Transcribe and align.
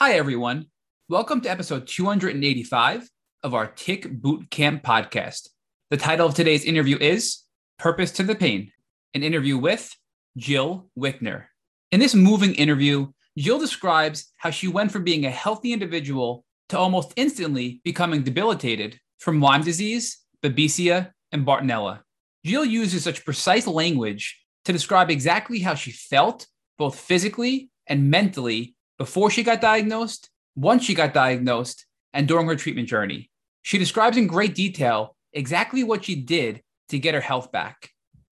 Hi, 0.00 0.12
everyone. 0.12 0.66
Welcome 1.08 1.40
to 1.40 1.50
episode 1.50 1.88
285 1.88 3.10
of 3.42 3.52
our 3.52 3.66
Tick 3.66 4.08
Boot 4.08 4.48
Camp 4.48 4.84
podcast. 4.84 5.48
The 5.90 5.96
title 5.96 6.28
of 6.28 6.36
today's 6.36 6.64
interview 6.64 6.96
is 7.00 7.42
Purpose 7.80 8.12
to 8.12 8.22
the 8.22 8.36
Pain, 8.36 8.70
an 9.14 9.24
interview 9.24 9.58
with 9.58 9.92
Jill 10.36 10.88
Wickner. 10.96 11.46
In 11.90 11.98
this 11.98 12.14
moving 12.14 12.54
interview, 12.54 13.08
Jill 13.36 13.58
describes 13.58 14.32
how 14.36 14.50
she 14.50 14.68
went 14.68 14.92
from 14.92 15.02
being 15.02 15.26
a 15.26 15.30
healthy 15.30 15.72
individual 15.72 16.44
to 16.68 16.78
almost 16.78 17.12
instantly 17.16 17.80
becoming 17.82 18.22
debilitated 18.22 19.00
from 19.18 19.40
Lyme 19.40 19.64
disease, 19.64 20.18
Babesia, 20.44 21.10
and 21.32 21.44
Bartonella. 21.44 22.02
Jill 22.46 22.64
uses 22.64 23.02
such 23.02 23.24
precise 23.24 23.66
language 23.66 24.40
to 24.64 24.72
describe 24.72 25.10
exactly 25.10 25.58
how 25.58 25.74
she 25.74 25.90
felt, 25.90 26.46
both 26.78 26.96
physically 27.00 27.70
and 27.88 28.12
mentally, 28.12 28.76
before 28.98 29.30
she 29.30 29.42
got 29.42 29.60
diagnosed, 29.60 30.28
once 30.56 30.84
she 30.84 30.94
got 30.94 31.14
diagnosed, 31.14 31.86
and 32.12 32.26
during 32.26 32.46
her 32.46 32.56
treatment 32.56 32.88
journey. 32.88 33.30
She 33.62 33.78
describes 33.78 34.16
in 34.16 34.26
great 34.26 34.54
detail 34.54 35.16
exactly 35.32 35.84
what 35.84 36.04
she 36.04 36.16
did 36.16 36.62
to 36.88 36.98
get 36.98 37.14
her 37.14 37.20
health 37.20 37.52
back. 37.52 37.90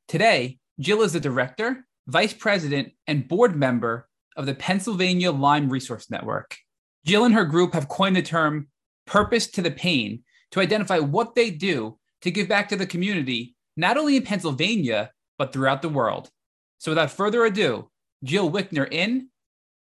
Today, 0.08 0.58
Jill 0.80 1.02
is 1.02 1.12
the 1.12 1.20
director, 1.20 1.86
vice 2.06 2.32
president, 2.32 2.92
and 3.06 3.28
board 3.28 3.54
member 3.54 4.08
of 4.36 4.46
the 4.46 4.54
Pennsylvania 4.54 5.30
Lyme 5.30 5.68
Resource 5.68 6.10
Network. 6.10 6.56
Jill 7.04 7.24
and 7.24 7.34
her 7.34 7.44
group 7.44 7.72
have 7.74 7.88
coined 7.88 8.16
the 8.16 8.22
term 8.22 8.68
purpose 9.06 9.46
to 9.48 9.62
the 9.62 9.70
pain 9.70 10.24
to 10.50 10.60
identify 10.60 10.98
what 10.98 11.34
they 11.34 11.50
do 11.50 11.98
to 12.22 12.30
give 12.30 12.48
back 12.48 12.68
to 12.68 12.76
the 12.76 12.86
community, 12.86 13.54
not 13.76 13.96
only 13.96 14.16
in 14.16 14.22
Pennsylvania, 14.22 15.10
but 15.38 15.52
throughout 15.52 15.82
the 15.82 15.88
world. 15.88 16.30
So 16.78 16.90
without 16.90 17.10
further 17.10 17.44
ado, 17.44 17.90
Jill 18.24 18.50
Wickner 18.50 18.90
in 18.90 19.28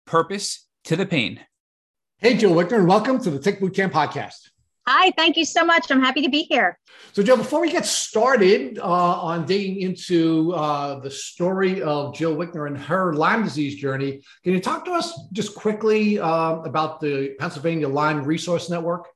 Purpose 0.06 0.65
to 0.85 0.95
the 0.95 1.05
Pain. 1.05 1.39
Hey, 2.20 2.38
Jill 2.38 2.52
Wickner, 2.52 2.77
and 2.77 2.88
welcome 2.88 3.20
to 3.23 3.31
the 3.31 3.39
Tick 3.39 3.59
Boot 3.59 3.73
Camp 3.73 3.91
podcast. 3.91 4.49
Hi, 4.88 5.11
thank 5.17 5.35
you 5.35 5.44
so 5.44 5.66
much. 5.66 5.89
I'm 5.89 6.00
happy 6.00 6.22
to 6.22 6.30
be 6.30 6.44
here. 6.44 6.77
So, 7.14 7.23
Jill, 7.23 7.38
before 7.38 7.59
we 7.59 7.72
get 7.72 7.88
started 7.88 8.77
uh, 8.77 8.83
on 8.83 9.47
digging 9.47 9.81
into 9.81 10.53
uh, 10.53 11.00
the 11.00 11.09
story 11.09 11.81
of 11.81 12.14
Jill 12.14 12.36
Wickner 12.36 12.67
and 12.67 12.77
her 12.77 13.16
Lyme 13.16 13.44
disease 13.44 13.81
journey, 13.81 14.22
can 14.44 14.53
you 14.53 14.59
talk 14.59 14.86
to 14.86 14.92
us 14.92 15.27
just 15.33 15.55
quickly 15.55 16.19
uh, 16.19 16.58
about 16.58 17.02
the 17.02 17.36
Pennsylvania 17.39 17.89
Lyme 17.89 18.23
Resource 18.23 18.70
Network? 18.70 19.08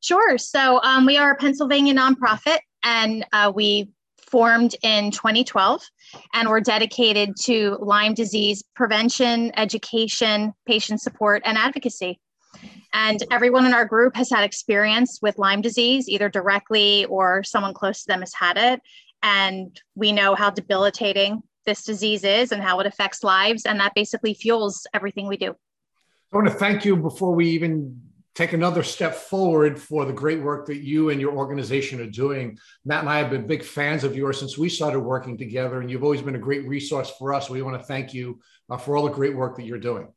Sure. 0.00 0.36
So, 0.36 0.82
um, 0.82 1.06
we 1.06 1.16
are 1.16 1.30
a 1.30 1.36
Pennsylvania 1.36 1.94
nonprofit, 1.94 2.58
and 2.82 3.24
uh, 3.32 3.52
we 3.54 3.90
formed 4.30 4.74
in 4.82 5.10
2012, 5.10 5.82
and 6.34 6.48
we're 6.48 6.60
dedicated 6.60 7.34
to 7.42 7.76
Lyme 7.80 8.14
disease 8.14 8.64
prevention, 8.74 9.52
education, 9.56 10.52
patient 10.66 11.00
support, 11.00 11.42
and 11.44 11.56
advocacy. 11.56 12.20
And 12.92 13.22
everyone 13.30 13.66
in 13.66 13.74
our 13.74 13.84
group 13.84 14.16
has 14.16 14.30
had 14.30 14.44
experience 14.44 15.18
with 15.20 15.38
Lyme 15.38 15.60
disease, 15.60 16.08
either 16.08 16.28
directly 16.28 17.04
or 17.06 17.42
someone 17.42 17.74
close 17.74 18.02
to 18.02 18.08
them 18.08 18.20
has 18.20 18.32
had 18.32 18.56
it. 18.56 18.80
And 19.22 19.78
we 19.94 20.12
know 20.12 20.34
how 20.34 20.50
debilitating 20.50 21.42
this 21.66 21.84
disease 21.84 22.24
is 22.24 22.52
and 22.52 22.62
how 22.62 22.80
it 22.80 22.86
affects 22.86 23.22
lives. 23.22 23.66
And 23.66 23.78
that 23.80 23.94
basically 23.94 24.34
fuels 24.34 24.86
everything 24.94 25.26
we 25.26 25.36
do. 25.36 25.54
I 26.32 26.36
want 26.36 26.48
to 26.48 26.54
thank 26.54 26.84
you 26.84 26.96
before 26.96 27.34
we 27.34 27.48
even 27.50 28.00
take 28.36 28.52
another 28.52 28.82
step 28.82 29.14
forward 29.14 29.80
for 29.80 30.04
the 30.04 30.12
great 30.12 30.42
work 30.42 30.66
that 30.66 30.82
you 30.82 31.08
and 31.08 31.18
your 31.20 31.32
organization 31.32 32.00
are 32.02 32.10
doing. 32.10 32.58
Matt 32.84 33.00
and 33.00 33.08
I 33.08 33.18
have 33.18 33.30
been 33.30 33.46
big 33.46 33.64
fans 33.64 34.04
of 34.04 34.14
yours 34.14 34.38
since 34.38 34.58
we 34.58 34.68
started 34.68 35.00
working 35.00 35.38
together, 35.38 35.80
and 35.80 35.90
you've 35.90 36.04
always 36.04 36.20
been 36.20 36.36
a 36.36 36.38
great 36.38 36.68
resource 36.68 37.10
for 37.18 37.32
us. 37.32 37.48
We 37.48 37.62
want 37.62 37.80
to 37.80 37.86
thank 37.86 38.12
you 38.12 38.38
uh, 38.68 38.76
for 38.76 38.94
all 38.94 39.04
the 39.04 39.10
great 39.10 39.34
work 39.34 39.56
that 39.56 39.64
you're 39.64 39.78
doing. 39.78 40.08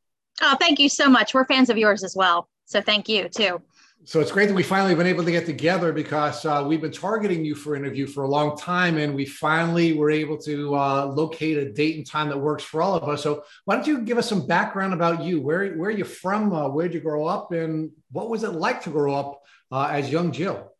Oh, 0.41 0.57
thank 0.59 0.79
you 0.79 0.89
so 0.89 1.09
much. 1.09 1.33
We're 1.33 1.45
fans 1.45 1.69
of 1.69 1.77
yours 1.77 2.03
as 2.03 2.13
well. 2.15 2.49
So 2.65 2.81
thank 2.81 3.07
you 3.07 3.29
too. 3.29 3.61
So 4.05 4.21
it's 4.21 4.31
great 4.31 4.47
that 4.47 4.55
we 4.55 4.63
finally 4.63 4.95
been 4.95 5.07
able 5.07 5.25
to 5.25 5.31
get 5.31 5.45
together 5.45 5.91
because 5.91 6.45
uh, 6.45 6.63
we've 6.65 6.79
been 6.79 6.91
targeting 6.91 7.43
you 7.43 7.53
for 7.53 7.75
interview 7.75 8.07
for 8.07 8.23
a 8.23 8.27
long 8.27 8.57
time, 8.57 8.97
and 8.97 9.13
we 9.13 9.25
finally 9.25 9.93
were 9.93 10.09
able 10.09 10.37
to 10.37 10.73
uh, 10.75 11.05
locate 11.05 11.57
a 11.57 11.71
date 11.71 11.97
and 11.97 12.07
time 12.07 12.29
that 12.29 12.37
works 12.37 12.63
for 12.63 12.81
all 12.81 12.95
of 12.95 13.09
us. 13.09 13.21
So 13.21 13.43
why 13.65 13.75
don't 13.75 13.85
you 13.85 13.99
give 13.99 14.17
us 14.17 14.27
some 14.27 14.47
background 14.47 14.93
about 14.93 15.23
you? 15.23 15.41
Where 15.41 15.73
where 15.73 15.89
are 15.89 15.93
you 15.93 16.05
from? 16.05 16.53
Uh, 16.53 16.69
where 16.69 16.87
did 16.87 16.95
you 16.95 17.01
grow 17.01 17.27
up, 17.27 17.51
and 17.51 17.91
what 18.11 18.29
was 18.29 18.43
it 18.43 18.51
like 18.51 18.81
to 18.83 18.89
grow 18.89 19.13
up 19.13 19.41
uh, 19.71 19.89
as 19.91 20.09
young 20.09 20.31
Jill? 20.31 20.73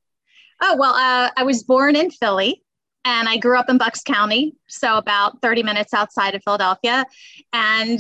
Oh 0.61 0.77
well, 0.77 0.94
uh, 0.94 1.29
I 1.35 1.44
was 1.44 1.63
born 1.63 1.97
in 1.97 2.11
Philly, 2.11 2.63
and 3.03 3.27
I 3.27 3.38
grew 3.38 3.59
up 3.59 3.69
in 3.69 3.77
Bucks 3.77 4.01
County, 4.01 4.55
so 4.67 4.97
about 4.97 5.41
30 5.41 5.61
minutes 5.63 5.94
outside 5.94 6.35
of 6.35 6.44
Philadelphia, 6.44 7.05
and 7.51 7.99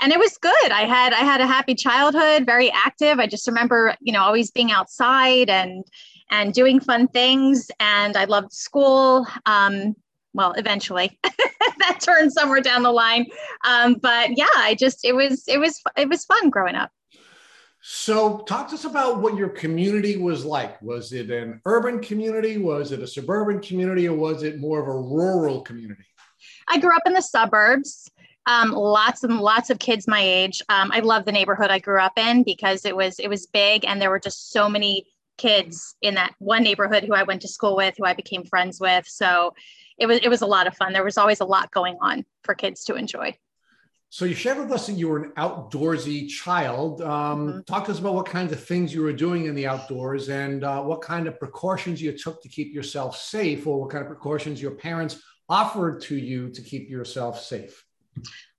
and 0.00 0.12
it 0.12 0.18
was 0.18 0.38
good. 0.38 0.70
I 0.70 0.82
had 0.82 1.12
I 1.12 1.20
had 1.20 1.40
a 1.40 1.46
happy 1.46 1.74
childhood, 1.74 2.46
very 2.46 2.70
active. 2.70 3.18
I 3.18 3.26
just 3.26 3.46
remember, 3.46 3.96
you 4.00 4.12
know, 4.12 4.22
always 4.22 4.50
being 4.50 4.70
outside 4.70 5.50
and 5.50 5.84
and 6.30 6.52
doing 6.52 6.80
fun 6.80 7.08
things. 7.08 7.70
And 7.80 8.16
I 8.16 8.24
loved 8.24 8.52
school. 8.52 9.26
Um, 9.46 9.96
well, 10.34 10.52
eventually 10.52 11.18
that 11.78 11.98
turned 12.00 12.32
somewhere 12.32 12.60
down 12.60 12.82
the 12.82 12.92
line. 12.92 13.26
Um, 13.64 13.94
but 13.94 14.36
yeah, 14.36 14.46
I 14.56 14.76
just 14.78 15.04
it 15.04 15.14
was 15.14 15.44
it 15.48 15.58
was 15.58 15.80
it 15.96 16.08
was 16.08 16.24
fun 16.24 16.50
growing 16.50 16.74
up. 16.74 16.90
So, 17.80 18.38
talk 18.40 18.68
to 18.68 18.74
us 18.74 18.84
about 18.84 19.20
what 19.20 19.36
your 19.36 19.48
community 19.48 20.16
was 20.16 20.44
like. 20.44 20.82
Was 20.82 21.12
it 21.12 21.30
an 21.30 21.60
urban 21.64 22.00
community? 22.00 22.58
Was 22.58 22.90
it 22.92 23.00
a 23.00 23.06
suburban 23.06 23.60
community? 23.60 24.08
Or 24.08 24.16
was 24.16 24.42
it 24.42 24.60
more 24.60 24.80
of 24.80 24.88
a 24.88 24.98
rural 24.98 25.62
community? 25.62 26.04
I 26.68 26.78
grew 26.78 26.94
up 26.94 27.02
in 27.06 27.14
the 27.14 27.22
suburbs 27.22 28.10
um, 28.48 28.72
lots 28.72 29.24
and 29.24 29.38
lots 29.38 29.68
of 29.68 29.78
kids 29.78 30.08
my 30.08 30.22
age. 30.22 30.62
Um, 30.70 30.90
I 30.92 31.00
love 31.00 31.26
the 31.26 31.32
neighborhood 31.32 31.70
I 31.70 31.78
grew 31.78 32.00
up 32.00 32.18
in 32.18 32.42
because 32.42 32.86
it 32.86 32.96
was 32.96 33.18
it 33.18 33.28
was 33.28 33.46
big 33.46 33.84
and 33.84 34.00
there 34.00 34.08
were 34.08 34.18
just 34.18 34.50
so 34.50 34.70
many 34.70 35.06
kids 35.36 35.94
in 36.00 36.14
that 36.14 36.34
one 36.38 36.62
neighborhood 36.62 37.04
who 37.04 37.14
I 37.14 37.24
went 37.24 37.42
to 37.42 37.48
school 37.48 37.76
with, 37.76 37.94
who 37.98 38.06
I 38.06 38.14
became 38.14 38.44
friends 38.44 38.80
with. 38.80 39.06
So 39.06 39.54
it 39.98 40.06
was 40.06 40.20
it 40.22 40.30
was 40.30 40.40
a 40.40 40.46
lot 40.46 40.66
of 40.66 40.74
fun. 40.74 40.94
There 40.94 41.04
was 41.04 41.18
always 41.18 41.40
a 41.40 41.44
lot 41.44 41.70
going 41.72 41.98
on 42.00 42.24
for 42.42 42.54
kids 42.54 42.84
to 42.84 42.94
enjoy. 42.94 43.36
So 44.08 44.24
you 44.24 44.34
shared 44.34 44.56
with 44.56 44.72
us 44.72 44.86
that 44.86 44.94
you 44.94 45.08
were 45.08 45.24
an 45.24 45.32
outdoorsy 45.32 46.30
child. 46.30 47.02
Um, 47.02 47.48
mm-hmm. 47.48 47.60
Talk 47.66 47.84
to 47.84 47.90
us 47.90 47.98
about 47.98 48.14
what 48.14 48.24
kinds 48.24 48.52
of 48.52 48.64
things 48.64 48.94
you 48.94 49.02
were 49.02 49.12
doing 49.12 49.44
in 49.44 49.54
the 49.54 49.66
outdoors 49.66 50.30
and 50.30 50.64
uh, 50.64 50.82
what 50.82 51.02
kind 51.02 51.28
of 51.28 51.38
precautions 51.38 52.00
you 52.00 52.16
took 52.16 52.42
to 52.42 52.48
keep 52.48 52.72
yourself 52.72 53.18
safe, 53.18 53.66
or 53.66 53.82
what 53.82 53.90
kind 53.90 54.00
of 54.00 54.08
precautions 54.08 54.62
your 54.62 54.70
parents 54.70 55.20
offered 55.50 56.00
to 56.04 56.16
you 56.16 56.48
to 56.48 56.62
keep 56.62 56.88
yourself 56.88 57.42
safe. 57.42 57.84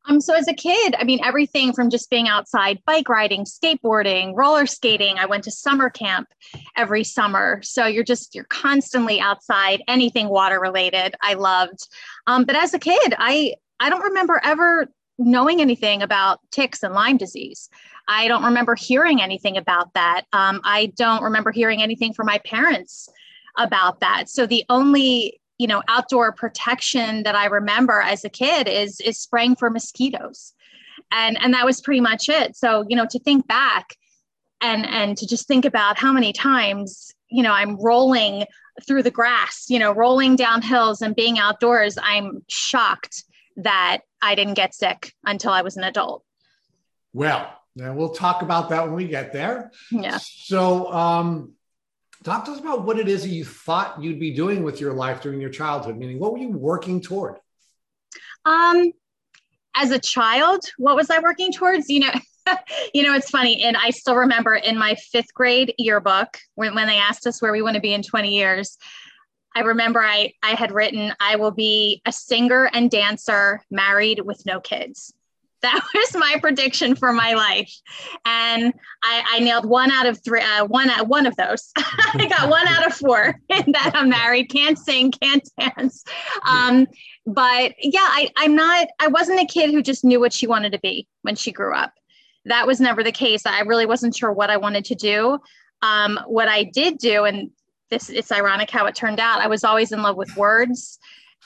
Um, 0.07 0.19
so 0.19 0.33
as 0.33 0.47
a 0.47 0.53
kid, 0.53 0.95
I 0.97 1.03
mean, 1.03 1.19
everything 1.23 1.71
from 1.71 1.89
just 1.89 2.09
being 2.09 2.27
outside, 2.27 2.81
bike 2.85 3.09
riding, 3.09 3.45
skateboarding, 3.45 4.33
roller 4.35 4.65
skating. 4.65 5.19
I 5.19 5.27
went 5.27 5.43
to 5.43 5.51
summer 5.51 5.89
camp 5.89 6.27
every 6.75 7.03
summer. 7.03 7.61
So 7.61 7.85
you're 7.85 8.03
just, 8.03 8.33
you're 8.33 8.45
constantly 8.45 9.19
outside, 9.19 9.83
anything 9.87 10.29
water 10.29 10.59
related. 10.59 11.13
I 11.21 11.35
loved. 11.35 11.87
Um, 12.25 12.45
but 12.45 12.55
as 12.55 12.73
a 12.73 12.79
kid, 12.79 13.13
I, 13.19 13.53
I 13.79 13.89
don't 13.89 14.03
remember 14.03 14.41
ever 14.43 14.87
knowing 15.19 15.61
anything 15.61 16.01
about 16.01 16.39
ticks 16.49 16.81
and 16.81 16.93
Lyme 16.93 17.17
disease. 17.17 17.69
I 18.07 18.27
don't 18.27 18.45
remember 18.45 18.73
hearing 18.73 19.21
anything 19.21 19.57
about 19.57 19.93
that. 19.93 20.23
Um, 20.33 20.61
I 20.63 20.87
don't 20.95 21.23
remember 21.23 21.51
hearing 21.51 21.83
anything 21.83 22.13
from 22.13 22.25
my 22.25 22.39
parents 22.39 23.09
about 23.57 23.99
that. 23.99 24.29
So 24.29 24.47
the 24.47 24.63
only 24.69 25.39
you 25.59 25.67
know 25.67 25.83
outdoor 25.87 26.31
protection 26.31 27.21
that 27.23 27.35
i 27.35 27.45
remember 27.45 28.01
as 28.01 28.25
a 28.25 28.29
kid 28.29 28.67
is 28.67 28.99
is 29.01 29.19
spraying 29.19 29.55
for 29.55 29.69
mosquitoes. 29.69 30.53
And 31.11 31.41
and 31.41 31.53
that 31.53 31.65
was 31.65 31.81
pretty 31.81 32.01
much 32.01 32.29
it. 32.29 32.55
So 32.55 32.85
you 32.87 32.95
know 32.95 33.05
to 33.09 33.19
think 33.19 33.47
back 33.47 33.95
and 34.61 34.87
and 34.87 35.17
to 35.17 35.27
just 35.27 35.47
think 35.47 35.65
about 35.65 35.97
how 35.97 36.11
many 36.11 36.33
times 36.33 37.13
you 37.29 37.43
know 37.43 37.51
i'm 37.51 37.77
rolling 37.77 38.45
through 38.87 39.03
the 39.03 39.11
grass 39.11 39.65
you 39.69 39.79
know 39.79 39.91
rolling 39.91 40.35
down 40.35 40.61
hills 40.61 41.01
and 41.01 41.15
being 41.15 41.39
outdoors 41.39 41.97
i'm 42.01 42.43
shocked 42.47 43.23
that 43.57 43.99
i 44.21 44.35
didn't 44.35 44.53
get 44.53 44.73
sick 44.73 45.13
until 45.25 45.51
i 45.51 45.61
was 45.61 45.77
an 45.77 45.83
adult. 45.83 46.23
Well 47.13 47.55
we'll 47.75 48.09
talk 48.09 48.41
about 48.41 48.69
that 48.69 48.85
when 48.85 48.95
we 48.95 49.07
get 49.07 49.31
there. 49.31 49.71
Yeah. 49.91 50.19
So 50.21 50.91
um 50.91 51.53
Talk 52.23 52.45
to 52.45 52.51
us 52.51 52.59
about 52.59 52.83
what 52.83 52.99
it 52.99 53.07
is 53.07 53.23
that 53.23 53.29
you 53.29 53.45
thought 53.45 54.01
you'd 54.01 54.19
be 54.19 54.31
doing 54.31 54.63
with 54.63 54.81
your 54.81 54.93
life 54.93 55.21
during 55.21 55.39
your 55.39 55.49
childhood. 55.49 55.97
Meaning, 55.97 56.19
what 56.19 56.33
were 56.33 56.37
you 56.37 56.49
working 56.49 56.99
toward? 56.99 57.37
Um, 58.43 58.91
as 59.75 59.91
a 59.91 59.99
child, 59.99 60.65
what 60.77 60.97
was 60.97 61.09
I 61.09 61.19
working 61.19 61.53
towards? 61.53 61.89
You 61.89 62.01
know, 62.01 62.11
you 62.93 63.03
know, 63.03 63.13
it's 63.13 63.29
funny, 63.29 63.63
and 63.63 63.77
I 63.77 63.91
still 63.91 64.17
remember 64.17 64.55
in 64.55 64.77
my 64.77 64.95
fifth 64.95 65.33
grade 65.33 65.73
yearbook 65.77 66.37
when, 66.55 66.75
when 66.75 66.87
they 66.87 66.97
asked 66.97 67.25
us 67.25 67.41
where 67.41 67.53
we 67.53 67.61
want 67.61 67.75
to 67.75 67.81
be 67.81 67.93
in 67.93 68.03
20 68.03 68.35
years. 68.35 68.77
I 69.55 69.61
remember 69.61 70.01
I 70.01 70.33
I 70.43 70.51
had 70.51 70.71
written 70.71 71.13
I 71.21 71.37
will 71.37 71.51
be 71.51 72.01
a 72.05 72.11
singer 72.11 72.69
and 72.73 72.91
dancer, 72.91 73.63
married 73.71 74.19
with 74.19 74.45
no 74.45 74.59
kids 74.59 75.13
that 75.61 75.83
was 75.93 76.15
my 76.15 76.37
prediction 76.41 76.95
for 76.95 77.11
my 77.11 77.33
life 77.33 77.73
and 78.25 78.73
i, 79.03 79.23
I 79.33 79.39
nailed 79.39 79.65
one 79.65 79.91
out 79.91 80.05
of 80.05 80.23
three 80.23 80.41
uh, 80.41 80.65
one 80.65 80.89
uh, 80.89 81.03
one 81.03 81.25
of 81.25 81.35
those 81.35 81.71
i 81.77 82.27
got 82.27 82.49
one 82.49 82.67
out 82.67 82.87
of 82.87 82.93
four 82.93 83.39
that 83.49 83.91
i'm 83.93 84.09
married 84.09 84.49
can't 84.49 84.77
sing 84.77 85.11
can't 85.11 85.47
dance 85.59 86.03
um, 86.45 86.87
but 87.25 87.73
yeah 87.81 87.99
I, 87.99 88.29
i'm 88.37 88.55
not 88.55 88.87
i 88.99 89.07
wasn't 89.07 89.41
a 89.41 89.45
kid 89.45 89.71
who 89.71 89.81
just 89.81 90.05
knew 90.05 90.19
what 90.19 90.33
she 90.33 90.47
wanted 90.47 90.71
to 90.71 90.79
be 90.79 91.07
when 91.23 91.35
she 91.35 91.51
grew 91.51 91.75
up 91.75 91.93
that 92.45 92.67
was 92.67 92.79
never 92.79 93.03
the 93.03 93.11
case. 93.11 93.45
I 93.45 93.61
really 93.61 93.85
wasn't 93.85 94.15
sure 94.15 94.31
what 94.31 94.49
I 94.49 94.57
wanted 94.57 94.85
to 94.85 94.95
do. 94.95 95.39
Um, 95.81 96.19
what 96.27 96.47
I 96.47 96.63
did 96.63 96.97
do, 96.97 97.25
and 97.25 97.51
this 97.89 98.09
it's 98.09 98.31
ironic 98.31 98.69
how 98.69 98.85
it 98.85 98.95
turned 98.95 99.19
out. 99.19 99.41
I 99.41 99.47
was 99.47 99.63
always 99.63 99.91
in 99.91 100.01
love 100.01 100.17
with 100.17 100.35
words 100.35 100.99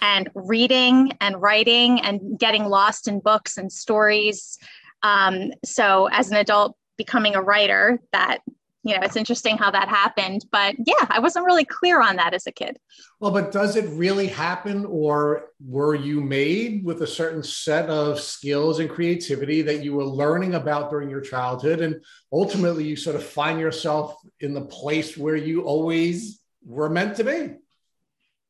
and 0.04 0.30
reading 0.36 1.14
and 1.22 1.42
writing 1.42 2.02
and 2.02 2.38
getting 2.38 2.66
lost 2.66 3.08
in 3.08 3.22
books 3.22 3.58
and 3.58 3.72
stories. 3.72 4.60
Um, 5.02 5.54
so 5.64 6.10
as 6.12 6.30
an 6.30 6.36
adult, 6.36 6.76
becoming 6.98 7.36
a 7.36 7.42
writer, 7.42 8.00
that 8.12 8.40
you 8.86 8.94
know, 8.94 9.02
it's 9.02 9.16
interesting 9.16 9.58
how 9.58 9.72
that 9.72 9.88
happened. 9.88 10.46
But 10.52 10.76
yeah, 10.86 11.08
I 11.10 11.20
wasn't 11.20 11.46
really 11.46 11.64
clear 11.64 12.02
on 12.02 12.18
that 12.18 12.34
as 12.34 12.48
a 12.48 12.52
kid. 12.52 12.78
Well, 13.22 13.32
but 13.32 13.54
does 13.54 13.78
it 13.78 13.88
really 13.92 14.28
happen, 14.28 14.86
or 14.86 15.52
were 15.66 15.96
you 15.96 16.20
made 16.20 16.84
with 16.84 17.02
a 17.02 17.08
certain 17.08 17.44
set 17.44 17.90
of 17.90 18.20
skills 18.20 18.80
and 18.80 18.90
creativity 18.90 19.62
that 19.62 19.86
you 19.86 19.94
were 19.94 20.04
learning 20.04 20.56
about 20.56 20.90
during 20.90 21.10
your 21.10 21.22
childhood? 21.22 21.80
And 21.80 22.04
ultimately, 22.34 22.84
you 22.84 22.98
sort 22.98 23.16
of 23.16 23.24
find 23.24 23.58
yourself 23.58 24.18
in 24.42 24.54
the 24.54 24.66
place 24.66 25.16
where 25.16 25.38
you 25.38 25.62
always 25.62 26.42
were 26.66 26.90
meant 26.90 27.16
to 27.16 27.24
be? 27.24 27.56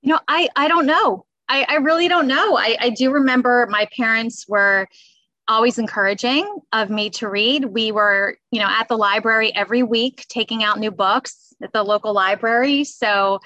You 0.02 0.14
know, 0.14 0.20
I, 0.28 0.50
I 0.56 0.68
don't 0.68 0.88
know. 0.88 1.28
I, 1.50 1.66
I 1.68 1.76
really 1.76 2.08
don't 2.08 2.28
know. 2.28 2.58
I, 2.58 2.78
I 2.80 2.90
do 2.90 3.12
remember 3.12 3.68
my 3.70 3.88
parents 3.96 4.46
were 4.48 4.88
always 5.48 5.78
encouraging 5.78 6.60
of 6.72 6.90
me 6.90 7.10
to 7.12 7.30
read. 7.30 7.66
We 7.66 7.92
were, 7.92 8.38
you 8.52 8.60
know, 8.60 8.68
at 8.68 8.88
the 8.88 8.98
library 8.98 9.54
every 9.54 9.84
week 9.84 10.26
taking 10.30 10.64
out 10.64 10.80
new 10.80 10.92
books 10.92 11.54
at 11.62 11.74
the 11.74 11.84
local 11.84 12.14
library. 12.14 12.84
So, 12.86 13.40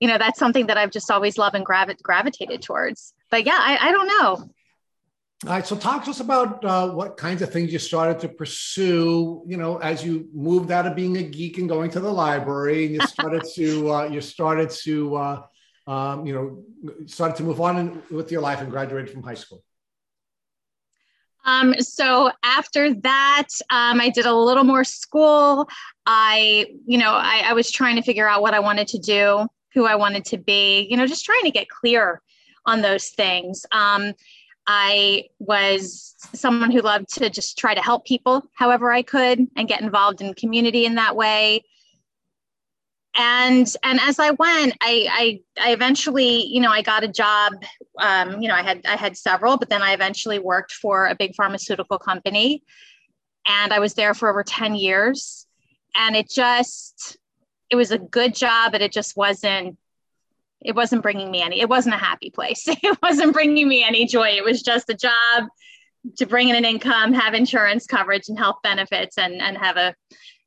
you 0.00 0.08
know, 0.08 0.18
that's 0.18 0.38
something 0.38 0.66
that 0.66 0.78
I've 0.78 0.90
just 0.90 1.10
always 1.10 1.38
loved 1.38 1.56
and 1.56 1.64
gravi- 1.64 1.96
gravitated 2.02 2.62
towards. 2.62 3.12
But 3.30 3.44
yeah, 3.44 3.58
I, 3.58 3.88
I 3.88 3.92
don't 3.92 4.06
know. 4.06 4.50
All 5.44 5.52
right. 5.52 5.66
So 5.66 5.74
talk 5.74 6.04
to 6.04 6.10
us 6.10 6.20
about 6.20 6.64
uh, 6.64 6.90
what 6.90 7.16
kinds 7.16 7.42
of 7.42 7.52
things 7.52 7.72
you 7.72 7.80
started 7.80 8.20
to 8.20 8.28
pursue, 8.28 9.42
you 9.44 9.56
know, 9.56 9.78
as 9.78 10.04
you 10.04 10.28
moved 10.32 10.70
out 10.70 10.86
of 10.86 10.94
being 10.94 11.16
a 11.16 11.22
geek 11.24 11.58
and 11.58 11.68
going 11.68 11.90
to 11.90 12.00
the 12.00 12.12
library 12.12 12.86
and 12.86 12.94
you 12.94 13.00
started 13.00 13.42
to, 13.56 13.92
uh, 13.92 14.04
you 14.04 14.20
started 14.20 14.70
to, 14.70 15.16
uh, 15.16 15.42
um, 15.86 16.26
you 16.26 16.34
know, 16.34 16.96
started 17.06 17.36
to 17.36 17.42
move 17.42 17.60
on 17.60 17.78
in, 17.78 18.02
with 18.10 18.30
your 18.30 18.40
life 18.40 18.60
and 18.60 18.70
graduated 18.70 19.10
from 19.10 19.22
high 19.22 19.34
school. 19.34 19.62
Um, 21.44 21.74
so 21.80 22.30
after 22.44 22.94
that, 22.94 23.48
um, 23.70 24.00
I 24.00 24.10
did 24.10 24.26
a 24.26 24.34
little 24.34 24.64
more 24.64 24.84
school. 24.84 25.68
I, 26.06 26.66
you 26.86 26.98
know, 26.98 27.12
I, 27.12 27.42
I 27.46 27.52
was 27.52 27.70
trying 27.70 27.96
to 27.96 28.02
figure 28.02 28.28
out 28.28 28.42
what 28.42 28.54
I 28.54 28.60
wanted 28.60 28.86
to 28.88 28.98
do, 28.98 29.46
who 29.74 29.86
I 29.86 29.96
wanted 29.96 30.24
to 30.26 30.38
be, 30.38 30.86
you 30.88 30.96
know, 30.96 31.06
just 31.06 31.24
trying 31.24 31.42
to 31.42 31.50
get 31.50 31.68
clear 31.68 32.22
on 32.64 32.80
those 32.80 33.08
things. 33.08 33.66
Um, 33.72 34.12
I 34.68 35.24
was 35.40 36.14
someone 36.32 36.70
who 36.70 36.80
loved 36.80 37.12
to 37.14 37.28
just 37.28 37.58
try 37.58 37.74
to 37.74 37.82
help 37.82 38.06
people 38.06 38.44
however 38.54 38.92
I 38.92 39.02
could 39.02 39.48
and 39.56 39.66
get 39.66 39.80
involved 39.80 40.20
in 40.20 40.34
community 40.34 40.86
in 40.86 40.94
that 40.94 41.16
way. 41.16 41.64
And 43.14 43.66
and 43.82 44.00
as 44.00 44.18
I 44.18 44.30
went, 44.30 44.74
I 44.80 45.06
I, 45.10 45.40
I 45.68 45.72
eventually, 45.72 46.46
you 46.46 46.60
know, 46.60 46.70
I 46.70 46.82
got 46.82 47.04
a 47.04 47.08
job. 47.08 47.52
Um, 47.98 48.40
you 48.40 48.48
know, 48.48 48.54
I 48.54 48.62
had 48.62 48.86
I 48.86 48.96
had 48.96 49.16
several, 49.16 49.58
but 49.58 49.68
then 49.68 49.82
I 49.82 49.92
eventually 49.92 50.38
worked 50.38 50.72
for 50.72 51.06
a 51.06 51.14
big 51.14 51.34
pharmaceutical 51.34 51.98
company, 51.98 52.62
and 53.46 53.72
I 53.72 53.80
was 53.80 53.94
there 53.94 54.14
for 54.14 54.30
over 54.30 54.42
ten 54.42 54.74
years. 54.74 55.46
And 55.94 56.16
it 56.16 56.30
just 56.30 57.18
it 57.68 57.76
was 57.76 57.90
a 57.90 57.98
good 57.98 58.34
job, 58.34 58.72
but 58.72 58.80
it 58.80 58.92
just 58.92 59.14
wasn't 59.14 59.76
it 60.64 60.74
wasn't 60.74 61.02
bringing 61.02 61.30
me 61.30 61.42
any 61.42 61.60
it 61.60 61.68
wasn't 61.68 61.94
a 61.94 61.98
happy 61.98 62.30
place 62.30 62.64
it 62.68 62.98
wasn't 63.02 63.32
bringing 63.32 63.68
me 63.68 63.84
any 63.84 64.06
joy 64.06 64.28
it 64.28 64.44
was 64.44 64.62
just 64.62 64.88
a 64.90 64.94
job 64.94 65.44
to 66.16 66.26
bring 66.26 66.48
in 66.48 66.56
an 66.56 66.64
income 66.64 67.12
have 67.12 67.34
insurance 67.34 67.86
coverage 67.86 68.28
and 68.28 68.38
health 68.38 68.56
benefits 68.62 69.18
and 69.18 69.34
and 69.42 69.58
have 69.58 69.76
a 69.76 69.94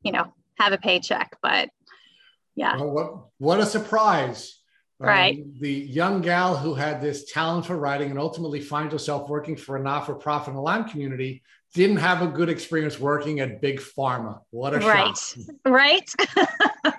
you 0.02 0.12
know 0.12 0.32
have 0.58 0.72
a 0.72 0.78
paycheck 0.78 1.36
but 1.42 1.68
yeah 2.56 2.76
well, 2.76 2.90
what 2.90 3.14
what 3.38 3.60
a 3.60 3.66
surprise 3.66 4.60
right 4.98 5.36
um, 5.36 5.54
the 5.60 5.72
young 5.72 6.20
gal 6.20 6.56
who 6.56 6.74
had 6.74 7.00
this 7.00 7.30
talent 7.30 7.66
for 7.66 7.76
writing 7.76 8.10
and 8.10 8.18
ultimately 8.18 8.60
finds 8.60 8.92
herself 8.92 9.28
working 9.28 9.56
for 9.56 9.76
a 9.76 9.82
not-for-profit 9.82 10.48
in 10.48 10.54
the 10.54 10.60
Lyme 10.60 10.88
community 10.88 11.42
didn't 11.74 11.98
have 11.98 12.22
a 12.22 12.26
good 12.26 12.48
experience 12.48 12.98
working 12.98 13.40
at 13.40 13.60
big 13.60 13.78
pharma 13.78 14.40
what 14.50 14.74
a 14.74 14.78
right 14.78 15.16
shock. 15.16 15.44
right 15.66 16.10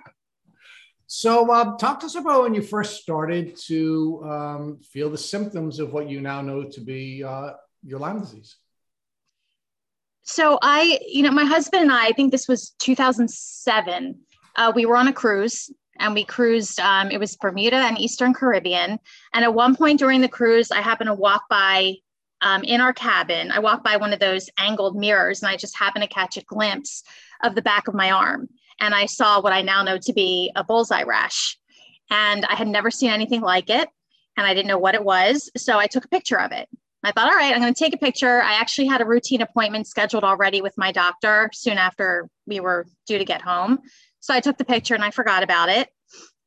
So, 1.09 1.49
uh, 1.49 1.77
talk 1.77 2.01
to 2.01 2.05
us 2.05 2.15
about 2.15 2.43
when 2.43 2.53
you 2.53 2.61
first 2.61 3.01
started 3.01 3.57
to 3.67 4.21
um, 4.25 4.79
feel 4.83 5.09
the 5.09 5.17
symptoms 5.17 5.79
of 5.79 5.93
what 5.93 6.09
you 6.09 6.19
now 6.19 6.41
know 6.41 6.65
to 6.65 6.81
be 6.81 7.23
uh, 7.23 7.51
your 7.85 7.99
Lyme 7.99 8.19
disease. 8.19 8.57
So, 10.23 10.59
I, 10.61 10.99
you 11.07 11.23
know, 11.23 11.31
my 11.31 11.45
husband 11.45 11.83
and 11.83 11.91
I, 11.93 12.07
I 12.07 12.11
think 12.11 12.33
this 12.33 12.49
was 12.49 12.71
2007. 12.79 14.19
Uh, 14.57 14.71
we 14.75 14.85
were 14.85 14.97
on 14.97 15.07
a 15.07 15.13
cruise 15.13 15.71
and 15.99 16.13
we 16.13 16.23
cruised. 16.23 16.79
Um, 16.79 17.11
it 17.11 17.19
was 17.19 17.35
Bermuda 17.37 17.77
and 17.77 17.99
Eastern 17.99 18.33
Caribbean. 18.33 18.99
And 19.33 19.45
at 19.45 19.53
one 19.53 19.75
point 19.75 19.99
during 19.99 20.21
the 20.21 20.27
cruise, 20.27 20.71
I 20.71 20.81
happened 20.81 21.07
to 21.07 21.13
walk 21.13 21.43
by 21.49 21.95
um, 22.41 22.63
in 22.63 22.81
our 22.81 22.93
cabin. 22.93 23.51
I 23.51 23.59
walked 23.59 23.83
by 23.83 23.97
one 23.97 24.13
of 24.13 24.19
those 24.19 24.49
angled 24.57 24.95
mirrors 24.95 25.41
and 25.41 25.49
I 25.49 25.57
just 25.57 25.77
happened 25.77 26.03
to 26.03 26.09
catch 26.09 26.37
a 26.37 26.43
glimpse 26.43 27.03
of 27.43 27.55
the 27.55 27.61
back 27.61 27.87
of 27.87 27.93
my 27.93 28.11
arm 28.11 28.49
and 28.79 28.93
I 28.93 29.05
saw 29.05 29.41
what 29.41 29.53
I 29.53 29.61
now 29.61 29.83
know 29.83 29.97
to 29.97 30.13
be 30.13 30.51
a 30.55 30.63
bullseye 30.63 31.03
rash. 31.03 31.57
And 32.09 32.45
I 32.45 32.55
had 32.55 32.67
never 32.67 32.89
seen 32.89 33.11
anything 33.11 33.41
like 33.41 33.69
it, 33.69 33.89
and 34.37 34.45
I 34.45 34.53
didn't 34.53 34.67
know 34.67 34.77
what 34.77 34.95
it 34.95 35.03
was. 35.03 35.49
So 35.57 35.77
I 35.77 35.87
took 35.87 36.05
a 36.05 36.09
picture 36.09 36.39
of 36.39 36.51
it. 36.51 36.69
I 37.03 37.11
thought, 37.11 37.29
all 37.29 37.35
right, 37.35 37.53
I'm 37.53 37.61
going 37.61 37.73
to 37.73 37.83
take 37.83 37.93
a 37.93 37.97
picture. 37.97 38.41
I 38.41 38.53
actually 38.53 38.87
had 38.87 39.01
a 39.01 39.05
routine 39.05 39.41
appointment 39.41 39.87
scheduled 39.87 40.23
already 40.23 40.61
with 40.61 40.77
my 40.77 40.91
doctor 40.91 41.49
soon 41.53 41.77
after 41.77 42.29
we 42.45 42.59
were 42.59 42.85
due 43.07 43.17
to 43.17 43.25
get 43.25 43.41
home. 43.41 43.79
So 44.27 44.33
I 44.33 44.41
took 44.41 44.57
the 44.57 44.65
picture 44.65 44.93
and 44.93 45.05
I 45.05 45.11
forgot 45.11 45.41
about 45.41 45.69
it. 45.69 45.87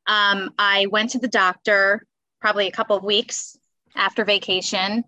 Um, 0.06 0.50
I 0.58 0.84
went 0.90 1.12
to 1.12 1.18
the 1.18 1.28
doctor 1.28 2.06
probably 2.38 2.66
a 2.66 2.70
couple 2.70 2.94
of 2.94 3.02
weeks 3.04 3.56
after 3.96 4.22
vacation 4.22 5.02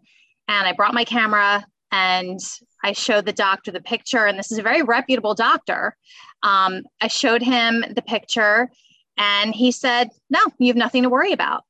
and 0.48 0.66
I 0.66 0.72
brought 0.72 0.94
my 0.94 1.04
camera 1.04 1.66
and 1.90 2.40
I 2.82 2.92
showed 2.92 3.26
the 3.26 3.32
doctor 3.34 3.72
the 3.72 3.82
picture, 3.82 4.24
and 4.24 4.38
this 4.38 4.50
is 4.50 4.56
a 4.56 4.62
very 4.62 4.80
reputable 4.80 5.34
doctor. 5.34 5.94
Um, 6.42 6.84
I 7.02 7.08
showed 7.08 7.42
him 7.42 7.84
the 7.94 8.00
picture, 8.00 8.70
and 9.18 9.54
he 9.54 9.70
said, 9.70 10.08
"No, 10.30 10.40
you 10.58 10.68
have 10.68 10.76
nothing 10.76 11.02
to 11.02 11.10
worry 11.10 11.32
about." 11.32 11.64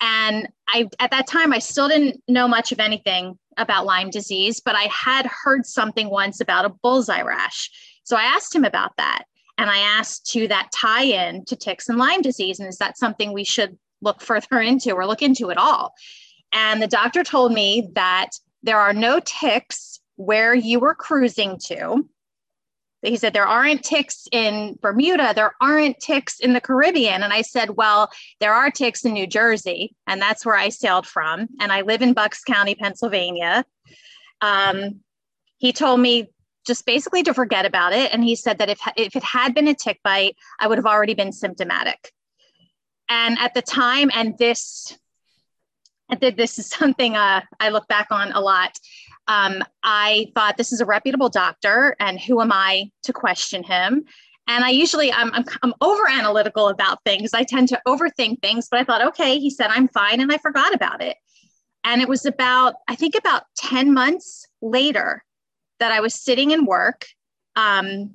And 0.00 0.48
I, 0.68 0.88
at 1.00 1.10
that 1.10 1.26
time, 1.26 1.52
I 1.52 1.58
still 1.58 1.88
didn't 1.88 2.22
know 2.28 2.46
much 2.46 2.70
of 2.70 2.78
anything 2.78 3.36
about 3.56 3.86
Lyme 3.86 4.10
disease, 4.10 4.60
but 4.64 4.76
I 4.76 4.84
had 4.84 5.26
heard 5.26 5.66
something 5.66 6.08
once 6.08 6.40
about 6.40 6.64
a 6.64 6.74
bullseye 6.82 7.22
rash. 7.22 7.70
So 8.04 8.16
I 8.16 8.22
asked 8.22 8.54
him 8.54 8.64
about 8.64 8.92
that, 8.98 9.24
and 9.58 9.70
I 9.70 9.78
asked 9.78 10.26
to 10.32 10.48
that 10.48 10.70
tie 10.72 11.04
in 11.04 11.44
to 11.46 11.56
ticks 11.56 11.88
and 11.88 11.98
Lyme 11.98 12.22
disease, 12.22 12.60
and 12.60 12.68
is 12.68 12.78
that 12.78 12.98
something 12.98 13.32
we 13.32 13.44
should 13.44 13.78
look 14.00 14.20
further 14.20 14.60
into 14.60 14.92
or 14.92 15.06
look 15.06 15.22
into 15.22 15.50
at 15.50 15.58
all? 15.58 15.94
And 16.52 16.80
the 16.80 16.86
doctor 16.86 17.24
told 17.24 17.52
me 17.52 17.88
that 17.94 18.30
there 18.62 18.78
are 18.78 18.92
no 18.92 19.20
ticks 19.24 20.00
where 20.16 20.54
you 20.54 20.78
were 20.80 20.94
cruising 20.94 21.58
to. 21.66 22.08
He 23.02 23.16
said, 23.16 23.34
There 23.34 23.46
aren't 23.46 23.82
ticks 23.82 24.26
in 24.32 24.78
Bermuda. 24.80 25.32
There 25.34 25.52
aren't 25.60 26.00
ticks 26.00 26.40
in 26.40 26.54
the 26.54 26.60
Caribbean. 26.60 27.22
And 27.22 27.32
I 27.32 27.42
said, 27.42 27.70
Well, 27.70 28.10
there 28.40 28.54
are 28.54 28.70
ticks 28.70 29.04
in 29.04 29.12
New 29.12 29.26
Jersey. 29.26 29.94
And 30.06 30.22
that's 30.22 30.46
where 30.46 30.56
I 30.56 30.70
sailed 30.70 31.06
from. 31.06 31.48
And 31.60 31.70
I 31.70 31.82
live 31.82 32.00
in 32.00 32.14
Bucks 32.14 32.42
County, 32.42 32.74
Pennsylvania. 32.74 33.64
Um, 34.40 35.00
he 35.58 35.72
told 35.72 36.00
me 36.00 36.30
just 36.66 36.86
basically 36.86 37.22
to 37.22 37.34
forget 37.34 37.66
about 37.66 37.92
it. 37.92 38.12
And 38.12 38.24
he 38.24 38.36
said 38.36 38.58
that 38.58 38.70
if, 38.70 38.80
if 38.96 39.16
it 39.16 39.22
had 39.22 39.54
been 39.54 39.68
a 39.68 39.74
tick 39.74 40.00
bite, 40.02 40.36
I 40.58 40.66
would 40.66 40.78
have 40.78 40.86
already 40.86 41.14
been 41.14 41.32
symptomatic. 41.32 42.12
And 43.08 43.38
at 43.38 43.54
the 43.54 43.62
time, 43.62 44.10
and 44.14 44.36
this, 44.38 44.96
this 46.20 46.58
is 46.58 46.66
something 46.70 47.16
uh, 47.16 47.42
I 47.60 47.68
look 47.68 47.88
back 47.88 48.08
on 48.10 48.32
a 48.32 48.40
lot 48.40 48.78
um, 49.26 49.62
I 49.82 50.30
thought 50.34 50.56
this 50.56 50.72
is 50.72 50.80
a 50.80 50.86
reputable 50.86 51.28
doctor, 51.28 51.96
and 51.98 52.20
who 52.20 52.40
am 52.40 52.52
I 52.52 52.90
to 53.04 53.12
question 53.12 53.62
him? 53.62 54.04
And 54.46 54.64
I 54.64 54.70
usually 54.70 55.10
I'm, 55.10 55.32
I'm, 55.32 55.44
I'm 55.62 55.74
over 55.80 56.08
analytical 56.08 56.68
about 56.68 57.02
things. 57.04 57.32
I 57.32 57.44
tend 57.44 57.68
to 57.68 57.80
overthink 57.88 58.42
things, 58.42 58.68
but 58.70 58.78
I 58.78 58.84
thought, 58.84 59.06
okay, 59.08 59.38
he 59.38 59.48
said 59.48 59.68
I'm 59.70 59.88
fine, 59.88 60.20
and 60.20 60.30
I 60.30 60.38
forgot 60.38 60.74
about 60.74 61.02
it. 61.02 61.16
And 61.84 62.02
it 62.02 62.08
was 62.08 62.26
about 62.26 62.74
I 62.88 62.96
think 62.96 63.14
about 63.14 63.44
ten 63.56 63.94
months 63.94 64.46
later 64.60 65.23
that 65.80 65.92
I 65.92 66.00
was 66.00 66.14
sitting 66.14 66.50
in 66.50 66.66
work, 66.66 67.06
um, 67.56 68.10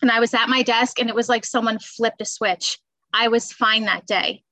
and 0.00 0.10
I 0.10 0.20
was 0.20 0.34
at 0.34 0.48
my 0.48 0.62
desk, 0.62 0.98
and 0.98 1.08
it 1.08 1.14
was 1.14 1.28
like 1.28 1.44
someone 1.44 1.78
flipped 1.78 2.20
a 2.20 2.24
switch. 2.24 2.78
I 3.12 3.28
was 3.28 3.52
fine 3.52 3.84
that 3.84 4.06
day, 4.06 4.42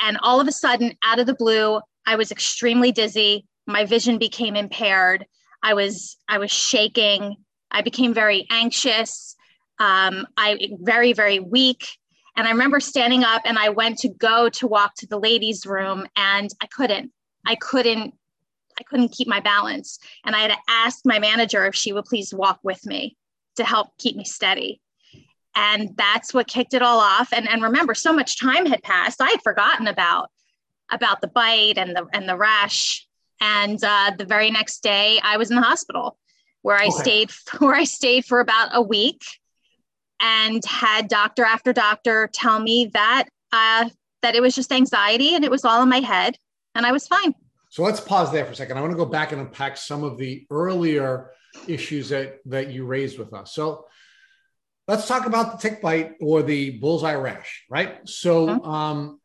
and 0.00 0.18
all 0.22 0.40
of 0.40 0.48
a 0.48 0.52
sudden, 0.52 0.96
out 1.02 1.18
of 1.18 1.26
the 1.26 1.34
blue, 1.34 1.80
I 2.06 2.16
was 2.16 2.30
extremely 2.30 2.92
dizzy. 2.92 3.46
My 3.66 3.84
vision 3.84 4.18
became 4.18 4.56
impaired. 4.56 5.26
I 5.62 5.74
was 5.74 6.16
i 6.28 6.38
was 6.38 6.50
shaking. 6.50 7.36
I 7.70 7.82
became 7.82 8.14
very 8.14 8.46
anxious. 8.50 9.34
Um, 9.78 10.26
i 10.36 10.58
very 10.80 11.12
very 11.12 11.40
weak. 11.40 11.86
And 12.36 12.46
i 12.46 12.50
remember 12.50 12.80
standing 12.80 13.24
up 13.24 13.42
and 13.44 13.58
i 13.58 13.70
went 13.70 13.98
to 13.98 14.08
go 14.08 14.48
to 14.50 14.66
walk 14.66 14.94
to 14.96 15.06
the 15.06 15.18
ladies 15.18 15.66
room 15.66 16.06
and 16.16 16.50
i 16.60 16.66
couldn't. 16.66 17.10
I 17.46 17.56
couldn't 17.56 18.14
I 18.78 18.82
couldn't 18.82 19.12
keep 19.12 19.28
my 19.28 19.40
balance. 19.40 19.98
And 20.24 20.34
I 20.34 20.40
had 20.40 20.50
to 20.50 20.58
ask 20.68 21.00
my 21.04 21.18
manager 21.18 21.66
if 21.66 21.74
she 21.74 21.92
would 21.92 22.04
please 22.04 22.34
walk 22.34 22.60
with 22.62 22.84
me 22.86 23.16
to 23.56 23.64
help 23.64 23.96
keep 23.98 24.16
me 24.16 24.24
steady. 24.24 24.80
And 25.56 25.96
that's 25.96 26.34
what 26.34 26.48
kicked 26.48 26.74
it 26.74 26.82
all 26.82 26.98
off. 26.98 27.32
And, 27.32 27.48
and 27.48 27.62
remember, 27.62 27.94
so 27.94 28.12
much 28.12 28.40
time 28.40 28.66
had 28.66 28.82
passed. 28.82 29.20
I 29.20 29.30
had 29.30 29.42
forgotten 29.42 29.86
about 29.86 30.30
about 30.90 31.20
the 31.20 31.28
bite 31.28 31.78
and 31.78 31.96
the 31.96 32.06
and 32.12 32.28
the 32.28 32.36
rash. 32.36 33.06
And 33.40 33.82
uh, 33.82 34.12
the 34.16 34.24
very 34.24 34.50
next 34.50 34.82
day, 34.82 35.20
I 35.22 35.36
was 35.36 35.50
in 35.50 35.56
the 35.56 35.62
hospital 35.62 36.18
where 36.62 36.76
I 36.76 36.86
okay. 36.86 36.98
stayed 36.98 37.30
where 37.58 37.74
I 37.74 37.84
stayed 37.84 38.24
for 38.24 38.40
about 38.40 38.70
a 38.72 38.82
week 38.82 39.22
and 40.20 40.64
had 40.64 41.08
doctor 41.08 41.44
after 41.44 41.72
doctor 41.72 42.28
tell 42.32 42.58
me 42.58 42.90
that 42.94 43.24
uh, 43.52 43.88
that 44.22 44.34
it 44.34 44.42
was 44.42 44.54
just 44.54 44.72
anxiety 44.72 45.34
and 45.34 45.44
it 45.44 45.50
was 45.50 45.64
all 45.64 45.82
in 45.82 45.88
my 45.88 46.00
head 46.00 46.36
and 46.74 46.84
I 46.84 46.92
was 46.92 47.06
fine. 47.06 47.34
So 47.74 47.82
let's 47.82 47.98
pause 47.98 48.30
there 48.30 48.44
for 48.44 48.52
a 48.52 48.54
second. 48.54 48.78
I 48.78 48.80
want 48.82 48.92
to 48.92 48.96
go 48.96 49.04
back 49.04 49.32
and 49.32 49.40
unpack 49.40 49.76
some 49.76 50.04
of 50.04 50.16
the 50.16 50.46
earlier 50.48 51.32
issues 51.66 52.10
that 52.10 52.38
that 52.46 52.70
you 52.70 52.86
raised 52.86 53.18
with 53.18 53.34
us. 53.34 53.52
So 53.52 53.86
let's 54.86 55.08
talk 55.08 55.26
about 55.26 55.50
the 55.50 55.58
tick 55.58 55.82
bite 55.82 56.12
or 56.20 56.44
the 56.44 56.78
bullseye 56.78 57.16
rash, 57.16 57.64
right? 57.68 58.08
So 58.08 58.46
mm-hmm. 58.46 58.70
um, 58.70 59.20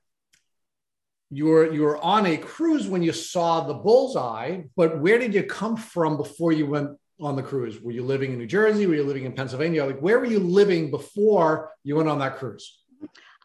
you 1.30 1.46
were 1.46 1.72
you 1.72 1.84
were 1.84 2.04
on 2.04 2.26
a 2.26 2.38
cruise 2.38 2.88
when 2.88 3.04
you 3.04 3.14
saw 3.14 3.68
the 3.68 3.76
bullseye, 3.76 4.62
but 4.76 5.00
where 5.00 5.20
did 5.20 5.36
you 5.36 5.44
come 5.44 5.78
from 5.78 6.18
before 6.18 6.52
you 6.52 6.66
went 6.66 6.98
on 7.22 7.36
the 7.36 7.44
cruise? 7.44 7.80
Were 7.80 7.92
you 7.92 8.04
living 8.04 8.32
in 8.34 8.40
New 8.40 8.48
Jersey? 8.48 8.88
Were 8.88 8.96
you 8.96 9.04
living 9.04 9.26
in 9.26 9.34
Pennsylvania? 9.34 9.86
Like 9.86 10.00
where 10.00 10.18
were 10.18 10.26
you 10.26 10.40
living 10.40 10.90
before 10.90 11.72
you 11.84 11.98
went 11.98 12.10
on 12.10 12.18
that 12.18 12.38
cruise? 12.38 12.80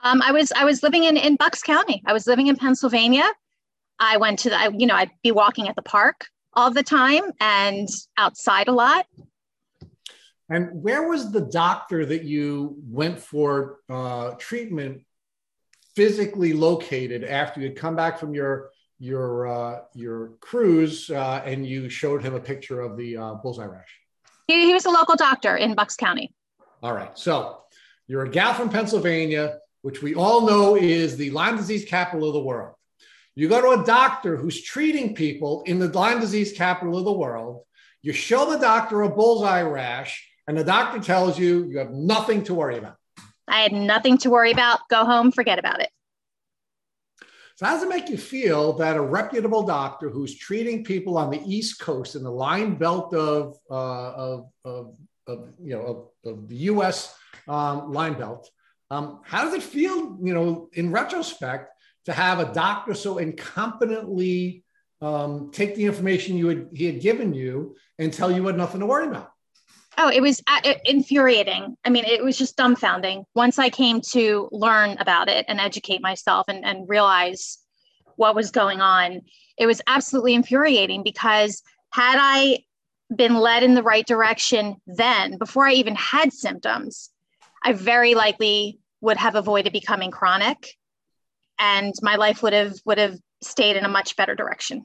Um, 0.02 0.22
I 0.22 0.32
was 0.32 0.50
I 0.52 0.64
was 0.64 0.82
living 0.82 1.04
in 1.04 1.18
in 1.18 1.36
Bucks 1.36 1.62
County. 1.62 2.02
I 2.06 2.14
was 2.14 2.26
living 2.26 2.46
in 2.46 2.56
Pennsylvania. 2.56 3.30
I 3.98 4.16
went 4.16 4.40
to 4.40 4.50
the, 4.50 4.74
you 4.76 4.86
know 4.86 4.94
I'd 4.94 5.10
be 5.22 5.32
walking 5.32 5.68
at 5.68 5.76
the 5.76 5.82
park 5.82 6.26
all 6.52 6.70
the 6.70 6.82
time 6.82 7.22
and 7.40 7.88
outside 8.16 8.68
a 8.68 8.72
lot. 8.72 9.06
And 10.48 10.82
where 10.82 11.08
was 11.08 11.32
the 11.32 11.40
doctor 11.40 12.04
that 12.06 12.24
you 12.24 12.76
went 12.86 13.18
for 13.18 13.78
uh, 13.88 14.32
treatment 14.32 15.02
physically 15.96 16.52
located 16.52 17.24
after 17.24 17.60
you 17.60 17.68
had 17.68 17.76
come 17.76 17.96
back 17.96 18.18
from 18.18 18.34
your 18.34 18.70
your 18.98 19.46
uh, 19.46 19.80
your 19.94 20.32
cruise 20.40 21.10
uh, 21.10 21.42
and 21.44 21.66
you 21.66 21.88
showed 21.88 22.22
him 22.22 22.34
a 22.34 22.40
picture 22.40 22.80
of 22.80 22.96
the 22.96 23.16
uh, 23.16 23.34
bullseye 23.34 23.64
rash? 23.64 23.98
He, 24.46 24.66
he 24.66 24.74
was 24.74 24.84
a 24.84 24.90
local 24.90 25.16
doctor 25.16 25.56
in 25.56 25.74
Bucks 25.74 25.96
County. 25.96 26.32
All 26.82 26.92
right, 26.92 27.16
so 27.18 27.62
you're 28.06 28.24
a 28.24 28.30
gal 28.30 28.52
from 28.52 28.68
Pennsylvania, 28.68 29.58
which 29.82 30.02
we 30.02 30.14
all 30.14 30.46
know 30.46 30.76
is 30.76 31.16
the 31.16 31.30
Lyme 31.30 31.56
disease 31.56 31.84
capital 31.84 32.28
of 32.28 32.34
the 32.34 32.40
world. 32.40 32.74
You 33.36 33.48
go 33.48 33.60
to 33.60 33.82
a 33.82 33.84
doctor 33.84 34.36
who's 34.36 34.62
treating 34.62 35.14
people 35.14 35.62
in 35.66 35.80
the 35.80 35.88
Lyme 35.88 36.20
disease 36.20 36.52
capital 36.52 36.96
of 36.96 37.04
the 37.04 37.12
world. 37.12 37.64
You 38.00 38.12
show 38.12 38.48
the 38.50 38.58
doctor 38.58 39.02
a 39.02 39.08
bullseye 39.08 39.62
rash, 39.62 40.28
and 40.46 40.56
the 40.56 40.62
doctor 40.62 41.00
tells 41.00 41.36
you 41.38 41.66
you 41.66 41.78
have 41.78 41.90
nothing 41.90 42.44
to 42.44 42.54
worry 42.54 42.78
about. 42.78 42.96
I 43.48 43.60
had 43.62 43.72
nothing 43.72 44.18
to 44.18 44.30
worry 44.30 44.52
about. 44.52 44.80
Go 44.88 45.04
home, 45.04 45.32
forget 45.32 45.58
about 45.58 45.80
it. 45.80 45.90
So, 47.56 47.66
how 47.66 47.74
does 47.74 47.82
it 47.82 47.88
make 47.88 48.08
you 48.08 48.18
feel 48.18 48.74
that 48.74 48.96
a 48.96 49.00
reputable 49.00 49.64
doctor 49.64 50.10
who's 50.10 50.36
treating 50.36 50.84
people 50.84 51.18
on 51.18 51.30
the 51.30 51.42
East 51.44 51.80
Coast 51.80 52.14
in 52.14 52.22
the 52.22 52.30
Lyme 52.30 52.76
belt 52.76 53.14
of, 53.14 53.56
uh, 53.70 54.12
of, 54.12 54.50
of, 54.64 54.96
of, 55.26 55.48
you 55.60 55.74
know, 55.74 56.10
of, 56.24 56.32
of 56.32 56.48
the 56.48 56.56
U.S. 56.56 57.16
Um, 57.48 57.92
Lyme 57.92 58.14
belt, 58.14 58.48
um, 58.90 59.20
how 59.24 59.44
does 59.44 59.54
it 59.54 59.62
feel, 59.62 60.18
you 60.22 60.34
know, 60.34 60.68
in 60.72 60.92
retrospect, 60.92 61.73
to 62.04 62.12
have 62.12 62.38
a 62.38 62.52
doctor 62.52 62.94
so 62.94 63.16
incompetently 63.16 64.62
um, 65.00 65.50
take 65.52 65.74
the 65.74 65.84
information 65.84 66.36
you 66.36 66.48
had, 66.48 66.68
he 66.72 66.86
had 66.86 67.00
given 67.00 67.34
you 67.34 67.76
and 67.98 68.12
tell 68.12 68.30
you 68.30 68.46
had 68.46 68.56
nothing 68.56 68.80
to 68.80 68.86
worry 68.86 69.06
about? 69.06 69.30
Oh, 69.96 70.10
it 70.10 70.20
was 70.20 70.42
uh, 70.46 70.74
infuriating. 70.84 71.76
I 71.84 71.90
mean, 71.90 72.04
it 72.04 72.22
was 72.22 72.36
just 72.36 72.56
dumbfounding. 72.56 73.24
Once 73.34 73.58
I 73.58 73.70
came 73.70 74.00
to 74.12 74.48
learn 74.50 74.96
about 74.98 75.28
it 75.28 75.44
and 75.48 75.60
educate 75.60 76.02
myself 76.02 76.46
and, 76.48 76.64
and 76.64 76.88
realize 76.88 77.58
what 78.16 78.34
was 78.34 78.50
going 78.50 78.80
on, 78.80 79.20
it 79.56 79.66
was 79.66 79.80
absolutely 79.86 80.34
infuriating 80.34 81.02
because 81.04 81.62
had 81.92 82.16
I 82.18 82.64
been 83.14 83.36
led 83.36 83.62
in 83.62 83.74
the 83.74 83.82
right 83.82 84.06
direction 84.06 84.76
then, 84.86 85.38
before 85.38 85.66
I 85.66 85.74
even 85.74 85.94
had 85.94 86.32
symptoms, 86.32 87.10
I 87.62 87.72
very 87.72 88.14
likely 88.14 88.80
would 89.00 89.16
have 89.18 89.36
avoided 89.36 89.72
becoming 89.72 90.10
chronic 90.10 90.74
and 91.58 91.92
my 92.02 92.16
life 92.16 92.42
would 92.42 92.52
have 92.52 92.74
would 92.84 92.98
have 92.98 93.18
stayed 93.42 93.76
in 93.76 93.84
a 93.84 93.88
much 93.88 94.16
better 94.16 94.34
direction. 94.34 94.84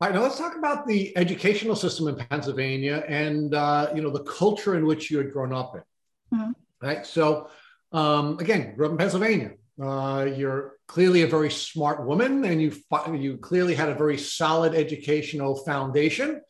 All 0.00 0.08
right, 0.08 0.14
now 0.14 0.22
let's 0.22 0.38
talk 0.38 0.56
about 0.56 0.86
the 0.86 1.14
educational 1.16 1.76
system 1.76 2.08
in 2.08 2.16
Pennsylvania 2.16 3.04
and 3.06 3.54
uh, 3.54 3.90
you 3.94 4.02
know 4.02 4.10
the 4.10 4.22
culture 4.24 4.76
in 4.76 4.86
which 4.86 5.10
you 5.10 5.18
had 5.18 5.32
grown 5.32 5.52
up 5.52 5.74
in. 5.74 6.38
Mm-hmm. 6.38 6.52
Right. 6.80 7.04
So 7.04 7.48
um, 7.92 8.38
again, 8.38 8.74
grew 8.76 8.86
up 8.86 8.92
in 8.92 8.98
Pennsylvania. 8.98 9.52
Uh, 9.82 10.28
you're 10.36 10.76
clearly 10.86 11.22
a 11.22 11.26
very 11.26 11.50
smart 11.50 12.06
woman, 12.06 12.44
and 12.44 12.60
you 12.60 12.72
you 13.14 13.36
clearly 13.38 13.74
had 13.74 13.88
a 13.88 13.94
very 13.94 14.18
solid 14.18 14.74
educational 14.74 15.56
foundation. 15.56 16.40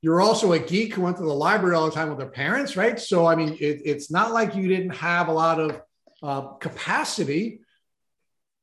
You're 0.00 0.20
also 0.20 0.52
a 0.52 0.58
geek 0.58 0.94
who 0.94 1.02
went 1.02 1.16
to 1.16 1.24
the 1.24 1.34
library 1.34 1.74
all 1.74 1.86
the 1.86 1.92
time 1.92 2.08
with 2.08 2.20
her 2.20 2.30
parents, 2.30 2.76
right? 2.76 2.98
So 2.98 3.26
I 3.26 3.34
mean, 3.34 3.56
it, 3.60 3.82
it's 3.84 4.10
not 4.10 4.32
like 4.32 4.54
you 4.54 4.68
didn't 4.68 4.96
have 4.96 5.28
a 5.28 5.32
lot 5.32 5.60
of 5.60 5.80
uh, 6.22 6.40
capacity 6.58 7.60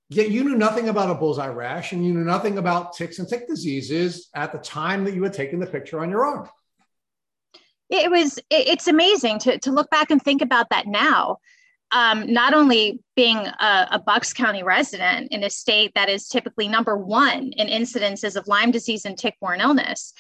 Yet 0.09 0.29
you 0.29 0.43
knew 0.43 0.55
nothing 0.55 0.89
about 0.89 1.09
a 1.09 1.15
bullseye 1.15 1.47
rash 1.47 1.91
and 1.91 2.05
you 2.05 2.13
knew 2.13 2.23
nothing 2.23 2.57
about 2.57 2.93
ticks 2.93 3.17
and 3.17 3.27
tick 3.27 3.47
diseases 3.47 4.29
at 4.35 4.51
the 4.51 4.59
time 4.59 5.03
that 5.05 5.15
you 5.15 5.23
had 5.23 5.33
taken 5.33 5.59
the 5.59 5.65
picture 5.65 5.99
on 5.99 6.11
your 6.11 6.23
arm. 6.23 6.47
It 7.89 8.09
was, 8.11 8.39
it's 8.49 8.87
amazing 8.87 9.39
to, 9.39 9.59
to 9.59 9.71
look 9.71 9.89
back 9.89 10.11
and 10.11 10.21
think 10.21 10.41
about 10.41 10.69
that 10.69 10.87
now. 10.87 11.37
Um, 11.91 12.31
not 12.31 12.53
only 12.53 12.99
being 13.15 13.37
a, 13.37 13.87
a, 13.91 13.99
Bucks 13.99 14.33
County 14.33 14.63
resident 14.63 15.31
in 15.31 15.43
a 15.43 15.49
state 15.51 15.91
that 15.93 16.09
is 16.09 16.27
typically 16.27 16.67
number 16.67 16.97
one 16.97 17.53
in 17.53 17.67
incidences 17.67 18.35
of 18.35 18.47
Lyme 18.47 18.71
disease 18.71 19.05
and 19.05 19.15
tick-borne 19.15 19.61
illness, 19.61 20.11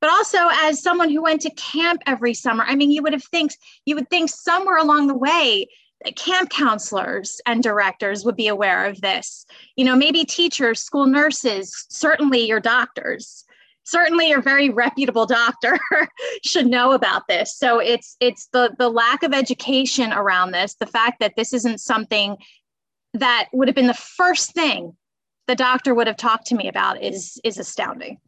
but 0.00 0.10
also 0.10 0.38
as 0.50 0.82
someone 0.82 1.10
who 1.10 1.22
went 1.22 1.42
to 1.42 1.50
camp 1.50 2.02
every 2.06 2.32
summer. 2.32 2.64
I 2.66 2.74
mean, 2.74 2.90
you 2.90 3.02
would 3.02 3.12
have 3.12 3.24
think 3.24 3.52
you 3.84 3.94
would 3.96 4.08
think 4.08 4.30
somewhere 4.30 4.78
along 4.78 5.08
the 5.08 5.16
way 5.16 5.68
camp 6.16 6.50
counselors 6.50 7.40
and 7.46 7.62
directors 7.62 8.24
would 8.24 8.36
be 8.36 8.48
aware 8.48 8.86
of 8.86 9.00
this. 9.00 9.44
You 9.76 9.84
know, 9.84 9.96
maybe 9.96 10.24
teachers, 10.24 10.82
school 10.82 11.06
nurses, 11.06 11.86
certainly 11.90 12.46
your 12.46 12.60
doctors, 12.60 13.44
certainly 13.84 14.28
your 14.28 14.40
very 14.40 14.70
reputable 14.70 15.26
doctor 15.26 15.78
should 16.44 16.66
know 16.66 16.92
about 16.92 17.28
this. 17.28 17.56
So 17.56 17.78
it's 17.78 18.16
it's 18.20 18.48
the 18.52 18.74
the 18.78 18.88
lack 18.88 19.22
of 19.22 19.34
education 19.34 20.12
around 20.12 20.52
this, 20.52 20.74
the 20.74 20.86
fact 20.86 21.20
that 21.20 21.34
this 21.36 21.52
isn't 21.52 21.80
something 21.80 22.36
that 23.14 23.48
would 23.52 23.68
have 23.68 23.74
been 23.74 23.86
the 23.86 23.94
first 23.94 24.52
thing 24.52 24.96
the 25.46 25.56
doctor 25.56 25.94
would 25.94 26.06
have 26.06 26.16
talked 26.16 26.46
to 26.46 26.54
me 26.54 26.68
about 26.68 27.02
is 27.02 27.40
is 27.44 27.58
astounding. 27.58 28.18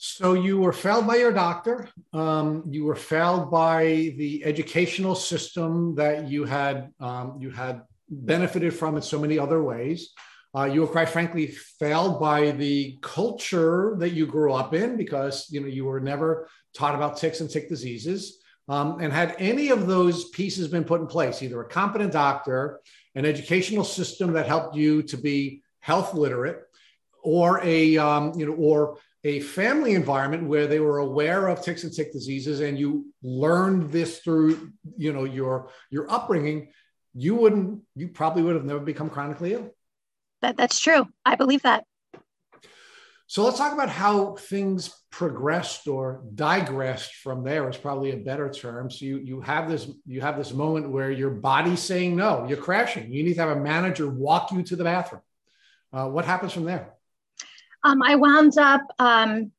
So 0.00 0.34
you 0.34 0.60
were 0.60 0.72
failed 0.72 1.08
by 1.08 1.16
your 1.16 1.32
doctor. 1.32 1.88
Um, 2.12 2.62
you 2.70 2.84
were 2.84 2.94
failed 2.94 3.50
by 3.50 4.14
the 4.16 4.44
educational 4.44 5.16
system 5.16 5.96
that 5.96 6.28
you 6.28 6.44
had 6.44 6.92
um, 7.00 7.36
you 7.40 7.50
had 7.50 7.82
benefited 8.08 8.72
from 8.72 8.94
in 8.94 9.02
so 9.02 9.18
many 9.18 9.40
other 9.40 9.60
ways. 9.60 10.10
Uh, 10.56 10.66
you 10.66 10.82
were 10.82 10.86
quite 10.86 11.08
frankly 11.08 11.48
failed 11.48 12.20
by 12.20 12.52
the 12.52 12.96
culture 13.02 13.96
that 13.98 14.10
you 14.10 14.24
grew 14.24 14.52
up 14.52 14.72
in 14.72 14.96
because 14.96 15.50
you 15.50 15.60
know 15.60 15.66
you 15.66 15.84
were 15.84 15.98
never 15.98 16.48
taught 16.76 16.94
about 16.94 17.16
ticks 17.16 17.40
and 17.40 17.50
tick 17.50 17.68
diseases. 17.68 18.38
Um, 18.68 19.00
and 19.00 19.12
had 19.12 19.34
any 19.40 19.70
of 19.70 19.88
those 19.88 20.28
pieces 20.28 20.68
been 20.68 20.84
put 20.84 21.00
in 21.00 21.08
place, 21.08 21.42
either 21.42 21.60
a 21.60 21.68
competent 21.68 22.12
doctor, 22.12 22.80
an 23.16 23.24
educational 23.24 23.82
system 23.82 24.34
that 24.34 24.46
helped 24.46 24.76
you 24.76 25.02
to 25.04 25.16
be 25.16 25.62
health 25.80 26.14
literate, 26.14 26.60
or 27.24 27.60
a 27.64 27.98
um, 27.98 28.38
you 28.38 28.46
know 28.46 28.52
or 28.52 28.98
a 29.24 29.40
family 29.40 29.94
environment 29.94 30.44
where 30.44 30.66
they 30.66 30.80
were 30.80 30.98
aware 30.98 31.48
of 31.48 31.62
ticks 31.62 31.84
and 31.84 31.92
tick 31.92 32.12
diseases 32.12 32.60
and 32.60 32.78
you 32.78 33.06
learned 33.22 33.90
this 33.90 34.20
through 34.20 34.72
you 34.96 35.12
know 35.12 35.24
your 35.24 35.70
your 35.90 36.10
upbringing 36.10 36.68
you 37.14 37.34
wouldn't 37.34 37.82
you 37.96 38.08
probably 38.08 38.42
would 38.42 38.54
have 38.54 38.64
never 38.64 38.80
become 38.80 39.10
chronically 39.10 39.54
ill. 39.54 39.70
That 40.40 40.56
that's 40.56 40.78
true. 40.78 41.06
I 41.24 41.34
believe 41.34 41.62
that. 41.62 41.84
So 43.26 43.44
let's 43.44 43.58
talk 43.58 43.74
about 43.74 43.90
how 43.90 44.36
things 44.36 44.94
progressed 45.10 45.86
or 45.86 46.22
digressed 46.34 47.14
from 47.16 47.44
there 47.44 47.68
is 47.68 47.76
probably 47.76 48.12
a 48.12 48.16
better 48.16 48.50
term. 48.50 48.90
So 48.90 49.04
you 49.04 49.18
you 49.18 49.40
have 49.40 49.68
this 49.68 49.90
you 50.06 50.20
have 50.20 50.38
this 50.38 50.52
moment 50.52 50.90
where 50.90 51.10
your 51.10 51.30
body's 51.30 51.82
saying 51.82 52.16
no 52.16 52.46
you're 52.48 52.56
crashing. 52.56 53.12
You 53.12 53.24
need 53.24 53.34
to 53.34 53.40
have 53.40 53.56
a 53.56 53.60
manager 53.60 54.08
walk 54.08 54.52
you 54.52 54.62
to 54.62 54.76
the 54.76 54.84
bathroom. 54.84 55.22
Uh, 55.92 56.06
what 56.06 56.24
happens 56.24 56.52
from 56.52 56.64
there 56.64 56.94
um, 57.84 58.02
I 58.02 58.16
wound 58.16 58.58
up, 58.58 58.82
um, 58.98 59.52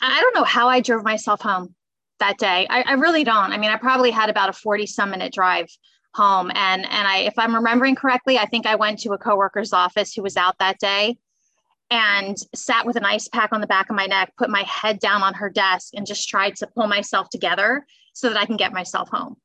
I 0.00 0.20
don't 0.20 0.34
know 0.34 0.44
how 0.44 0.68
I 0.68 0.80
drove 0.80 1.04
myself 1.04 1.40
home 1.40 1.74
that 2.18 2.38
day. 2.38 2.66
I, 2.68 2.82
I 2.82 2.92
really 2.92 3.24
don't. 3.24 3.52
I 3.52 3.58
mean, 3.58 3.70
I 3.70 3.76
probably 3.76 4.10
had 4.10 4.30
about 4.30 4.48
a 4.48 4.52
40 4.52 4.86
some 4.86 5.10
minute 5.10 5.32
drive 5.32 5.68
home. 6.14 6.50
And, 6.54 6.84
and 6.84 7.08
I, 7.08 7.18
if 7.18 7.38
I'm 7.38 7.54
remembering 7.54 7.94
correctly, 7.94 8.38
I 8.38 8.46
think 8.46 8.66
I 8.66 8.74
went 8.74 8.98
to 9.00 9.12
a 9.12 9.18
coworker's 9.18 9.72
office 9.72 10.12
who 10.12 10.22
was 10.22 10.36
out 10.36 10.58
that 10.58 10.78
day. 10.78 11.18
and 11.90 12.36
sat 12.54 12.86
with 12.86 12.96
an 12.96 13.04
ice 13.04 13.28
pack 13.28 13.52
on 13.52 13.60
the 13.60 13.66
back 13.66 13.90
of 13.90 13.96
my 13.96 14.06
neck, 14.06 14.32
put 14.38 14.48
my 14.48 14.62
head 14.62 15.00
down 15.00 15.22
on 15.22 15.34
her 15.34 15.50
desk, 15.50 15.92
and 15.94 16.06
just 16.06 16.28
tried 16.28 16.56
to 16.56 16.66
pull 16.68 16.86
myself 16.86 17.28
together 17.30 17.84
so 18.12 18.28
that 18.28 18.38
I 18.38 18.46
can 18.46 18.56
get 18.56 18.72
myself 18.72 19.08
home, 19.08 19.36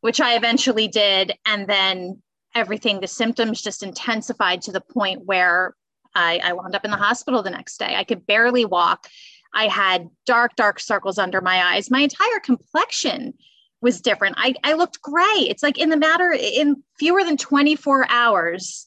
which 0.00 0.20
I 0.20 0.36
eventually 0.36 0.86
did. 0.88 1.32
And 1.44 1.66
then 1.66 2.22
everything, 2.54 3.00
the 3.00 3.08
symptoms 3.08 3.62
just 3.62 3.82
intensified 3.82 4.62
to 4.62 4.72
the 4.72 4.80
point 4.80 5.24
where 5.24 5.74
I, 6.14 6.40
I 6.42 6.52
wound 6.52 6.74
up 6.74 6.84
in 6.84 6.90
the 6.90 6.96
hospital 6.96 7.42
the 7.42 7.50
next 7.50 7.78
day. 7.78 7.94
I 7.96 8.04
could 8.04 8.26
barely 8.26 8.64
walk. 8.64 9.08
I 9.54 9.68
had 9.68 10.08
dark, 10.26 10.56
dark 10.56 10.80
circles 10.80 11.18
under 11.18 11.40
my 11.40 11.74
eyes. 11.74 11.90
My 11.90 12.00
entire 12.00 12.40
complexion 12.42 13.34
was 13.80 14.00
different. 14.00 14.36
I, 14.38 14.54
I 14.64 14.74
looked 14.74 15.02
gray. 15.02 15.24
It's 15.48 15.62
like 15.62 15.78
in 15.78 15.90
the 15.90 15.96
matter 15.96 16.32
in 16.32 16.82
fewer 16.98 17.24
than 17.24 17.36
24 17.36 18.06
hours, 18.08 18.86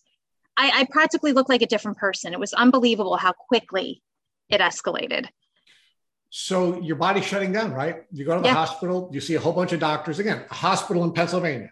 I, 0.57 0.71
I 0.73 0.87
practically 0.89 1.33
looked 1.33 1.49
like 1.49 1.61
a 1.61 1.67
different 1.67 1.97
person. 1.97 2.33
It 2.33 2.39
was 2.39 2.53
unbelievable 2.53 3.17
how 3.17 3.33
quickly 3.33 4.01
it 4.49 4.61
escalated. 4.61 5.27
So 6.29 6.81
your 6.81 6.95
body's 6.95 7.25
shutting 7.25 7.51
down, 7.51 7.73
right? 7.73 8.03
You 8.11 8.25
go 8.25 8.35
to 8.35 8.41
the 8.41 8.47
yeah. 8.47 8.53
hospital, 8.53 9.09
you 9.13 9.21
see 9.21 9.35
a 9.35 9.39
whole 9.39 9.53
bunch 9.53 9.73
of 9.73 9.79
doctors. 9.79 10.19
Again, 10.19 10.43
a 10.49 10.53
hospital 10.53 11.03
in 11.03 11.13
Pennsylvania, 11.13 11.71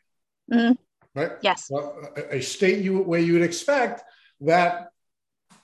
mm-hmm. 0.52 0.74
right? 1.20 1.32
Yes. 1.42 1.70
a, 1.72 2.38
a 2.38 2.42
state 2.42 2.84
you 2.84 3.00
where 3.00 3.20
you 3.20 3.34
would 3.34 3.42
expect 3.42 4.04
that 4.42 4.93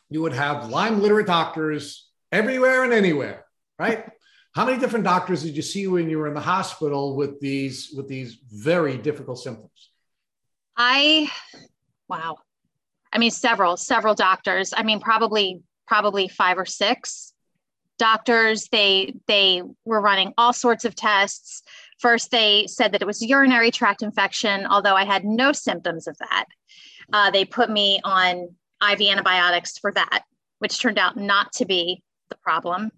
you 0.10 0.22
would 0.22 0.34
have 0.34 0.70
Lyme 0.70 1.02
literate 1.02 1.28
doctors 1.28 2.10
everywhere 2.32 2.84
and 2.84 2.94
anywhere, 2.94 3.46
right? 3.78 4.06
How 4.54 4.66
many 4.66 4.80
different 4.80 5.06
doctors 5.06 5.44
did 5.44 5.56
you 5.56 5.62
see 5.62 5.88
when 5.88 6.10
you 6.10 6.18
were 6.18 6.28
in 6.28 6.34
the 6.34 6.40
hospital 6.40 7.16
with 7.16 7.40
these 7.40 7.94
with 7.96 8.08
these 8.08 8.40
very 8.52 8.98
difficult 8.98 9.40
symptoms? 9.40 9.92
I 10.76 11.30
wow. 12.08 12.38
I 13.14 13.20
mean 13.20 13.32
several, 13.32 13.78
several 13.78 14.16
doctors. 14.16 14.74
I 14.76 14.84
mean 14.84 15.00
probably 15.00 15.62
probably 15.88 16.28
5 16.28 16.58
or 16.60 16.66
6 16.66 17.34
doctors. 17.98 18.68
They 18.72 19.14
they 19.28 19.62
were 19.86 20.02
running 20.02 20.34
all 20.38 20.54
sorts 20.54 20.86
of 20.86 20.96
tests. 20.96 21.62
First 22.00 22.32
they 22.32 22.66
said 22.68 22.94
that 22.94 23.02
it 23.02 23.06
was 23.06 23.22
urinary 23.22 23.70
tract 23.70 24.02
infection, 24.02 24.66
although 24.66 24.96
I 24.96 25.06
had 25.06 25.26
no 25.26 25.52
symptoms 25.52 26.08
of 26.08 26.18
that. 26.18 26.46
Uh, 27.14 27.30
they 27.30 27.46
put 27.46 27.70
me 27.70 28.00
on 28.04 28.56
IV 28.82 29.02
antibiotics 29.02 29.78
for 29.78 29.92
that, 29.92 30.24
which 30.60 30.80
turned 30.80 31.00
out 31.00 31.18
not 31.18 31.54
to 31.54 31.66
be 31.66 32.02
the 32.30 32.36
problem. 32.36 32.92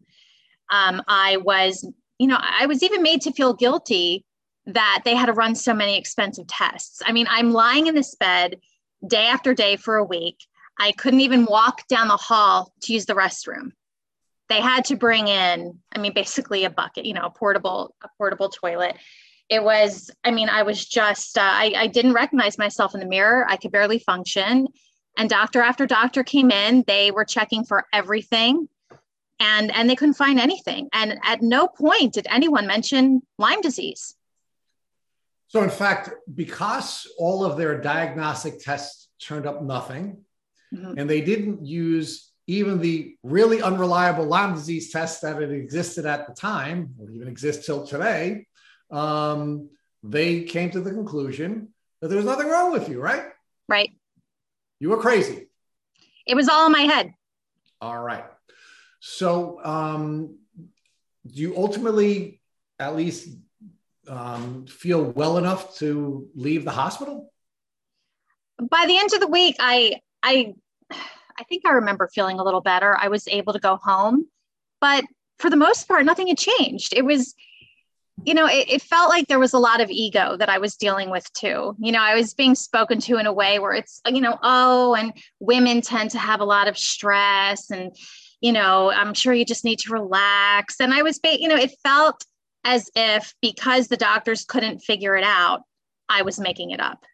Um, 0.70 1.02
I 1.08 1.38
was, 1.38 1.88
you 2.18 2.28
know, 2.28 2.40
I 2.40 2.66
was 2.66 2.84
even 2.84 3.02
made 3.02 3.22
to 3.22 3.34
feel 3.34 3.54
guilty 3.54 4.26
that 4.68 5.02
they 5.06 5.16
had 5.16 5.26
to 5.26 5.34
run 5.34 5.56
so 5.56 5.74
many 5.74 5.98
expensive 5.98 6.48
tests. 6.48 7.02
I 7.06 7.12
mean, 7.12 7.28
I'm 7.30 7.52
lying 7.52 7.88
in 7.88 7.96
this 7.96 8.16
bed 8.16 8.60
day 9.06 9.26
after 9.26 9.54
day 9.54 9.76
for 9.76 9.96
a 9.96 10.04
week. 10.04 10.38
I 10.80 10.92
couldn't 10.94 11.22
even 11.22 11.46
walk 11.46 11.88
down 11.88 12.08
the 12.08 12.18
hall 12.18 12.74
to 12.82 12.94
use 12.94 13.06
the 13.06 13.14
restroom. 13.14 13.72
They 14.50 14.62
had 14.62 14.86
to 14.86 14.96
bring 14.96 15.28
in, 15.28 15.80
I 15.94 16.00
mean, 16.00 16.14
basically 16.14 16.66
a 16.66 16.70
bucket, 16.70 17.06
you 17.06 17.14
know, 17.14 17.26
a 17.26 17.30
portable, 17.30 17.96
a 18.04 18.10
portable 18.18 18.50
toilet. 18.50 18.98
It 19.50 19.64
was, 19.64 20.12
I 20.24 20.32
mean, 20.32 20.50
I 20.50 20.64
was 20.64 20.86
just, 20.86 21.38
uh, 21.38 21.42
I, 21.42 21.74
I 21.76 21.88
didn't 21.88 22.14
recognize 22.14 22.58
myself 22.58 22.94
in 22.94 23.00
the 23.00 23.06
mirror. 23.06 23.46
I 23.48 23.58
could 23.58 23.72
barely 23.72 24.00
function. 24.00 24.68
And 25.18 25.30
doctor 25.30 25.62
after 25.62 25.86
doctor 25.86 26.24
came 26.24 26.52
in. 26.52 26.84
They 26.88 27.12
were 27.12 27.26
checking 27.26 27.64
for 27.64 27.86
everything 27.94 28.68
and 29.42 29.72
and 29.72 29.90
they 29.90 29.96
couldn't 29.96 30.14
find 30.14 30.40
anything 30.40 30.88
and 30.94 31.20
at 31.24 31.42
no 31.42 31.68
point 31.68 32.14
did 32.14 32.28
anyone 32.30 32.68
mention 32.68 33.22
lyme 33.38 33.60
disease 33.62 34.16
so 35.48 35.62
in 35.64 35.70
fact 35.70 36.12
because 36.34 37.08
all 37.18 37.44
of 37.44 37.58
their 37.58 37.82
diagnostic 37.82 38.60
tests 38.60 39.10
turned 39.20 39.46
up 39.46 39.62
nothing 39.62 40.24
mm-hmm. 40.74 40.98
and 40.98 41.10
they 41.10 41.22
didn't 41.22 41.66
use 41.66 42.32
even 42.48 42.80
the 42.80 43.16
really 43.24 43.62
unreliable 43.62 44.26
lyme 44.26 44.54
disease 44.54 44.92
test 44.92 45.22
that 45.22 45.42
had 45.42 45.52
existed 45.52 46.06
at 46.06 46.28
the 46.28 46.34
time 46.34 46.94
or 47.00 47.10
even 47.10 47.28
exists 47.28 47.66
till 47.66 47.86
today 47.86 48.46
um, 48.92 49.70
they 50.04 50.44
came 50.44 50.70
to 50.70 50.82
the 50.82 50.92
conclusion 50.92 51.70
that 52.02 52.10
there 52.10 52.18
was 52.18 52.26
nothing 52.26 52.48
wrong 52.48 52.72
with 52.72 52.88
you 52.90 53.02
right 53.02 53.24
right 53.68 53.92
you 54.82 54.90
were 54.90 54.98
crazy 54.98 55.48
it 56.28 56.36
was 56.36 56.50
all 56.50 56.66
in 56.66 56.72
my 56.72 56.82
head 56.82 57.14
all 57.80 58.00
right 58.00 58.26
so, 59.02 59.60
um, 59.66 60.38
do 60.56 61.42
you 61.42 61.58
ultimately 61.58 62.40
at 62.80 62.96
least 62.96 63.30
um, 64.08 64.68
feel 64.68 65.04
well 65.04 65.40
enough 65.40 65.76
to 65.78 66.30
leave 66.36 66.64
the 66.64 66.72
hospital? 66.72 67.34
By 68.60 68.86
the 68.88 68.98
end 68.98 69.12
of 69.14 69.20
the 69.20 69.28
week, 69.28 69.56
I 69.60 70.02
I 70.22 70.54
I 70.92 71.44
think 71.50 71.66
I 71.66 71.72
remember 71.72 72.10
feeling 72.14 72.40
a 72.40 72.44
little 72.44 72.62
better. 72.62 72.96
I 72.96 73.08
was 73.08 73.28
able 73.28 73.54
to 73.54 73.60
go 73.60 73.78
home, 73.78 74.28
but 74.80 75.04
for 75.40 75.50
the 75.50 75.56
most 75.56 75.88
part, 75.88 76.06
nothing 76.06 76.28
had 76.28 76.38
changed. 76.38 76.94
It 76.96 77.04
was, 77.04 77.34
you 78.26 78.34
know, 78.34 78.48
it, 78.48 78.70
it, 78.70 78.82
felt 78.82 79.10
like 79.10 79.28
there 79.28 79.40
was 79.40 79.54
a 79.54 79.60
lot 79.60 79.82
of 79.82 79.90
ego 79.90 80.38
that 80.38 80.50
I 80.50 80.58
was 80.58 80.76
dealing 80.76 81.10
with 81.10 81.32
too. 81.34 81.76
You 81.80 81.92
know, 81.92 82.02
I 82.02 82.16
was 82.16 82.34
being 82.34 82.56
spoken 82.56 83.00
to 83.02 83.18
in 83.18 83.26
a 83.26 83.34
way 83.34 83.60
where 83.60 83.74
it's, 83.74 84.02
you 84.06 84.22
know, 84.22 84.38
oh, 84.44 84.96
and 84.96 85.14
women 85.40 85.82
tend 85.82 86.12
to 86.12 86.20
have 86.20 86.40
a 86.40 86.46
lot 86.46 86.68
of 86.68 86.78
stress 86.78 87.72
and 87.72 87.96
you 88.42 88.52
know, 88.52 88.92
I'm 88.92 89.14
sure 89.14 89.34
you 89.34 89.46
just 89.46 89.64
need 89.64 89.80
to 89.80 89.94
relax. 89.94 90.82
And 90.82 90.94
I 90.94 91.04
was, 91.04 91.20
you 91.24 91.48
know, 91.48 91.56
it 91.56 91.72
felt 91.84 92.26
as 92.66 92.90
if 92.96 93.34
because 93.42 93.88
the 93.88 93.98
doctors 93.98 94.46
couldn't 94.46 94.80
figure 94.80 95.16
it 95.16 95.24
out, 95.24 95.62
I 96.10 96.24
was 96.24 96.40
making 96.40 96.72
it 96.72 96.80
up. 96.80 97.06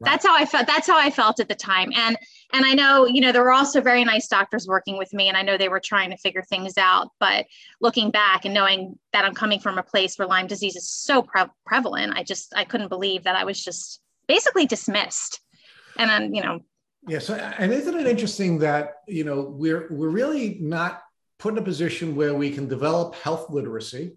Right. 0.00 0.10
That's 0.10 0.26
how 0.26 0.36
I 0.36 0.44
felt. 0.44 0.66
That's 0.66 0.86
how 0.86 0.98
I 0.98 1.10
felt 1.10 1.40
at 1.40 1.48
the 1.48 1.54
time. 1.54 1.92
And 1.94 2.16
and 2.54 2.64
I 2.64 2.72
know, 2.72 3.06
you 3.06 3.20
know, 3.20 3.32
there 3.32 3.42
were 3.42 3.52
also 3.52 3.80
very 3.80 4.04
nice 4.04 4.28
doctors 4.28 4.66
working 4.66 4.96
with 4.96 5.12
me, 5.12 5.28
and 5.28 5.36
I 5.36 5.42
know 5.42 5.58
they 5.58 5.68
were 5.68 5.80
trying 5.80 6.10
to 6.10 6.16
figure 6.16 6.42
things 6.42 6.78
out. 6.78 7.08
But 7.20 7.46
looking 7.80 8.10
back 8.10 8.44
and 8.44 8.54
knowing 8.54 8.98
that 9.12 9.24
I'm 9.24 9.34
coming 9.34 9.60
from 9.60 9.76
a 9.76 9.82
place 9.82 10.18
where 10.18 10.28
Lyme 10.28 10.46
disease 10.46 10.76
is 10.76 10.88
so 10.88 11.22
pre- 11.22 11.44
prevalent, 11.66 12.14
I 12.16 12.22
just 12.22 12.54
I 12.56 12.64
couldn't 12.64 12.88
believe 12.88 13.24
that 13.24 13.36
I 13.36 13.44
was 13.44 13.62
just 13.62 14.00
basically 14.28 14.66
dismissed. 14.66 15.40
And 15.98 16.08
then, 16.08 16.34
you 16.34 16.42
know, 16.42 16.60
Yes, 17.06 17.28
and 17.28 17.72
isn't 17.72 17.94
it 17.94 18.06
interesting 18.06 18.58
that 18.60 19.02
you 19.06 19.24
know 19.24 19.42
we're 19.42 19.88
we're 19.90 20.08
really 20.08 20.56
not 20.60 21.02
put 21.38 21.52
in 21.52 21.58
a 21.58 21.62
position 21.62 22.16
where 22.16 22.34
we 22.34 22.50
can 22.50 22.66
develop 22.66 23.14
health 23.16 23.50
literacy 23.50 24.16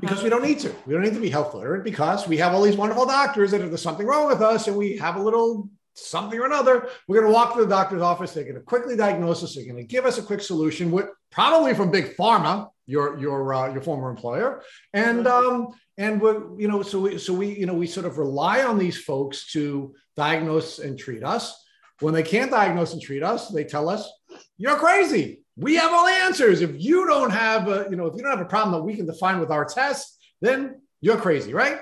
because 0.00 0.22
we 0.22 0.28
mm-hmm. 0.28 0.40
don't 0.40 0.48
need 0.48 0.58
to. 0.60 0.74
We 0.86 0.94
don't 0.94 1.02
need 1.02 1.14
to 1.14 1.20
be 1.20 1.30
health 1.30 1.54
literate 1.54 1.84
because 1.84 2.26
we 2.26 2.38
have 2.38 2.52
all 2.52 2.62
these 2.62 2.76
wonderful 2.76 3.06
doctors 3.06 3.52
that 3.52 3.60
if 3.60 3.68
there's 3.68 3.82
something 3.82 4.06
wrong 4.06 4.26
with 4.26 4.42
us 4.42 4.66
and 4.66 4.76
we 4.76 4.96
have 4.96 5.14
a 5.14 5.22
little 5.22 5.68
something 5.94 6.38
or 6.38 6.46
another, 6.46 6.88
we're 7.08 7.20
going 7.20 7.32
to 7.32 7.34
walk 7.34 7.54
to 7.54 7.60
the 7.60 7.68
doctor's 7.68 8.02
office. 8.02 8.32
They're 8.32 8.44
going 8.44 8.56
to 8.56 8.60
quickly 8.60 8.96
diagnose 8.96 9.42
us. 9.42 9.54
They're 9.54 9.64
going 9.64 9.76
to 9.76 9.84
give 9.84 10.04
us 10.04 10.18
a 10.18 10.22
quick 10.22 10.40
solution, 10.40 10.90
with, 10.90 11.06
probably 11.30 11.74
from 11.74 11.90
big 11.90 12.16
pharma, 12.16 12.68
your 12.86 13.18
your 13.18 13.54
uh, 13.54 13.72
your 13.72 13.82
former 13.82 14.10
employer, 14.10 14.62
and 14.92 15.26
um, 15.26 15.68
and 15.96 16.20
we're 16.20 16.58
you 16.58 16.68
know 16.68 16.82
so 16.82 17.00
we 17.00 17.18
so 17.18 17.32
we 17.32 17.58
you 17.58 17.66
know 17.66 17.74
we 17.74 17.86
sort 17.86 18.06
of 18.06 18.18
rely 18.18 18.62
on 18.62 18.78
these 18.78 19.02
folks 19.02 19.50
to 19.52 19.94
diagnose 20.16 20.78
and 20.78 20.98
treat 20.98 21.24
us. 21.24 21.60
When 22.00 22.12
they 22.12 22.22
can't 22.22 22.50
diagnose 22.50 22.92
and 22.92 23.00
treat 23.00 23.22
us, 23.22 23.48
they 23.48 23.64
tell 23.64 23.88
us, 23.88 24.10
you're 24.58 24.76
crazy. 24.76 25.42
We 25.56 25.76
have 25.76 25.92
all 25.92 26.04
the 26.04 26.12
answers. 26.12 26.60
If 26.60 26.72
you 26.76 27.06
don't 27.06 27.30
have 27.30 27.68
a, 27.68 27.86
you 27.88 27.96
know, 27.96 28.06
if 28.06 28.16
you 28.16 28.22
don't 28.22 28.36
have 28.36 28.44
a 28.44 28.48
problem 28.48 28.72
that 28.72 28.82
we 28.82 28.96
can 28.96 29.06
define 29.06 29.38
with 29.38 29.50
our 29.50 29.64
tests, 29.64 30.18
then 30.40 30.82
you're 31.00 31.16
crazy, 31.16 31.54
right? 31.54 31.80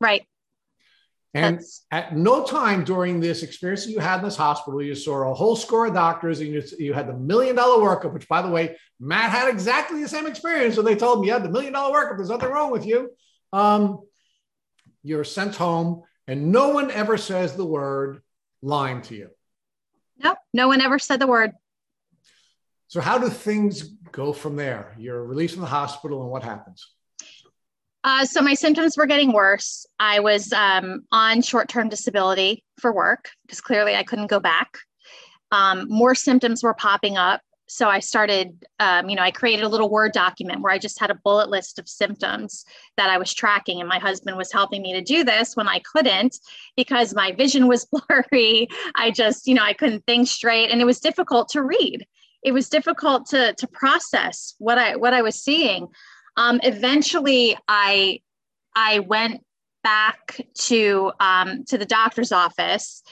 Right. 0.00 0.26
And 1.34 1.56
That's... 1.56 1.86
at 1.90 2.16
no 2.16 2.44
time 2.44 2.84
during 2.84 3.20
this 3.20 3.42
experience 3.42 3.86
that 3.86 3.92
you 3.92 4.00
had 4.00 4.18
in 4.18 4.24
this 4.24 4.36
hospital, 4.36 4.82
you 4.82 4.94
saw 4.94 5.30
a 5.30 5.34
whole 5.34 5.56
score 5.56 5.86
of 5.86 5.94
doctors 5.94 6.40
and 6.40 6.50
you, 6.50 6.62
you 6.78 6.92
had 6.92 7.08
the 7.08 7.14
million 7.14 7.56
dollar 7.56 7.82
workup, 7.82 8.12
which 8.12 8.28
by 8.28 8.42
the 8.42 8.50
way, 8.50 8.76
Matt 9.00 9.30
had 9.30 9.48
exactly 9.48 10.02
the 10.02 10.08
same 10.08 10.26
experience. 10.26 10.74
So 10.74 10.82
they 10.82 10.94
told 10.94 11.20
me, 11.20 11.28
you 11.28 11.32
had 11.32 11.42
the 11.42 11.50
million 11.50 11.72
dollar 11.72 11.94
workup. 11.94 12.16
There's 12.16 12.28
nothing 12.28 12.50
wrong 12.50 12.70
with 12.70 12.86
you. 12.86 13.10
Um, 13.52 14.00
you're 15.02 15.24
sent 15.24 15.56
home 15.56 16.02
and 16.26 16.52
no 16.52 16.68
one 16.68 16.90
ever 16.90 17.16
says 17.16 17.56
the 17.56 17.64
word 17.64 18.22
Lyme 18.62 19.02
to 19.02 19.14
you? 19.14 19.30
Nope, 20.22 20.38
no 20.54 20.68
one 20.68 20.80
ever 20.80 20.98
said 20.98 21.20
the 21.20 21.26
word. 21.26 21.52
So, 22.86 23.00
how 23.00 23.18
do 23.18 23.28
things 23.28 23.82
go 24.12 24.32
from 24.32 24.56
there? 24.56 24.94
You're 24.98 25.24
released 25.24 25.54
from 25.54 25.62
the 25.62 25.68
hospital, 25.68 26.22
and 26.22 26.30
what 26.30 26.42
happens? 26.42 26.86
Uh, 28.04 28.24
so, 28.24 28.42
my 28.42 28.54
symptoms 28.54 28.96
were 28.96 29.06
getting 29.06 29.32
worse. 29.32 29.86
I 29.98 30.20
was 30.20 30.52
um, 30.52 31.04
on 31.12 31.42
short 31.42 31.68
term 31.68 31.88
disability 31.88 32.64
for 32.78 32.92
work 32.92 33.30
because 33.42 33.60
clearly 33.60 33.94
I 33.94 34.02
couldn't 34.02 34.26
go 34.26 34.40
back. 34.40 34.78
Um, 35.50 35.86
more 35.88 36.14
symptoms 36.14 36.62
were 36.62 36.74
popping 36.74 37.16
up 37.16 37.42
so 37.72 37.88
I 37.88 38.00
started, 38.00 38.66
um, 38.80 39.08
you 39.08 39.16
know, 39.16 39.22
I 39.22 39.30
created 39.30 39.64
a 39.64 39.68
little 39.68 39.88
Word 39.88 40.12
document 40.12 40.60
where 40.60 40.72
I 40.72 40.76
just 40.76 41.00
had 41.00 41.10
a 41.10 41.18
bullet 41.24 41.48
list 41.48 41.78
of 41.78 41.88
symptoms 41.88 42.66
that 42.98 43.08
I 43.08 43.16
was 43.16 43.32
tracking. 43.32 43.80
And 43.80 43.88
my 43.88 43.98
husband 43.98 44.36
was 44.36 44.52
helping 44.52 44.82
me 44.82 44.92
to 44.92 45.00
do 45.00 45.24
this 45.24 45.56
when 45.56 45.68
I 45.68 45.80
couldn't 45.80 46.36
because 46.76 47.14
my 47.14 47.32
vision 47.32 47.68
was 47.68 47.86
blurry. 48.08 48.68
I 48.94 49.10
just, 49.10 49.46
you 49.46 49.54
know, 49.54 49.62
I 49.62 49.72
couldn't 49.72 50.04
think 50.06 50.28
straight 50.28 50.70
and 50.70 50.82
it 50.82 50.84
was 50.84 51.00
difficult 51.00 51.48
to 51.50 51.62
read. 51.62 52.06
It 52.42 52.52
was 52.52 52.68
difficult 52.68 53.24
to, 53.30 53.54
to 53.54 53.66
process 53.68 54.54
what 54.58 54.76
I, 54.76 54.96
what 54.96 55.14
I 55.14 55.22
was 55.22 55.42
seeing. 55.42 55.88
Um, 56.36 56.60
eventually 56.62 57.56
I, 57.68 58.20
I 58.74 59.00
went 59.00 59.44
back 59.82 60.40
to, 60.54 61.12
um, 61.20 61.64
to 61.64 61.78
the 61.78 61.84
doctor's 61.84 62.32
office. 62.32 63.02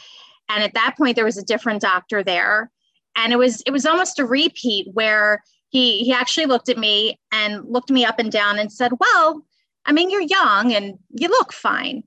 And 0.49 0.63
at 0.65 0.75
that 0.75 0.97
point, 0.97 1.17
there 1.17 1.25
was 1.25 1.39
a 1.39 1.45
different 1.45 1.81
doctor 1.83 2.25
there 2.25 2.71
and 3.17 3.33
it 3.33 3.37
was 3.37 3.63
it 3.67 3.71
was 3.71 3.87
almost 3.87 4.19
a 4.19 4.25
repeat 4.25 4.89
where 4.93 5.43
he 5.69 6.05
he 6.05 6.13
actually 6.13 6.47
looked 6.47 6.69
at 6.69 6.79
me 6.79 7.19
and 7.33 7.65
looked 7.67 7.91
me 7.91 8.05
up 8.05 8.19
and 8.19 8.33
down 8.33 8.59
and 8.59 8.73
said, 8.73 8.93
"Well, 8.99 9.45
I 9.87 9.93
mean, 9.93 10.11
you're 10.11 10.21
young 10.21 10.73
and 10.73 10.99
you 11.11 11.29
look 11.29 11.53
fine." 11.53 12.05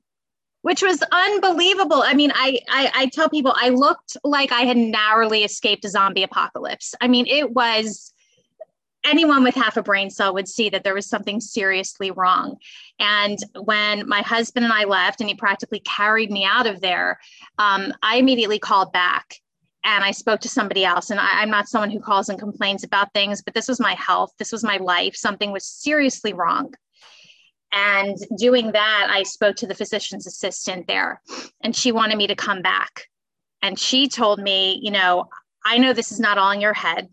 Which 0.62 0.82
was 0.82 1.04
unbelievable. 1.12 2.04
I 2.04 2.14
mean, 2.14 2.32
I, 2.34 2.60
I 2.70 2.92
I 2.96 3.06
tell 3.08 3.30
people 3.30 3.54
I 3.58 3.70
looked 3.70 4.16
like 4.24 4.52
I 4.54 4.62
had 4.62 4.78
narrowly 4.78 5.44
escaped 5.44 5.84
a 5.84 5.90
zombie 5.90 6.24
apocalypse. 6.24 6.96
I 7.02 7.08
mean, 7.10 7.28
it 7.28 7.52
was 7.52 8.13
anyone 9.04 9.44
with 9.44 9.56
half 9.56 9.78
a 9.78 9.84
brain 9.84 10.10
cell 10.10 10.34
would 10.34 10.48
see 10.48 10.70
that 10.70 10.84
there 10.84 10.94
was 10.94 11.08
something 11.08 11.42
seriously 11.42 12.12
wrong. 12.12 12.58
And 13.00 13.38
when 13.62 14.08
my 14.08 14.22
husband 14.22 14.66
and 14.66 14.74
I 14.74 14.86
left, 14.86 15.22
and 15.22 15.30
he 15.30 15.36
practically 15.36 15.80
carried 15.80 16.32
me 16.32 16.46
out 16.46 16.68
of 16.68 16.82
there, 16.82 17.20
um, 17.58 17.94
I 18.02 18.18
immediately 18.18 18.60
called 18.60 18.92
back 18.94 19.36
and 19.84 20.04
I 20.04 20.12
spoke 20.12 20.40
to 20.42 20.50
somebody 20.50 20.86
else. 20.86 21.10
And 21.10 21.20
I, 21.20 21.44
am 21.44 21.50
not 21.50 21.68
someone 21.68 21.92
who 21.92 22.00
calls 22.00 22.30
and 22.30 22.40
complains 22.40 22.84
about 22.84 23.14
things, 23.14 23.42
but 23.42 23.54
this 23.54 23.68
was 23.68 23.80
my 23.80 23.94
health, 23.94 24.32
this 24.38 24.52
was 24.52 24.64
my 24.64 24.78
life. 24.78 25.16
Something 25.16 25.52
was 25.52 25.66
seriously 25.66 26.34
wrong. 26.34 26.74
And 27.74 28.18
doing 28.38 28.72
that, 28.72 29.08
I 29.10 29.24
spoke 29.24 29.56
to 29.58 29.68
the 29.68 29.76
physician's 29.76 30.28
assistant 30.28 30.88
there, 30.88 31.22
and 31.62 31.76
she 31.76 31.92
wanted 31.92 32.18
me 32.18 32.28
to 32.28 32.36
come 32.36 32.62
back. 32.62 33.08
And 33.64 33.80
she 33.80 34.08
told 34.08 34.40
me, 34.40 34.80
you 34.84 34.92
know, 34.92 35.26
I 35.66 35.80
know 35.80 35.92
this 35.92 36.12
is 36.12 36.20
not 36.20 36.38
all 36.38 36.52
in 36.52 36.62
your 36.62 36.74
head. 36.74 37.10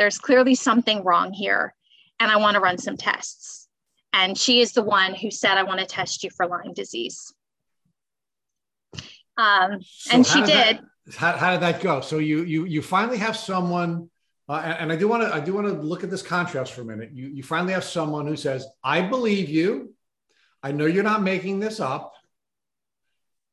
There's 0.00 0.16
clearly 0.16 0.54
something 0.54 1.04
wrong 1.04 1.34
here, 1.34 1.74
and 2.18 2.32
I 2.32 2.38
want 2.38 2.54
to 2.54 2.60
run 2.62 2.78
some 2.78 2.96
tests. 2.96 3.68
And 4.14 4.36
she 4.36 4.60
is 4.60 4.72
the 4.72 4.82
one 4.82 5.14
who 5.14 5.30
said, 5.30 5.58
I 5.58 5.62
want 5.62 5.80
to 5.80 5.84
test 5.84 6.24
you 6.24 6.30
for 6.30 6.46
Lyme 6.46 6.72
disease. 6.72 7.34
Um, 9.36 9.82
so 9.82 10.16
and 10.16 10.26
she 10.26 10.40
did. 10.40 10.78
That- 10.78 10.80
how, 11.16 11.36
how 11.36 11.50
did 11.50 11.60
that 11.60 11.82
go? 11.82 12.00
So 12.00 12.16
you 12.16 12.44
you 12.44 12.64
you 12.64 12.80
finally 12.80 13.18
have 13.18 13.36
someone, 13.36 14.08
uh, 14.48 14.62
and, 14.64 14.78
and 14.78 14.92
I 14.92 14.96
do 14.96 15.06
want 15.06 15.22
to 15.22 15.34
I 15.34 15.40
do 15.40 15.52
want 15.52 15.66
to 15.66 15.74
look 15.74 16.02
at 16.02 16.10
this 16.10 16.22
contrast 16.22 16.72
for 16.72 16.80
a 16.80 16.84
minute. 16.86 17.10
You 17.12 17.26
you 17.28 17.42
finally 17.42 17.74
have 17.74 17.84
someone 17.84 18.26
who 18.26 18.36
says, 18.36 18.66
"I 18.82 19.02
believe 19.02 19.50
you. 19.50 19.92
I 20.62 20.72
know 20.72 20.86
you're 20.86 21.02
not 21.02 21.22
making 21.22 21.60
this 21.60 21.78
up. 21.78 22.14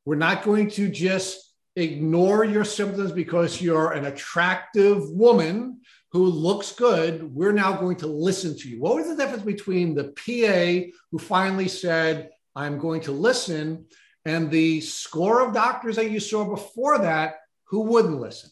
We're 0.06 0.14
not 0.14 0.44
going 0.44 0.70
to 0.70 0.88
just 0.88 1.52
ignore 1.76 2.42
your 2.42 2.64
symptoms 2.64 3.12
because 3.12 3.60
you're 3.60 3.92
an 3.92 4.06
attractive 4.06 5.10
woman 5.10 5.80
who 6.10 6.26
looks 6.26 6.72
good. 6.72 7.34
We're 7.34 7.52
now 7.52 7.76
going 7.76 7.96
to 7.96 8.06
listen 8.06 8.56
to 8.58 8.68
you." 8.68 8.80
What 8.80 8.96
was 8.96 9.08
the 9.08 9.16
difference 9.16 9.44
between 9.44 9.94
the 9.94 10.12
PA 10.12 10.90
who 11.10 11.18
finally 11.18 11.68
said, 11.68 12.30
"I'm 12.54 12.78
going 12.78 13.02
to 13.02 13.12
listen"? 13.12 13.86
and 14.28 14.50
the 14.50 14.80
score 14.80 15.40
of 15.46 15.54
doctors 15.54 15.96
that 15.96 16.10
you 16.10 16.20
saw 16.20 16.44
before 16.44 16.98
that 16.98 17.36
who 17.64 17.80
wouldn't 17.80 18.20
listen 18.20 18.50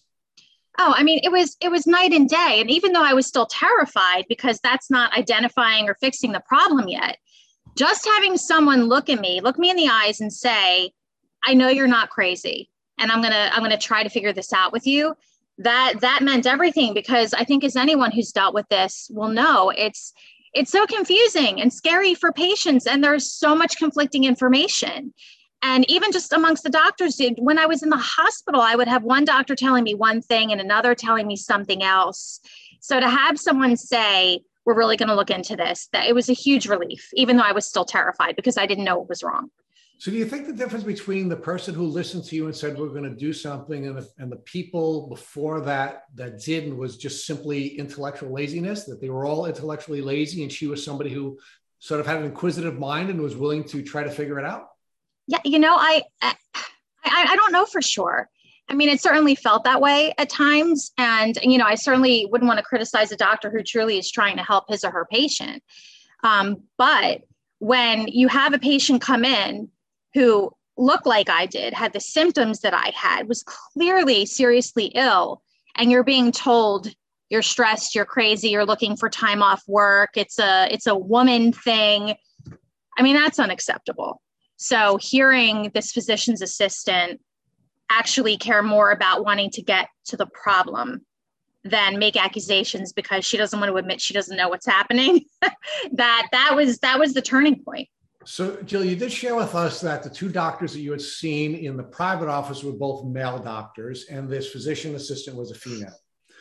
oh 0.79 0.95
i 0.97 1.03
mean 1.03 1.21
it 1.23 1.31
was 1.31 1.57
it 1.61 1.71
was 1.71 1.87
night 1.87 2.12
and 2.12 2.29
day 2.29 2.59
and 2.61 2.71
even 2.71 2.92
though 2.92 3.05
i 3.05 3.12
was 3.12 3.27
still 3.27 3.47
terrified 3.47 4.25
because 4.29 4.59
that's 4.61 4.90
not 4.90 5.16
identifying 5.16 5.88
or 5.88 5.95
fixing 5.95 6.33
the 6.33 6.42
problem 6.49 6.88
yet 6.88 7.19
just 7.77 8.07
having 8.07 8.37
someone 8.37 8.85
look 8.85 9.09
at 9.09 9.21
me 9.21 9.40
look 9.40 9.59
me 9.59 9.71
in 9.71 9.77
the 9.77 9.88
eyes 9.88 10.21
and 10.21 10.33
say 10.33 10.90
i 11.45 11.53
know 11.53 11.69
you're 11.69 11.87
not 11.87 12.11
crazy 12.11 12.71
and 12.99 13.11
i'm 13.11 13.23
gonna 13.23 13.51
i'm 13.53 13.62
gonna 13.62 13.79
try 13.79 14.03
to 14.03 14.09
figure 14.09 14.33
this 14.33 14.53
out 14.53 14.73
with 14.73 14.87
you 14.87 15.14
that 15.59 15.95
that 16.01 16.23
meant 16.23 16.47
everything 16.47 16.92
because 16.92 17.33
i 17.35 17.42
think 17.42 17.64
as 17.64 17.77
anyone 17.77 18.11
who's 18.11 18.31
dealt 18.31 18.55
with 18.55 18.69
this 18.69 19.11
will 19.14 19.29
know 19.29 19.71
it's 19.71 20.12
it's 20.57 20.73
so 20.73 20.87
confusing 20.87 21.61
and 21.61 21.71
scary 21.71 22.14
for 22.14 22.33
patients 22.33 22.87
and 22.87 23.05
there's 23.05 23.31
so 23.31 23.55
much 23.55 23.77
conflicting 23.77 24.25
information. 24.25 25.12
And 25.62 25.88
even 25.90 26.12
just 26.12 26.33
amongst 26.33 26.62
the 26.62 26.71
doctors 26.71 27.21
when 27.37 27.59
i 27.59 27.66
was 27.66 27.83
in 27.83 27.90
the 27.90 27.97
hospital 27.97 28.61
i 28.61 28.75
would 28.75 28.88
have 28.88 29.03
one 29.03 29.25
doctor 29.25 29.55
telling 29.55 29.85
me 29.85 29.95
one 29.95 30.23
thing 30.23 30.53
and 30.53 30.61
another 30.61 30.95
telling 30.95 31.27
me 31.27 31.37
something 31.37 31.83
else. 31.83 32.40
So 32.81 32.99
to 33.01 33.09
have 33.09 33.38
someone 33.38 33.77
say 33.77 34.40
we're 34.64 34.77
really 34.77 34.97
going 34.97 35.09
to 35.09 35.14
look 35.14 35.31
into 35.31 35.57
this 35.57 35.88
that 35.92 36.07
it 36.07 36.14
was 36.14 36.29
a 36.29 36.35
huge 36.35 36.66
relief 36.66 37.11
even 37.14 37.37
though 37.37 37.45
i 37.45 37.53
was 37.53 37.69
still 37.69 37.85
terrified 37.85 38.35
because 38.35 38.57
i 38.57 38.66
didn't 38.66 38.85
know 38.85 38.99
what 38.99 39.09
was 39.09 39.23
wrong 39.23 39.49
so 39.99 40.11
do 40.11 40.17
you 40.17 40.27
think 40.27 40.47
the 40.47 40.53
difference 40.53 40.85
between 40.85 41.29
the 41.29 41.37
person 41.37 41.75
who 41.75 41.85
listened 41.87 42.25
to 42.25 42.37
you 42.37 42.47
and 42.47 42.55
said 42.55 42.79
we're 42.79 42.89
going 42.89 43.03
to 43.03 43.11
do 43.11 43.33
something 43.33 43.87
and 43.87 43.97
the, 43.97 44.09
and 44.19 44.31
the 44.31 44.37
people 44.37 45.09
before 45.09 45.61
that 45.61 46.05
that 46.15 46.41
didn't 46.43 46.77
was 46.77 46.97
just 46.97 47.27
simply 47.27 47.79
intellectual 47.79 48.33
laziness 48.33 48.85
that 48.85 49.01
they 49.01 49.09
were 49.09 49.25
all 49.25 49.47
intellectually 49.47 50.01
lazy 50.01 50.43
and 50.43 50.53
she 50.53 50.67
was 50.67 50.85
somebody 50.85 51.11
who 51.11 51.39
sort 51.79 52.01
of 52.01 52.07
had 52.07 52.19
an 52.19 52.25
inquisitive 52.25 52.79
mind 52.79 53.11
and 53.11 53.21
was 53.21 53.37
willing 53.37 53.65
to 53.65 53.83
try 53.83 54.03
to 54.03 54.11
figure 54.11 54.39
it 54.39 54.45
out 54.45 54.69
yeah, 55.27 55.41
you 55.45 55.59
know, 55.59 55.75
I, 55.77 56.03
I 56.23 56.35
I 57.05 57.37
don't 57.37 57.53
know 57.53 57.67
for 57.67 57.83
sure. 57.83 58.29
I 58.69 58.75
mean, 58.75 58.89
it 58.89 59.01
certainly 59.01 59.35
felt 59.35 59.65
that 59.65 59.81
way 59.81 60.13
at 60.19 60.29
times, 60.29 60.93
and 60.99 61.37
you 61.43 61.59
know, 61.59 61.67
I 61.67 61.75
certainly 61.75 62.27
wouldn't 62.31 62.49
want 62.49 62.59
to 62.59 62.65
criticize 62.65 63.13
a 63.13 63.17
doctor 63.17 63.51
who 63.51 63.63
truly 63.63 63.99
is 63.99 64.11
trying 64.11 64.37
to 64.37 64.43
help 64.43 64.65
his 64.69 64.85
or 64.85 64.91
her 64.91 65.07
patient. 65.11 65.63
Um, 66.25 66.63
but 66.77 67.23
when 67.59 68.09
you 68.09 68.29
have 68.29 68.55
a 68.55 68.59
patient 68.59 69.03
come 69.03 69.25
in 69.25 69.69
who 70.17 70.51
looked 70.79 71.07
like 71.07 71.29
I 71.29 71.45
did, 71.45 71.75
had 71.75 71.93
the 71.93 72.01
symptoms 72.01 72.61
that 72.61 72.73
I 72.73 72.91
had, 72.95 73.29
was 73.29 73.43
clearly 73.43 74.25
seriously 74.25 74.87
ill, 74.95 75.43
and 75.77 75.91
you're 75.91 76.05
being 76.05 76.33
told 76.33 76.91
you're 77.29 77.43
stressed, 77.43 77.95
you're 77.95 78.07
crazy, 78.07 78.49
you're 78.49 78.65
looking 78.65 78.97
for 78.97 79.11
time 79.11 79.43
off 79.43 79.63
work, 79.69 80.11
it's 80.17 80.39
a 80.39 80.69
it's 80.73 80.87
a 80.87 80.97
woman 80.97 81.53
thing. 81.53 82.15
I 82.99 83.03
mean, 83.03 83.15
that's 83.15 83.39
unacceptable. 83.39 84.23
So 84.57 84.97
hearing 84.97 85.71
this 85.75 85.93
physician's 85.93 86.41
assistant 86.41 87.21
actually 87.91 88.39
care 88.39 88.63
more 88.63 88.91
about 88.91 89.23
wanting 89.25 89.51
to 89.51 89.63
get 89.63 89.89
to 90.07 90.17
the 90.17 90.27
problem 90.27 91.05
than 91.63 91.99
make 91.99 92.17
accusations 92.17 92.93
because 92.93 93.25
she 93.27 93.37
doesn't 93.37 93.61
want 93.61 93.71
to 93.71 93.77
admit 93.77 94.01
she 94.01 94.15
doesn't 94.15 94.37
know 94.37 94.49
what's 94.49 94.67
happening 94.67 95.21
that 95.93 96.29
that 96.31 96.53
was 96.55 96.79
that 96.79 96.99
was 96.99 97.13
the 97.13 97.21
turning 97.21 97.63
point 97.63 97.89
so 98.27 98.57
jill 98.62 98.85
you 98.85 98.97
did 98.97 99.12
share 99.12 99.35
with 99.35 99.55
us 99.55 99.81
that 99.81 100.03
the 100.03 100.11
two 100.11 100.29
doctors 100.29 100.73
that 100.73 100.81
you 100.81 100.91
had 100.91 101.01
seen 101.01 101.55
in 101.55 101.77
the 101.77 101.83
private 101.83 102.29
office 102.29 102.62
were 102.62 102.73
both 102.73 103.05
male 103.05 103.39
doctors 103.39 104.07
and 104.11 104.29
this 104.29 104.51
physician 104.51 104.95
assistant 104.95 105.37
was 105.37 105.51
a 105.51 105.55
female 105.55 105.95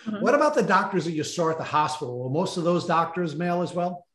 mm-hmm. 0.05 0.21
what 0.21 0.35
about 0.35 0.55
the 0.55 0.63
doctors 0.63 1.05
that 1.05 1.11
you 1.11 1.23
saw 1.23 1.49
at 1.49 1.57
the 1.57 1.63
hospital 1.63 2.19
were 2.19 2.29
most 2.29 2.57
of 2.57 2.63
those 2.63 2.85
doctors 2.85 3.35
male 3.35 3.61
as 3.61 3.73
well 3.73 4.05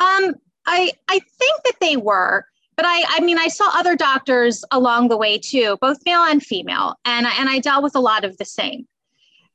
um 0.00 0.34
i 0.66 0.90
i 1.08 1.18
think 1.18 1.62
that 1.64 1.76
they 1.80 1.96
were 1.96 2.44
but 2.76 2.86
I, 2.86 3.04
I 3.08 3.20
mean, 3.20 3.38
I 3.38 3.48
saw 3.48 3.70
other 3.72 3.94
doctors 3.94 4.64
along 4.70 5.08
the 5.08 5.16
way 5.16 5.38
too, 5.38 5.78
both 5.80 5.98
male 6.04 6.24
and 6.24 6.42
female, 6.42 6.96
and 7.04 7.26
and 7.26 7.48
I 7.48 7.60
dealt 7.60 7.82
with 7.82 7.94
a 7.94 8.00
lot 8.00 8.24
of 8.24 8.36
the 8.36 8.44
same. 8.44 8.88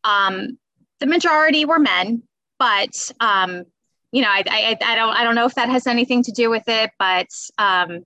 Um, 0.03 0.57
the 0.99 1.05
majority 1.05 1.65
were 1.65 1.79
men, 1.79 2.23
but 2.57 3.11
um, 3.19 3.65
you 4.11 4.21
know, 4.21 4.29
I, 4.29 4.43
I, 4.47 4.77
I 4.83 4.95
don't 4.95 5.13
I 5.13 5.23
don't 5.23 5.35
know 5.35 5.45
if 5.45 5.55
that 5.55 5.69
has 5.69 5.87
anything 5.87 6.23
to 6.23 6.31
do 6.31 6.49
with 6.49 6.67
it, 6.67 6.91
but 6.97 7.27
um, 7.57 8.03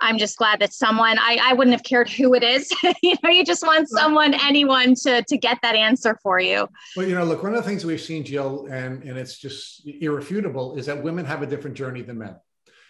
I'm 0.00 0.18
just 0.18 0.36
glad 0.36 0.60
that 0.60 0.72
someone 0.72 1.18
I, 1.18 1.38
I 1.42 1.52
wouldn't 1.54 1.72
have 1.72 1.84
cared 1.84 2.10
who 2.10 2.34
it 2.34 2.42
is. 2.42 2.70
you 3.02 3.14
know, 3.22 3.30
you 3.30 3.44
just 3.44 3.64
want 3.64 3.88
someone, 3.88 4.34
anyone 4.34 4.94
to 4.96 5.22
to 5.22 5.36
get 5.38 5.58
that 5.62 5.76
answer 5.76 6.18
for 6.22 6.40
you. 6.40 6.68
Well, 6.96 7.06
you 7.06 7.14
know, 7.14 7.24
look, 7.24 7.42
one 7.42 7.54
of 7.54 7.62
the 7.62 7.68
things 7.68 7.84
we've 7.84 8.00
seen, 8.00 8.24
Jill, 8.24 8.66
and 8.70 9.02
and 9.02 9.18
it's 9.18 9.38
just 9.38 9.86
irrefutable, 9.86 10.76
is 10.76 10.86
that 10.86 11.02
women 11.02 11.24
have 11.24 11.42
a 11.42 11.46
different 11.46 11.76
journey 11.76 12.02
than 12.02 12.18
men. 12.18 12.36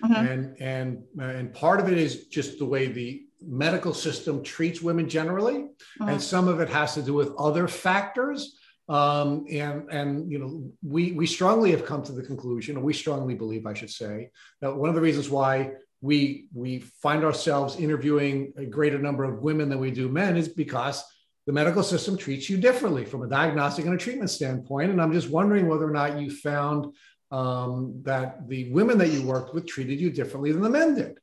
Mm-hmm. 0.03 0.15
And 0.15 0.57
and 0.61 1.03
and 1.21 1.55
part 1.55 1.81
of 1.81 1.91
it 1.91 1.99
is 1.99 2.27
just 2.27 2.59
the 2.59 2.65
way 2.65 2.87
the 2.87 3.27
medical 3.41 3.95
system 3.95 4.43
treats 4.43 4.81
women 4.81 5.09
generally, 5.09 5.55
mm-hmm. 5.55 6.09
and 6.09 6.23
some 6.23 6.49
of 6.49 6.61
it 6.61 6.69
has 6.69 6.95
to 6.95 7.03
do 7.03 7.15
with 7.15 7.33
other 7.39 7.69
factors. 7.69 8.59
Um, 8.87 9.47
and 9.51 9.91
and 9.91 10.31
you 10.31 10.39
know 10.39 10.71
we 10.83 11.13
we 11.13 11.27
strongly 11.27 11.71
have 11.71 11.87
come 11.87 12.03
to 12.03 12.13
the 12.13 12.23
conclusion, 12.23 12.77
or 12.77 12.81
we 12.81 12.93
strongly 12.93 13.35
believe, 13.35 13.67
I 13.67 13.75
should 13.75 13.91
say, 13.91 14.31
that 14.61 14.77
one 14.77 14.91
of 14.91 14.95
the 14.95 15.01
reasons 15.01 15.31
why 15.31 15.73
we 16.03 16.49
we 16.53 16.81
find 16.81 17.25
ourselves 17.25 17.77
interviewing 17.77 18.53
a 18.59 18.67
greater 18.67 18.99
number 18.99 19.25
of 19.25 19.43
women 19.43 19.71
than 19.71 19.81
we 19.81 19.91
do 19.91 20.09
men 20.09 20.37
is 20.37 20.49
because 20.49 21.03
the 21.47 21.53
medical 21.53 21.83
system 21.83 22.17
treats 22.17 22.49
you 22.49 22.59
differently 22.59 23.05
from 23.05 23.23
a 23.23 23.29
diagnostic 23.29 23.87
and 23.87 23.95
a 23.95 23.99
treatment 23.99 24.31
standpoint. 24.31 24.91
And 24.91 25.01
I'm 25.01 25.13
just 25.13 25.31
wondering 25.31 25.67
whether 25.67 25.87
or 25.87 25.93
not 25.93 26.19
you 26.19 26.31
found 26.31 26.95
um, 27.31 28.01
that 28.03 28.49
the 28.49 28.71
women 28.71 28.99
that 28.99 29.09
you 29.09 29.23
worked 29.23 29.55
with 29.55 29.67
treated 29.67 29.99
you 29.99 30.11
differently 30.11 30.53
than 30.53 30.63
the 30.63 30.71
men 30.71 30.95
did. 30.95 31.19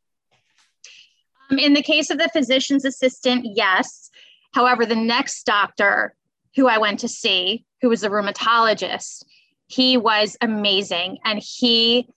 Um, 1.50 1.60
in 1.60 1.74
the 1.74 1.82
case 1.82 2.10
of 2.10 2.18
the 2.18 2.30
physician's 2.30 2.86
assistant, 2.86 3.46
yes. 3.56 4.10
However, 4.54 4.86
the 4.86 4.96
next 4.96 5.46
doctor 5.46 6.16
who 6.56 6.68
I 6.68 6.78
went 6.78 7.00
to 7.00 7.08
see, 7.08 7.66
who 7.82 7.90
was 7.90 8.04
a 8.04 8.10
rheumatologist, 8.10 9.24
he 9.68 9.98
was 9.98 10.38
amazing. 10.42 11.20
And 11.24 11.40
he, 11.40 12.08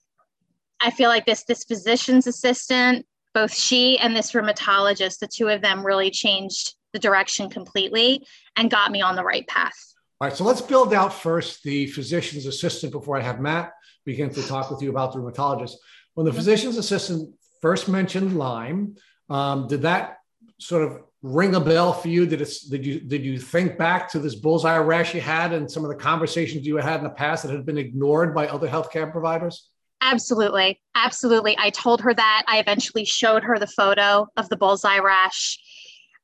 I 0.81 0.91
feel 0.91 1.09
like 1.09 1.25
this 1.25 1.43
this 1.43 1.63
physician's 1.63 2.27
assistant, 2.27 3.05
both 3.33 3.53
she 3.53 3.97
and 3.97 4.15
this 4.15 4.33
rheumatologist, 4.33 5.19
the 5.19 5.27
two 5.27 5.47
of 5.47 5.61
them 5.61 5.85
really 5.85 6.11
changed 6.11 6.75
the 6.93 6.99
direction 6.99 7.49
completely 7.49 8.25
and 8.55 8.71
got 8.71 8.91
me 8.91 9.01
on 9.01 9.15
the 9.15 9.23
right 9.23 9.47
path. 9.47 9.73
All 10.19 10.29
right, 10.29 10.37
so 10.37 10.45
let's 10.45 10.61
build 10.61 10.93
out 10.93 11.13
first 11.13 11.61
the 11.63 11.87
physician's 11.87 12.45
assistant 12.45 12.93
before 12.93 13.17
I 13.17 13.21
have 13.21 13.41
Matt 13.41 13.73
begin 14.05 14.29
to 14.29 14.47
talk 14.47 14.71
with 14.71 14.81
you 14.81 14.89
about 14.89 15.11
the 15.11 15.19
rheumatologist. 15.19 15.73
When 16.13 16.25
the 16.25 16.31
physician's 16.31 16.77
assistant 16.77 17.35
first 17.61 17.89
mentioned 17.89 18.37
Lyme, 18.37 18.95
um, 19.29 19.67
did 19.67 19.81
that 19.81 20.19
sort 20.59 20.83
of 20.83 21.01
ring 21.21 21.55
a 21.55 21.59
bell 21.59 21.93
for 21.93 22.07
you? 22.07 22.25
Did 22.25 22.41
it? 22.41 22.53
Did 22.69 22.85
you 22.85 22.99
did 22.99 23.25
you 23.25 23.39
think 23.39 23.77
back 23.77 24.09
to 24.11 24.19
this 24.19 24.35
bullseye 24.35 24.77
rash 24.77 25.13
you 25.13 25.21
had 25.21 25.53
and 25.53 25.69
some 25.69 25.83
of 25.83 25.89
the 25.89 25.95
conversations 25.95 26.65
you 26.65 26.77
had 26.77 26.97
in 26.97 27.03
the 27.03 27.09
past 27.09 27.43
that 27.43 27.51
had 27.51 27.65
been 27.65 27.77
ignored 27.77 28.33
by 28.35 28.47
other 28.47 28.67
healthcare 28.67 29.11
providers? 29.11 29.69
Absolutely, 30.01 30.81
absolutely. 30.93 31.55
I 31.57 31.69
told 31.71 32.01
her 32.01 32.13
that. 32.13 32.43
I 32.47 32.59
eventually 32.59 33.05
showed 33.05 33.43
her 33.43 33.57
the 33.57 33.67
photo 33.67 34.27
of 34.37 34.49
the 34.49 34.57
bullseye 34.57 34.99
rash. 34.99 35.57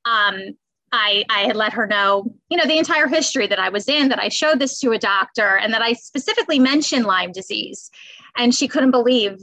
Um, 0.05 0.55
I, 0.91 1.23
I 1.29 1.43
had 1.43 1.55
let 1.55 1.73
her 1.73 1.87
know, 1.87 2.35
you 2.49 2.57
know, 2.57 2.65
the 2.65 2.77
entire 2.77 3.07
history 3.07 3.47
that 3.47 3.59
I 3.59 3.69
was 3.69 3.87
in, 3.87 4.09
that 4.09 4.19
I 4.19 4.27
showed 4.27 4.59
this 4.59 4.79
to 4.81 4.91
a 4.91 4.99
doctor, 4.99 5.55
and 5.57 5.73
that 5.73 5.81
I 5.81 5.93
specifically 5.93 6.59
mentioned 6.59 7.05
Lyme 7.05 7.31
disease. 7.31 7.89
And 8.35 8.53
she 8.53 8.67
couldn't 8.67 8.91
believe 8.91 9.37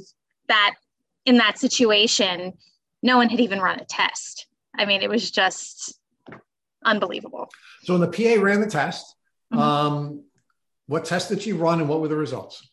that 0.48 0.74
in 1.24 1.38
that 1.38 1.58
situation, 1.58 2.52
no 3.02 3.16
one 3.16 3.28
had 3.30 3.40
even 3.40 3.60
run 3.60 3.80
a 3.80 3.84
test. 3.84 4.46
I 4.78 4.86
mean, 4.86 5.02
it 5.02 5.10
was 5.10 5.30
just 5.30 5.98
unbelievable. 6.84 7.50
So 7.82 7.98
when 7.98 8.08
the 8.08 8.36
PA 8.36 8.40
ran 8.40 8.60
the 8.60 8.70
test, 8.70 9.14
mm-hmm. 9.52 9.60
um, 9.60 10.24
what 10.86 11.04
test 11.04 11.28
did 11.28 11.42
she 11.42 11.52
run 11.52 11.80
and 11.80 11.88
what 11.88 12.00
were 12.00 12.08
the 12.08 12.16
results? 12.16 12.66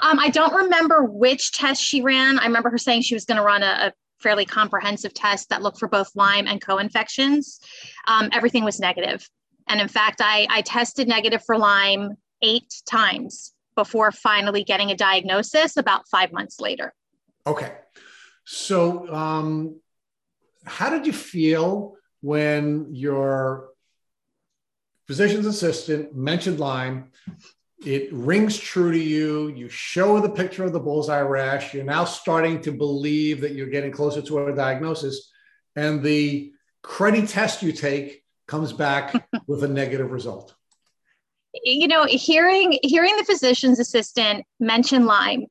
Um, 0.00 0.18
I 0.18 0.30
don't 0.30 0.54
remember 0.54 1.02
which 1.04 1.52
test 1.52 1.82
she 1.82 2.02
ran. 2.02 2.38
I 2.38 2.46
remember 2.46 2.70
her 2.70 2.78
saying 2.78 3.02
she 3.02 3.14
was 3.14 3.24
going 3.24 3.36
to 3.36 3.42
run 3.42 3.62
a, 3.62 3.66
a, 3.88 3.92
fairly 4.20 4.44
comprehensive 4.44 5.14
test 5.14 5.48
that 5.48 5.62
looked 5.62 5.78
for 5.78 5.86
both 5.86 6.10
Lyme 6.16 6.48
and 6.48 6.60
co-infections. 6.60 7.60
Um, 8.08 8.30
everything 8.32 8.64
was 8.64 8.80
negative. 8.80 9.24
And 9.68 9.80
in 9.80 9.86
fact, 9.86 10.20
I, 10.20 10.44
I 10.50 10.62
tested 10.62 11.06
negative 11.06 11.44
for 11.44 11.56
Lyme 11.56 12.16
eight 12.42 12.82
times 12.84 13.54
before 13.76 14.10
finally 14.10 14.64
getting 14.64 14.90
a 14.90 14.96
diagnosis 14.96 15.76
about 15.76 16.08
five 16.08 16.32
months 16.32 16.58
later. 16.58 16.92
Okay. 17.46 17.72
So, 18.44 19.14
um, 19.14 19.80
how 20.68 20.90
did 20.90 21.06
you 21.06 21.12
feel 21.12 21.96
when 22.20 22.94
your 22.94 23.70
physician's 25.06 25.46
assistant 25.46 26.14
mentioned 26.14 26.60
Lyme? 26.60 27.10
It 27.84 28.12
rings 28.12 28.58
true 28.58 28.90
to 28.92 28.98
you. 28.98 29.48
You 29.48 29.68
show 29.68 30.20
the 30.20 30.28
picture 30.28 30.64
of 30.64 30.72
the 30.72 30.80
bullseye 30.80 31.20
rash. 31.20 31.72
You're 31.72 31.84
now 31.84 32.04
starting 32.04 32.60
to 32.62 32.72
believe 32.72 33.40
that 33.42 33.52
you're 33.52 33.68
getting 33.68 33.92
closer 33.92 34.20
to 34.20 34.46
a 34.46 34.54
diagnosis. 34.54 35.30
And 35.76 36.02
the 36.02 36.52
cruddy 36.82 37.28
test 37.28 37.62
you 37.62 37.72
take 37.72 38.24
comes 38.46 38.72
back 38.72 39.28
with 39.46 39.62
a 39.62 39.68
negative 39.68 40.10
result. 40.10 40.54
You 41.64 41.88
know, 41.88 42.04
hearing 42.04 42.78
hearing 42.82 43.16
the 43.16 43.24
physician's 43.24 43.78
assistant 43.78 44.44
mention 44.60 45.06
Lyme, 45.06 45.46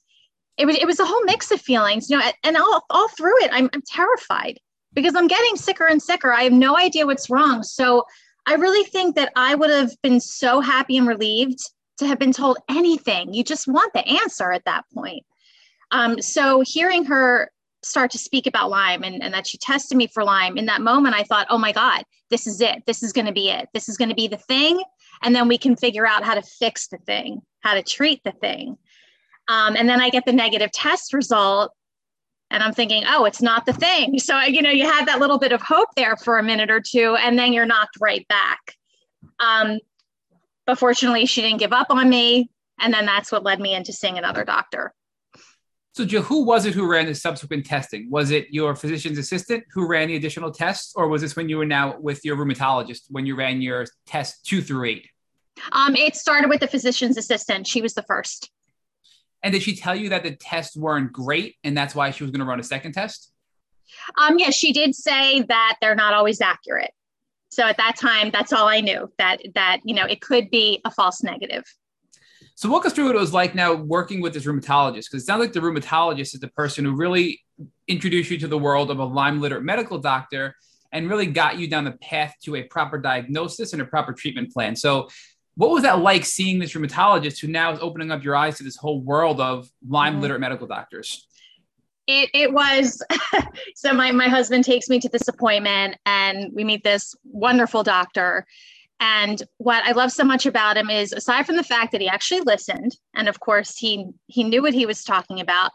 it 0.58 0.66
was 0.66 0.76
it 0.76 0.86
was 0.86 1.00
a 1.00 1.06
whole 1.06 1.24
mix 1.24 1.50
of 1.52 1.62
feelings. 1.62 2.10
You 2.10 2.18
know, 2.18 2.32
and 2.44 2.58
all 2.58 2.86
all 2.90 3.08
through 3.10 3.44
it, 3.44 3.52
I'm, 3.52 3.70
I'm 3.74 3.82
terrified 3.82 4.60
because 4.94 5.16
I'm 5.16 5.28
getting 5.28 5.56
sicker 5.56 5.88
and 5.88 6.02
sicker. 6.02 6.34
I 6.34 6.44
have 6.44 6.54
no 6.54 6.78
idea 6.78 7.06
what's 7.06 7.30
wrong. 7.30 7.64
So 7.64 8.06
I 8.46 8.56
really 8.56 8.88
think 8.90 9.16
that 9.16 9.32
I 9.36 9.56
would 9.56 9.70
have 9.70 9.92
been 10.02 10.20
so 10.20 10.62
happy 10.62 10.98
and 10.98 11.08
relieved 11.08 11.60
to 11.98 12.08
have 12.08 12.20
been 12.20 12.32
told 12.32 12.58
anything. 12.70 13.34
You 13.34 13.44
just 13.44 13.68
want 13.68 13.94
the 13.94 14.08
answer 14.08 14.52
at 14.52 14.66
that 14.66 14.86
point. 14.94 15.26
Um, 15.92 16.22
so 16.22 16.62
hearing 16.62 17.06
her 17.06 17.52
start 17.84 18.12
to 18.12 18.18
speak 18.18 18.48
about 18.48 18.70
Lyme 18.70 19.04
and, 19.04 19.24
and 19.24 19.34
that 19.34 19.48
she 19.48 19.58
tested 19.58 19.98
me 19.98 20.08
for 20.08 20.24
Lyme, 20.24 20.58
in 20.58 20.66
that 20.66 20.82
moment, 20.82 21.16
I 21.16 21.24
thought, 21.24 21.48
oh 21.50 21.58
my 21.58 21.72
God, 21.72 22.04
this 22.30 22.48
is 22.48 22.62
it. 22.62 22.84
This 22.86 23.04
is 23.04 23.14
going 23.14 23.28
to 23.28 23.34
be 23.34 23.50
it. 23.50 23.68
This 23.74 23.90
is 23.90 23.98
going 23.98 24.10
to 24.10 24.16
be 24.16 24.28
the 24.28 24.38
thing. 24.38 24.82
And 25.24 25.36
then 25.36 25.48
we 25.48 25.58
can 25.58 25.76
figure 25.76 26.06
out 26.06 26.24
how 26.24 26.36
to 26.36 26.42
fix 26.42 26.88
the 26.88 26.98
thing, 26.98 27.42
how 27.62 27.74
to 27.74 27.84
treat 27.84 28.24
the 28.24 28.32
thing. 28.32 28.78
Um, 29.48 29.76
and 29.76 29.88
then 29.88 30.02
I 30.02 30.10
get 30.10 30.26
the 30.26 30.34
negative 30.34 30.72
test 30.72 31.14
result 31.14 31.72
and 32.52 32.64
i'm 32.64 32.74
thinking 32.74 33.04
oh 33.08 33.26
it's 33.26 33.42
not 33.42 33.66
the 33.66 33.74
thing. 33.74 34.18
So 34.28 34.40
you 34.42 34.62
know 34.62 34.70
you 34.70 34.90
have 34.90 35.06
that 35.06 35.20
little 35.20 35.40
bit 35.40 35.52
of 35.52 35.62
hope 35.62 35.90
there 35.96 36.16
for 36.18 36.38
a 36.38 36.44
minute 36.44 36.70
or 36.70 36.82
two 36.82 37.16
and 37.20 37.38
then 37.38 37.54
you're 37.54 37.66
knocked 37.66 37.98
right 38.00 38.28
back. 38.28 38.76
Um, 39.40 39.80
but 40.66 40.78
fortunately 40.78 41.26
she 41.26 41.42
didn't 41.42 41.60
give 41.60 41.74
up 41.74 41.88
on 41.90 42.10
me 42.10 42.50
and 42.80 42.94
then 42.94 43.06
that's 43.06 43.32
what 43.32 43.44
led 43.44 43.60
me 43.60 43.74
into 43.74 43.94
seeing 43.94 44.18
another 44.18 44.44
doctor. 44.44 44.94
So 45.96 46.06
jill 46.06 46.22
who 46.22 46.44
was 46.44 46.66
it 46.66 46.74
who 46.74 46.90
ran 46.90 47.06
the 47.06 47.16
subsequent 47.16 47.66
testing? 47.66 48.10
Was 48.12 48.32
it 48.32 48.48
your 48.52 48.76
physician's 48.76 49.18
assistant 49.18 49.64
who 49.74 49.88
ran 49.88 50.10
the 50.10 50.16
additional 50.16 50.52
tests 50.52 50.94
or 50.96 51.08
was 51.08 51.22
this 51.22 51.36
when 51.36 51.50
you 51.50 51.58
were 51.58 51.66
now 51.66 51.98
with 52.00 52.24
your 52.26 52.38
rheumatologist 52.38 53.04
when 53.10 53.26
you 53.26 53.36
ran 53.36 53.62
your 53.62 53.86
test 54.06 54.46
two 54.46 54.62
through 54.62 54.86
eight? 54.86 55.08
Um, 55.72 55.96
it 55.96 56.16
started 56.16 56.50
with 56.50 56.60
the 56.60 56.68
physician's 56.68 57.18
assistant. 57.18 57.68
She 57.68 57.82
was 57.82 57.94
the 57.94 58.04
first 58.04 58.52
and 59.44 59.54
did 59.54 59.62
she 59.64 59.76
tell 59.76 59.96
you 59.96 60.10
that 60.10 60.24
the 60.24 60.36
tests 60.36 60.76
weren't 60.76 61.12
great 61.12 61.56
and 61.64 61.78
that's 61.78 61.96
why 61.96 62.12
she 62.12 62.24
was 62.24 62.32
going 62.32 62.40
to 62.40 62.46
run 62.46 62.60
a 62.60 62.64
second 62.64 62.94
test? 62.94 63.32
Um, 64.18 64.38
yes, 64.40 64.56
she 64.56 64.74
did 64.74 64.96
say 64.96 65.44
that 65.44 65.78
they're 65.82 65.96
not 65.96 66.14
always 66.14 66.42
accurate. 66.42 66.92
So 67.50 67.64
at 67.64 67.78
that 67.78 67.96
time, 67.98 68.30
that's 68.32 68.52
all 68.52 68.68
I 68.68 68.82
knew 68.82 69.12
that 69.18 69.42
that 69.56 69.80
you 69.84 69.96
know 69.96 70.06
it 70.06 70.22
could 70.22 70.50
be 70.52 70.82
a 70.86 70.92
false 70.92 71.24
negative. 71.24 71.64
So 72.56 72.70
walk 72.70 72.86
us 72.86 72.94
through 72.94 73.06
what 73.06 73.16
it 73.16 73.20
was 73.20 73.34
like 73.34 73.56
now 73.56 73.74
working 73.74 74.20
with 74.20 74.34
this 74.34 74.46
rheumatologist, 74.46 75.06
because 75.06 75.24
it 75.24 75.26
sounds 75.26 75.42
like 75.42 75.54
the 75.54 75.60
rheumatologist 75.60 76.34
is 76.34 76.40
the 76.40 76.50
person 76.50 76.86
who 76.86 76.96
really 76.96 77.40
introduced 77.88 78.32
you 78.32 78.38
to 78.40 78.48
the 78.48 78.58
world 78.58 78.90
of 78.92 79.00
a 79.00 79.06
Lyme 79.06 79.40
literate 79.40 79.64
medical 79.64 80.00
doctor 80.00 80.56
and 80.92 81.10
really 81.10 81.28
got 81.28 81.58
you 81.58 81.68
down 81.68 81.84
the 81.84 81.92
path 81.92 82.34
to 82.44 82.56
a 82.56 82.64
proper 82.64 82.98
diagnosis 82.98 83.74
and 83.74 83.82
a 83.82 83.86
proper 83.86 84.12
treatment 84.12 84.52
plan. 84.52 84.76
So 84.76 85.10
what 85.58 85.72
was 85.72 85.82
that 85.84 86.00
like 86.00 86.24
seeing 86.24 86.60
this 86.60 86.74
rheumatologist 86.74 87.42
who 87.42 87.48
now 87.48 87.74
is 87.74 87.80
opening 87.82 88.12
up 88.12 88.24
your 88.24 88.36
eyes 88.36 88.58
to 88.58 88.64
this 88.64 88.78
whole 88.78 89.02
world 89.02 89.42
of 89.42 89.68
Lyme 89.88 90.22
literate 90.22 90.40
medical 90.40 90.68
doctors? 90.68 91.28
It, 92.06 92.30
it 92.34 92.54
was 92.54 93.04
so 93.76 93.92
my, 93.92 94.12
my 94.12 94.30
husband 94.30 94.64
takes 94.64 94.88
me 94.88 95.00
to 95.00 95.10
this 95.10 95.28
appointment 95.28 95.98
and 96.06 96.52
we 96.54 96.64
meet 96.64 96.84
this 96.84 97.16
wonderful 97.24 97.84
doctor. 97.84 98.46
And 99.00 99.44
what 99.58 99.84
i 99.84 99.92
love 99.92 100.12
so 100.12 100.24
much 100.24 100.48
about 100.48 100.76
him 100.76 100.90
is 100.90 101.14
aside 101.14 101.46
from 101.46 101.56
the 101.56 101.64
fact 101.64 101.92
that 101.92 102.02
he 102.02 102.08
actually 102.08 102.42
listened 102.42 102.98
and 103.16 103.28
of 103.28 103.40
course 103.40 103.78
he 103.78 104.08
he 104.26 104.44
knew 104.44 104.64
what 104.64 104.74
he 104.74 104.88
was 104.88 105.04
talking 105.04 105.40
about 105.40 105.70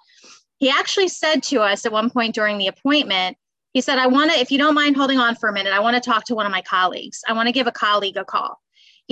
he 0.58 0.68
actually 0.68 1.06
said 1.06 1.40
to 1.44 1.60
us 1.60 1.86
at 1.86 1.92
one 1.92 2.10
point 2.10 2.34
during 2.34 2.58
the 2.58 2.66
appointment 2.66 3.36
he 3.74 3.80
said 3.80 3.96
i 3.96 4.08
want 4.08 4.32
to 4.32 4.38
if 4.40 4.50
you 4.50 4.58
don't 4.58 4.74
mind 4.74 4.96
holding 4.96 5.20
on 5.20 5.36
for 5.36 5.48
a 5.48 5.52
minute 5.52 5.72
i 5.72 5.78
want 5.78 5.94
to 5.94 6.10
talk 6.10 6.24
to 6.24 6.34
one 6.34 6.46
of 6.46 6.50
my 6.50 6.62
colleagues. 6.62 7.20
I 7.28 7.32
want 7.32 7.46
to 7.46 7.52
give 7.52 7.68
a 7.68 7.72
colleague 7.72 8.16
a 8.16 8.24
call 8.24 8.60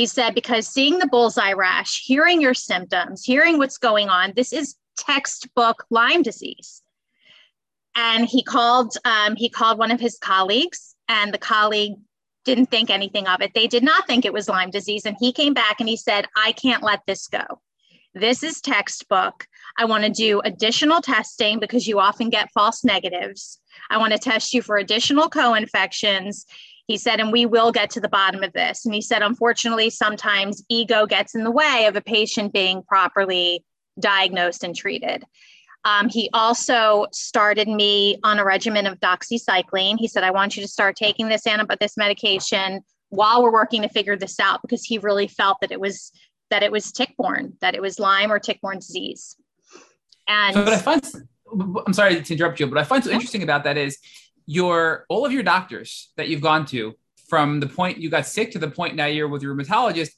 he 0.00 0.06
said, 0.06 0.34
because 0.34 0.66
seeing 0.66 0.98
the 0.98 1.06
bullseye 1.06 1.52
rash, 1.52 2.02
hearing 2.06 2.40
your 2.40 2.54
symptoms, 2.54 3.22
hearing 3.22 3.58
what's 3.58 3.76
going 3.76 4.08
on, 4.08 4.32
this 4.34 4.50
is 4.50 4.76
textbook 4.96 5.84
Lyme 5.90 6.22
disease. 6.22 6.80
And 7.94 8.26
he 8.26 8.42
called, 8.42 8.96
um, 9.04 9.36
he 9.36 9.50
called 9.50 9.78
one 9.78 9.90
of 9.90 10.00
his 10.00 10.16
colleagues, 10.16 10.96
and 11.06 11.34
the 11.34 11.38
colleague 11.38 11.96
didn't 12.46 12.70
think 12.70 12.88
anything 12.88 13.26
of 13.26 13.42
it. 13.42 13.52
They 13.54 13.66
did 13.66 13.82
not 13.82 14.06
think 14.06 14.24
it 14.24 14.32
was 14.32 14.48
Lyme 14.48 14.70
disease. 14.70 15.04
And 15.04 15.18
he 15.20 15.34
came 15.34 15.52
back 15.52 15.80
and 15.80 15.88
he 15.88 15.98
said, 15.98 16.24
I 16.34 16.52
can't 16.52 16.82
let 16.82 17.00
this 17.06 17.26
go. 17.28 17.60
This 18.14 18.42
is 18.42 18.62
textbook. 18.62 19.46
I 19.76 19.84
want 19.84 20.04
to 20.04 20.10
do 20.10 20.40
additional 20.40 21.02
testing 21.02 21.60
because 21.60 21.86
you 21.86 22.00
often 22.00 22.30
get 22.30 22.50
false 22.52 22.84
negatives. 22.84 23.60
I 23.90 23.98
want 23.98 24.14
to 24.14 24.18
test 24.18 24.54
you 24.54 24.62
for 24.62 24.78
additional 24.78 25.28
co 25.28 25.52
infections. 25.52 26.46
He 26.90 26.98
said, 26.98 27.20
and 27.20 27.30
we 27.30 27.46
will 27.46 27.70
get 27.70 27.88
to 27.90 28.00
the 28.00 28.08
bottom 28.08 28.42
of 28.42 28.52
this. 28.52 28.84
And 28.84 28.92
he 28.92 29.00
said, 29.00 29.22
unfortunately, 29.22 29.90
sometimes 29.90 30.64
ego 30.68 31.06
gets 31.06 31.36
in 31.36 31.44
the 31.44 31.50
way 31.52 31.86
of 31.86 31.94
a 31.94 32.00
patient 32.00 32.52
being 32.52 32.82
properly 32.82 33.64
diagnosed 34.00 34.64
and 34.64 34.74
treated. 34.74 35.22
Um, 35.84 36.08
he 36.08 36.28
also 36.32 37.06
started 37.12 37.68
me 37.68 38.18
on 38.24 38.40
a 38.40 38.44
regimen 38.44 38.88
of 38.88 38.98
doxycycline. 38.98 40.00
He 40.00 40.08
said, 40.08 40.24
I 40.24 40.32
want 40.32 40.56
you 40.56 40.62
to 40.62 40.68
start 40.68 40.96
taking 40.96 41.28
this 41.28 41.44
antibiotic, 41.44 41.78
this 41.78 41.96
medication 41.96 42.80
while 43.10 43.40
we're 43.40 43.52
working 43.52 43.82
to 43.82 43.88
figure 43.88 44.16
this 44.16 44.40
out 44.40 44.60
because 44.60 44.82
he 44.82 44.98
really 44.98 45.28
felt 45.28 45.58
that 45.60 45.70
it 45.70 45.78
was 45.78 46.10
that 46.50 46.64
it 46.64 46.72
was 46.72 46.90
tick-borne, 46.90 47.52
that 47.60 47.76
it 47.76 47.82
was 47.82 48.00
Lyme 48.00 48.32
or 48.32 48.40
tick-borne 48.40 48.80
disease. 48.80 49.36
And 50.26 50.54
so, 50.54 50.64
but 50.64 50.72
I 50.72 50.78
find 50.78 51.08
I'm 51.86 51.92
sorry 51.92 52.20
to 52.20 52.34
interrupt 52.34 52.58
you, 52.58 52.66
but 52.66 52.78
I 52.78 52.82
find 52.82 53.04
so 53.04 53.12
interesting 53.12 53.44
about 53.44 53.62
that 53.62 53.76
is 53.78 53.96
your 54.50 55.06
all 55.08 55.24
of 55.24 55.30
your 55.30 55.44
doctors 55.44 56.10
that 56.16 56.26
you've 56.26 56.40
gone 56.40 56.66
to 56.66 56.92
from 57.28 57.60
the 57.60 57.68
point 57.68 57.98
you 57.98 58.10
got 58.10 58.26
sick 58.26 58.50
to 58.50 58.58
the 58.58 58.68
point 58.68 58.96
now 58.96 59.06
you're 59.06 59.28
with 59.28 59.42
your 59.42 59.54
rheumatologist 59.54 60.10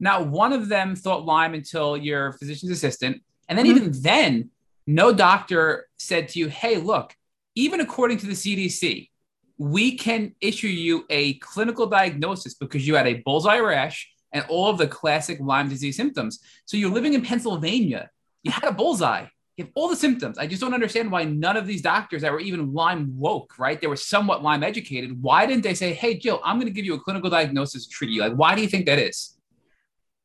not 0.00 0.26
one 0.26 0.52
of 0.52 0.68
them 0.68 0.96
thought 0.96 1.24
lyme 1.24 1.54
until 1.54 1.96
your 1.96 2.32
physician's 2.32 2.72
assistant. 2.72 3.22
And 3.48 3.56
then 3.56 3.66
mm-hmm. 3.66 3.76
even 3.76 4.02
then 4.02 4.50
no 4.88 5.12
doctor 5.12 5.86
said 5.98 6.28
to 6.30 6.40
you 6.40 6.48
hey 6.48 6.78
look 6.78 7.14
even 7.54 7.80
according 7.80 8.18
to 8.18 8.26
the 8.26 8.32
cdc 8.32 9.08
we 9.56 9.96
can 9.96 10.34
issue 10.40 10.66
you 10.66 11.04
a 11.08 11.34
clinical 11.34 11.86
diagnosis 11.86 12.54
because 12.54 12.86
you 12.88 12.96
had 12.96 13.06
a 13.06 13.22
bullseye 13.24 13.60
rash 13.60 14.10
and 14.32 14.44
all 14.48 14.68
of 14.68 14.78
the 14.78 14.88
classic 14.88 15.38
lyme 15.40 15.68
disease 15.68 15.96
symptoms. 15.96 16.40
So 16.64 16.76
you're 16.76 16.90
living 16.90 17.14
in 17.14 17.22
pennsylvania. 17.22 18.10
You 18.42 18.50
had 18.50 18.64
a 18.64 18.72
bullseye 18.72 19.26
you 19.56 19.64
have 19.64 19.72
all 19.74 19.88
the 19.88 19.96
symptoms. 19.96 20.36
I 20.36 20.46
just 20.46 20.60
don't 20.60 20.74
understand 20.74 21.10
why 21.10 21.24
none 21.24 21.56
of 21.56 21.66
these 21.66 21.80
doctors 21.80 22.22
that 22.22 22.30
were 22.30 22.40
even 22.40 22.74
Lyme 22.74 23.18
woke, 23.18 23.58
right? 23.58 23.80
They 23.80 23.86
were 23.86 23.96
somewhat 23.96 24.42
Lyme 24.42 24.62
educated. 24.62 25.22
Why 25.22 25.46
didn't 25.46 25.62
they 25.62 25.74
say, 25.74 25.94
hey, 25.94 26.18
Jill, 26.18 26.40
I'm 26.44 26.56
going 26.56 26.66
to 26.66 26.72
give 26.72 26.84
you 26.84 26.94
a 26.94 27.00
clinical 27.00 27.30
diagnosis 27.30 27.86
treat 27.86 28.10
you? 28.10 28.20
Like, 28.20 28.34
why 28.34 28.54
do 28.54 28.60
you 28.60 28.68
think 28.68 28.84
that 28.86 28.98
is? 28.98 29.34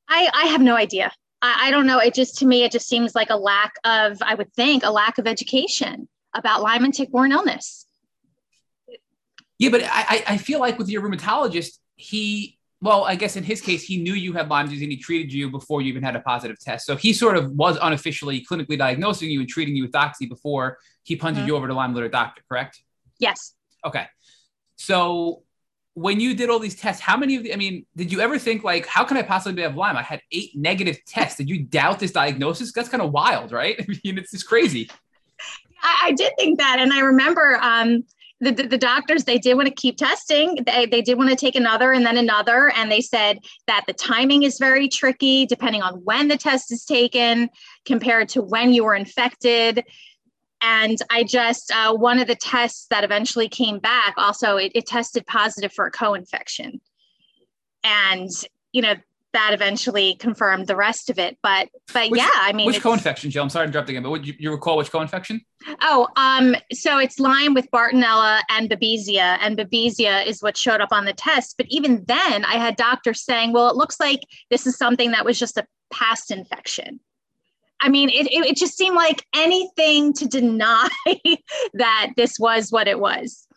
I, 0.10 0.30
I 0.34 0.46
have 0.48 0.62
no 0.62 0.76
idea. 0.76 1.12
I, 1.42 1.68
I 1.68 1.72
don't 1.72 1.88
know. 1.88 2.00
It 2.00 2.14
just, 2.14 2.40
to 2.40 2.46
me, 2.46 2.64
it 2.64 2.74
just 2.74 2.90
seems 2.90 3.16
like 3.16 3.30
a 3.30 3.38
lack 3.38 3.74
of, 3.86 4.18
I 4.22 4.36
would 4.36 4.54
think, 4.54 4.84
a 4.84 4.92
lack 4.92 5.18
of 5.18 5.28
education 5.28 6.10
about 6.36 6.62
Lyme 6.62 6.84
and 6.84 6.94
tick-borne 6.94 7.32
illness. 7.32 7.86
Yeah, 9.60 9.70
but 9.70 9.84
I, 9.86 10.24
I 10.28 10.38
feel 10.38 10.60
like 10.60 10.78
with 10.78 10.90
your 10.90 11.04
rheumatologist, 11.04 11.78
he 11.96 12.58
well, 12.82 13.06
I 13.06 13.16
guess 13.16 13.36
in 13.36 13.44
his 13.44 13.62
case, 13.62 13.84
he 13.84 13.98
knew 13.98 14.14
you 14.14 14.34
had 14.34 14.50
Lyme 14.50 14.66
disease 14.66 14.82
and 14.82 14.92
he 14.92 14.98
treated 14.98 15.32
you 15.32 15.52
before 15.52 15.82
you 15.82 15.90
even 15.90 16.02
had 16.02 16.16
a 16.16 16.20
positive 16.20 16.60
test. 16.60 16.88
So 16.88 16.96
he 16.96 17.14
sort 17.14 17.38
of 17.38 17.52
was 17.52 17.78
unofficially 17.80 18.44
clinically 18.44 18.78
diagnosing 18.78 19.30
you 19.30 19.40
and 19.42 19.48
treating 19.48 19.76
you 19.76 19.84
with 19.84 19.92
doxy 19.92 20.28
before 20.28 20.80
he 21.04 21.16
punted 21.16 21.42
mm-hmm. 21.42 21.50
you 21.50 21.56
over 21.56 21.68
to 21.68 21.74
Lyme 21.76 21.94
literate 21.94 22.12
doctor, 22.12 22.42
correct? 22.50 22.82
Yes. 23.20 23.54
Okay. 23.86 24.08
So 24.78 25.44
when 25.94 26.20
you 26.20 26.34
did 26.34 26.50
all 26.50 26.58
these 26.58 26.76
tests, 26.76 27.02
how 27.02 27.18
many 27.18 27.36
of 27.36 27.44
the, 27.44 27.54
I 27.54 27.56
mean, 27.56 27.86
did 27.96 28.12
you 28.12 28.20
ever 28.20 28.40
think 28.40 28.64
like, 28.64 28.88
how 28.88 29.04
can 29.04 29.16
I 29.16 29.22
possibly 29.22 29.62
have 29.62 29.76
Lyme? 29.76 29.96
I 29.96 30.02
had 30.02 30.22
eight 30.32 30.56
negative 30.56 30.98
tests. 31.06 31.38
Did 31.38 31.50
you 31.50 31.64
doubt 31.64 32.00
this 32.00 32.12
diagnosis? 32.12 32.72
That's 32.74 32.90
kind 32.90 33.04
of 33.04 33.12
wild, 33.12 33.52
right? 33.52 33.76
I 33.80 33.86
mean, 34.04 34.18
it's 34.18 34.32
just 34.32 34.48
crazy. 34.48 34.90
I, 35.84 36.08
I 36.08 36.12
did 36.14 36.34
think 36.40 36.58
that. 36.58 36.78
And 36.80 36.92
I 36.92 37.02
remember, 37.02 37.60
um, 37.62 38.04
the, 38.42 38.52
the, 38.52 38.78
doctors 38.78 39.24
they 39.24 39.38
did 39.38 39.54
want 39.54 39.68
to 39.68 39.74
keep 39.74 39.98
testing. 39.98 40.58
They, 40.66 40.88
they 40.88 41.02
did 41.02 41.18
want 41.18 41.30
to 41.30 41.36
take 41.36 41.56
another 41.56 41.94
and 41.94 42.04
then 42.04 42.18
another 42.18 42.72
and 42.76 42.92
they 42.92 43.02
said 43.02 43.38
that 43.68 43.84
the 43.86 43.94
timing 43.94 44.44
is 44.44 44.58
very 44.58 44.90
tricky 44.90 45.46
depending 45.46 45.84
on 45.84 46.04
when 46.04 46.28
the 46.28 46.38
test 46.38 46.72
is 46.72 46.84
taken 46.84 47.50
compared 47.86 48.30
to 48.30 48.42
when 48.42 48.74
you 48.74 48.84
were 48.84 48.96
infected. 48.96 49.84
And 50.64 50.98
i 51.12 51.24
just 51.24 51.72
uh, 51.72 51.94
one 51.94 52.20
of 52.20 52.28
the 52.28 52.36
tests 52.36 52.88
that 52.90 53.04
eventually 53.04 53.48
came 53.48 53.80
back 53.80 54.16
also 54.18 54.58
it, 54.58 54.72
it 54.74 54.88
tested 54.88 55.26
positive 55.28 55.72
for 55.72 55.86
a 55.86 55.92
co-infection. 55.92 56.82
And 57.84 58.30
you 58.72 58.82
know 58.82 58.96
that 59.34 59.54
eventually 59.54 60.16
confirmed 60.16 60.68
the 60.68 60.76
rest 60.76 61.10
of 61.10 61.20
it. 61.20 61.38
But 61.42 61.70
but 61.94 62.10
which, 62.10 62.20
yeah, 62.20 62.30
I 62.36 62.54
mean, 62.54 62.66
which 62.66 62.82
co-infection, 62.82 63.32
Jill? 63.32 63.44
I'm 63.44 63.50
sorry 63.50 63.66
to 63.66 63.70
interrupt 63.70 63.90
again, 63.90 64.04
but 64.04 64.10
would 64.10 64.28
you, 64.28 64.34
you 64.38 64.52
recall 64.52 64.78
which 64.78 64.92
co-infection? 64.92 65.42
Oh, 65.82 66.08
um, 66.16 66.56
so 66.74 66.98
it's 66.98 67.20
Lyme 67.20 67.54
with 67.54 67.70
Bartonella 67.72 68.42
and 68.50 68.70
Babesia, 68.70 69.38
and 69.42 69.58
Babesia 69.58 70.26
is 70.26 70.42
what 70.42 70.58
showed 70.58 70.82
up 70.82 70.90
on 70.92 71.06
the 71.06 71.14
test. 71.14 71.56
But 71.58 71.68
even 71.70 72.04
then, 72.06 72.46
I 72.46 72.56
had 72.56 72.76
doctors 72.76 73.24
saying, 73.24 73.54
"Well, 73.54 73.70
it 73.70 73.76
looks 73.76 74.00
like 74.00 74.22
this 74.50 74.68
is 74.68 74.78
something 74.78 75.12
that 75.12 75.26
was 75.26 75.40
just 75.40 75.58
a 75.58 75.66
past 75.92 76.32
infection." 76.32 77.00
I 77.84 77.90
mean, 77.90 78.10
it, 78.10 78.28
it, 78.28 78.46
it 78.46 78.58
just 78.58 78.78
seemed 78.78 78.96
like 78.96 79.26
anything 79.36 80.14
to 80.14 80.28
deny 80.28 80.88
that 81.74 82.12
this 82.16 82.40
was 82.40 82.72
what 82.72 82.88
it 82.88 83.00
was. 83.00 83.48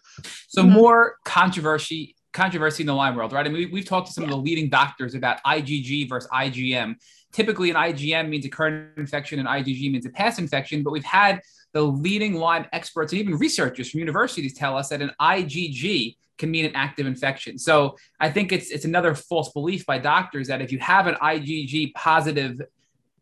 So 0.49 0.63
mm-hmm. 0.63 0.73
more 0.73 1.17
controversy 1.25 2.17
controversy 2.35 2.83
in 2.83 2.89
the 2.89 2.95
Lyme 2.95 3.15
world, 3.15 3.33
right? 3.33 3.47
I 3.47 3.49
mean, 3.49 3.71
we, 3.73 3.81
have 3.81 3.89
talked 3.89 4.09
to 4.09 4.13
some 4.13 4.25
yeah. 4.25 4.31
of 4.31 4.37
the 4.37 4.43
leading 4.43 4.69
doctors 4.69 5.15
about 5.15 5.43
IgG 5.45 6.09
versus 6.09 6.29
IgM. 6.31 6.97
Typically, 7.33 7.71
an 7.71 7.77
IgM 7.77 8.29
means 8.29 8.45
a 8.45 8.51
current 8.51 8.91
infection, 8.99 9.39
and 9.39 9.49
IgG 9.49 9.91
means 9.91 10.05
a 10.05 10.11
past 10.11 10.39
infection. 10.39 10.83
But 10.83 10.93
we've 10.93 11.05
had 11.05 11.41
the 11.73 11.83
leading 11.83 12.35
Lyme 12.35 12.67
experts 12.73 13.13
and 13.13 13.21
even 13.21 13.37
researchers 13.37 13.91
from 13.91 14.01
universities 14.01 14.55
tell 14.55 14.77
us 14.77 14.89
that 14.91 15.03
an 15.03 15.11
IgG 15.21 16.17
can 16.39 16.51
mean 16.51 16.65
an 16.65 16.75
active 16.75 17.07
infection. 17.07 17.59
So 17.59 17.97
I 18.21 18.31
think 18.31 18.53
it's 18.53 18.71
it's 18.71 18.85
another 18.85 19.15
false 19.15 19.53
belief 19.53 19.85
by 19.87 19.99
doctors 19.99 20.49
that 20.49 20.61
if 20.61 20.73
you 20.73 20.79
have 20.79 21.07
an 21.07 21.15
IgG 21.17 21.95
positive 21.95 22.61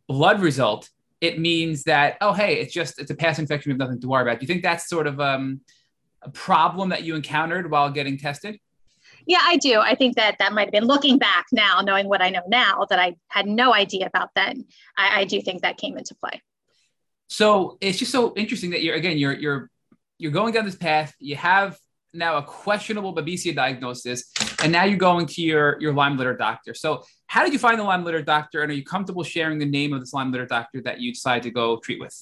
blood 0.08 0.40
result, 0.40 0.88
it 1.20 1.38
means 1.38 1.84
that 1.84 2.16
oh 2.20 2.32
hey, 2.32 2.60
it's 2.60 2.72
just 2.72 2.98
it's 2.98 3.10
a 3.10 3.14
past 3.14 3.38
infection. 3.38 3.70
We 3.70 3.72
have 3.72 3.78
nothing 3.78 4.00
to 4.00 4.08
worry 4.08 4.22
about. 4.22 4.40
Do 4.40 4.44
you 4.44 4.48
think 4.48 4.62
that's 4.62 4.88
sort 4.88 5.06
of 5.06 5.20
um, 5.20 5.60
a 6.22 6.30
problem 6.30 6.90
that 6.90 7.04
you 7.04 7.14
encountered 7.14 7.70
while 7.70 7.90
getting 7.90 8.18
tested? 8.18 8.58
Yeah, 9.26 9.40
I 9.42 9.56
do. 9.56 9.80
I 9.80 9.94
think 9.94 10.16
that 10.16 10.36
that 10.38 10.52
might 10.52 10.64
have 10.64 10.72
been 10.72 10.86
looking 10.86 11.18
back 11.18 11.46
now, 11.52 11.80
knowing 11.80 12.08
what 12.08 12.22
I 12.22 12.30
know 12.30 12.42
now 12.48 12.86
that 12.90 12.98
I 12.98 13.16
had 13.28 13.46
no 13.46 13.74
idea 13.74 14.06
about 14.06 14.30
then. 14.34 14.66
I, 14.96 15.20
I 15.20 15.24
do 15.24 15.40
think 15.40 15.62
that 15.62 15.76
came 15.78 15.96
into 15.96 16.14
play. 16.14 16.42
So 17.28 17.78
it's 17.80 17.98
just 17.98 18.12
so 18.12 18.34
interesting 18.36 18.70
that 18.70 18.82
you're 18.82 18.94
again 18.94 19.16
you're 19.16 19.32
you're 19.32 19.70
you're 20.18 20.32
going 20.32 20.52
down 20.52 20.64
this 20.64 20.76
path. 20.76 21.14
You 21.18 21.36
have 21.36 21.78
now 22.12 22.36
a 22.36 22.42
questionable 22.42 23.14
Babesia 23.14 23.54
diagnosis, 23.54 24.30
and 24.62 24.70
now 24.70 24.84
you're 24.84 24.98
going 24.98 25.26
to 25.26 25.42
your 25.42 25.80
your 25.80 25.94
Lyme 25.94 26.16
literate 26.16 26.38
doctor. 26.38 26.74
So 26.74 27.04
how 27.26 27.42
did 27.42 27.52
you 27.52 27.58
find 27.58 27.78
the 27.78 27.84
Lyme 27.84 28.04
literate 28.04 28.26
doctor, 28.26 28.62
and 28.62 28.70
are 28.70 28.74
you 28.74 28.84
comfortable 28.84 29.22
sharing 29.22 29.58
the 29.58 29.66
name 29.66 29.92
of 29.92 30.00
this 30.00 30.12
Lyme 30.12 30.30
literate 30.30 30.50
doctor 30.50 30.82
that 30.82 31.00
you 31.00 31.12
decided 31.12 31.44
to 31.44 31.50
go 31.50 31.78
treat 31.78 32.00
with? 32.00 32.14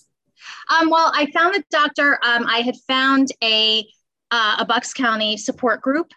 Um, 0.71 0.89
well, 0.89 1.11
I 1.15 1.31
found 1.33 1.55
the 1.55 1.65
doctor. 1.71 2.19
Um, 2.23 2.47
I 2.47 2.61
had 2.61 2.77
found 2.87 3.29
a 3.43 3.85
uh, 4.31 4.57
a 4.61 4.65
Bucks 4.65 4.93
County 4.93 5.37
support 5.37 5.83
group 5.83 6.13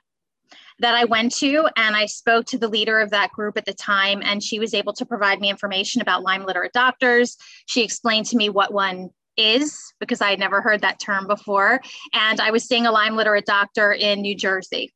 that 0.84 0.96
I 0.96 1.06
went 1.06 1.34
to, 1.36 1.70
and 1.78 1.96
I 1.96 2.06
spoke 2.06 2.46
to 2.48 2.58
the 2.58 2.68
leader 2.68 3.00
of 3.00 3.10
that 3.12 3.32
group 3.32 3.58
at 3.58 3.64
the 3.64 3.74
time, 3.74 4.22
and 4.22 4.44
she 4.44 4.60
was 4.60 4.74
able 4.74 4.92
to 4.94 5.06
provide 5.06 5.40
me 5.40 5.50
information 5.50 6.02
about 6.02 6.24
Lyme 6.24 6.46
literate 6.46 6.74
doctors. 6.74 7.38
She 7.68 7.84
explained 7.84 8.26
to 8.28 8.38
me 8.38 8.50
what 8.50 8.74
one 8.74 9.10
is 9.38 9.94
because 10.02 10.20
I 10.20 10.30
had 10.30 10.40
never 10.40 10.62
heard 10.62 10.82
that 10.82 11.00
term 11.00 11.26
before, 11.26 11.80
and 12.14 12.42
I 12.42 12.52
was 12.52 12.66
seeing 12.66 12.86
a 12.86 12.92
Lyme 12.92 13.16
literate 13.16 13.46
doctor 13.46 13.94
in 13.94 14.22
New 14.22 14.36
Jersey. 14.36 14.94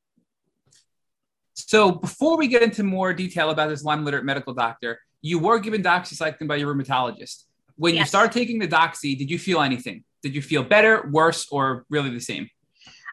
So, 1.54 1.92
before 1.94 2.38
we 2.38 2.50
get 2.50 2.64
into 2.64 2.84
more 2.84 3.14
detail 3.14 3.50
about 3.50 3.70
this 3.70 3.84
Lyme 3.84 4.04
literate 4.04 4.26
medical 4.26 4.54
doctor, 4.54 5.00
you 5.22 5.40
were 5.40 5.58
given 5.58 5.82
doxycycline 5.82 6.50
by 6.50 6.58
your 6.58 6.76
rheumatologist. 6.76 7.46
When 7.78 7.96
yes. 7.96 8.02
you 8.02 8.06
started 8.08 8.34
taking 8.34 8.60
the 8.60 8.68
doxy, 8.68 9.18
did 9.18 9.32
you 9.32 9.40
feel 9.40 9.62
anything? 9.62 10.04
Did 10.22 10.36
you 10.36 10.42
feel 10.42 10.64
better, 10.64 11.08
worse, 11.10 11.48
or 11.50 11.86
really 11.90 12.10
the 12.10 12.20
same? 12.20 12.50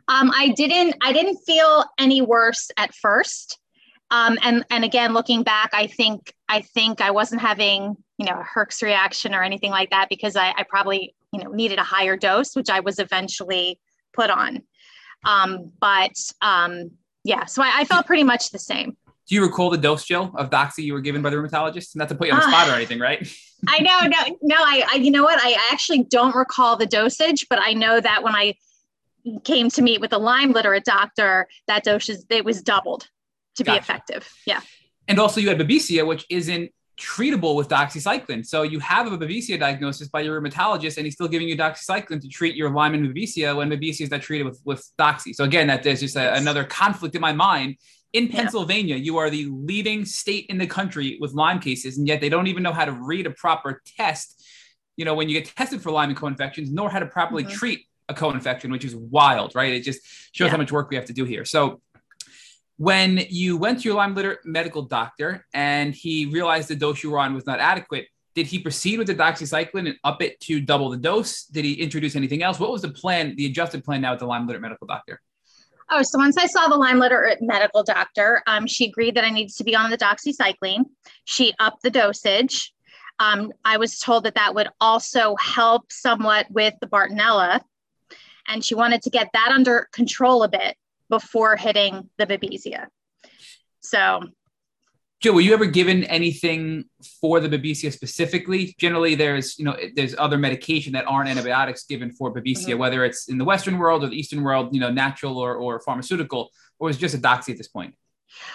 Um, 0.08 0.30
I 0.34 0.48
didn't 0.48 0.96
I 1.02 1.12
didn't 1.12 1.38
feel 1.46 1.84
any 1.98 2.22
worse 2.22 2.70
at 2.76 2.94
first. 2.94 3.58
Um, 4.10 4.38
and 4.42 4.64
and 4.70 4.84
again, 4.84 5.12
looking 5.12 5.42
back, 5.42 5.70
I 5.72 5.86
think 5.86 6.32
I 6.48 6.60
think 6.60 7.00
I 7.00 7.10
wasn't 7.10 7.40
having 7.40 7.96
you 8.18 8.26
know 8.26 8.40
a 8.40 8.44
Herx 8.44 8.82
reaction 8.82 9.34
or 9.34 9.42
anything 9.42 9.70
like 9.70 9.90
that 9.90 10.08
because 10.08 10.36
I, 10.36 10.50
I 10.56 10.64
probably 10.68 11.14
you 11.32 11.42
know 11.42 11.50
needed 11.50 11.78
a 11.78 11.82
higher 11.82 12.16
dose, 12.16 12.54
which 12.54 12.70
I 12.70 12.80
was 12.80 12.98
eventually 12.98 13.78
put 14.12 14.30
on. 14.30 14.62
Um, 15.24 15.72
but 15.80 16.12
um, 16.42 16.90
yeah, 17.24 17.46
so 17.46 17.62
I, 17.62 17.80
I, 17.80 17.84
felt 17.86 18.06
pretty 18.06 18.24
much 18.24 18.50
the 18.50 18.58
same. 18.58 18.96
Do 19.26 19.34
you 19.34 19.42
recall 19.42 19.70
the 19.70 19.78
dose, 19.78 20.04
Jill, 20.04 20.34
of 20.36 20.50
doxy 20.50 20.84
you 20.84 20.92
were 20.92 21.00
given 21.00 21.22
by 21.22 21.30
the 21.30 21.36
rheumatologist? 21.36 21.96
Not 21.96 22.10
to 22.10 22.14
put 22.14 22.28
you 22.28 22.34
on 22.34 22.40
the 22.40 22.46
uh, 22.46 22.50
spot 22.50 22.68
or 22.68 22.74
anything, 22.74 22.98
right? 22.98 23.26
I 23.66 23.78
know, 23.80 24.00
no, 24.06 24.36
no. 24.42 24.56
I, 24.58 24.84
I, 24.92 24.96
you 24.96 25.10
know 25.10 25.24
what? 25.24 25.38
I 25.42 25.56
actually 25.72 26.02
don't 26.04 26.34
recall 26.34 26.76
the 26.76 26.84
dosage, 26.84 27.46
but 27.48 27.58
I 27.58 27.72
know 27.72 28.00
that 28.00 28.22
when 28.22 28.34
I 28.34 28.54
came 29.44 29.70
to 29.70 29.82
meet 29.82 30.00
with 30.00 30.12
a 30.12 30.18
Lyme 30.18 30.52
literate 30.52 30.84
doctor, 30.84 31.48
that 31.66 31.84
dose 31.84 32.08
is, 32.08 32.26
it 32.28 32.44
was 32.44 32.62
doubled 32.62 33.08
to 33.56 33.64
gotcha. 33.64 33.78
be 33.78 33.82
effective. 33.82 34.28
Yeah. 34.46 34.60
And 35.08 35.18
also 35.18 35.40
you 35.40 35.48
had 35.48 35.58
Babesia, 35.58 36.06
which 36.06 36.26
isn't 36.30 36.70
treatable 36.98 37.56
with 37.56 37.68
doxycycline. 37.68 38.46
So 38.46 38.62
you 38.62 38.78
have 38.78 39.10
a 39.12 39.18
Babesia 39.18 39.58
diagnosis 39.58 40.08
by 40.08 40.20
your 40.20 40.40
rheumatologist, 40.40 40.96
and 40.96 41.06
he's 41.06 41.14
still 41.14 41.28
giving 41.28 41.48
you 41.48 41.56
doxycycline 41.56 42.20
to 42.20 42.28
treat 42.28 42.54
your 42.54 42.70
Lyme 42.70 42.94
and 42.94 43.06
Babesia 43.06 43.56
when 43.56 43.68
Babesia 43.70 44.02
is 44.02 44.10
not 44.10 44.22
treated 44.22 44.44
with, 44.44 44.60
with 44.64 44.88
doxy. 44.98 45.34
So 45.34 45.44
again, 45.44 45.66
that 45.66 45.82
there's 45.82 46.00
just 46.00 46.16
a, 46.16 46.34
another 46.34 46.64
conflict 46.64 47.14
in 47.14 47.20
my 47.20 47.32
mind. 47.32 47.76
In 48.12 48.28
Pennsylvania, 48.28 48.94
yeah. 48.94 49.02
you 49.02 49.16
are 49.18 49.28
the 49.28 49.46
leading 49.46 50.04
state 50.04 50.46
in 50.48 50.56
the 50.56 50.68
country 50.68 51.18
with 51.20 51.32
Lyme 51.32 51.58
cases, 51.58 51.98
and 51.98 52.06
yet 52.06 52.20
they 52.20 52.28
don't 52.28 52.46
even 52.46 52.62
know 52.62 52.72
how 52.72 52.84
to 52.84 52.92
read 52.92 53.26
a 53.26 53.30
proper 53.32 53.82
test. 53.96 54.40
You 54.96 55.04
know, 55.04 55.14
when 55.14 55.28
you 55.28 55.40
get 55.40 55.52
tested 55.56 55.82
for 55.82 55.90
Lyme 55.90 56.10
and 56.10 56.16
co-infections, 56.16 56.70
nor 56.70 56.88
how 56.88 57.00
to 57.00 57.06
properly 57.06 57.42
mm-hmm. 57.42 57.52
treat 57.54 57.88
a 58.08 58.14
co-infection, 58.14 58.70
which 58.70 58.84
is 58.84 58.94
wild, 58.94 59.54
right? 59.54 59.72
It 59.72 59.82
just 59.82 60.00
shows 60.32 60.46
yeah. 60.46 60.50
how 60.50 60.56
much 60.56 60.72
work 60.72 60.90
we 60.90 60.96
have 60.96 61.06
to 61.06 61.12
do 61.12 61.24
here. 61.24 61.44
So 61.44 61.80
when 62.76 63.24
you 63.30 63.56
went 63.56 63.80
to 63.80 63.88
your 63.88 63.96
Lyme 63.96 64.14
literate 64.14 64.40
medical 64.44 64.82
doctor 64.82 65.46
and 65.54 65.94
he 65.94 66.26
realized 66.26 66.68
the 66.68 66.76
dose 66.76 67.02
you 67.02 67.10
were 67.10 67.18
on 67.18 67.34
was 67.34 67.46
not 67.46 67.60
adequate, 67.60 68.08
did 68.34 68.46
he 68.46 68.58
proceed 68.58 68.98
with 68.98 69.06
the 69.06 69.14
doxycycline 69.14 69.88
and 69.88 69.96
up 70.02 70.20
it 70.20 70.40
to 70.40 70.60
double 70.60 70.90
the 70.90 70.96
dose? 70.96 71.44
Did 71.44 71.64
he 71.64 71.74
introduce 71.74 72.16
anything 72.16 72.42
else? 72.42 72.58
What 72.58 72.72
was 72.72 72.82
the 72.82 72.88
plan, 72.88 73.36
the 73.36 73.46
adjusted 73.46 73.84
plan 73.84 74.00
now 74.00 74.10
with 74.10 74.20
the 74.20 74.26
Lyme 74.26 74.46
literate 74.46 74.62
medical 74.62 74.88
doctor? 74.88 75.20
Oh, 75.90 76.02
so 76.02 76.18
once 76.18 76.36
I 76.36 76.46
saw 76.46 76.66
the 76.66 76.76
Lyme 76.76 76.98
literate 76.98 77.38
medical 77.40 77.84
doctor, 77.84 78.42
um, 78.46 78.66
she 78.66 78.86
agreed 78.86 79.14
that 79.14 79.24
I 79.24 79.30
needed 79.30 79.54
to 79.56 79.64
be 79.64 79.76
on 79.76 79.90
the 79.90 79.98
doxycycline. 79.98 80.86
She 81.24 81.54
upped 81.60 81.82
the 81.82 81.90
dosage. 81.90 82.72
Um, 83.20 83.52
I 83.64 83.76
was 83.76 84.00
told 84.00 84.24
that 84.24 84.34
that 84.34 84.54
would 84.54 84.68
also 84.80 85.36
help 85.36 85.92
somewhat 85.92 86.46
with 86.50 86.74
the 86.80 86.88
Bartonella 86.88 87.60
and 88.46 88.64
she 88.64 88.74
wanted 88.74 89.02
to 89.02 89.10
get 89.10 89.30
that 89.32 89.50
under 89.52 89.88
control 89.92 90.42
a 90.42 90.48
bit 90.48 90.76
before 91.08 91.56
hitting 91.56 92.08
the 92.18 92.26
babesia. 92.26 92.86
So, 93.80 94.22
Joe, 95.20 95.32
were 95.32 95.40
you 95.40 95.54
ever 95.54 95.66
given 95.66 96.04
anything 96.04 96.84
for 97.20 97.40
the 97.40 97.48
babesia 97.48 97.92
specifically? 97.92 98.74
Generally, 98.78 99.14
there's 99.16 99.58
you 99.58 99.64
know 99.64 99.76
there's 99.94 100.14
other 100.18 100.38
medication 100.38 100.92
that 100.94 101.06
aren't 101.06 101.28
antibiotics 101.28 101.84
given 101.84 102.10
for 102.10 102.32
babesia, 102.32 102.70
mm-hmm. 102.70 102.78
whether 102.78 103.04
it's 103.04 103.28
in 103.28 103.38
the 103.38 103.44
Western 103.44 103.78
world 103.78 104.04
or 104.04 104.08
the 104.08 104.16
Eastern 104.16 104.42
world, 104.42 104.74
you 104.74 104.80
know, 104.80 104.90
natural 104.90 105.38
or, 105.38 105.56
or 105.56 105.80
pharmaceutical, 105.80 106.50
or 106.78 106.90
is 106.90 106.98
just 106.98 107.14
a 107.14 107.18
doxy 107.18 107.50
at 107.50 107.58
this 107.58 107.68
point? 107.68 107.94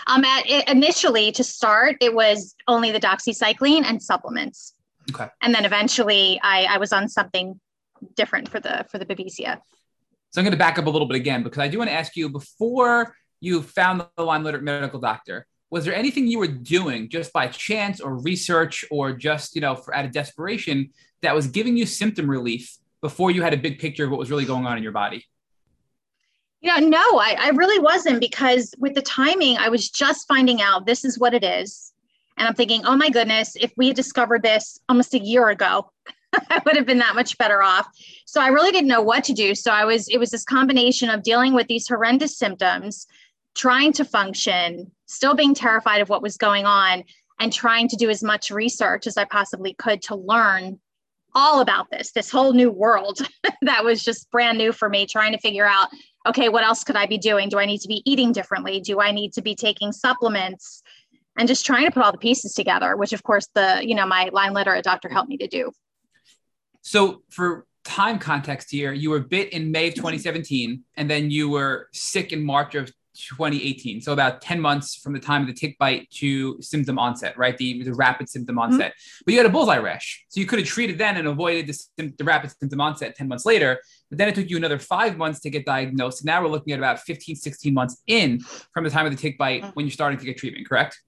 Um, 0.07 0.23
at, 0.25 0.69
initially, 0.69 1.31
to 1.33 1.43
start, 1.43 1.97
it 2.01 2.13
was 2.13 2.55
only 2.67 2.91
the 2.91 2.99
doxycycline 2.99 3.83
and 3.85 4.01
supplements. 4.01 4.73
Okay. 5.11 5.27
And 5.41 5.55
then 5.55 5.65
eventually, 5.65 6.39
I, 6.43 6.65
I 6.65 6.77
was 6.77 6.93
on 6.93 7.07
something 7.07 7.59
different 8.15 8.49
for 8.49 8.59
the 8.59 8.85
for 8.89 8.97
the 8.97 9.05
babesia. 9.05 9.59
So 10.31 10.39
I'm 10.39 10.45
going 10.45 10.51
to 10.51 10.57
back 10.57 10.77
up 10.77 10.85
a 10.85 10.89
little 10.89 11.07
bit 11.07 11.17
again 11.17 11.43
because 11.43 11.59
I 11.59 11.67
do 11.67 11.77
want 11.79 11.89
to 11.89 11.95
ask 11.95 12.15
you 12.15 12.29
before 12.29 13.15
you 13.39 13.61
found 13.61 14.05
the 14.15 14.23
Lyme 14.23 14.43
literate 14.43 14.63
medical 14.63 14.99
doctor, 14.99 15.47
was 15.71 15.85
there 15.85 15.95
anything 15.95 16.27
you 16.27 16.39
were 16.39 16.47
doing 16.47 17.09
just 17.09 17.31
by 17.33 17.47
chance 17.47 17.99
or 17.99 18.15
research 18.17 18.85
or 18.91 19.13
just, 19.13 19.55
you 19.55 19.61
know, 19.61 19.75
for 19.75 19.95
out 19.95 20.05
of 20.05 20.11
desperation 20.11 20.89
that 21.21 21.35
was 21.35 21.47
giving 21.47 21.77
you 21.77 21.85
symptom 21.85 22.29
relief 22.29 22.77
before 23.01 23.31
you 23.31 23.41
had 23.41 23.53
a 23.53 23.57
big 23.57 23.79
picture 23.79 24.05
of 24.05 24.11
what 24.11 24.19
was 24.19 24.29
really 24.29 24.45
going 24.45 24.65
on 24.65 24.77
in 24.77 24.83
your 24.83 24.91
body? 24.91 25.25
Know, 26.61 26.77
no, 26.77 26.99
I, 26.99 27.37
I 27.39 27.49
really 27.49 27.79
wasn't 27.79 28.19
because 28.19 28.73
with 28.77 28.93
the 28.93 29.01
timing, 29.01 29.57
I 29.57 29.69
was 29.69 29.89
just 29.89 30.27
finding 30.27 30.61
out 30.61 30.85
this 30.85 31.05
is 31.05 31.17
what 31.17 31.33
it 31.33 31.43
is. 31.43 31.93
And 32.37 32.47
I'm 32.47 32.53
thinking, 32.53 32.85
oh 32.85 32.95
my 32.95 33.09
goodness, 33.09 33.55
if 33.55 33.71
we 33.77 33.87
had 33.87 33.95
discovered 33.95 34.43
this 34.43 34.79
almost 34.89 35.13
a 35.13 35.19
year 35.19 35.49
ago, 35.49 35.91
I 36.49 36.61
would 36.65 36.75
have 36.75 36.85
been 36.85 36.99
that 36.99 37.15
much 37.15 37.37
better 37.37 37.61
off. 37.61 37.87
So 38.25 38.41
I 38.41 38.47
really 38.47 38.71
didn't 38.71 38.87
know 38.87 39.01
what 39.01 39.23
to 39.25 39.33
do. 39.33 39.55
So 39.55 39.71
I 39.71 39.85
was, 39.85 40.07
it 40.07 40.17
was 40.17 40.29
this 40.29 40.43
combination 40.43 41.09
of 41.09 41.23
dealing 41.23 41.53
with 41.53 41.67
these 41.67 41.87
horrendous 41.87 42.37
symptoms, 42.37 43.07
trying 43.55 43.93
to 43.93 44.05
function, 44.05 44.91
still 45.07 45.35
being 45.35 45.53
terrified 45.53 46.01
of 46.01 46.09
what 46.09 46.21
was 46.21 46.37
going 46.37 46.65
on, 46.65 47.03
and 47.39 47.53
trying 47.53 47.87
to 47.87 47.95
do 47.95 48.09
as 48.09 48.23
much 48.23 48.51
research 48.51 49.07
as 49.07 49.17
I 49.17 49.25
possibly 49.25 49.73
could 49.73 50.01
to 50.03 50.15
learn 50.15 50.79
all 51.35 51.61
about 51.61 51.89
this, 51.91 52.11
this 52.11 52.29
whole 52.29 52.53
new 52.53 52.71
world 52.71 53.19
that 53.61 53.85
was 53.85 54.03
just 54.03 54.29
brand 54.31 54.57
new 54.57 54.71
for 54.71 54.89
me, 54.89 55.05
trying 55.05 55.31
to 55.31 55.37
figure 55.37 55.65
out 55.65 55.89
okay, 56.27 56.49
what 56.49 56.63
else 56.63 56.83
could 56.83 56.97
I 56.97 57.05
be 57.05 57.17
doing? 57.17 57.49
Do 57.49 57.59
I 57.59 57.65
need 57.65 57.79
to 57.79 57.87
be 57.87 58.03
eating 58.05 58.31
differently? 58.31 58.81
Do 58.81 58.99
I 58.99 59.11
need 59.11 59.33
to 59.33 59.41
be 59.41 59.55
taking 59.55 59.91
supplements? 59.91 60.83
And 61.37 61.47
just 61.47 61.65
trying 61.65 61.85
to 61.85 61.91
put 61.91 62.03
all 62.03 62.11
the 62.11 62.17
pieces 62.17 62.53
together, 62.53 62.97
which 62.97 63.13
of 63.13 63.23
course 63.23 63.47
the, 63.55 63.79
you 63.81 63.95
know, 63.95 64.05
my 64.05 64.29
Lyme 64.33 64.53
literate 64.53 64.83
doctor 64.83 65.07
helped 65.07 65.29
me 65.29 65.37
to 65.37 65.47
do. 65.47 65.71
So 66.81 67.23
for 67.29 67.65
time 67.83 68.19
context 68.19 68.71
here, 68.71 68.93
you 68.93 69.09
were 69.09 69.19
bit 69.19 69.53
in 69.53 69.71
May 69.71 69.89
of 69.89 69.95
2017, 69.95 70.83
and 70.95 71.09
then 71.09 71.31
you 71.31 71.49
were 71.49 71.89
sick 71.91 72.31
in 72.31 72.43
March 72.43 72.75
of 72.75 72.91
2018. 73.19 74.01
So 74.01 74.13
about 74.13 74.41
10 74.41 74.59
months 74.61 74.95
from 74.95 75.13
the 75.13 75.19
time 75.19 75.41
of 75.41 75.47
the 75.47 75.53
tick 75.53 75.77
bite 75.77 76.09
to 76.11 76.61
symptom 76.61 76.97
onset, 76.97 77.37
right? 77.37 77.57
The, 77.57 77.83
the 77.83 77.93
rapid 77.93 78.29
symptom 78.29 78.55
mm-hmm. 78.55 78.73
onset. 78.73 78.91
Mm-hmm. 78.91 79.23
But 79.25 79.31
you 79.33 79.39
had 79.39 79.45
a 79.45 79.51
bullseye 79.51 79.77
rash. 79.77 80.25
So 80.29 80.39
you 80.39 80.45
could 80.45 80.59
have 80.59 80.67
treated 80.67 80.97
then 80.97 81.17
and 81.17 81.27
avoided 81.27 81.67
the, 81.97 82.13
the 82.17 82.23
rapid 82.23 82.51
symptom 82.57 82.79
onset 82.79 83.15
10 83.15 83.27
months 83.27 83.45
later. 83.45 83.79
But 84.09 84.17
then 84.17 84.27
it 84.27 84.35
took 84.35 84.49
you 84.49 84.57
another 84.57 84.79
five 84.79 85.17
months 85.17 85.39
to 85.41 85.49
get 85.49 85.65
diagnosed. 85.65 86.23
Now 86.25 86.41
we're 86.41 86.49
looking 86.49 86.73
at 86.73 86.79
about 86.79 86.99
15, 87.01 87.35
16 87.35 87.73
months 87.73 88.01
in 88.07 88.39
from 88.73 88.83
the 88.83 88.89
time 88.89 89.05
of 89.05 89.11
the 89.11 89.17
tick 89.17 89.37
bite 89.37 89.61
mm-hmm. 89.61 89.71
when 89.71 89.85
you're 89.85 89.91
starting 89.91 90.19
to 90.19 90.25
get 90.25 90.37
treatment, 90.37 90.67
correct? 90.67 90.99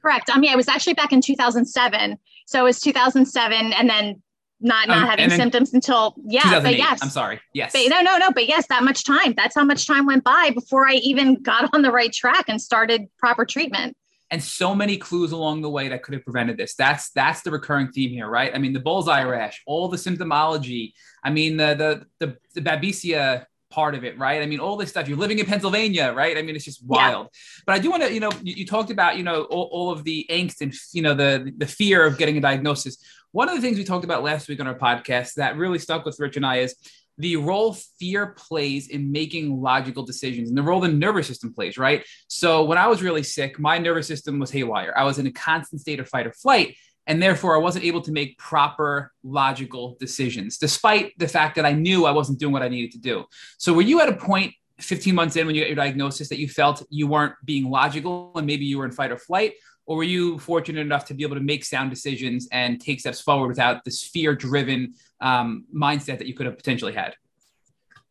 Correct. 0.00 0.30
I 0.32 0.38
mean, 0.38 0.52
I 0.52 0.56
was 0.56 0.68
actually 0.68 0.94
back 0.94 1.12
in 1.12 1.20
2007. 1.20 2.18
So 2.46 2.60
it 2.60 2.62
was 2.62 2.80
2007 2.80 3.72
and 3.72 3.90
then 3.90 4.22
not 4.60 4.88
not 4.88 4.98
um, 4.98 5.06
having 5.06 5.30
symptoms 5.30 5.72
until 5.72 6.14
yeah 6.24 6.60
but 6.60 6.76
yes 6.76 6.98
i'm 7.02 7.10
sorry 7.10 7.40
yes 7.52 7.72
but, 7.72 7.88
no 7.88 8.00
no 8.00 8.18
no 8.18 8.30
but 8.32 8.48
yes 8.48 8.66
that 8.68 8.82
much 8.82 9.04
time 9.04 9.34
that's 9.36 9.54
how 9.54 9.64
much 9.64 9.86
time 9.86 10.06
went 10.06 10.24
by 10.24 10.50
before 10.50 10.88
i 10.88 10.94
even 10.94 11.34
got 11.42 11.72
on 11.74 11.82
the 11.82 11.92
right 11.92 12.12
track 12.12 12.44
and 12.48 12.60
started 12.60 13.08
proper 13.18 13.44
treatment 13.44 13.96
and 14.30 14.42
so 14.42 14.74
many 14.74 14.96
clues 14.96 15.32
along 15.32 15.62
the 15.62 15.70
way 15.70 15.88
that 15.88 16.02
could 16.02 16.14
have 16.14 16.24
prevented 16.24 16.56
this 16.56 16.74
that's 16.74 17.10
that's 17.10 17.42
the 17.42 17.50
recurring 17.50 17.88
theme 17.88 18.10
here 18.10 18.28
right 18.28 18.52
i 18.54 18.58
mean 18.58 18.72
the 18.72 18.80
bullseye 18.80 19.22
rash 19.22 19.62
all 19.66 19.88
the 19.88 19.96
symptomology 19.96 20.92
i 21.22 21.30
mean 21.30 21.56
the 21.56 22.06
the 22.18 22.26
the, 22.26 22.36
the 22.54 22.60
babesia 22.60 23.46
part 23.70 23.94
of 23.94 24.04
it, 24.04 24.18
right? 24.18 24.42
I 24.42 24.46
mean, 24.46 24.60
all 24.60 24.76
this 24.76 24.90
stuff. 24.90 25.08
You're 25.08 25.18
living 25.18 25.38
in 25.38 25.46
Pennsylvania, 25.46 26.12
right? 26.12 26.36
I 26.36 26.42
mean, 26.42 26.56
it's 26.56 26.64
just 26.64 26.84
wild. 26.84 27.26
Yeah. 27.26 27.62
But 27.66 27.74
I 27.74 27.78
do 27.78 27.90
want 27.90 28.02
to, 28.02 28.12
you 28.12 28.20
know, 28.20 28.30
you, 28.42 28.54
you, 28.54 28.66
talked 28.66 28.90
about, 28.90 29.16
you 29.16 29.22
know, 29.22 29.42
all, 29.44 29.68
all, 29.72 29.90
of 29.90 30.04
the 30.04 30.26
angst 30.30 30.60
and 30.60 30.74
you 30.92 31.02
know 31.02 31.14
the 31.14 31.52
the 31.56 31.66
fear 31.66 32.04
of 32.04 32.18
getting 32.18 32.36
a 32.38 32.40
diagnosis. 32.40 32.98
One 33.32 33.50
of 33.50 33.56
the 33.56 33.60
things 33.60 33.76
we 33.76 33.84
talked 33.84 34.04
about 34.04 34.22
last 34.22 34.48
week 34.48 34.58
on 34.58 34.66
our 34.66 34.74
podcast 34.74 35.34
that 35.34 35.58
really 35.58 35.78
stuck 35.78 36.06
with 36.06 36.18
Rich 36.18 36.36
and 36.36 36.46
I 36.46 36.60
is 36.60 36.74
the 37.18 37.36
role 37.36 37.76
fear 37.98 38.28
plays 38.28 38.88
in 38.88 39.12
making 39.12 39.60
logical 39.60 40.02
decisions 40.02 40.48
and 40.48 40.56
the 40.56 40.62
role 40.62 40.80
the 40.80 40.88
nervous 40.88 41.26
system 41.26 41.52
plays, 41.52 41.76
right? 41.76 42.06
So 42.28 42.64
when 42.64 42.78
I 42.78 42.86
was 42.86 43.02
really 43.02 43.22
sick, 43.22 43.58
my 43.58 43.76
nervous 43.76 44.06
system 44.06 44.38
was 44.38 44.50
haywire. 44.50 44.94
I 44.96 45.04
was 45.04 45.18
in 45.18 45.26
a 45.26 45.32
constant 45.32 45.82
state 45.82 46.00
of 46.00 46.08
fight 46.08 46.26
or 46.26 46.32
flight. 46.32 46.76
And 47.06 47.22
therefore, 47.22 47.54
I 47.54 47.58
wasn't 47.58 47.86
able 47.86 48.02
to 48.02 48.12
make 48.12 48.36
proper 48.36 49.12
logical 49.22 49.96
decisions, 49.98 50.58
despite 50.58 51.18
the 51.18 51.26
fact 51.26 51.56
that 51.56 51.64
I 51.64 51.72
knew 51.72 52.04
I 52.04 52.10
wasn't 52.10 52.38
doing 52.38 52.52
what 52.52 52.62
I 52.62 52.68
needed 52.68 52.92
to 52.92 52.98
do. 52.98 53.24
So, 53.56 53.72
were 53.72 53.80
you 53.80 54.02
at 54.02 54.10
a 54.10 54.16
point 54.16 54.52
15 54.80 55.14
months 55.14 55.34
in 55.36 55.46
when 55.46 55.54
you 55.54 55.62
got 55.62 55.68
your 55.68 55.76
diagnosis 55.76 56.28
that 56.28 56.38
you 56.38 56.48
felt 56.48 56.86
you 56.90 57.06
weren't 57.06 57.34
being 57.46 57.70
logical 57.70 58.32
and 58.36 58.46
maybe 58.46 58.66
you 58.66 58.76
were 58.76 58.84
in 58.84 58.90
fight 58.90 59.10
or 59.10 59.16
flight? 59.16 59.54
Or 59.88 59.96
were 59.96 60.04
you 60.04 60.38
fortunate 60.38 60.82
enough 60.82 61.06
to 61.06 61.14
be 61.14 61.22
able 61.22 61.34
to 61.34 61.42
make 61.42 61.64
sound 61.64 61.88
decisions 61.88 62.46
and 62.52 62.78
take 62.78 63.00
steps 63.00 63.22
forward 63.22 63.48
without 63.48 63.84
this 63.86 64.02
fear 64.04 64.34
driven 64.34 64.92
um, 65.22 65.64
mindset 65.74 66.18
that 66.18 66.26
you 66.26 66.34
could 66.34 66.44
have 66.44 66.58
potentially 66.58 66.92
had? 66.92 67.16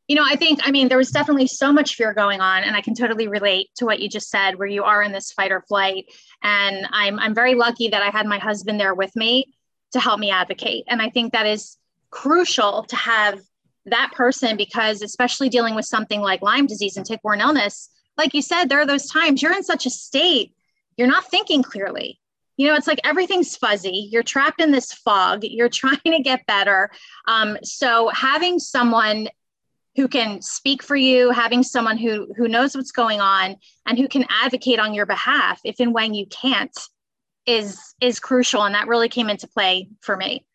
You 0.07 0.15
know 0.15 0.23
i 0.25 0.37
think 0.37 0.61
i 0.63 0.71
mean 0.71 0.87
there 0.87 0.97
was 0.97 1.11
definitely 1.11 1.47
so 1.47 1.73
much 1.73 1.95
fear 1.95 2.13
going 2.13 2.39
on 2.39 2.63
and 2.63 2.77
i 2.77 2.81
can 2.81 2.95
totally 2.95 3.27
relate 3.27 3.67
to 3.75 3.85
what 3.85 3.99
you 3.99 4.07
just 4.07 4.29
said 4.29 4.57
where 4.57 4.67
you 4.67 4.85
are 4.85 5.03
in 5.03 5.11
this 5.11 5.33
fight 5.33 5.51
or 5.51 5.61
flight. 5.67 6.05
And 6.41 6.87
i'm 6.93 7.19
i'm 7.19 7.35
very 7.35 7.55
lucky 7.55 7.89
that 7.89 8.01
i 8.01 8.09
had 8.09 8.25
my 8.25 8.37
husband 8.37 8.79
there 8.79 8.95
with 8.95 9.13
me 9.17 9.53
to 9.91 9.99
help 9.99 10.19
me 10.21 10.31
advocate. 10.31 10.85
And 10.87 11.01
i 11.01 11.09
think 11.09 11.33
that 11.33 11.45
is 11.45 11.77
crucial 12.09 12.83
to 12.83 12.95
have 12.95 13.41
that 13.85 14.13
person 14.15 14.55
because 14.55 15.01
especially 15.01 15.49
dealing 15.49 15.75
with 15.75 15.85
something 15.85 16.21
like 16.21 16.41
lyme 16.41 16.67
disease 16.67 16.95
and 16.95 17.05
tick-borne 17.05 17.41
illness 17.41 17.89
like 18.17 18.33
you 18.33 18.41
said 18.41 18.65
there 18.69 18.79
are 18.79 18.85
those 18.85 19.07
times 19.07 19.41
you're 19.41 19.53
in 19.53 19.63
such 19.63 19.85
a 19.85 19.89
state 19.89 20.53
you're 20.97 21.07
not 21.07 21.29
thinking 21.29 21.63
clearly. 21.63 22.19
You 22.57 22.67
know, 22.67 22.75
it's 22.75 22.87
like 22.87 22.99
everything's 23.03 23.55
fuzzy. 23.55 24.09
You're 24.11 24.23
trapped 24.23 24.59
in 24.59 24.71
this 24.71 24.91
fog. 24.91 25.43
You're 25.43 25.69
trying 25.83 25.99
to 26.05 26.19
get 26.19 26.45
better. 26.47 26.89
Um, 27.27 27.57
so 27.63 28.09
having 28.09 28.59
someone 28.59 29.29
who 29.95 30.07
can 30.07 30.41
speak 30.41 30.83
for 30.83 30.95
you, 30.95 31.31
having 31.31 31.63
someone 31.63 31.97
who 31.97 32.31
who 32.35 32.47
knows 32.47 32.75
what's 32.75 32.91
going 32.91 33.19
on 33.19 33.55
and 33.85 33.97
who 33.97 34.07
can 34.07 34.25
advocate 34.29 34.79
on 34.79 34.93
your 34.93 35.05
behalf 35.07 35.59
if 35.63 35.79
and 35.79 35.93
when 35.93 36.13
you 36.13 36.27
can't 36.27 36.77
is 37.47 37.79
is 38.01 38.19
crucial 38.19 38.63
and 38.63 38.75
that 38.75 38.87
really 38.87 39.09
came 39.09 39.29
into 39.29 39.47
play 39.47 39.89
for 40.01 40.15
me. 40.15 40.45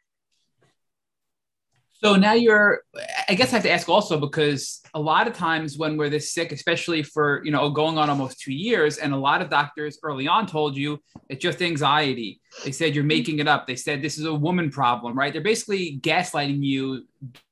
So 2.03 2.17
now 2.17 2.33
you're, 2.33 2.81
I 3.29 3.35
guess 3.35 3.51
I 3.51 3.57
have 3.57 3.63
to 3.63 3.71
ask 3.71 3.89
also 3.89 4.19
because 4.19 4.81
a 4.93 5.01
lot 5.01 5.29
of 5.29 5.35
times 5.35 5.79
when 5.79 5.97
we're 5.97 6.09
this 6.09 6.33
sick, 6.33 6.51
especially 6.51 7.05
for, 7.05 7.43
you 7.45 7.53
know, 7.53 7.71
going 7.71 7.97
on 7.97 8.11
almost 8.11 8.41
two 8.41 8.53
years, 8.53 8.99
and 8.99 9.13
a 9.13 9.17
lot 9.17 9.41
of 9.41 9.49
doctors 9.49 10.01
early 10.03 10.27
on 10.27 10.49
told 10.49 10.77
you 10.77 11.01
it's 11.29 11.41
just 11.41 11.63
anxiety. 11.63 12.41
They 12.65 12.73
said 12.73 12.97
you're 12.97 13.05
making 13.05 13.39
it 13.39 13.47
up. 13.47 13.69
They 13.69 13.77
said 13.77 14.03
this 14.03 14.19
is 14.19 14.25
a 14.25 14.35
woman 14.35 14.69
problem, 14.69 15.17
right? 15.17 15.33
They're 15.33 15.43
basically 15.43 16.01
gaslighting 16.01 16.63
you 16.65 17.07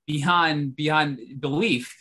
beyond, 0.07 0.75
beyond 0.75 1.41
belief. 1.41 1.97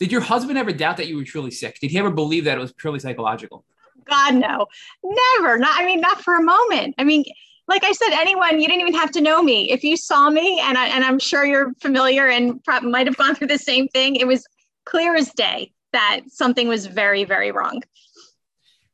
Did 0.00 0.10
your 0.10 0.20
husband 0.20 0.58
ever 0.58 0.72
doubt 0.72 0.96
that 0.96 1.06
you 1.06 1.16
were 1.16 1.24
truly 1.24 1.52
sick? 1.52 1.78
Did 1.78 1.92
he 1.92 1.98
ever 1.98 2.10
believe 2.10 2.44
that 2.44 2.58
it 2.58 2.60
was 2.60 2.72
purely 2.72 2.98
psychological? 2.98 3.64
God, 4.04 4.34
no, 4.34 4.66
never. 5.04 5.58
Not, 5.58 5.80
I 5.80 5.86
mean, 5.86 6.00
not 6.00 6.20
for 6.22 6.34
a 6.34 6.42
moment. 6.42 6.96
I 6.98 7.04
mean, 7.04 7.24
like 7.66 7.84
I 7.84 7.92
said, 7.92 8.10
anyone, 8.12 8.60
you 8.60 8.68
didn't 8.68 8.82
even 8.82 8.94
have 8.94 9.10
to 9.12 9.20
know 9.20 9.42
me. 9.42 9.70
If 9.70 9.84
you 9.84 9.96
saw 9.96 10.28
me, 10.30 10.60
and, 10.60 10.76
I, 10.76 10.88
and 10.88 11.04
I'm 11.04 11.18
sure 11.18 11.44
you're 11.44 11.72
familiar 11.80 12.28
and 12.28 12.62
probably 12.62 12.90
might 12.90 13.06
have 13.06 13.16
gone 13.16 13.34
through 13.34 13.48
the 13.48 13.58
same 13.58 13.88
thing, 13.88 14.16
it 14.16 14.26
was 14.26 14.46
clear 14.84 15.14
as 15.14 15.32
day 15.32 15.72
that 15.92 16.22
something 16.28 16.68
was 16.68 16.86
very, 16.86 17.24
very 17.24 17.52
wrong. 17.52 17.82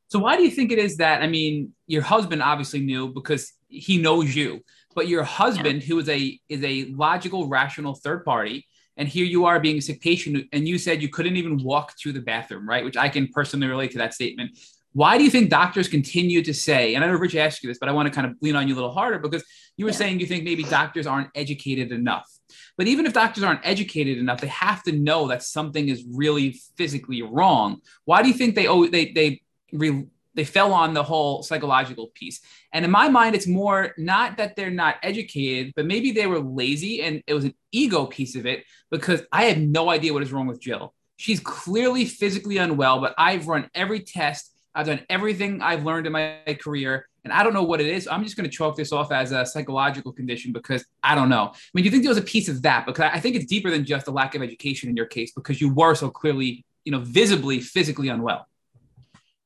So 0.08 0.18
why 0.18 0.36
do 0.36 0.42
you 0.42 0.50
think 0.50 0.72
it 0.72 0.78
is 0.78 0.96
that, 0.98 1.22
I 1.22 1.26
mean, 1.26 1.72
your 1.86 2.02
husband 2.02 2.42
obviously 2.42 2.80
knew 2.80 3.12
because 3.12 3.52
he 3.68 4.00
knows 4.00 4.34
you, 4.34 4.60
but 4.94 5.08
your 5.08 5.22
husband, 5.22 5.82
yeah. 5.82 5.88
who 5.88 5.98
is 6.00 6.08
a 6.08 6.38
is 6.48 6.64
a 6.64 6.86
logical, 6.92 7.48
rational 7.48 7.94
third 7.94 8.24
party, 8.24 8.66
and 8.96 9.08
here 9.08 9.24
you 9.24 9.46
are 9.46 9.60
being 9.60 9.78
a 9.78 9.80
sick 9.80 10.00
patient, 10.00 10.46
and 10.52 10.66
you 10.66 10.78
said 10.78 11.00
you 11.00 11.08
couldn't 11.08 11.36
even 11.36 11.62
walk 11.62 11.96
to 11.98 12.12
the 12.12 12.20
bathroom, 12.20 12.68
right? 12.68 12.84
Which 12.84 12.96
I 12.96 13.08
can 13.08 13.28
personally 13.28 13.68
relate 13.68 13.92
to 13.92 13.98
that 13.98 14.14
statement. 14.14 14.58
Why 14.92 15.18
do 15.18 15.24
you 15.24 15.30
think 15.30 15.50
doctors 15.50 15.86
continue 15.86 16.42
to 16.42 16.52
say, 16.52 16.94
and 16.94 17.04
I 17.04 17.06
know 17.06 17.14
Rich 17.14 17.36
asked 17.36 17.62
you 17.62 17.68
this, 17.68 17.78
but 17.78 17.88
I 17.88 17.92
want 17.92 18.08
to 18.08 18.14
kind 18.14 18.26
of 18.26 18.36
lean 18.40 18.56
on 18.56 18.66
you 18.66 18.74
a 18.74 18.76
little 18.76 18.92
harder 18.92 19.18
because 19.18 19.44
you 19.76 19.84
were 19.84 19.92
yeah. 19.92 19.96
saying 19.96 20.20
you 20.20 20.26
think 20.26 20.42
maybe 20.42 20.64
doctors 20.64 21.06
aren't 21.06 21.30
educated 21.34 21.92
enough. 21.92 22.28
But 22.76 22.88
even 22.88 23.06
if 23.06 23.12
doctors 23.12 23.44
aren't 23.44 23.60
educated 23.62 24.18
enough, 24.18 24.40
they 24.40 24.48
have 24.48 24.82
to 24.84 24.92
know 24.92 25.28
that 25.28 25.42
something 25.42 25.88
is 25.88 26.04
really 26.12 26.60
physically 26.76 27.22
wrong. 27.22 27.80
Why 28.04 28.22
do 28.22 28.28
you 28.28 28.34
think 28.34 28.54
they 28.54 28.66
oh 28.66 28.86
they 28.86 29.12
they 29.12 29.42
re, 29.72 30.06
they 30.34 30.44
fell 30.44 30.72
on 30.72 30.94
the 30.94 31.04
whole 31.04 31.44
psychological 31.44 32.08
piece? 32.14 32.40
And 32.72 32.84
in 32.84 32.90
my 32.90 33.08
mind, 33.08 33.36
it's 33.36 33.46
more 33.46 33.94
not 33.96 34.38
that 34.38 34.56
they're 34.56 34.70
not 34.70 34.96
educated, 35.04 35.72
but 35.76 35.86
maybe 35.86 36.10
they 36.10 36.26
were 36.26 36.40
lazy 36.40 37.02
and 37.02 37.22
it 37.28 37.34
was 37.34 37.44
an 37.44 37.54
ego 37.70 38.06
piece 38.06 38.34
of 38.34 38.44
it 38.46 38.64
because 38.90 39.22
I 39.30 39.44
have 39.44 39.58
no 39.58 39.88
idea 39.88 40.12
what 40.12 40.22
is 40.22 40.32
wrong 40.32 40.48
with 40.48 40.60
Jill. 40.60 40.94
She's 41.16 41.38
clearly 41.38 42.06
physically 42.06 42.56
unwell, 42.56 43.00
but 43.00 43.14
I've 43.18 43.46
run 43.46 43.68
every 43.74 44.00
test 44.00 44.49
I've 44.74 44.86
done 44.86 45.00
everything 45.08 45.62
I've 45.62 45.84
learned 45.84 46.06
in 46.06 46.12
my 46.12 46.38
career, 46.60 47.08
and 47.24 47.32
I 47.32 47.42
don't 47.42 47.52
know 47.52 47.64
what 47.64 47.80
it 47.80 47.88
is. 47.88 48.06
I'm 48.06 48.22
just 48.22 48.36
going 48.36 48.48
to 48.48 48.54
chalk 48.54 48.76
this 48.76 48.92
off 48.92 49.10
as 49.12 49.32
a 49.32 49.44
psychological 49.44 50.12
condition 50.12 50.52
because 50.52 50.84
I 51.02 51.14
don't 51.14 51.28
know. 51.28 51.50
I 51.52 51.58
mean, 51.74 51.82
do 51.82 51.86
you 51.86 51.90
think 51.90 52.04
there 52.04 52.10
was 52.10 52.18
a 52.18 52.22
piece 52.22 52.48
of 52.48 52.62
that? 52.62 52.86
Because 52.86 53.10
I 53.12 53.20
think 53.20 53.36
it's 53.36 53.46
deeper 53.46 53.70
than 53.70 53.84
just 53.84 54.06
a 54.08 54.10
lack 54.10 54.34
of 54.34 54.42
education 54.42 54.88
in 54.88 54.96
your 54.96 55.06
case 55.06 55.32
because 55.32 55.60
you 55.60 55.72
were 55.72 55.94
so 55.94 56.08
clearly, 56.08 56.64
you 56.84 56.92
know, 56.92 57.00
visibly 57.00 57.60
physically 57.60 58.08
unwell. 58.08 58.46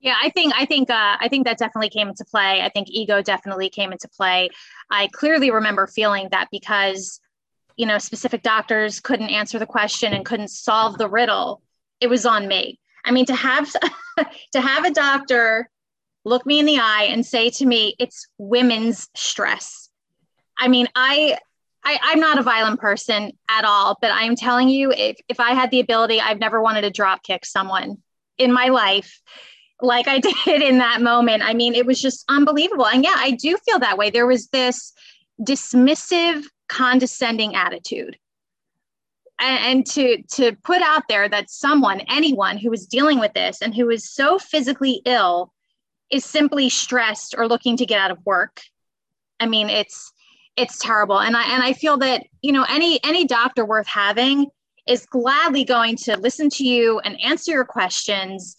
Yeah, 0.00 0.16
I 0.22 0.28
think 0.28 0.52
I 0.54 0.66
think 0.66 0.90
uh, 0.90 1.16
I 1.18 1.28
think 1.28 1.46
that 1.46 1.56
definitely 1.56 1.88
came 1.88 2.08
into 2.08 2.26
play. 2.26 2.60
I 2.60 2.68
think 2.68 2.88
ego 2.90 3.22
definitely 3.22 3.70
came 3.70 3.90
into 3.90 4.06
play. 4.08 4.50
I 4.90 5.08
clearly 5.08 5.50
remember 5.50 5.86
feeling 5.86 6.28
that 6.30 6.48
because 6.52 7.20
you 7.76 7.86
know 7.86 7.96
specific 7.96 8.42
doctors 8.42 9.00
couldn't 9.00 9.30
answer 9.30 9.58
the 9.58 9.64
question 9.64 10.12
and 10.12 10.22
couldn't 10.22 10.48
solve 10.48 10.98
the 10.98 11.08
riddle. 11.08 11.62
It 12.00 12.08
was 12.08 12.26
on 12.26 12.46
me. 12.46 12.78
I 13.06 13.12
mean, 13.12 13.24
to 13.26 13.34
have 13.34 13.72
to 14.52 14.60
have 14.60 14.84
a 14.84 14.90
doctor 14.90 15.68
look 16.24 16.46
me 16.46 16.58
in 16.58 16.66
the 16.66 16.78
eye 16.78 17.08
and 17.10 17.24
say 17.24 17.50
to 17.50 17.66
me, 17.66 17.94
"It's 17.98 18.26
women's 18.38 19.08
stress." 19.14 19.88
I 20.58 20.68
mean, 20.68 20.88
I 20.94 21.38
I, 21.84 21.98
I'm 22.02 22.20
not 22.20 22.38
a 22.38 22.42
violent 22.42 22.80
person 22.80 23.32
at 23.48 23.64
all, 23.64 23.98
but 24.00 24.10
I'm 24.10 24.36
telling 24.36 24.68
you, 24.68 24.90
if, 24.90 25.18
if 25.28 25.38
I 25.38 25.50
had 25.52 25.70
the 25.70 25.80
ability, 25.80 26.20
I've 26.20 26.38
never 26.38 26.62
wanted 26.62 26.80
to 26.82 26.90
drop 26.90 27.22
kick 27.22 27.44
someone 27.44 27.98
in 28.38 28.52
my 28.52 28.68
life 28.68 29.20
like 29.82 30.08
I 30.08 30.18
did 30.44 30.62
in 30.62 30.78
that 30.78 31.02
moment. 31.02 31.42
I 31.44 31.54
mean, 31.54 31.74
it 31.74 31.86
was 31.86 32.00
just 32.00 32.24
unbelievable. 32.28 32.86
And 32.86 33.04
yeah, 33.04 33.14
I 33.16 33.32
do 33.32 33.56
feel 33.66 33.78
that 33.80 33.98
way. 33.98 34.10
There 34.10 34.26
was 34.26 34.48
this 34.48 34.92
dismissive, 35.40 36.44
condescending 36.68 37.54
attitude. 37.54 38.16
And, 39.40 39.84
to 39.86 40.22
to 40.34 40.56
put 40.64 40.80
out 40.80 41.02
there 41.08 41.28
that 41.28 41.50
someone, 41.50 42.00
anyone 42.08 42.56
who 42.56 42.72
is 42.72 42.86
dealing 42.86 43.18
with 43.18 43.32
this 43.34 43.60
and 43.60 43.74
who 43.74 43.90
is 43.90 44.10
so 44.10 44.38
physically 44.38 45.02
ill 45.04 45.52
is 46.10 46.24
simply 46.24 46.68
stressed 46.68 47.34
or 47.36 47.48
looking 47.48 47.76
to 47.76 47.86
get 47.86 48.00
out 48.00 48.10
of 48.10 48.24
work. 48.24 48.60
I 49.40 49.46
mean, 49.46 49.68
it's 49.68 50.12
it's 50.56 50.78
terrible. 50.78 51.20
And 51.20 51.36
I 51.36 51.42
and 51.52 51.62
I 51.62 51.72
feel 51.72 51.98
that, 51.98 52.24
you 52.42 52.52
know, 52.52 52.64
any 52.68 53.02
any 53.04 53.26
doctor 53.26 53.64
worth 53.64 53.88
having 53.88 54.46
is 54.86 55.06
gladly 55.06 55.64
going 55.64 55.96
to 55.96 56.16
listen 56.18 56.48
to 56.50 56.64
you 56.64 57.00
and 57.00 57.20
answer 57.20 57.52
your 57.52 57.64
questions 57.64 58.56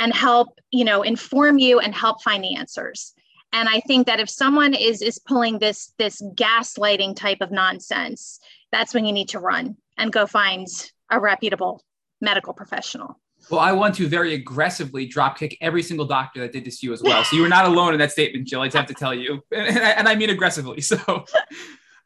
and 0.00 0.12
help, 0.12 0.58
you 0.70 0.84
know, 0.84 1.02
inform 1.02 1.58
you 1.58 1.80
and 1.80 1.94
help 1.94 2.22
find 2.22 2.44
the 2.44 2.56
answers. 2.56 3.14
And 3.52 3.68
I 3.68 3.80
think 3.80 4.06
that 4.06 4.20
if 4.20 4.28
someone 4.28 4.74
is 4.74 5.00
is 5.00 5.18
pulling 5.18 5.58
this 5.58 5.94
this 5.98 6.20
gaslighting 6.34 7.16
type 7.16 7.38
of 7.40 7.50
nonsense, 7.50 8.40
that's 8.70 8.92
when 8.92 9.06
you 9.06 9.12
need 9.12 9.30
to 9.30 9.38
run 9.38 9.76
and 9.98 10.12
go 10.12 10.26
find 10.26 10.66
a 11.10 11.20
reputable 11.20 11.82
medical 12.20 12.54
professional. 12.54 13.20
Well, 13.50 13.60
I 13.60 13.72
want 13.72 13.94
to 13.96 14.08
very 14.08 14.34
aggressively 14.34 15.08
dropkick 15.08 15.56
every 15.60 15.82
single 15.82 16.06
doctor 16.06 16.40
that 16.40 16.52
did 16.52 16.64
this 16.64 16.80
to 16.80 16.86
you 16.86 16.92
as 16.92 17.02
well. 17.02 17.24
So 17.24 17.36
you 17.36 17.42
were 17.42 17.48
not 17.48 17.66
alone 17.66 17.92
in 17.92 17.98
that 18.00 18.12
statement, 18.12 18.46
Jill. 18.46 18.60
I 18.60 18.66
just 18.66 18.76
have 18.76 18.86
to 18.86 18.94
tell 18.94 19.14
you, 19.14 19.42
and 19.52 19.78
I, 19.78 19.90
and 19.90 20.08
I 20.08 20.14
mean 20.14 20.30
aggressively. 20.30 20.82
So, 20.88 21.24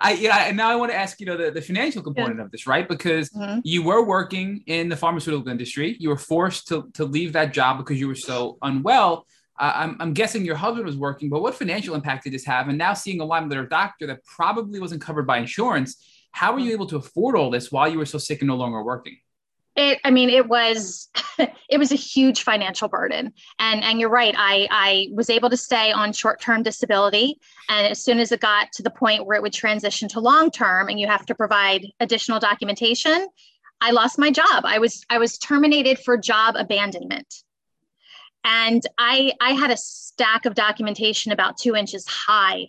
I 0.01 0.15
yeah, 0.15 0.47
and 0.49 0.57
now 0.57 0.69
I 0.69 0.75
want 0.75 0.91
to 0.91 0.97
ask 0.97 1.21
you 1.21 1.27
know 1.27 1.37
the, 1.37 1.53
the 1.53 1.63
financial 1.63 2.03
component 2.03 2.39
yeah. 2.39 2.45
of 2.45 2.51
this, 2.51 2.67
right? 2.67 2.89
Because 2.89 3.31
mm-hmm. 3.31 3.61
you 3.63 3.85
were 3.85 4.05
working 4.05 4.65
in 4.67 4.89
the 4.89 4.97
pharmaceutical 4.97 5.49
industry, 5.49 5.97
you 6.01 6.09
were 6.09 6.19
forced 6.19 6.67
to 6.69 6.91
to 6.95 7.05
leave 7.05 7.33
that 7.35 7.53
job 7.53 7.79
because 7.79 8.01
you 8.01 8.09
were 8.09 8.17
so 8.17 8.59
unwell. 8.63 9.27
Uh, 9.59 9.73
I'm, 9.77 9.97
I'm 10.01 10.13
guessing 10.13 10.45
your 10.45 10.57
husband 10.57 10.87
was 10.87 10.97
working, 10.97 11.29
but 11.29 11.41
what 11.41 11.55
financial 11.55 11.95
impact 11.95 12.25
did 12.25 12.33
this 12.33 12.45
have? 12.47 12.69
And 12.69 12.79
now 12.79 12.95
seeing 12.95 13.21
a 13.21 13.25
Lyme 13.25 13.49
literate 13.49 13.71
doctor 13.71 14.09
that 14.09 14.25
probably 14.25 14.81
wasn't 14.81 15.03
covered 15.03 15.27
by 15.27 15.39
insurance, 15.39 16.05
how 16.33 16.53
were 16.53 16.59
you 16.59 16.73
able 16.73 16.87
to 16.87 16.97
afford 16.97 17.37
all 17.37 17.51
this 17.51 17.71
while 17.71 17.89
you 17.89 17.99
were 17.99 18.07
so 18.07 18.19
sick 18.19 18.41
and 18.41 18.49
no 18.49 18.57
longer 18.57 18.83
working? 18.83 19.19
it 19.77 19.99
i 20.05 20.11
mean 20.11 20.29
it 20.29 20.47
was 20.47 21.09
it 21.69 21.79
was 21.79 21.93
a 21.93 21.97
huge 21.97 22.43
financial 22.43 22.89
burden. 22.89 23.33
And 23.59 23.83
and 23.83 24.01
you're 24.01 24.11
right. 24.11 24.35
I 24.37 24.69
i 24.71 25.09
was 25.13 25.31
able 25.31 25.51
to 25.51 25.57
stay 25.57 25.93
on 25.93 26.13
short-term 26.13 26.63
disability. 26.63 27.39
And 27.69 27.87
as 27.87 28.03
soon 28.03 28.19
as 28.19 28.33
it 28.33 28.41
got 28.41 28.73
to 28.73 28.83
the 28.83 28.91
point 28.91 29.27
where 29.27 29.37
it 29.37 29.43
would 29.43 29.53
transition 29.53 30.09
to 30.11 30.21
long 30.21 30.51
term 30.51 30.89
and 30.89 31.01
you 31.01 31.07
have 31.07 31.27
to 31.27 31.35
provide 31.35 31.87
additional 32.01 32.39
documentation 32.39 33.29
i 33.81 33.91
lost 33.91 34.19
my 34.19 34.31
job. 34.31 34.65
I 34.65 34.79
was 34.79 35.05
i 35.09 35.19
was 35.19 35.39
terminated 35.39 35.99
for 35.99 36.17
job 36.17 36.55
abandonment. 36.57 37.43
And 38.45 38.83
i 38.99 39.33
i 39.41 39.53
had 39.53 39.71
a 39.71 39.77
stack 39.77 40.45
of 40.45 40.55
documentation 40.55 41.33
about 41.33 41.57
two 41.57 41.75
inches 41.75 42.07
high 42.07 42.69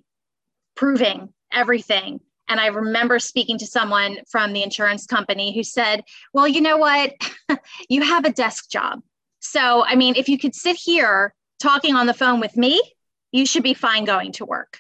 proving 0.76 1.34
everything 1.52 2.20
and 2.50 2.60
I 2.60 2.68
remember 2.68 3.20
speaking 3.20 3.58
to 3.60 3.68
someone 3.68 4.18
from 4.30 4.54
the 4.54 4.64
insurance 4.64 5.06
company 5.06 5.56
who 5.56 5.64
said, 5.64 6.04
Well, 6.34 6.48
you 6.48 6.62
know 6.62 6.78
what? 6.78 7.14
you 7.90 8.04
have 8.04 8.26
a 8.26 8.32
desk 8.32 8.70
job. 8.70 9.02
So, 9.40 9.86
I 9.86 9.96
mean, 9.96 10.16
if 10.16 10.30
you 10.30 10.38
could 10.38 10.56
sit 10.56 10.76
here 10.76 11.34
talking 11.62 11.96
on 11.96 12.06
the 12.06 12.14
phone 12.14 12.40
with 12.40 12.56
me, 12.58 12.82
you 13.32 13.46
should 13.46 13.64
be 13.64 13.74
fine 13.74 14.06
going 14.06 14.34
to 14.34 14.46
work. 14.46 14.80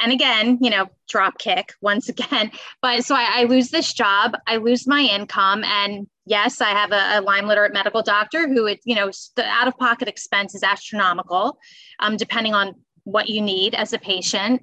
And 0.00 0.12
again, 0.12 0.58
you 0.60 0.70
know, 0.70 0.88
drop 1.08 1.38
kick 1.38 1.72
once 1.80 2.08
again. 2.10 2.50
But 2.82 3.04
so 3.04 3.14
I, 3.14 3.40
I 3.40 3.44
lose 3.44 3.70
this 3.70 3.92
job, 3.92 4.36
I 4.46 4.56
lose 4.56 4.86
my 4.86 5.00
income. 5.00 5.62
And 5.64 6.08
yes, 6.26 6.60
I 6.60 6.70
have 6.70 6.92
a, 6.92 7.18
a 7.18 7.20
Lyme 7.20 7.46
literate 7.46 7.72
medical 7.72 8.02
doctor 8.02 8.48
who, 8.48 8.66
it, 8.66 8.80
you 8.84 8.96
know, 8.96 9.10
the 9.36 9.44
out 9.44 9.68
of 9.68 9.78
pocket 9.78 10.08
expense 10.08 10.54
is 10.54 10.62
astronomical, 10.62 11.58
um, 12.00 12.16
depending 12.16 12.54
on 12.54 12.74
what 13.04 13.28
you 13.28 13.40
need 13.40 13.74
as 13.74 13.92
a 13.92 13.98
patient 13.98 14.62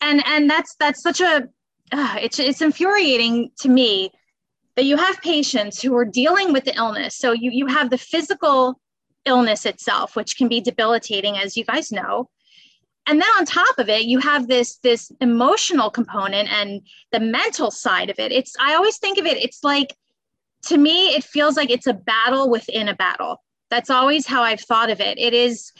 and 0.00 0.22
and 0.26 0.48
that's 0.48 0.74
that's 0.76 1.02
such 1.02 1.20
a 1.20 1.48
uh, 1.92 2.16
it's 2.20 2.38
it's 2.38 2.62
infuriating 2.62 3.50
to 3.58 3.68
me 3.68 4.10
that 4.76 4.84
you 4.84 4.96
have 4.96 5.20
patients 5.20 5.82
who 5.82 5.96
are 5.96 6.04
dealing 6.04 6.52
with 6.52 6.64
the 6.64 6.76
illness. 6.76 7.16
So 7.16 7.32
you 7.32 7.50
you 7.50 7.66
have 7.66 7.90
the 7.90 7.98
physical 7.98 8.80
illness 9.26 9.66
itself 9.66 10.16
which 10.16 10.36
can 10.36 10.48
be 10.48 10.60
debilitating 10.60 11.36
as 11.36 11.56
you 11.56 11.64
guys 11.64 11.92
know. 11.92 12.30
And 13.06 13.20
then 13.20 13.28
on 13.38 13.44
top 13.44 13.78
of 13.78 13.88
it 13.88 14.04
you 14.04 14.18
have 14.20 14.48
this 14.48 14.76
this 14.78 15.10
emotional 15.20 15.90
component 15.90 16.50
and 16.50 16.82
the 17.12 17.20
mental 17.20 17.70
side 17.70 18.10
of 18.10 18.18
it. 18.18 18.32
It's 18.32 18.54
i 18.60 18.74
always 18.74 18.98
think 18.98 19.18
of 19.18 19.26
it 19.26 19.36
it's 19.36 19.64
like 19.64 19.94
to 20.66 20.76
me 20.76 21.08
it 21.08 21.24
feels 21.24 21.56
like 21.56 21.70
it's 21.70 21.86
a 21.86 21.94
battle 21.94 22.48
within 22.50 22.88
a 22.88 22.94
battle. 22.94 23.42
That's 23.70 23.90
always 23.90 24.26
how 24.26 24.42
i've 24.42 24.60
thought 24.60 24.90
of 24.90 25.00
it. 25.00 25.18
It 25.18 25.34
is 25.34 25.72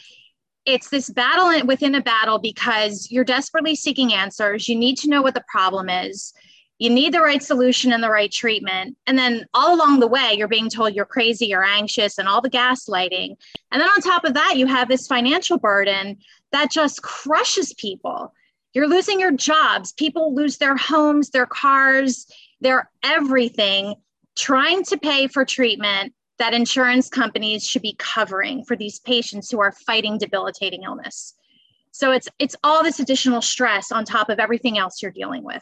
it's 0.65 0.89
this 0.89 1.09
battle 1.09 1.65
within 1.65 1.95
a 1.95 2.01
battle 2.01 2.39
because 2.39 3.09
you're 3.11 3.23
desperately 3.23 3.75
seeking 3.75 4.13
answers. 4.13 4.67
You 4.67 4.75
need 4.75 4.97
to 4.97 5.09
know 5.09 5.21
what 5.21 5.33
the 5.33 5.43
problem 5.47 5.89
is. 5.89 6.33
You 6.77 6.89
need 6.89 7.13
the 7.13 7.21
right 7.21 7.43
solution 7.43 7.93
and 7.93 8.03
the 8.03 8.09
right 8.09 8.31
treatment. 8.31 8.97
And 9.05 9.17
then 9.17 9.45
all 9.53 9.75
along 9.75 9.99
the 9.99 10.07
way, 10.07 10.33
you're 10.35 10.47
being 10.47 10.69
told 10.69 10.95
you're 10.95 11.05
crazy, 11.05 11.45
you're 11.45 11.63
anxious, 11.63 12.17
and 12.17 12.27
all 12.27 12.41
the 12.41 12.49
gaslighting. 12.49 13.35
And 13.71 13.81
then 13.81 13.87
on 13.87 14.01
top 14.01 14.23
of 14.23 14.33
that, 14.33 14.55
you 14.57 14.65
have 14.65 14.87
this 14.87 15.05
financial 15.05 15.59
burden 15.59 16.17
that 16.51 16.71
just 16.71 17.03
crushes 17.03 17.73
people. 17.73 18.33
You're 18.73 18.87
losing 18.87 19.19
your 19.19 19.31
jobs. 19.31 19.91
People 19.91 20.33
lose 20.33 20.57
their 20.57 20.75
homes, 20.75 21.29
their 21.29 21.45
cars, 21.45 22.25
their 22.61 22.89
everything 23.03 23.95
trying 24.35 24.83
to 24.85 24.97
pay 24.97 25.27
for 25.27 25.45
treatment 25.45 26.13
that 26.41 26.55
insurance 26.55 27.07
companies 27.07 27.67
should 27.67 27.83
be 27.83 27.95
covering 27.99 28.65
for 28.65 28.75
these 28.75 28.97
patients 28.99 29.51
who 29.51 29.61
are 29.61 29.71
fighting 29.71 30.17
debilitating 30.17 30.81
illness. 30.81 31.35
So 31.91 32.11
it's 32.11 32.27
it's 32.39 32.55
all 32.63 32.83
this 32.83 32.99
additional 32.99 33.43
stress 33.43 33.91
on 33.91 34.05
top 34.05 34.29
of 34.29 34.39
everything 34.39 34.79
else 34.79 35.03
you're 35.03 35.11
dealing 35.11 35.43
with. 35.43 35.61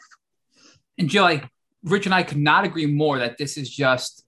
And 0.96 1.10
Jill, 1.10 1.24
like 1.24 1.46
Rich 1.84 2.06
and 2.06 2.14
I 2.14 2.22
could 2.22 2.38
not 2.38 2.64
agree 2.64 2.86
more 2.86 3.18
that 3.18 3.36
this 3.36 3.58
is 3.58 3.68
just 3.68 4.24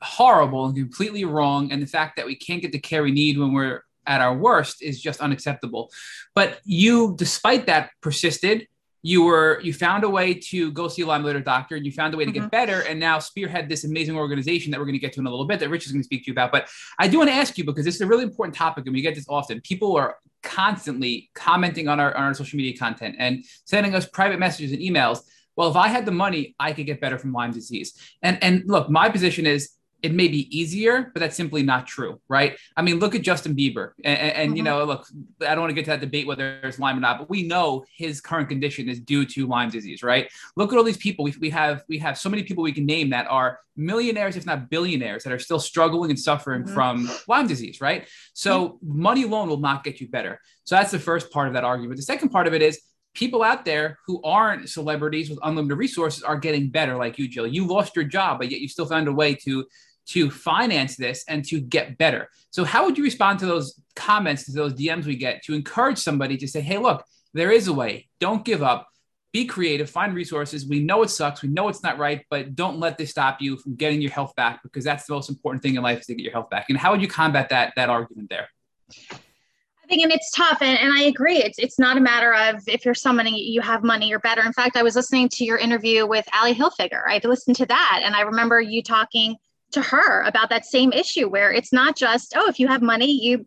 horrible 0.00 0.66
and 0.66 0.74
completely 0.74 1.24
wrong. 1.24 1.70
And 1.70 1.80
the 1.80 1.86
fact 1.86 2.16
that 2.16 2.26
we 2.26 2.34
can't 2.34 2.60
get 2.60 2.72
the 2.72 2.80
care 2.80 3.04
we 3.04 3.12
need 3.12 3.38
when 3.38 3.52
we're 3.52 3.84
at 4.04 4.20
our 4.20 4.36
worst 4.36 4.82
is 4.82 5.00
just 5.00 5.20
unacceptable. 5.20 5.92
But 6.34 6.58
you, 6.64 7.14
despite 7.16 7.66
that, 7.66 7.90
persisted 8.00 8.66
you 9.02 9.24
were 9.24 9.60
you 9.62 9.72
found 9.72 10.04
a 10.04 10.08
way 10.08 10.32
to 10.32 10.70
go 10.70 10.86
see 10.86 11.02
a 11.02 11.06
Lyme 11.06 11.24
literate 11.24 11.44
doctor 11.44 11.74
and 11.74 11.84
you 11.84 11.90
found 11.90 12.14
a 12.14 12.16
way 12.16 12.24
to 12.24 12.30
mm-hmm. 12.30 12.42
get 12.42 12.50
better. 12.50 12.82
And 12.82 13.00
now 13.00 13.18
spearhead 13.18 13.68
this 13.68 13.84
amazing 13.84 14.16
organization 14.16 14.70
that 14.70 14.78
we're 14.78 14.86
going 14.86 14.94
to 14.94 15.00
get 15.00 15.12
to 15.14 15.20
in 15.20 15.26
a 15.26 15.30
little 15.30 15.44
bit 15.44 15.58
that 15.60 15.70
rich 15.70 15.86
is 15.86 15.92
going 15.92 16.02
to 16.02 16.04
speak 16.04 16.24
to 16.24 16.26
you 16.28 16.32
about. 16.32 16.52
But 16.52 16.68
i 16.98 17.08
do 17.08 17.18
want 17.18 17.28
to 17.30 17.34
ask 17.34 17.58
you 17.58 17.64
because 17.64 17.84
this 17.84 17.96
is 17.96 18.00
a 18.00 18.06
really 18.06 18.22
important 18.22 18.54
topic 18.54 18.86
and 18.86 18.94
we 18.94 19.02
get 19.02 19.14
this 19.14 19.26
often 19.28 19.60
people 19.60 19.96
are 19.96 20.16
constantly 20.42 21.30
commenting 21.34 21.88
on 21.88 22.00
our, 22.00 22.14
on 22.16 22.24
our 22.24 22.34
social 22.34 22.56
media 22.56 22.76
content 22.76 23.16
and 23.18 23.44
sending 23.64 23.94
us 23.94 24.06
private 24.06 24.38
messages 24.38 24.72
and 24.72 24.80
emails. 24.80 25.20
Well 25.56 25.68
if 25.68 25.76
i 25.76 25.88
had 25.88 26.06
the 26.06 26.12
money 26.12 26.54
i 26.60 26.72
could 26.72 26.86
get 26.86 27.00
better 27.00 27.18
from 27.18 27.32
lyme 27.32 27.52
disease. 27.52 27.94
And 28.22 28.42
and 28.42 28.62
look 28.66 28.88
my 28.88 29.08
position 29.08 29.46
is 29.46 29.70
it 30.02 30.12
may 30.12 30.26
be 30.26 30.56
easier, 30.56 31.10
but 31.14 31.20
that's 31.20 31.36
simply 31.36 31.62
not 31.62 31.86
true, 31.86 32.20
right? 32.28 32.58
I 32.76 32.82
mean, 32.82 32.98
look 32.98 33.14
at 33.14 33.22
Justin 33.22 33.54
Bieber, 33.54 33.92
and, 34.04 34.18
and 34.18 34.48
mm-hmm. 34.48 34.56
you 34.56 34.62
know, 34.64 34.84
look, 34.84 35.06
I 35.40 35.54
don't 35.54 35.60
want 35.60 35.70
to 35.70 35.74
get 35.74 35.84
to 35.84 35.92
that 35.92 36.00
debate 36.00 36.26
whether 36.26 36.60
it's 36.64 36.78
Lyme 36.78 36.98
or 36.98 37.00
not, 37.00 37.18
but 37.18 37.30
we 37.30 37.44
know 37.44 37.84
his 37.96 38.20
current 38.20 38.48
condition 38.48 38.88
is 38.88 38.98
due 39.00 39.24
to 39.26 39.46
Lyme 39.46 39.70
disease, 39.70 40.02
right? 40.02 40.28
Look 40.56 40.72
at 40.72 40.78
all 40.78 40.84
these 40.84 40.96
people. 40.96 41.24
We, 41.24 41.34
we 41.40 41.50
have 41.50 41.84
we 41.88 41.98
have 41.98 42.18
so 42.18 42.28
many 42.28 42.42
people 42.42 42.64
we 42.64 42.72
can 42.72 42.84
name 42.84 43.10
that 43.10 43.26
are 43.28 43.60
millionaires, 43.76 44.36
if 44.36 44.44
not 44.44 44.68
billionaires, 44.68 45.22
that 45.22 45.32
are 45.32 45.38
still 45.38 45.60
struggling 45.60 46.10
and 46.10 46.18
suffering 46.18 46.64
mm-hmm. 46.64 46.74
from 46.74 47.08
Lyme 47.28 47.46
disease, 47.46 47.80
right? 47.80 48.08
So 48.34 48.68
mm-hmm. 48.68 49.02
money 49.02 49.22
alone 49.22 49.48
will 49.48 49.60
not 49.60 49.84
get 49.84 50.00
you 50.00 50.08
better. 50.08 50.40
So 50.64 50.74
that's 50.74 50.90
the 50.90 50.98
first 50.98 51.30
part 51.30 51.46
of 51.46 51.54
that 51.54 51.64
argument. 51.64 51.96
The 51.96 52.02
second 52.02 52.30
part 52.30 52.46
of 52.48 52.54
it 52.54 52.62
is 52.62 52.80
people 53.14 53.42
out 53.42 53.64
there 53.64 53.98
who 54.06 54.20
aren't 54.22 54.68
celebrities 54.68 55.28
with 55.28 55.38
unlimited 55.42 55.78
resources 55.78 56.22
are 56.22 56.36
getting 56.36 56.70
better, 56.70 56.96
like 56.96 57.18
you, 57.18 57.28
Jill. 57.28 57.46
You 57.46 57.66
lost 57.66 57.94
your 57.94 58.04
job, 58.04 58.38
but 58.38 58.50
yet 58.50 58.60
you 58.60 58.68
still 58.68 58.86
found 58.86 59.08
a 59.08 59.12
way 59.12 59.34
to 59.44 59.64
to 60.08 60.30
finance 60.30 60.96
this 60.96 61.24
and 61.28 61.44
to 61.46 61.60
get 61.60 61.98
better. 61.98 62.28
So, 62.50 62.64
how 62.64 62.84
would 62.84 62.98
you 62.98 63.04
respond 63.04 63.38
to 63.40 63.46
those 63.46 63.80
comments, 63.94 64.44
to 64.46 64.52
those 64.52 64.74
DMs 64.74 65.04
we 65.04 65.16
get 65.16 65.42
to 65.44 65.54
encourage 65.54 65.98
somebody 65.98 66.36
to 66.38 66.48
say, 66.48 66.60
hey, 66.60 66.78
look, 66.78 67.04
there 67.34 67.50
is 67.50 67.68
a 67.68 67.72
way. 67.72 68.08
Don't 68.20 68.44
give 68.44 68.62
up. 68.62 68.88
Be 69.32 69.46
creative, 69.46 69.88
find 69.88 70.14
resources. 70.14 70.68
We 70.68 70.80
know 70.80 71.02
it 71.02 71.08
sucks. 71.08 71.42
We 71.42 71.48
know 71.48 71.68
it's 71.68 71.82
not 71.82 71.98
right, 71.98 72.22
but 72.28 72.54
don't 72.54 72.78
let 72.78 72.98
this 72.98 73.10
stop 73.10 73.40
you 73.40 73.56
from 73.56 73.76
getting 73.76 74.02
your 74.02 74.10
health 74.10 74.34
back 74.36 74.62
because 74.62 74.84
that's 74.84 75.06
the 75.06 75.14
most 75.14 75.30
important 75.30 75.62
thing 75.62 75.74
in 75.74 75.82
life 75.82 76.00
is 76.00 76.06
to 76.06 76.14
get 76.14 76.22
your 76.22 76.32
health 76.32 76.50
back. 76.50 76.66
And 76.68 76.76
how 76.76 76.92
would 76.92 77.00
you 77.00 77.08
combat 77.08 77.48
that 77.48 77.72
that 77.76 77.88
argument 77.88 78.28
there? 78.28 78.48
I 78.90 79.86
think, 79.88 80.02
and 80.02 80.12
it's 80.12 80.30
tough, 80.30 80.58
and, 80.60 80.78
and 80.78 80.92
I 80.92 81.04
agree. 81.04 81.38
It's 81.38 81.58
it's 81.58 81.78
not 81.78 81.96
a 81.96 82.00
matter 82.00 82.34
of 82.34 82.62
if 82.66 82.84
you're 82.84 82.94
someone 82.94 83.26
you 83.26 83.62
have 83.62 83.82
money, 83.82 84.08
you're 84.08 84.20
better. 84.20 84.42
In 84.42 84.52
fact, 84.52 84.76
I 84.76 84.82
was 84.82 84.96
listening 84.96 85.30
to 85.30 85.44
your 85.44 85.56
interview 85.56 86.06
with 86.06 86.26
Ali 86.34 86.54
Hilfiger. 86.54 87.02
I 87.08 87.18
listened 87.24 87.56
to 87.56 87.66
that, 87.66 88.02
and 88.04 88.14
I 88.14 88.20
remember 88.20 88.60
you 88.60 88.82
talking 88.82 89.36
to 89.72 89.82
her 89.82 90.22
about 90.22 90.50
that 90.50 90.64
same 90.64 90.92
issue 90.92 91.28
where 91.28 91.52
it's 91.52 91.72
not 91.72 91.96
just 91.96 92.34
oh 92.36 92.48
if 92.48 92.58
you 92.58 92.68
have 92.68 92.82
money 92.82 93.10
you 93.10 93.46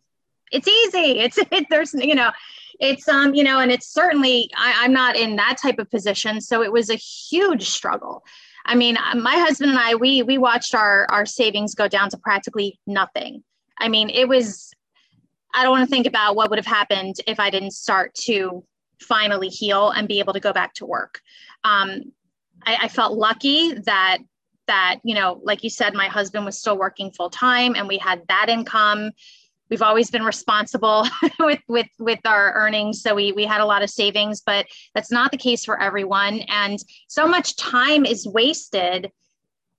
it's 0.51 0.67
easy. 0.67 1.19
It's 1.19 1.37
it, 1.51 1.67
there's 1.69 1.93
you 1.93 2.15
know 2.15 2.31
it's 2.79 3.07
um 3.07 3.33
you 3.33 3.43
know 3.43 3.59
and 3.59 3.71
it's 3.71 3.87
certainly 3.87 4.49
I, 4.57 4.73
i'm 4.83 4.91
not 4.91 5.15
in 5.15 5.37
that 5.37 5.57
type 5.61 5.79
of 5.79 5.89
position. 5.89 6.41
So 6.41 6.63
it 6.63 6.71
was 6.71 6.89
a 6.89 6.95
huge 6.95 7.69
struggle. 7.69 8.23
I 8.65 8.75
mean 8.75 8.97
uh, 8.97 9.15
my 9.15 9.35
husband 9.35 9.71
and 9.71 9.79
i 9.79 9.95
we 9.95 10.23
we 10.23 10.37
watched 10.37 10.75
our 10.75 11.07
our 11.09 11.25
savings 11.25 11.75
go 11.75 11.87
down 11.87 12.09
to 12.09 12.17
practically 12.17 12.79
nothing. 12.87 13.43
I 13.77 13.89
mean 13.89 14.09
it 14.09 14.27
was 14.27 14.71
i 15.53 15.63
don't 15.63 15.71
want 15.71 15.87
to 15.87 15.93
think 15.93 16.07
about 16.07 16.35
what 16.35 16.49
would 16.49 16.59
have 16.59 16.65
happened 16.65 17.15
if 17.27 17.39
i 17.39 17.49
didn't 17.49 17.71
start 17.71 18.13
to 18.13 18.63
finally 18.99 19.47
heal 19.47 19.89
and 19.89 20.07
be 20.07 20.19
able 20.19 20.33
to 20.33 20.39
go 20.39 20.53
back 20.53 20.73
to 20.73 20.85
work. 20.85 21.21
Um, 21.63 22.13
I, 22.65 22.77
I 22.83 22.87
felt 22.87 23.17
lucky 23.17 23.73
that 23.73 24.19
that 24.67 24.99
you 25.03 25.15
know 25.15 25.39
like 25.43 25.63
you 25.63 25.69
said 25.69 25.93
my 25.93 26.07
husband 26.07 26.45
was 26.45 26.57
still 26.57 26.77
working 26.77 27.11
full 27.11 27.29
time 27.29 27.75
and 27.75 27.87
we 27.87 27.97
had 27.97 28.21
that 28.27 28.49
income. 28.49 29.11
We've 29.69 29.81
always 29.81 30.11
been 30.11 30.23
responsible 30.23 31.07
with 31.39 31.61
with 31.67 31.87
with 31.99 32.19
our 32.25 32.53
earnings 32.53 33.01
so 33.01 33.15
we 33.15 33.31
we 33.31 33.45
had 33.45 33.61
a 33.61 33.65
lot 33.65 33.83
of 33.83 33.89
savings 33.89 34.41
but 34.41 34.67
that's 34.93 35.11
not 35.11 35.31
the 35.31 35.37
case 35.37 35.65
for 35.65 35.81
everyone. 35.81 36.41
And 36.47 36.79
so 37.07 37.27
much 37.27 37.55
time 37.55 38.05
is 38.05 38.27
wasted. 38.27 39.11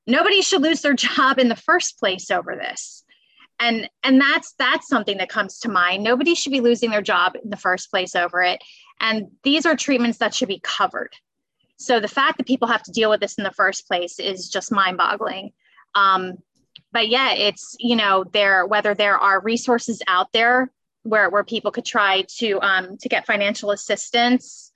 Nobody 0.06 0.42
should 0.42 0.62
lose 0.62 0.82
their 0.82 0.94
job 1.08 1.38
in 1.38 1.48
the 1.48 1.56
first 1.56 1.98
place 1.98 2.30
over 2.30 2.56
this. 2.56 3.04
And 3.58 3.88
and 4.02 4.20
that's 4.20 4.54
that's 4.58 4.88
something 4.88 5.18
that 5.18 5.30
comes 5.30 5.58
to 5.60 5.70
mind. 5.70 6.04
Nobody 6.04 6.34
should 6.34 6.52
be 6.52 6.60
losing 6.60 6.90
their 6.90 7.02
job 7.02 7.36
in 7.42 7.50
the 7.50 7.56
first 7.56 7.90
place 7.90 8.14
over 8.14 8.42
it. 8.42 8.60
And 9.00 9.28
these 9.42 9.66
are 9.66 9.76
treatments 9.76 10.18
that 10.18 10.34
should 10.34 10.48
be 10.48 10.60
covered 10.62 11.14
so 11.76 12.00
the 12.00 12.08
fact 12.08 12.38
that 12.38 12.46
people 12.46 12.68
have 12.68 12.82
to 12.84 12.92
deal 12.92 13.10
with 13.10 13.20
this 13.20 13.34
in 13.34 13.44
the 13.44 13.50
first 13.50 13.86
place 13.86 14.18
is 14.18 14.48
just 14.48 14.72
mind 14.72 14.96
boggling. 14.96 15.52
Um, 15.94 16.38
but 16.92 17.08
yeah, 17.08 17.32
it's, 17.34 17.76
you 17.78 17.96
know, 17.96 18.24
there, 18.32 18.66
whether 18.66 18.94
there 18.94 19.18
are 19.18 19.40
resources 19.40 20.02
out 20.06 20.32
there 20.32 20.70
where, 21.02 21.28
where 21.28 21.44
people 21.44 21.70
could 21.70 21.84
try 21.84 22.24
to, 22.38 22.60
um, 22.62 22.96
to 22.98 23.08
get 23.08 23.26
financial 23.26 23.70
assistance. 23.70 24.72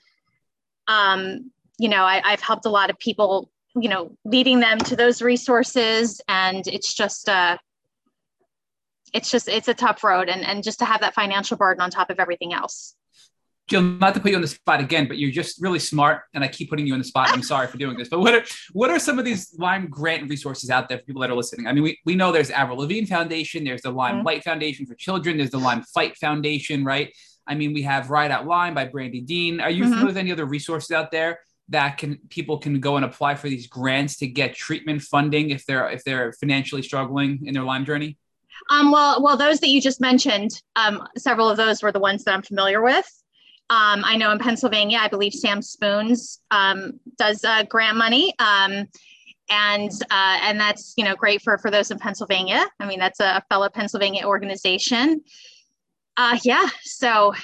Um, 0.87 1.51
you 1.79 1.89
know, 1.89 2.03
I, 2.03 2.21
I've 2.25 2.41
helped 2.41 2.67
a 2.67 2.71
lot 2.71 2.91
of 2.91 2.99
people, 2.99 3.51
you 3.75 3.89
know, 3.89 4.17
leading 4.25 4.61
them 4.61 4.79
to 4.79 4.97
those 4.97 5.23
resources. 5.23 6.21
And 6.29 6.67
it's 6.67 6.93
just, 6.93 7.29
uh, 7.29 7.57
it's 9.15 9.31
just, 9.31 9.49
it's 9.49 9.69
a 9.69 9.75
tough 9.75 10.05
road 10.05 10.29
and, 10.29 10.45
and 10.45 10.63
just 10.63 10.81
to 10.81 10.85
have 10.85 11.01
that 11.01 11.15
financial 11.15 11.57
burden 11.57 11.81
on 11.81 11.91
top 11.91 12.11
of 12.11 12.21
everything 12.21 12.53
else. 12.53 12.95
Jill, 13.71 13.83
not 13.83 14.15
to 14.15 14.21
put 14.21 14.33
you 14.33 14.37
on 14.37 14.43
the 14.43 14.49
spot 14.49 14.81
again, 14.81 15.07
but 15.07 15.17
you're 15.17 15.31
just 15.31 15.63
really 15.63 15.79
smart, 15.79 16.23
and 16.35 16.43
I 16.43 16.49
keep 16.49 16.69
putting 16.69 16.87
you 16.87 16.93
on 16.93 16.99
the 16.99 17.05
spot. 17.05 17.29
I'm 17.31 17.43
sorry 17.43 17.69
for 17.69 17.79
doing 17.79 17.97
this, 17.97 18.09
but 18.09 18.19
what 18.19 18.35
are 18.35 18.45
what 18.73 18.91
are 18.91 18.99
some 18.99 19.19
of 19.19 19.25
these 19.25 19.55
Lyme 19.59 19.89
grant 19.89 20.29
resources 20.29 20.71
out 20.71 20.89
there 20.89 20.99
for 20.99 21.05
people 21.05 21.23
that 21.23 21.31
are 21.31 21.37
listening? 21.37 21.69
I 21.69 21.73
mean, 21.73 21.85
we, 21.85 21.99
we 22.05 22.17
know 22.17 22.33
there's 22.33 22.51
Avril 22.51 22.79
Lavigne 22.79 23.07
Foundation, 23.07 23.63
there's 23.63 23.83
the 23.83 23.93
Lyme 23.93 24.17
mm-hmm. 24.17 24.27
Light 24.27 24.45
Foundation 24.45 24.87
for 24.87 24.95
Children, 24.97 25.37
there's 25.37 25.51
the 25.51 25.59
Lyme 25.59 25.83
Fight 25.95 26.17
Foundation, 26.19 26.85
right? 26.85 27.15
I 27.47 27.55
mean, 27.55 27.73
we 27.73 27.83
have 27.83 28.11
Ride 28.11 28.31
Out 28.31 28.47
Lyme 28.47 28.75
by 28.75 28.87
Brandy 28.87 29.21
Dean. 29.21 29.61
Are 29.61 29.71
you 29.71 29.85
mm-hmm. 29.85 29.93
familiar 29.93 30.07
with 30.09 30.17
any 30.17 30.33
other 30.33 30.47
resources 30.47 30.91
out 30.91 31.11
there 31.11 31.41
that 31.69 31.99
can 31.99 32.19
people 32.29 32.59
can 32.59 32.81
go 32.81 32.97
and 32.97 33.05
apply 33.05 33.37
for 33.37 33.49
these 33.49 33.69
grants 33.69 34.17
to 34.17 34.27
get 34.27 34.55
treatment 34.55 35.03
funding 35.03 35.51
if 35.51 35.65
they're 35.65 35.89
if 35.91 36.03
they're 36.03 36.33
financially 36.33 36.83
struggling 36.83 37.47
in 37.47 37.55
their 37.55 37.65
Lyme 37.65 37.85
journey? 37.85 38.19
Um, 38.69 38.91
well, 38.91 39.23
well, 39.23 39.37
those 39.37 39.61
that 39.61 39.69
you 39.69 39.81
just 39.81 40.01
mentioned, 40.01 40.61
um, 40.77 41.03
several 41.17 41.49
of 41.49 41.57
those 41.57 41.83
were 41.83 41.93
the 41.93 42.01
ones 42.01 42.25
that 42.25 42.35
I'm 42.35 42.43
familiar 42.43 42.83
with. 42.83 43.07
Um, 43.71 44.03
I 44.05 44.17
know 44.17 44.33
in 44.33 44.39
Pennsylvania, 44.39 44.99
I 45.01 45.07
believe 45.07 45.33
Sam 45.33 45.63
Spoons 45.63 46.41
um, 46.51 46.99
does 47.17 47.45
uh, 47.45 47.63
grant 47.63 47.97
money. 47.97 48.35
Um, 48.41 48.89
and 49.49 49.91
uh, 50.11 50.39
and 50.43 50.59
that's 50.59 50.95
you 50.97 51.05
know 51.05 51.15
great 51.15 51.43
for 51.43 51.57
for 51.59 51.71
those 51.71 51.91
in 51.91 51.99
Pennsylvania. 51.99 52.67
I 52.79 52.87
mean 52.87 52.99
that's 52.99 53.21
a 53.21 53.43
fellow 53.49 53.69
Pennsylvania 53.69 54.27
organization. 54.27 55.23
Uh, 56.17 56.39
yeah, 56.43 56.69
so 56.83 57.35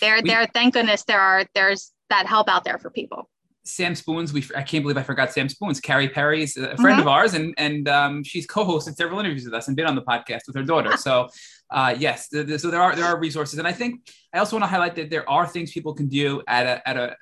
there 0.00 0.20
there 0.22 0.46
thank 0.52 0.74
goodness 0.74 1.04
there 1.04 1.20
are 1.20 1.44
there's 1.54 1.92
that 2.10 2.26
help 2.26 2.48
out 2.48 2.64
there 2.64 2.78
for 2.78 2.90
people. 2.90 3.29
Sam 3.64 3.94
Spoons. 3.94 4.32
We 4.32 4.44
I 4.56 4.62
can't 4.62 4.82
believe 4.82 4.96
I 4.96 5.02
forgot 5.02 5.32
Sam 5.32 5.48
Spoons. 5.48 5.80
Carrie 5.80 6.08
Perry's 6.08 6.56
a 6.56 6.76
friend 6.76 6.98
mm-hmm. 6.98 7.00
of 7.00 7.08
ours, 7.08 7.34
and 7.34 7.54
and 7.58 7.88
um, 7.88 8.24
she's 8.24 8.46
co-hosted 8.46 8.96
several 8.96 9.20
interviews 9.20 9.44
with 9.44 9.54
us 9.54 9.68
and 9.68 9.76
been 9.76 9.86
on 9.86 9.94
the 9.94 10.02
podcast 10.02 10.40
with 10.46 10.56
her 10.56 10.62
daughter. 10.62 10.96
So 10.96 11.28
uh, 11.70 11.94
yes, 11.98 12.28
the, 12.28 12.42
the, 12.42 12.58
so 12.58 12.70
there 12.70 12.80
are 12.80 12.96
there 12.96 13.04
are 13.04 13.18
resources, 13.18 13.58
and 13.58 13.68
I 13.68 13.72
think 13.72 14.10
I 14.32 14.38
also 14.38 14.56
want 14.56 14.64
to 14.64 14.68
highlight 14.68 14.96
that 14.96 15.10
there 15.10 15.28
are 15.28 15.46
things 15.46 15.72
people 15.72 15.94
can 15.94 16.08
do 16.08 16.42
at 16.48 16.66
a 16.66 16.88
at 16.88 16.96
a 16.96 17.16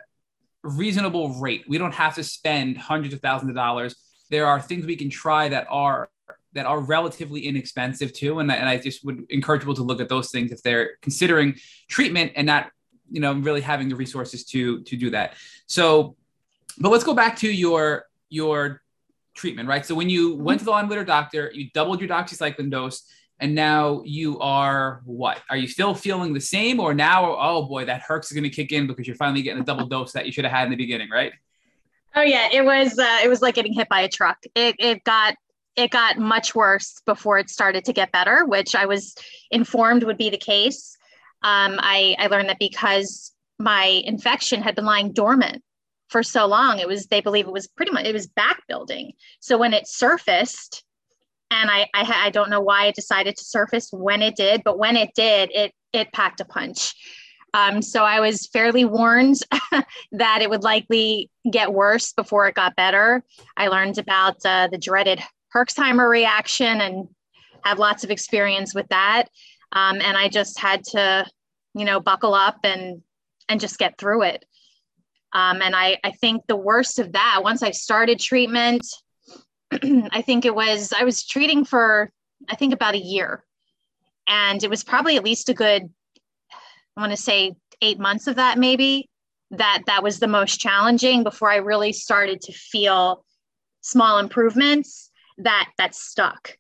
reasonable 0.63 1.35
rate. 1.41 1.65
We 1.69 1.79
don't 1.79 1.95
have 1.95 2.15
to 2.17 2.25
spend 2.25 2.79
hundreds 2.79 3.15
of 3.15 3.21
thousands 3.21 3.51
of 3.51 3.57
dollars. 3.57 3.97
There 4.31 4.47
are 4.47 4.61
things 4.61 4.87
we 4.87 4.97
can 4.97 5.11
try 5.11 5.49
that 5.49 5.67
are 5.71 6.09
that 6.55 6.67
are 6.67 6.81
relatively 6.81 7.47
inexpensive 7.47 8.13
too, 8.13 8.39
and, 8.39 8.51
and 8.51 8.69
I 8.69 8.79
just 8.79 9.05
would 9.05 9.25
encourage 9.31 9.63
people 9.63 9.75
to 9.75 9.83
look 9.83 10.01
at 10.01 10.09
those 10.09 10.31
things 10.31 10.53
if 10.53 10.63
they're 10.63 10.97
considering 11.03 11.57
treatment 11.89 12.33
and 12.37 12.47
not 12.47 12.71
you 13.11 13.21
know 13.21 13.33
really 13.33 13.61
having 13.61 13.89
the 13.89 13.97
resources 13.97 14.45
to 14.47 14.83
to 14.85 14.97
do 14.97 15.11
that. 15.11 15.35
So 15.67 16.17
but 16.81 16.91
let's 16.91 17.05
go 17.05 17.15
back 17.15 17.37
to 17.39 17.51
your 17.51 18.07
your 18.29 18.83
treatment, 19.35 19.69
right? 19.69 19.87
So 19.87 19.95
when 19.95 20.11
you 20.11 20.35
mm-hmm. 20.35 20.45
went 20.45 20.59
to 20.61 20.65
the 20.65 20.71
Lyme 20.71 20.89
literate 20.89 21.07
doctor, 21.07 21.51
you 21.55 21.71
doubled 21.73 22.01
your 22.01 22.09
doxycycline 22.09 22.71
dose, 22.71 23.03
and 23.41 23.55
now 23.55 24.03
you 24.05 24.39
are 24.41 25.03
what? 25.05 25.41
Are 25.49 25.57
you 25.57 25.69
still 25.69 25.95
feeling 25.95 26.35
the 26.35 26.41
same, 26.41 26.81
or 26.81 26.95
now, 26.95 27.37
oh 27.39 27.67
boy, 27.67 27.87
that 27.87 28.03
Herx 28.03 28.25
is 28.25 28.33
going 28.33 28.45
to 28.45 28.51
kick 28.51 28.73
in 28.73 28.87
because 28.87 29.07
you're 29.07 29.17
finally 29.17 29.43
getting 29.43 29.63
a 29.63 29.65
double 29.65 29.87
dose 29.95 30.13
that 30.13 30.27
you 30.27 30.33
should 30.33 30.45
have 30.45 30.53
had 30.53 30.65
in 30.65 30.71
the 30.71 30.77
beginning, 30.77 31.11
right? 31.11 31.33
Oh 32.15 32.23
yeah, 32.23 32.49
it 32.53 32.65
was 32.65 32.99
uh, 32.99 33.21
it 33.23 33.29
was 33.29 33.43
like 33.43 33.55
getting 33.55 33.73
hit 33.73 33.89
by 33.89 34.01
a 34.01 34.09
truck. 34.09 34.39
It 34.55 34.77
it 34.79 35.05
got 35.05 35.37
it 35.77 35.91
got 35.91 36.19
much 36.19 36.55
worse 36.55 37.01
before 37.07 37.39
it 37.39 37.49
started 37.49 37.85
to 37.85 37.93
get 37.93 38.11
better, 38.11 38.45
which 38.45 38.75
I 38.75 38.87
was 38.87 39.15
informed 39.51 40.03
would 40.03 40.19
be 40.19 40.31
the 40.31 40.39
case. 40.39 40.97
Um, 41.43 41.79
I 41.79 42.17
I 42.19 42.27
learned 42.27 42.49
that 42.49 42.59
because 42.59 43.33
my 43.61 44.03
infection 44.05 44.63
had 44.63 44.75
been 44.75 44.85
lying 44.85 45.13
dormant 45.13 45.63
for 46.09 46.23
so 46.23 46.47
long 46.47 46.79
it 46.79 46.89
was 46.89 47.07
they 47.07 47.21
believe 47.21 47.47
it 47.47 47.53
was 47.53 47.67
pretty 47.67 47.93
much 47.93 48.07
it 48.07 48.15
was 48.15 48.27
back 48.27 48.63
building. 48.69 49.13
So 49.41 49.59
when 49.59 49.75
it 49.75 49.87
surfaced 49.87 50.85
and 51.51 51.71
I, 51.71 51.89
I 51.95 52.27
i 52.27 52.31
don't 52.31 52.51
know 52.51 52.61
why 52.61 52.87
it 52.87 52.95
decided 52.95 53.37
to 53.37 53.45
surface 53.45 53.91
when 53.93 54.23
it 54.23 54.37
did 54.37 54.63
but 54.65 54.79
when 54.79 54.97
it 54.97 55.11
did 55.15 55.51
it 55.53 55.73
it 55.93 56.13
packed 56.13 56.41
a 56.41 56.45
punch. 56.45 56.95
Um, 57.55 57.81
so 57.81 58.05
i 58.05 58.21
was 58.21 58.47
fairly 58.47 58.85
warned 58.85 59.37
that 60.13 60.43
it 60.43 60.51
would 60.51 60.65
likely 60.65 61.31
get 61.51 61.73
worse 61.73 62.13
before 62.13 62.47
it 62.47 62.55
got 62.55 62.77
better. 62.77 63.25
I 63.57 63.69
learned 63.69 63.99
about 63.99 64.37
uh, 64.45 64.69
the 64.69 64.79
dreaded 64.79 65.23
herxheimer 65.55 66.09
reaction 66.09 66.81
and 66.81 67.09
have 67.65 67.79
lots 67.79 68.05
of 68.05 68.11
experience 68.11 68.75
with 68.75 68.87
that. 68.89 69.25
Um, 69.73 70.01
and 70.01 70.17
i 70.17 70.29
just 70.29 70.59
had 70.59 70.85
to 70.85 71.27
you 71.75 71.85
know 71.85 72.01
buckle 72.01 72.35
up 72.35 72.59
and 72.65 73.03
and 73.49 73.61
just 73.61 73.79
get 73.79 73.99
through 73.99 74.23
it 74.23 74.45
um, 75.33 75.63
and 75.63 75.75
I, 75.77 75.99
I 76.03 76.13
think 76.13 76.47
the 76.47 76.57
worst 76.57 76.99
of 76.99 77.13
that, 77.13 77.41
once 77.43 77.63
I 77.63 77.71
started 77.71 78.19
treatment, 78.19 78.87
I 79.73 80.23
think 80.23 80.45
it 80.45 80.55
was, 80.55 80.93
I 80.93 81.05
was 81.05 81.27
treating 81.27 81.65
for, 81.65 82.11
I 82.49 82.57
think 82.57 82.73
about 82.73 82.95
a 82.95 82.99
year. 82.99 83.45
And 84.27 84.63
it 84.63 84.71
was 84.71 84.85
probably 84.85 85.17
at 85.17 85.25
least 85.25 85.49
a 85.49 85.55
good, 85.55 85.91
I 86.97 87.01
want 87.01 87.13
to 87.13 87.17
say 87.17 87.55
eight 87.81 87.99
months 87.99 88.27
of 88.27 88.37
that, 88.37 88.59
maybe, 88.59 89.09
that 89.51 89.83
that 89.87 90.03
was 90.03 90.19
the 90.19 90.27
most 90.27 90.61
challenging 90.61 91.23
before 91.23 91.51
I 91.51 91.57
really 91.57 91.93
started 91.93 92.41
to 92.43 92.53
feel 92.53 93.25
small 93.81 94.19
improvements 94.19 95.11
that 95.39 95.71
that 95.79 95.95
stuck 95.95 96.59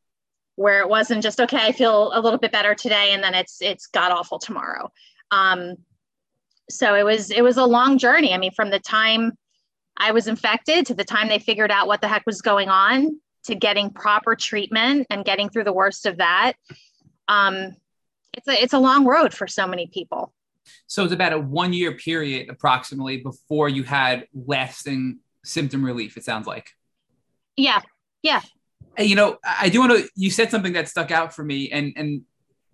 where 0.54 0.80
it 0.80 0.88
wasn't 0.88 1.22
just 1.22 1.40
okay 1.40 1.58
i 1.66 1.72
feel 1.72 2.12
a 2.14 2.20
little 2.20 2.38
bit 2.38 2.52
better 2.52 2.74
today 2.74 3.10
and 3.12 3.22
then 3.22 3.34
it's 3.34 3.60
it's 3.60 3.86
god 3.88 4.12
awful 4.12 4.38
tomorrow 4.38 4.90
um, 5.30 5.74
so 6.70 6.94
it 6.94 7.04
was 7.04 7.30
it 7.30 7.42
was 7.42 7.56
a 7.56 7.64
long 7.64 7.98
journey. 7.98 8.32
I 8.32 8.38
mean, 8.38 8.52
from 8.52 8.70
the 8.70 8.78
time 8.78 9.32
I 9.96 10.12
was 10.12 10.28
infected 10.28 10.86
to 10.86 10.94
the 10.94 11.04
time 11.04 11.28
they 11.28 11.38
figured 11.38 11.70
out 11.70 11.86
what 11.86 12.00
the 12.00 12.08
heck 12.08 12.24
was 12.26 12.40
going 12.40 12.68
on 12.68 13.20
to 13.44 13.54
getting 13.54 13.90
proper 13.90 14.36
treatment 14.36 15.06
and 15.10 15.24
getting 15.24 15.48
through 15.48 15.64
the 15.64 15.72
worst 15.72 16.06
of 16.06 16.18
that. 16.18 16.54
Um, 17.26 17.74
it's 18.34 18.48
a 18.48 18.62
it's 18.62 18.72
a 18.72 18.78
long 18.78 19.04
road 19.06 19.34
for 19.34 19.46
so 19.46 19.66
many 19.66 19.86
people. 19.86 20.32
So 20.86 21.04
it's 21.04 21.12
about 21.12 21.32
a 21.32 21.38
one 21.38 21.72
year 21.72 21.92
period 21.92 22.50
approximately 22.50 23.18
before 23.18 23.68
you 23.68 23.82
had 23.82 24.26
lasting 24.34 25.18
symptom 25.44 25.84
relief. 25.84 26.16
It 26.16 26.24
sounds 26.24 26.46
like. 26.46 26.70
Yeah. 27.56 27.80
Yeah. 28.22 28.42
You 28.98 29.14
know, 29.14 29.38
I 29.44 29.68
do 29.68 29.80
want 29.80 29.92
to. 29.92 30.08
You 30.14 30.30
said 30.30 30.50
something 30.50 30.72
that 30.74 30.88
stuck 30.88 31.10
out 31.10 31.32
for 31.32 31.44
me, 31.44 31.70
and 31.70 31.92
and 31.96 32.22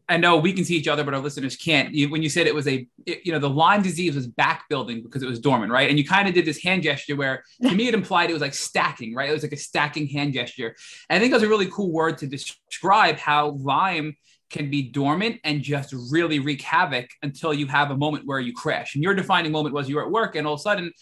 I 0.08 0.18
know 0.18 0.36
we 0.36 0.52
can 0.52 0.64
see 0.64 0.76
each 0.76 0.88
other, 0.88 1.02
but 1.02 1.14
our 1.14 1.20
listeners 1.20 1.56
can't. 1.56 1.94
You, 1.94 2.10
when 2.10 2.22
you 2.22 2.28
said 2.28 2.46
it 2.46 2.54
was 2.54 2.68
a, 2.68 2.86
it, 3.06 3.20
you 3.24 3.32
know, 3.32 3.38
the 3.38 3.48
Lyme 3.48 3.82
disease 3.82 4.14
was 4.14 4.26
back 4.26 4.68
building 4.68 5.02
because 5.02 5.22
it 5.22 5.28
was 5.28 5.40
dormant, 5.40 5.72
right? 5.72 5.88
And 5.88 5.98
you 5.98 6.06
kind 6.06 6.28
of 6.28 6.34
did 6.34 6.44
this 6.44 6.62
hand 6.62 6.82
gesture 6.82 7.16
where, 7.16 7.42
to 7.62 7.74
me, 7.74 7.88
it 7.88 7.94
implied 7.94 8.28
it 8.28 8.34
was 8.34 8.42
like 8.42 8.52
stacking, 8.52 9.14
right? 9.14 9.30
It 9.30 9.32
was 9.32 9.42
like 9.42 9.52
a 9.52 9.56
stacking 9.56 10.06
hand 10.06 10.34
gesture. 10.34 10.76
And 11.08 11.16
I 11.16 11.20
think 11.20 11.30
it 11.32 11.34
was 11.34 11.42
a 11.42 11.48
really 11.48 11.70
cool 11.70 11.90
word 11.90 12.18
to 12.18 12.26
describe 12.26 13.16
how 13.16 13.50
Lyme 13.52 14.16
can 14.50 14.70
be 14.70 14.82
dormant 14.82 15.40
and 15.42 15.62
just 15.62 15.94
really 16.10 16.38
wreak 16.38 16.60
havoc 16.60 17.08
until 17.22 17.54
you 17.54 17.66
have 17.66 17.90
a 17.90 17.96
moment 17.96 18.26
where 18.26 18.40
you 18.40 18.52
crash. 18.52 18.94
And 18.94 19.02
your 19.02 19.14
defining 19.14 19.52
moment 19.52 19.74
was 19.74 19.88
you 19.88 19.96
were 19.96 20.04
at 20.04 20.10
work, 20.10 20.36
and 20.36 20.46
all 20.46 20.54
of 20.54 20.60
a 20.60 20.62
sudden, 20.62 20.92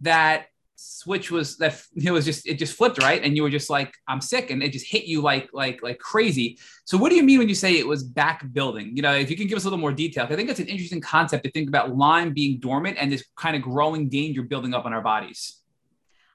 that 0.00 0.46
switch 0.76 1.30
was 1.30 1.56
that 1.56 1.82
it 1.94 2.10
was 2.10 2.24
just 2.24 2.46
it 2.46 2.58
just 2.58 2.76
flipped 2.76 3.02
right? 3.02 3.22
And 3.22 3.36
you 3.36 3.42
were 3.42 3.50
just 3.50 3.70
like 3.70 3.94
i'm 4.08 4.20
sick 4.20 4.50
and 4.50 4.62
it 4.62 4.72
just 4.72 4.86
hit 4.86 5.04
you 5.04 5.20
like 5.20 5.48
like 5.52 5.82
like 5.82 5.98
crazy. 5.98 6.58
So 6.84 6.96
what 6.98 7.10
do 7.10 7.16
you 7.16 7.22
mean 7.22 7.38
when 7.38 7.48
you 7.48 7.54
say 7.54 7.78
it 7.78 7.86
was 7.86 8.02
back 8.02 8.52
building? 8.52 8.96
You 8.96 9.02
know 9.02 9.14
if 9.14 9.30
you 9.30 9.36
can 9.36 9.46
give 9.46 9.56
us 9.56 9.64
a 9.64 9.66
little 9.66 9.78
more 9.78 9.92
detail 9.92 10.26
i 10.28 10.36
think 10.36 10.50
it's 10.50 10.60
an 10.60 10.66
interesting 10.66 11.00
concept 11.00 11.44
to 11.44 11.50
think 11.50 11.68
about 11.68 11.96
lyme 11.96 12.32
being 12.32 12.58
dormant 12.58 12.96
and 13.00 13.10
this 13.10 13.24
kind 13.36 13.56
of 13.56 13.62
growing 13.62 14.08
danger 14.08 14.42
building 14.42 14.74
up 14.74 14.84
on 14.84 14.92
our 14.92 15.02
bodies. 15.02 15.60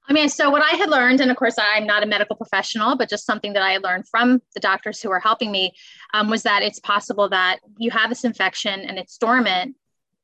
I 0.09 0.13
mean, 0.13 0.29
so 0.29 0.49
what 0.49 0.61
I 0.61 0.75
had 0.75 0.89
learned, 0.89 1.21
and 1.21 1.31
of 1.31 1.37
course, 1.37 1.55
I'm 1.57 1.85
not 1.85 2.03
a 2.03 2.05
medical 2.05 2.35
professional, 2.35 2.97
but 2.97 3.07
just 3.07 3.25
something 3.25 3.53
that 3.53 3.63
I 3.63 3.71
had 3.71 3.83
learned 3.83 4.07
from 4.07 4.41
the 4.53 4.59
doctors 4.59 5.01
who 5.01 5.09
were 5.09 5.19
helping 5.19 5.51
me 5.51 5.73
um, 6.13 6.29
was 6.29 6.43
that 6.43 6.63
it's 6.63 6.79
possible 6.79 7.29
that 7.29 7.59
you 7.77 7.91
have 7.91 8.09
this 8.09 8.25
infection 8.25 8.81
and 8.81 8.97
it's 8.97 9.17
dormant, 9.17 9.75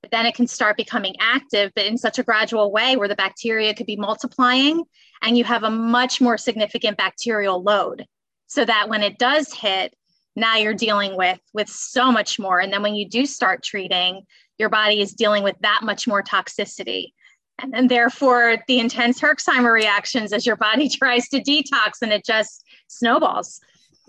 but 0.02 0.12
then 0.12 0.26
it 0.26 0.36
can 0.36 0.48
start 0.48 0.78
becoming 0.78 1.16
active, 1.20 1.72
but 1.76 1.86
in 1.86 1.98
such 1.98 2.20
a 2.20 2.24
gradual 2.24 2.72
way 2.72 2.96
where 2.96 3.08
the 3.08 3.16
bacteria 3.16 3.74
could 3.74 3.88
be 3.88 3.96
multiplying 3.96 4.84
and 5.22 5.38
you 5.38 5.44
have 5.44 5.64
a 5.64 5.70
much 5.70 6.22
more 6.22 6.38
significant 6.38 6.98
bacterial 6.98 7.62
load. 7.62 8.06
So 8.48 8.64
that 8.64 8.88
when 8.90 9.04
it 9.04 9.18
does 9.18 9.54
hit, 9.54 9.94
now 10.36 10.56
you're 10.56 10.74
dealing 10.74 11.18
with 11.18 11.40
with 11.54 11.68
so 11.68 12.12
much 12.12 12.40
more. 12.40 12.60
And 12.60 12.72
then 12.72 12.84
when 12.84 12.96
you 12.96 13.10
do 13.10 13.26
start 13.26 13.64
treating, 13.64 14.24
your 14.58 14.70
body 14.70 15.02
is 15.02 15.14
dealing 15.14 15.44
with 15.44 15.56
that 15.62 15.82
much 15.84 16.08
more 16.08 16.24
toxicity. 16.24 17.12
And 17.60 17.74
then 17.74 17.88
therefore 17.88 18.58
the 18.68 18.80
intense 18.80 19.20
Herxheimer 19.20 19.74
reactions 19.74 20.32
as 20.32 20.46
your 20.46 20.56
body 20.56 20.90
tries 20.98 21.28
to 21.30 21.42
detox 21.42 22.02
and 22.02 22.14
it 22.14 22.24
just 22.24 22.64
snowballs. 22.88 23.60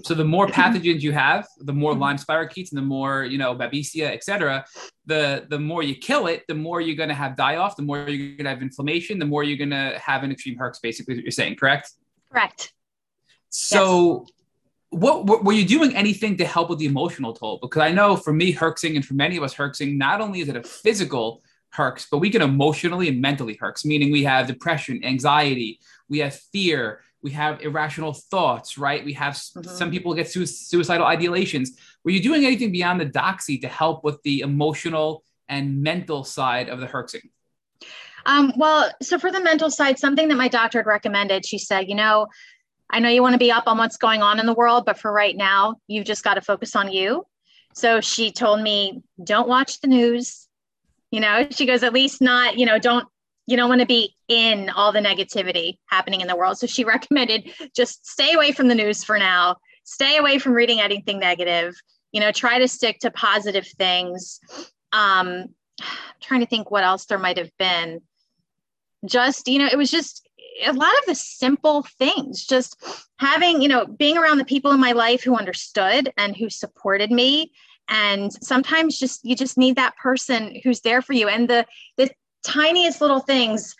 So 0.05 0.15
the 0.15 0.25
more 0.25 0.47
pathogens 0.59 1.01
you 1.01 1.13
have, 1.13 1.47
the 1.59 1.73
more 1.73 1.93
mm-hmm. 1.93 2.03
Lyme 2.03 2.17
spirochetes 2.17 2.71
and 2.71 2.79
the 2.79 2.83
more, 2.83 3.25
you 3.25 3.39
know, 3.39 3.55
Babesia, 3.55 4.11
et 4.11 4.25
cetera, 4.25 4.65
the, 5.07 5.47
the 5.49 5.59
more 5.59 5.83
you 5.83 5.95
kill 5.95 6.27
it, 6.27 6.45
the 6.49 6.55
more 6.55 6.81
you're 6.81 6.97
going 6.97 7.09
to 7.09 7.15
have 7.15 7.37
die 7.37 7.57
off, 7.57 7.77
the 7.77 7.83
more 7.83 8.09
you're 8.09 8.37
going 8.37 8.45
to 8.45 8.51
have 8.51 8.63
inflammation, 8.63 9.19
the 9.19 9.27
more 9.27 9.43
you're 9.43 9.59
going 9.59 9.71
to 9.71 9.99
have 10.03 10.23
an 10.23 10.31
extreme 10.31 10.59
herx, 10.59 10.81
basically 10.83 11.15
what 11.15 11.25
you're 11.25 11.31
saying, 11.31 11.57
correct? 11.57 11.93
Correct. 12.31 12.73
So 13.51 14.25
yes. 14.27 14.33
what, 14.91 15.27
what, 15.27 15.45
were 15.45 15.53
you 15.53 15.65
doing 15.65 15.97
anything 15.97 16.37
to 16.37 16.45
help 16.45 16.71
with 16.71 16.79
the 16.79 16.87
emotional 16.87 17.33
toll? 17.33 17.59
Because 17.61 17.83
I 17.83 17.93
know 17.93 18.17
for 18.17 18.33
me, 18.33 18.55
herxing 18.55 18.97
and 18.97 19.05
for 19.05 19.15
many 19.15 19.37
of 19.37 19.43
us 19.43 19.55
herxing, 19.55 19.97
not 19.97 20.21
only 20.21 20.41
is 20.41 20.49
it 20.49 20.57
a 20.57 20.63
physical 20.63 21.43
herx, 21.75 22.07
but 22.11 22.19
we 22.19 22.31
can 22.31 22.43
emotionally 22.43 23.09
and 23.09 23.21
mentally 23.21 23.57
herx, 23.57 23.85
meaning 23.85 24.11
we 24.11 24.25
have 24.25 24.47
depression, 24.47 25.03
anxiety, 25.05 25.81
we 26.09 26.19
have 26.19 26.35
fear, 26.35 27.01
we 27.23 27.33
have 27.33 27.61
irrational 27.63 28.13
thoughts, 28.13 28.79
right? 28.79 29.05
We 29.05 29.13
have 29.15 29.35
mm-hmm. 29.35 29.69
some 29.69 29.91
people 29.91 30.15
get 30.15 30.31
su- 30.31 30.47
suicidal 30.47 31.07
ideations. 31.07 31.71
Were 32.05 32.11
you 32.11 32.23
doing 32.23 32.45
anything 32.45 32.73
beyond 32.73 33.01
the 33.01 33.07
doxy 33.07 33.61
to 33.63 33.69
help 33.69 34.05
with 34.05 34.23
the 34.23 34.41
emotional 34.41 35.25
and 35.49 35.83
mental 35.83 36.25
side 36.25 36.69
of 36.69 36.81
the 36.81 36.87
herxing? 36.87 37.31
Um, 38.27 38.53
well, 38.57 38.91
so 39.03 39.19
for 39.19 39.33
the 39.33 39.41
mental 39.41 39.71
side, 39.71 39.99
something 39.99 40.29
that 40.29 40.37
my 40.37 40.49
doctor 40.49 40.79
had 40.79 40.87
recommended, 40.87 41.47
she 41.47 41.59
said, 41.59 41.89
you 41.89 41.95
know, 41.95 42.27
I 42.91 43.01
know 43.01 43.09
you 43.09 43.23
want 43.23 43.35
to 43.35 43.39
be 43.39 43.51
up 43.51 43.65
on 43.67 43.79
what's 43.79 43.97
going 43.97 44.23
on 44.23 44.39
in 44.39 44.47
the 44.47 44.55
world, 44.55 44.85
but 44.87 44.99
for 44.99 45.13
right 45.13 45.37
now, 45.37 45.77
you've 45.87 46.07
just 46.07 46.25
got 46.25 46.35
to 46.35 46.41
focus 46.41 46.77
on 46.77 46.91
you. 46.91 47.27
So 47.75 48.01
she 48.01 48.33
told 48.33 48.61
me, 48.61 49.03
don't 49.23 49.49
watch 49.49 49.81
the 49.81 49.89
news. 49.89 50.49
You 51.11 51.21
know, 51.21 51.47
she 51.51 51.67
goes, 51.67 51.83
at 51.83 51.93
least 51.93 52.21
not, 52.21 52.59
you 52.59 52.67
know, 52.67 52.79
don't 52.79 53.09
you 53.49 53.57
don't 53.57 53.71
want 53.71 53.81
to 53.81 53.87
be 53.87 54.15
in 54.29 54.69
all 54.69 54.93
the 54.93 55.01
negativity 55.01 55.79
happening 55.87 56.21
in 56.21 56.29
the 56.29 56.37
world. 56.37 56.59
So 56.59 56.67
she 56.67 56.85
recommended 56.97 57.51
just 57.75 58.07
stay 58.07 58.35
away 58.35 58.53
from 58.53 58.69
the 58.69 58.75
news 58.75 59.03
for 59.03 59.19
now, 59.19 59.57
stay 59.85 60.19
away 60.19 60.39
from 60.39 60.53
reading 60.53 60.81
anything 60.81 61.19
negative, 61.19 61.75
you 62.13 62.21
know, 62.21 62.31
try 62.31 62.59
to 62.59 62.69
stick 62.69 62.99
to 63.01 63.11
positive 63.11 63.67
things. 63.67 64.39
Um, 64.93 65.47
trying 66.21 66.41
to 66.41 66.47
think 66.47 66.71
what 66.71 66.85
else 66.85 67.07
there 67.07 67.19
might 67.19 67.39
have 67.39 67.51
been. 67.59 68.03
Just, 69.07 69.49
you 69.49 69.59
know, 69.59 69.69
it 69.71 69.79
was 69.79 69.91
just 69.91 70.29
a 70.67 70.73
lot 70.73 70.93
of 70.99 71.07
the 71.07 71.15
simple 71.15 71.87
things, 71.99 72.45
just 72.45 72.77
having, 73.19 73.63
you 73.63 73.69
know, 73.69 73.87
being 73.87 74.19
around 74.19 74.39
the 74.39 74.45
people 74.45 74.73
in 74.73 74.81
my 74.81 74.93
life 74.93 75.23
who 75.23 75.37
understood 75.37 76.13
and 76.19 76.37
who 76.37 76.51
supported 76.51 77.11
me 77.11 77.53
and 77.89 78.31
sometimes 78.43 78.99
just 78.99 79.25
you 79.25 79.35
just 79.35 79.57
need 79.57 79.77
that 79.77 79.97
person 79.97 80.61
who's 80.63 80.81
there 80.81 81.01
for 81.01 81.15
you 81.15 81.29
and 81.29 81.49
the 81.49 81.65
the 81.97 82.11
tiniest 82.45 83.01
little 83.01 83.21
things 83.21 83.75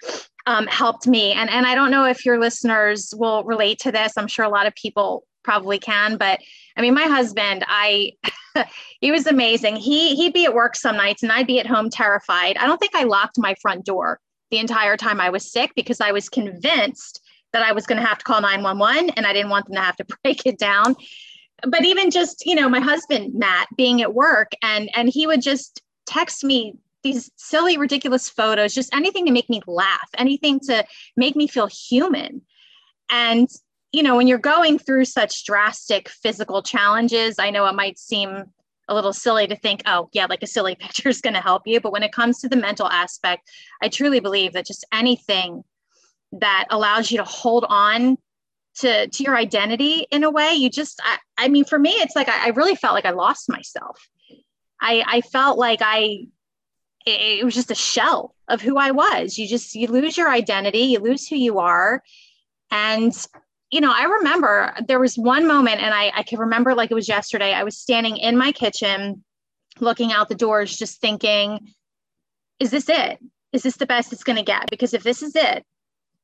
um, 0.47 0.67
helped 0.67 1.07
me. 1.07 1.33
And, 1.33 1.51
and 1.51 1.67
I 1.67 1.75
don't 1.75 1.91
know 1.91 2.05
if 2.05 2.25
your 2.25 2.41
listeners 2.41 3.13
will 3.17 3.45
relate 3.45 3.79
to 3.81 3.93
this. 3.93 4.15
I'm 4.17 4.29
sure 4.29 4.45
a 4.45 4.51
lot 4.51 4.67
of 4.67 4.75
people 4.75 5.25
probably 5.45 5.79
can, 5.79 6.17
but 6.17 6.41
I 6.77 6.81
mean, 6.81 6.95
my 6.95 7.05
husband, 7.05 7.65
I, 7.69 8.13
he 9.01 9.11
was 9.11 9.27
amazing. 9.27 9.77
He, 9.77 10.17
he'd 10.17 10.33
be 10.33 10.47
at 10.47 10.55
work 10.55 10.75
some 10.75 10.97
nights 10.97 11.23
and 11.23 11.31
I'd 11.31 11.47
be 11.47 11.61
at 11.61 11.67
home 11.67 11.91
terrified. 11.91 12.57
I 12.57 12.67
don't 12.67 12.79
think 12.79 12.95
I 12.95 13.05
locked 13.05 13.39
my 13.39 13.55
front 13.61 13.85
door 13.85 14.21
the 14.51 14.59
entire 14.59 14.97
time 14.97 15.21
I 15.21 15.31
was 15.31 15.51
sick 15.51 15.73
because 15.77 16.01
I 16.01 16.13
was 16.13 16.29
convinced 16.29 17.21
that 17.53 17.63
I 17.63 17.73
was 17.73 17.87
going 17.87 18.01
to 18.01 18.07
have 18.07 18.19
to 18.19 18.25
call 18.25 18.41
911 18.41 19.11
and 19.11 19.27
I 19.27 19.33
didn't 19.33 19.51
want 19.51 19.67
them 19.67 19.77
to 19.77 19.83
have 19.83 19.97
to 19.97 20.07
break 20.23 20.47
it 20.47 20.59
down. 20.59 20.97
But 21.67 21.85
even 21.85 22.11
just, 22.11 22.47
you 22.47 22.55
know, 22.55 22.69
my 22.69 22.81
husband, 22.81 23.35
Matt, 23.35 23.69
being 23.77 24.01
at 24.01 24.15
work 24.15 24.53
and, 24.63 24.89
and 24.95 25.09
he 25.09 25.27
would 25.27 25.43
just 25.43 25.83
text 26.07 26.45
me 26.45 26.75
these 27.03 27.31
silly, 27.37 27.79
ridiculous 27.79 28.29
photos, 28.29 28.75
just 28.75 28.95
anything 28.95 29.27
to 29.27 29.33
make 29.33 29.49
me 29.49 29.61
laugh, 29.67 30.09
anything 30.17 30.61
to 30.61 30.85
make 31.17 31.37
me 31.37 31.47
feel 31.47 31.67
human. 31.67 32.43
And, 33.11 33.49
you 33.93 34.03
know, 34.03 34.17
when 34.17 34.27
you're 34.27 34.39
going 34.39 34.79
through 34.79 35.05
such 35.05 35.45
drastic 35.45 36.09
physical 36.09 36.63
challenges, 36.63 37.39
I 37.39 37.51
know 37.51 37.67
it 37.67 37.75
might 37.75 37.99
seem 37.99 38.45
a 38.89 38.95
little 38.95 39.13
silly 39.13 39.47
to 39.47 39.57
think, 39.57 39.83
oh, 39.87 40.09
yeah, 40.13 40.27
like 40.27 40.43
a 40.43 40.47
silly 40.47 40.75
picture 40.81 41.09
is 41.09 41.21
going 41.21 41.35
to 41.35 41.41
help 41.41 41.63
you. 41.67 41.81
But 41.81 41.93
when 41.93 42.03
it 42.03 42.13
comes 42.13 42.41
to 42.41 42.49
the 42.49 42.57
mental 42.57 42.89
aspect, 42.89 43.51
I 43.83 43.89
truly 43.89 44.21
believe 44.21 44.53
that 44.55 44.67
just 44.67 44.85
anything 44.93 45.63
that 46.33 46.67
allows 46.71 47.11
you 47.11 47.19
to 47.19 47.25
hold 47.25 47.65
on 47.69 48.19
to, 48.77 49.09
to 49.09 49.23
your 49.23 49.37
identity 49.37 50.07
in 50.11 50.25
a 50.25 50.31
way, 50.31 50.55
you 50.55 50.71
just, 50.71 51.01
I, 51.03 51.19
I 51.37 51.49
mean, 51.49 51.65
for 51.65 51.79
me, 51.79 51.91
it's 51.91 52.15
like 52.15 52.29
I, 52.29 52.47
I 52.47 52.49
really 52.51 52.77
felt 52.77 52.95
like 52.95 53.07
I 53.07 53.11
lost 53.11 53.49
myself. 53.49 54.09
I, 54.81 55.03
I 55.07 55.21
felt 55.23 55.59
like 55.59 55.81
I 55.83 56.27
it, 57.07 57.45
was 57.45 57.55
just 57.55 57.71
a 57.71 57.75
shell 57.75 58.35
of 58.49 58.61
who 58.61 58.77
I 58.77 58.91
was. 58.91 59.39
You 59.39 59.47
just 59.47 59.75
you 59.75 59.89
lose 59.89 60.17
your 60.17 60.31
identity, 60.31 60.81
you 60.81 60.99
lose 60.99 61.27
who 61.27 61.37
you 61.37 61.59
are, 61.59 62.03
and 62.71 63.13
you 63.71 63.81
know, 63.81 63.93
I 63.95 64.05
remember 64.05 64.75
there 64.87 65.01
was 65.01 65.19
one 65.19 65.47
moment, 65.47 65.81
and 65.81 65.93
I, 65.93 66.11
I 66.15 66.23
can 66.23 66.39
remember 66.39 66.75
like 66.75 66.91
it 66.91 66.95
was 66.95 67.09
yesterday. 67.09 67.53
I 67.53 67.65
was 67.65 67.77
standing 67.77 68.17
in 68.17 68.37
my 68.37 68.53
kitchen, 68.53 69.25
looking 69.81 70.13
out 70.13 70.29
the 70.29 70.35
doors, 70.35 70.77
just 70.77 71.01
thinking, 71.01 71.75
is 72.59 72.71
this 72.71 72.89
it? 72.89 73.19
Is 73.53 73.63
this 73.63 73.77
the 73.77 73.87
best 73.87 74.13
it's 74.13 74.25
going 74.25 74.37
to 74.37 74.43
get? 74.43 74.71
Because 74.71 74.95
if 74.95 75.03
this 75.03 75.23
is 75.23 75.37
it, 75.37 75.65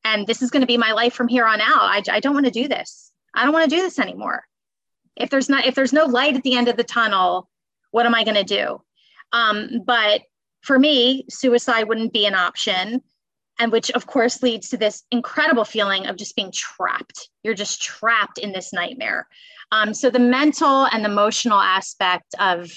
and 0.04 0.26
this 0.26 0.42
is 0.42 0.50
going 0.50 0.62
to 0.62 0.66
be 0.66 0.78
my 0.78 0.92
life 0.92 1.14
from 1.14 1.28
here 1.28 1.46
on 1.46 1.60
out, 1.60 1.82
I, 1.82 2.02
I 2.10 2.20
don't 2.20 2.34
want 2.34 2.46
to 2.46 2.52
do 2.52 2.68
this. 2.68 3.12
I 3.34 3.44
don't 3.44 3.52
want 3.52 3.68
to 3.68 3.76
do 3.76 3.82
this 3.82 3.98
anymore. 3.98 4.44
If 5.16 5.30
there's 5.30 5.48
not, 5.48 5.66
if 5.66 5.74
there's 5.74 5.92
no 5.92 6.04
light 6.06 6.36
at 6.36 6.42
the 6.42 6.56
end 6.56 6.68
of 6.68 6.76
the 6.76 6.84
tunnel, 6.84 7.48
what 7.90 8.06
am 8.06 8.14
I 8.14 8.24
going 8.24 8.36
to 8.36 8.44
do? 8.44 8.82
Um, 9.32 9.82
but 9.84 10.22
for 10.64 10.78
me, 10.78 11.26
suicide 11.28 11.84
wouldn't 11.88 12.12
be 12.12 12.26
an 12.26 12.34
option. 12.34 13.02
And 13.60 13.70
which, 13.70 13.92
of 13.92 14.06
course, 14.08 14.42
leads 14.42 14.68
to 14.70 14.76
this 14.76 15.04
incredible 15.12 15.64
feeling 15.64 16.06
of 16.06 16.16
just 16.16 16.34
being 16.34 16.50
trapped. 16.50 17.28
You're 17.44 17.54
just 17.54 17.80
trapped 17.80 18.38
in 18.38 18.50
this 18.50 18.72
nightmare. 18.72 19.28
Um, 19.70 19.94
so, 19.94 20.10
the 20.10 20.18
mental 20.18 20.86
and 20.86 21.06
emotional 21.06 21.60
aspect 21.60 22.34
of 22.40 22.72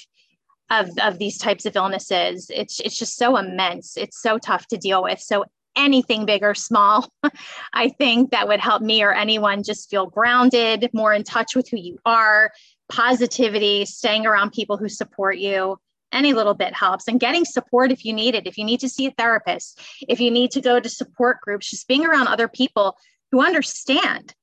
of, 0.69 0.89
of 1.01 1.17
these 1.17 1.37
types 1.37 1.65
of 1.65 1.75
illnesses 1.75 2.51
it's 2.53 2.81
it's 2.81 2.97
just 2.97 3.15
so 3.15 3.37
immense 3.37 3.95
it's 3.95 4.21
so 4.21 4.37
tough 4.37 4.67
to 4.67 4.77
deal 4.77 5.01
with 5.01 5.19
so 5.19 5.45
anything 5.77 6.25
big 6.25 6.43
or 6.43 6.53
small 6.53 7.07
i 7.73 7.87
think 7.87 8.31
that 8.31 8.47
would 8.47 8.59
help 8.59 8.81
me 8.81 9.01
or 9.01 9.13
anyone 9.13 9.63
just 9.63 9.89
feel 9.89 10.07
grounded 10.07 10.89
more 10.93 11.13
in 11.13 11.23
touch 11.23 11.55
with 11.55 11.69
who 11.69 11.77
you 11.77 11.97
are 12.05 12.51
positivity 12.89 13.85
staying 13.85 14.25
around 14.25 14.51
people 14.51 14.75
who 14.75 14.89
support 14.89 15.37
you 15.37 15.77
any 16.11 16.33
little 16.33 16.53
bit 16.53 16.73
helps. 16.73 17.07
And 17.07 17.19
getting 17.19 17.45
support 17.45 17.91
if 17.91 18.05
you 18.05 18.13
need 18.13 18.35
it. 18.35 18.47
If 18.47 18.57
you 18.57 18.65
need 18.65 18.79
to 18.81 18.89
see 18.89 19.07
a 19.07 19.11
therapist 19.11 19.79
if 20.07 20.19
you 20.19 20.31
need 20.31 20.51
to 20.51 20.61
go 20.61 20.79
to 20.79 20.89
support 20.89 21.41
groups 21.41 21.69
just 21.69 21.87
being 21.87 22.05
around 22.05 22.27
other 22.27 22.47
people 22.47 22.97
who 23.31 23.45
understand. 23.45 24.33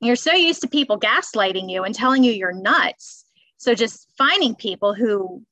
You're 0.00 0.16
so 0.16 0.32
used 0.32 0.62
to 0.62 0.68
people 0.68 0.98
gaslighting 0.98 1.70
you 1.70 1.84
and 1.84 1.94
telling 1.94 2.24
you 2.24 2.32
you're 2.32 2.52
nuts. 2.52 3.24
So 3.58 3.74
just 3.74 4.08
finding 4.16 4.54
people 4.54 4.94
who 4.94 5.44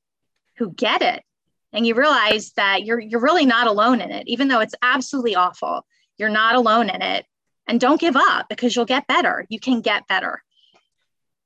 who 0.57 0.71
get 0.71 1.01
it. 1.01 1.23
And 1.71 1.85
you 1.85 1.93
realize 1.93 2.51
that 2.53 2.83
you're 2.83 2.99
you're 2.99 3.21
really 3.21 3.45
not 3.45 3.67
alone 3.67 4.01
in 4.01 4.11
it 4.11 4.27
even 4.27 4.47
though 4.47 4.61
it's 4.61 4.75
absolutely 4.81 5.35
awful. 5.35 5.85
You're 6.17 6.29
not 6.29 6.55
alone 6.55 6.89
in 6.89 7.01
it. 7.01 7.25
And 7.67 7.79
don't 7.79 8.01
give 8.01 8.15
up 8.15 8.47
because 8.49 8.75
you'll 8.75 8.85
get 8.85 9.05
better. 9.05 9.45
You 9.49 9.59
can 9.59 9.81
get 9.81 10.07
better 10.07 10.41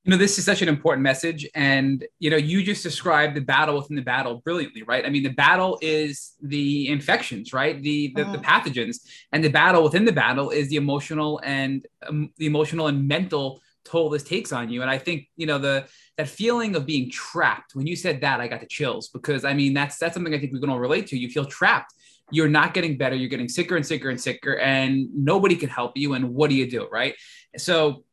you 0.03 0.11
know 0.11 0.17
this 0.17 0.37
is 0.37 0.45
such 0.45 0.61
an 0.61 0.67
important 0.67 1.01
message 1.01 1.47
and 1.55 2.05
you 2.19 2.29
know 2.29 2.37
you 2.37 2.63
just 2.63 2.83
described 2.83 3.35
the 3.35 3.41
battle 3.41 3.75
within 3.75 3.95
the 3.95 4.01
battle 4.01 4.41
brilliantly 4.43 4.83
right 4.83 5.05
i 5.05 5.09
mean 5.09 5.23
the 5.23 5.29
battle 5.29 5.77
is 5.81 6.33
the 6.41 6.87
infections 6.89 7.53
right 7.53 7.81
the 7.81 8.13
the, 8.15 8.23
the 8.23 8.29
uh-huh. 8.31 8.61
pathogens 8.61 9.07
and 9.31 9.43
the 9.43 9.49
battle 9.49 9.83
within 9.83 10.05
the 10.05 10.11
battle 10.11 10.49
is 10.49 10.69
the 10.69 10.75
emotional 10.75 11.39
and 11.43 11.85
um, 12.07 12.29
the 12.37 12.45
emotional 12.45 12.87
and 12.87 13.07
mental 13.07 13.61
toll 13.85 14.09
this 14.09 14.23
takes 14.23 14.51
on 14.51 14.69
you 14.69 14.81
and 14.81 14.91
i 14.91 14.97
think 14.97 15.27
you 15.35 15.45
know 15.45 15.57
the 15.57 15.85
that 16.17 16.27
feeling 16.27 16.75
of 16.75 16.85
being 16.85 17.09
trapped 17.09 17.75
when 17.75 17.87
you 17.87 17.95
said 17.95 18.21
that 18.21 18.39
i 18.39 18.47
got 18.47 18.59
the 18.59 18.67
chills 18.67 19.09
because 19.09 19.45
i 19.45 19.53
mean 19.53 19.73
that's 19.73 19.97
that's 19.97 20.13
something 20.13 20.33
i 20.33 20.39
think 20.39 20.53
we 20.53 20.59
can 20.59 20.69
all 20.69 20.79
relate 20.79 21.07
to 21.07 21.17
you 21.17 21.29
feel 21.29 21.45
trapped 21.45 21.93
you're 22.31 22.49
not 22.49 22.73
getting 22.73 22.97
better. 22.97 23.15
You're 23.15 23.29
getting 23.29 23.49
sicker 23.49 23.75
and 23.75 23.85
sicker 23.85 24.09
and 24.09 24.19
sicker, 24.19 24.57
and 24.57 25.13
nobody 25.13 25.55
can 25.55 25.69
help 25.69 25.97
you. 25.97 26.13
And 26.13 26.33
what 26.33 26.49
do 26.49 26.55
you 26.55 26.69
do, 26.69 26.87
right? 26.91 27.15
So 27.57 28.05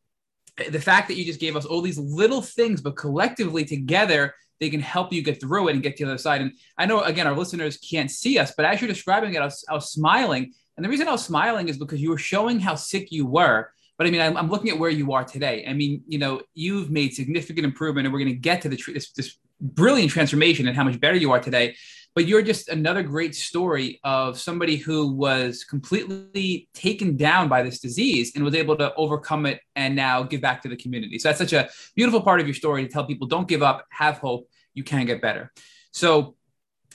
the 0.70 0.80
fact 0.80 1.08
that 1.08 1.14
you 1.16 1.24
just 1.24 1.40
gave 1.40 1.56
us 1.56 1.64
all 1.64 1.80
these 1.80 1.98
little 1.98 2.42
things, 2.42 2.80
but 2.80 2.96
collectively 2.96 3.64
together, 3.64 4.34
they 4.60 4.70
can 4.70 4.80
help 4.80 5.12
you 5.12 5.22
get 5.22 5.40
through 5.40 5.68
it 5.68 5.74
and 5.74 5.82
get 5.82 5.96
to 5.96 6.04
the 6.04 6.10
other 6.10 6.18
side. 6.18 6.40
And 6.42 6.52
I 6.76 6.86
know, 6.86 7.00
again, 7.00 7.26
our 7.26 7.36
listeners 7.36 7.78
can't 7.78 8.10
see 8.10 8.38
us, 8.38 8.52
but 8.56 8.66
as 8.66 8.80
you're 8.80 8.88
describing 8.88 9.34
it, 9.34 9.40
I 9.40 9.46
was, 9.46 9.64
I 9.68 9.74
was 9.74 9.90
smiling. 9.90 10.52
And 10.76 10.84
the 10.84 10.88
reason 10.88 11.08
I 11.08 11.12
was 11.12 11.24
smiling 11.24 11.68
is 11.68 11.78
because 11.78 12.00
you 12.00 12.10
were 12.10 12.18
showing 12.18 12.60
how 12.60 12.74
sick 12.74 13.10
you 13.10 13.26
were. 13.26 13.70
But 13.96 14.06
I 14.06 14.10
mean, 14.10 14.20
I'm, 14.20 14.36
I'm 14.36 14.48
looking 14.48 14.70
at 14.70 14.78
where 14.78 14.90
you 14.90 15.12
are 15.12 15.24
today. 15.24 15.64
I 15.68 15.72
mean, 15.72 16.02
you 16.06 16.18
know, 16.18 16.40
you've 16.54 16.90
made 16.90 17.14
significant 17.14 17.66
improvement, 17.66 18.06
and 18.06 18.12
we're 18.12 18.20
going 18.20 18.32
to 18.32 18.40
get 18.40 18.62
to 18.62 18.68
the 18.68 18.82
this, 18.94 19.10
this 19.12 19.36
brilliant 19.60 20.10
transformation 20.10 20.68
and 20.68 20.76
how 20.76 20.84
much 20.84 20.98
better 21.00 21.16
you 21.16 21.32
are 21.32 21.40
today 21.40 21.76
but 22.14 22.26
you're 22.26 22.42
just 22.42 22.68
another 22.68 23.02
great 23.02 23.34
story 23.34 24.00
of 24.02 24.38
somebody 24.38 24.76
who 24.76 25.12
was 25.12 25.64
completely 25.64 26.68
taken 26.74 27.16
down 27.16 27.48
by 27.48 27.62
this 27.62 27.78
disease 27.78 28.32
and 28.34 28.44
was 28.44 28.54
able 28.54 28.76
to 28.76 28.92
overcome 28.94 29.46
it 29.46 29.60
and 29.76 29.94
now 29.94 30.22
give 30.22 30.40
back 30.40 30.62
to 30.62 30.68
the 30.68 30.76
community. 30.76 31.18
So 31.18 31.28
that's 31.28 31.38
such 31.38 31.52
a 31.52 31.68
beautiful 31.94 32.20
part 32.20 32.40
of 32.40 32.46
your 32.46 32.54
story 32.54 32.82
to 32.82 32.88
tell 32.88 33.04
people 33.04 33.26
don't 33.26 33.48
give 33.48 33.62
up, 33.62 33.86
have 33.90 34.18
hope, 34.18 34.48
you 34.74 34.82
can 34.82 35.06
get 35.06 35.22
better. 35.22 35.52
So 35.92 36.36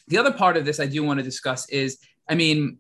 the 0.08 0.18
other 0.18 0.32
part 0.32 0.58
of 0.58 0.66
this 0.66 0.80
I 0.80 0.86
do 0.86 1.04
want 1.04 1.20
to 1.20 1.24
discuss 1.24 1.70
is 1.70 2.00
I 2.28 2.36
mean, 2.36 2.80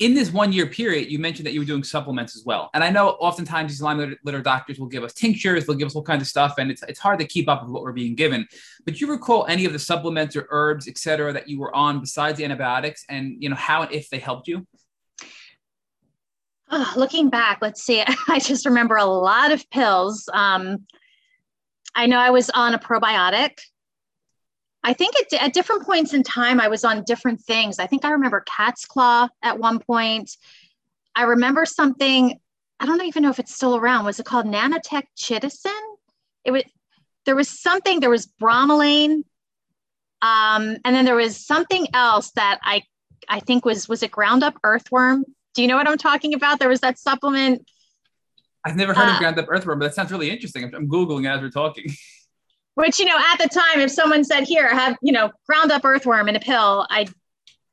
in 0.00 0.14
this 0.14 0.32
one 0.32 0.50
year 0.50 0.66
period, 0.66 1.12
you 1.12 1.18
mentioned 1.18 1.46
that 1.46 1.52
you 1.52 1.60
were 1.60 1.66
doing 1.66 1.84
supplements 1.84 2.34
as 2.34 2.42
well. 2.44 2.70
And 2.72 2.82
I 2.82 2.88
know 2.88 3.10
oftentimes 3.10 3.70
these 3.70 3.82
Lyme 3.82 4.16
literate 4.24 4.44
doctors 4.44 4.80
will 4.80 4.86
give 4.86 5.04
us 5.04 5.12
tinctures, 5.12 5.66
they'll 5.66 5.76
give 5.76 5.86
us 5.86 5.94
all 5.94 6.02
kinds 6.02 6.22
of 6.22 6.28
stuff, 6.28 6.54
and 6.58 6.70
it's, 6.70 6.82
it's 6.84 6.98
hard 6.98 7.18
to 7.20 7.26
keep 7.26 7.50
up 7.50 7.62
with 7.62 7.70
what 7.70 7.82
we're 7.82 7.92
being 7.92 8.14
given. 8.14 8.48
But 8.86 8.94
do 8.94 9.00
you 9.00 9.12
recall 9.12 9.44
any 9.46 9.66
of 9.66 9.74
the 9.74 9.78
supplements 9.78 10.34
or 10.36 10.48
herbs, 10.50 10.88
et 10.88 10.96
cetera, 10.96 11.34
that 11.34 11.48
you 11.48 11.60
were 11.60 11.74
on 11.76 12.00
besides 12.00 12.38
the 12.38 12.44
antibiotics 12.44 13.04
and, 13.10 13.36
you 13.42 13.50
know, 13.50 13.56
how 13.56 13.82
and 13.82 13.92
if 13.92 14.08
they 14.08 14.18
helped 14.18 14.48
you? 14.48 14.66
Oh, 16.70 16.92
looking 16.96 17.28
back, 17.28 17.58
let's 17.60 17.82
see. 17.82 18.02
I 18.28 18.38
just 18.38 18.64
remember 18.64 18.96
a 18.96 19.04
lot 19.04 19.52
of 19.52 19.68
pills. 19.68 20.26
Um, 20.32 20.86
I 21.94 22.06
know 22.06 22.18
I 22.18 22.30
was 22.30 22.48
on 22.50 22.72
a 22.72 22.78
probiotic 22.78 23.58
I 24.82 24.92
think 24.94 25.14
at, 25.20 25.42
at 25.42 25.52
different 25.52 25.84
points 25.84 26.14
in 26.14 26.22
time, 26.22 26.60
I 26.60 26.68
was 26.68 26.84
on 26.84 27.04
different 27.04 27.40
things. 27.40 27.78
I 27.78 27.86
think 27.86 28.04
I 28.04 28.10
remember 28.12 28.40
Cat's 28.46 28.86
Claw 28.86 29.28
at 29.42 29.58
one 29.58 29.78
point. 29.78 30.36
I 31.14 31.24
remember 31.24 31.66
something, 31.66 32.38
I 32.78 32.86
don't 32.86 33.02
even 33.04 33.22
know 33.22 33.30
if 33.30 33.38
it's 33.38 33.54
still 33.54 33.76
around. 33.76 34.06
Was 34.06 34.20
it 34.20 34.26
called 34.26 34.46
Nanotech 34.46 35.04
Chitosan? 35.18 35.80
It 36.44 36.52
was, 36.52 36.62
there 37.26 37.36
was 37.36 37.48
something, 37.48 38.00
there 38.00 38.10
was 38.10 38.26
bromelain. 38.40 39.24
Um, 40.22 40.76
and 40.84 40.94
then 40.94 41.04
there 41.04 41.16
was 41.16 41.36
something 41.36 41.86
else 41.92 42.30
that 42.32 42.58
I, 42.62 42.82
I 43.28 43.40
think 43.40 43.64
was, 43.64 43.88
was 43.88 44.02
it 44.02 44.10
ground 44.10 44.42
up 44.42 44.58
earthworm? 44.64 45.24
Do 45.54 45.62
you 45.62 45.68
know 45.68 45.76
what 45.76 45.88
I'm 45.88 45.98
talking 45.98 46.32
about? 46.32 46.58
There 46.58 46.68
was 46.68 46.80
that 46.80 46.98
supplement. 46.98 47.68
I've 48.64 48.76
never 48.76 48.94
heard 48.94 49.08
uh, 49.08 49.12
of 49.12 49.18
ground 49.18 49.38
up 49.38 49.46
earthworm, 49.48 49.78
but 49.78 49.86
that 49.86 49.94
sounds 49.94 50.12
really 50.12 50.30
interesting. 50.30 50.64
I'm, 50.64 50.74
I'm 50.74 50.88
Googling 50.88 51.28
as 51.28 51.40
we're 51.40 51.50
talking. 51.50 51.86
Which, 52.74 52.98
you 52.98 53.04
know, 53.04 53.18
at 53.18 53.36
the 53.38 53.48
time, 53.48 53.80
if 53.80 53.90
someone 53.90 54.24
said, 54.24 54.44
here, 54.44 54.68
have, 54.68 54.96
you 55.02 55.12
know, 55.12 55.30
ground 55.46 55.70
up 55.72 55.84
earthworm 55.84 56.28
in 56.28 56.36
a 56.36 56.40
pill, 56.40 56.86
I 56.88 57.06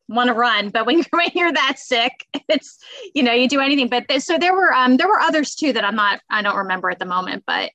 want 0.10 0.28
to 0.28 0.34
run. 0.34 0.70
But 0.70 0.86
when 0.86 0.98
you're, 0.98 1.06
when 1.12 1.30
you're 1.34 1.54
that 1.54 1.76
sick, 1.78 2.12
it's, 2.50 2.78
you 3.14 3.24
know, 3.24 3.34
you 3.34 3.48
do 3.48 3.60
anything. 3.60 3.90
But 3.90 4.08
th- 4.08 4.22
so 4.22 4.38
there 4.38 4.54
were, 4.54 4.74
um, 4.74 4.98
there 4.98 5.08
were 5.08 5.20
others 5.20 5.56
too 5.56 5.74
that 5.74 5.86
I'm 5.86 5.96
not, 5.96 6.20
I 6.30 6.42
don't 6.42 6.58
remember 6.58 6.90
at 6.90 7.00
the 7.00 7.06
moment, 7.06 7.44
but 7.46 7.72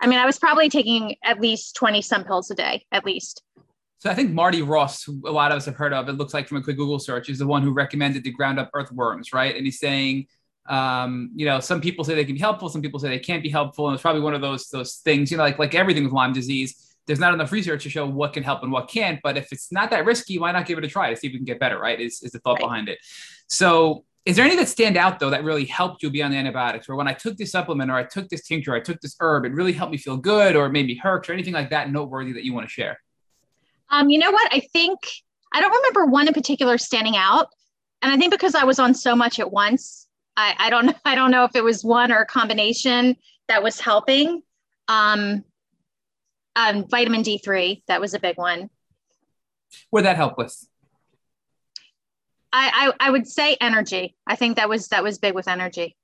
I 0.00 0.06
mean, 0.06 0.18
I 0.18 0.26
was 0.26 0.38
probably 0.38 0.68
taking 0.68 1.16
at 1.24 1.40
least 1.40 1.74
20 1.76 2.02
some 2.02 2.24
pills 2.24 2.50
a 2.50 2.54
day, 2.54 2.84
at 2.92 3.04
least. 3.04 3.42
So 3.98 4.10
I 4.10 4.14
think 4.14 4.30
Marty 4.30 4.60
Ross, 4.60 5.02
who 5.02 5.22
a 5.26 5.32
lot 5.32 5.52
of 5.52 5.56
us 5.56 5.64
have 5.64 5.74
heard 5.74 5.94
of, 5.94 6.08
it 6.08 6.12
looks 6.12 6.34
like 6.34 6.48
from 6.48 6.58
a 6.58 6.62
quick 6.62 6.76
Google 6.76 6.98
search, 6.98 7.30
is 7.30 7.38
the 7.38 7.46
one 7.46 7.62
who 7.62 7.72
recommended 7.72 8.24
the 8.24 8.30
ground 8.30 8.58
up 8.58 8.70
earthworms, 8.74 9.32
right? 9.32 9.56
And 9.56 9.64
he's 9.64 9.80
saying 9.80 10.26
um, 10.68 11.30
you 11.34 11.46
know, 11.46 11.60
some 11.60 11.80
people 11.80 12.04
say 12.04 12.14
they 12.14 12.24
can 12.24 12.34
be 12.34 12.40
helpful, 12.40 12.68
some 12.68 12.82
people 12.82 12.98
say 12.98 13.08
they 13.08 13.18
can't 13.18 13.42
be 13.42 13.48
helpful, 13.48 13.88
and 13.88 13.94
it's 13.94 14.02
probably 14.02 14.22
one 14.22 14.34
of 14.34 14.40
those 14.40 14.68
those 14.68 14.96
things. 14.96 15.30
You 15.30 15.36
know, 15.36 15.42
like 15.42 15.58
like 15.58 15.74
everything 15.74 16.04
with 16.04 16.12
Lyme 16.12 16.32
disease, 16.32 16.96
there's 17.06 17.20
not 17.20 17.34
enough 17.34 17.52
research 17.52 17.82
to 17.84 17.90
show 17.90 18.06
what 18.06 18.32
can 18.32 18.42
help 18.42 18.62
and 18.62 18.72
what 18.72 18.88
can't. 18.88 19.20
But 19.22 19.36
if 19.36 19.52
it's 19.52 19.70
not 19.70 19.90
that 19.90 20.04
risky, 20.04 20.38
why 20.38 20.52
not 20.52 20.66
give 20.66 20.78
it 20.78 20.84
a 20.84 20.88
try 20.88 21.10
to 21.10 21.16
see 21.16 21.28
if 21.28 21.32
we 21.32 21.38
can 21.38 21.44
get 21.44 21.60
better? 21.60 21.78
Right? 21.78 22.00
Is 22.00 22.22
is 22.22 22.32
the 22.32 22.38
thought 22.40 22.54
right. 22.54 22.62
behind 22.62 22.88
it? 22.88 22.98
So. 23.48 24.04
Is 24.26 24.34
there 24.34 24.44
any 24.44 24.56
that 24.56 24.66
stand 24.66 24.96
out 24.96 25.20
though 25.20 25.30
that 25.30 25.44
really 25.44 25.64
helped 25.66 26.02
you 26.02 26.10
beyond 26.10 26.34
the 26.34 26.38
antibiotics? 26.38 26.88
Or 26.88 26.96
when 26.96 27.06
I 27.06 27.12
took 27.12 27.36
this 27.36 27.52
supplement, 27.52 27.92
or 27.92 27.94
I 27.94 28.02
took 28.02 28.28
this 28.28 28.44
tincture, 28.44 28.72
or 28.72 28.74
I 28.74 28.80
took 28.80 29.00
this 29.00 29.14
herb, 29.20 29.44
it 29.44 29.52
really 29.52 29.72
helped 29.72 29.92
me 29.92 29.98
feel 29.98 30.16
good, 30.16 30.56
or 30.56 30.68
made 30.68 30.86
me 30.86 30.96
hurt, 30.96 31.30
or 31.30 31.32
anything 31.32 31.54
like 31.54 31.70
that 31.70 31.92
noteworthy 31.92 32.32
that 32.32 32.44
you 32.44 32.52
want 32.52 32.66
to 32.66 32.68
share? 32.68 33.00
Um, 33.88 34.10
you 34.10 34.18
know 34.18 34.32
what? 34.32 34.52
I 34.52 34.62
think 34.72 34.98
I 35.54 35.60
don't 35.60 35.70
remember 35.70 36.06
one 36.06 36.26
in 36.26 36.34
particular 36.34 36.76
standing 36.76 37.16
out, 37.16 37.46
and 38.02 38.12
I 38.12 38.16
think 38.16 38.32
because 38.32 38.56
I 38.56 38.64
was 38.64 38.80
on 38.80 38.94
so 38.94 39.14
much 39.14 39.38
at 39.38 39.52
once, 39.52 40.05
I, 40.36 40.54
I 40.58 40.70
don't 40.70 40.96
I 41.04 41.14
don't 41.14 41.30
know 41.30 41.44
if 41.44 41.54
it 41.54 41.64
was 41.64 41.84
one 41.84 42.12
or 42.12 42.20
a 42.20 42.26
combination 42.26 43.16
that 43.48 43.62
was 43.62 43.80
helping. 43.80 44.42
Um, 44.88 45.44
um, 46.54 46.86
vitamin 46.88 47.22
D3, 47.22 47.82
that 47.86 48.00
was 48.00 48.14
a 48.14 48.18
big 48.18 48.38
one. 48.38 48.70
Would 49.92 50.04
that 50.04 50.16
help 50.16 50.38
with? 50.38 50.66
I, 52.52 52.92
I, 52.98 53.08
I 53.08 53.10
would 53.10 53.28
say 53.28 53.56
energy. 53.60 54.16
I 54.26 54.36
think 54.36 54.56
that 54.56 54.68
was 54.68 54.88
that 54.88 55.02
was 55.02 55.18
big 55.18 55.34
with 55.34 55.48
energy. 55.48 55.96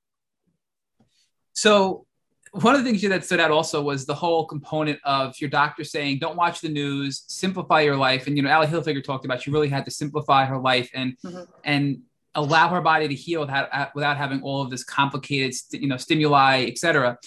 So 1.55 2.07
one 2.53 2.75
of 2.75 2.85
the 2.85 2.91
things 2.91 3.01
that 3.03 3.25
stood 3.25 3.41
out 3.41 3.51
also 3.51 3.81
was 3.81 4.05
the 4.05 4.15
whole 4.15 4.45
component 4.45 5.01
of 5.05 5.41
your 5.41 5.49
doctor 5.49 5.85
saying, 5.85 6.19
"Don't 6.19 6.37
watch 6.37 6.61
the 6.61 6.69
news, 6.69 7.25
simplify 7.29 7.81
your 7.81 7.97
life." 7.97 8.27
And 8.27 8.37
you 8.37 8.43
know, 8.43 8.51
Ali 8.51 8.67
Hilfiger 8.67 9.03
talked 9.03 9.25
about 9.25 9.41
she 9.41 9.51
really 9.51 9.71
had 9.71 9.87
to 9.87 9.91
simplify 9.91 10.45
her 10.45 10.59
life 10.59 10.91
and 10.93 11.17
mm-hmm. 11.25 11.45
and 11.65 12.03
allow 12.35 12.69
her 12.69 12.81
body 12.81 13.09
to 13.09 13.15
heal 13.15 13.41
without, 13.41 13.69
uh, 13.73 13.89
without 13.95 14.17
having 14.17 14.43
all 14.43 14.63
of 14.63 14.71
this 14.71 14.85
complicated, 14.85 15.55
you 15.73 15.89
know, 15.89 15.97
stimuli, 15.97 16.65
etc. 16.67 17.19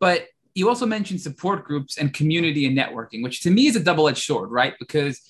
But 0.00 0.26
you 0.54 0.68
also 0.68 0.86
mentioned 0.86 1.20
support 1.20 1.64
groups 1.64 1.98
and 1.98 2.14
community 2.14 2.66
and 2.66 2.76
networking, 2.76 3.22
which 3.22 3.40
to 3.42 3.50
me 3.50 3.66
is 3.66 3.76
a 3.76 3.80
double-edged 3.80 4.22
sword, 4.22 4.50
right? 4.50 4.74
Because 4.78 5.20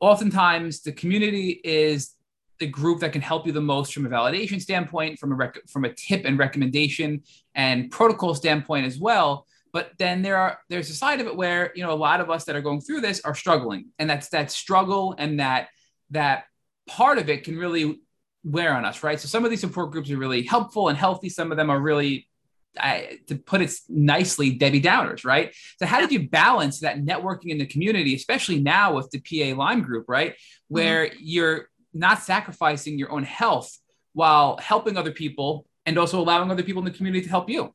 oftentimes 0.00 0.82
the 0.82 0.92
community 0.92 1.60
is 1.64 2.14
the 2.58 2.66
group 2.66 3.00
that 3.00 3.12
can 3.12 3.22
help 3.22 3.46
you 3.46 3.52
the 3.52 3.60
most 3.60 3.94
from 3.94 4.06
a 4.06 4.08
validation 4.08 4.60
standpoint, 4.60 5.18
from 5.18 5.32
a 5.32 5.34
rec- 5.34 5.68
from 5.68 5.84
a 5.84 5.92
tip 5.92 6.24
and 6.24 6.38
recommendation 6.38 7.22
and 7.54 7.90
protocol 7.90 8.34
standpoint 8.34 8.86
as 8.86 8.98
well. 8.98 9.46
But 9.72 9.92
then 9.98 10.22
there 10.22 10.36
are 10.36 10.58
there's 10.68 10.90
a 10.90 10.94
side 10.94 11.20
of 11.20 11.26
it 11.26 11.36
where 11.36 11.72
you 11.74 11.82
know 11.82 11.92
a 11.92 11.94
lot 11.94 12.20
of 12.20 12.30
us 12.30 12.44
that 12.44 12.56
are 12.56 12.62
going 12.62 12.80
through 12.80 13.00
this 13.00 13.20
are 13.20 13.34
struggling, 13.34 13.86
and 13.98 14.08
that's 14.10 14.28
that 14.30 14.50
struggle 14.50 15.14
and 15.18 15.40
that 15.40 15.68
that 16.10 16.44
part 16.86 17.18
of 17.18 17.28
it 17.28 17.44
can 17.44 17.56
really 17.56 18.00
wear 18.48 18.74
on 18.74 18.84
us, 18.84 19.02
right? 19.02 19.20
So 19.20 19.28
some 19.28 19.44
of 19.44 19.50
these 19.50 19.60
support 19.60 19.90
groups 19.90 20.10
are 20.10 20.16
really 20.16 20.42
helpful 20.42 20.88
and 20.88 20.96
healthy. 20.96 21.28
Some 21.28 21.50
of 21.50 21.56
them 21.56 21.70
are 21.70 21.80
really, 21.80 22.28
to 22.76 23.36
put 23.44 23.60
it 23.60 23.72
nicely, 23.88 24.50
Debbie 24.50 24.80
Downers, 24.80 25.24
right? 25.24 25.54
So 25.78 25.86
how 25.86 26.00
did 26.00 26.12
you 26.12 26.28
balance 26.28 26.80
that 26.80 26.98
networking 26.98 27.50
in 27.50 27.58
the 27.58 27.66
community, 27.66 28.14
especially 28.14 28.60
now 28.60 28.94
with 28.94 29.10
the 29.10 29.20
PA 29.20 29.56
Lyme 29.58 29.82
group, 29.82 30.06
right? 30.08 30.34
Where 30.68 31.06
mm-hmm. 31.06 31.16
you're 31.20 31.68
not 31.92 32.22
sacrificing 32.22 32.98
your 32.98 33.10
own 33.10 33.24
health 33.24 33.76
while 34.12 34.56
helping 34.58 34.96
other 34.96 35.12
people 35.12 35.66
and 35.86 35.98
also 35.98 36.20
allowing 36.20 36.50
other 36.50 36.62
people 36.62 36.80
in 36.80 36.84
the 36.84 36.96
community 36.96 37.24
to 37.24 37.30
help 37.30 37.48
you. 37.48 37.74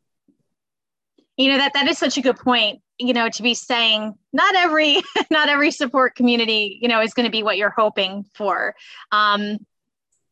You 1.38 1.52
know 1.52 1.58
that 1.58 1.74
that 1.74 1.88
is 1.88 1.98
such 1.98 2.18
a 2.18 2.22
good 2.22 2.38
point. 2.38 2.82
You 3.00 3.14
know, 3.14 3.28
to 3.28 3.42
be 3.42 3.56
saying 3.56 4.14
not 4.34 4.56
every 4.56 5.02
not 5.32 5.50
every 5.50 5.72
support 5.72 6.16
community, 6.16 6.78
you 6.82 6.88
know, 6.88 7.02
is 7.02 7.14
going 7.14 7.26
to 7.26 7.32
be 7.32 7.42
what 7.42 7.58
you're 7.58 7.74
hoping 7.76 8.24
for. 8.36 8.76
Um, 9.12 9.58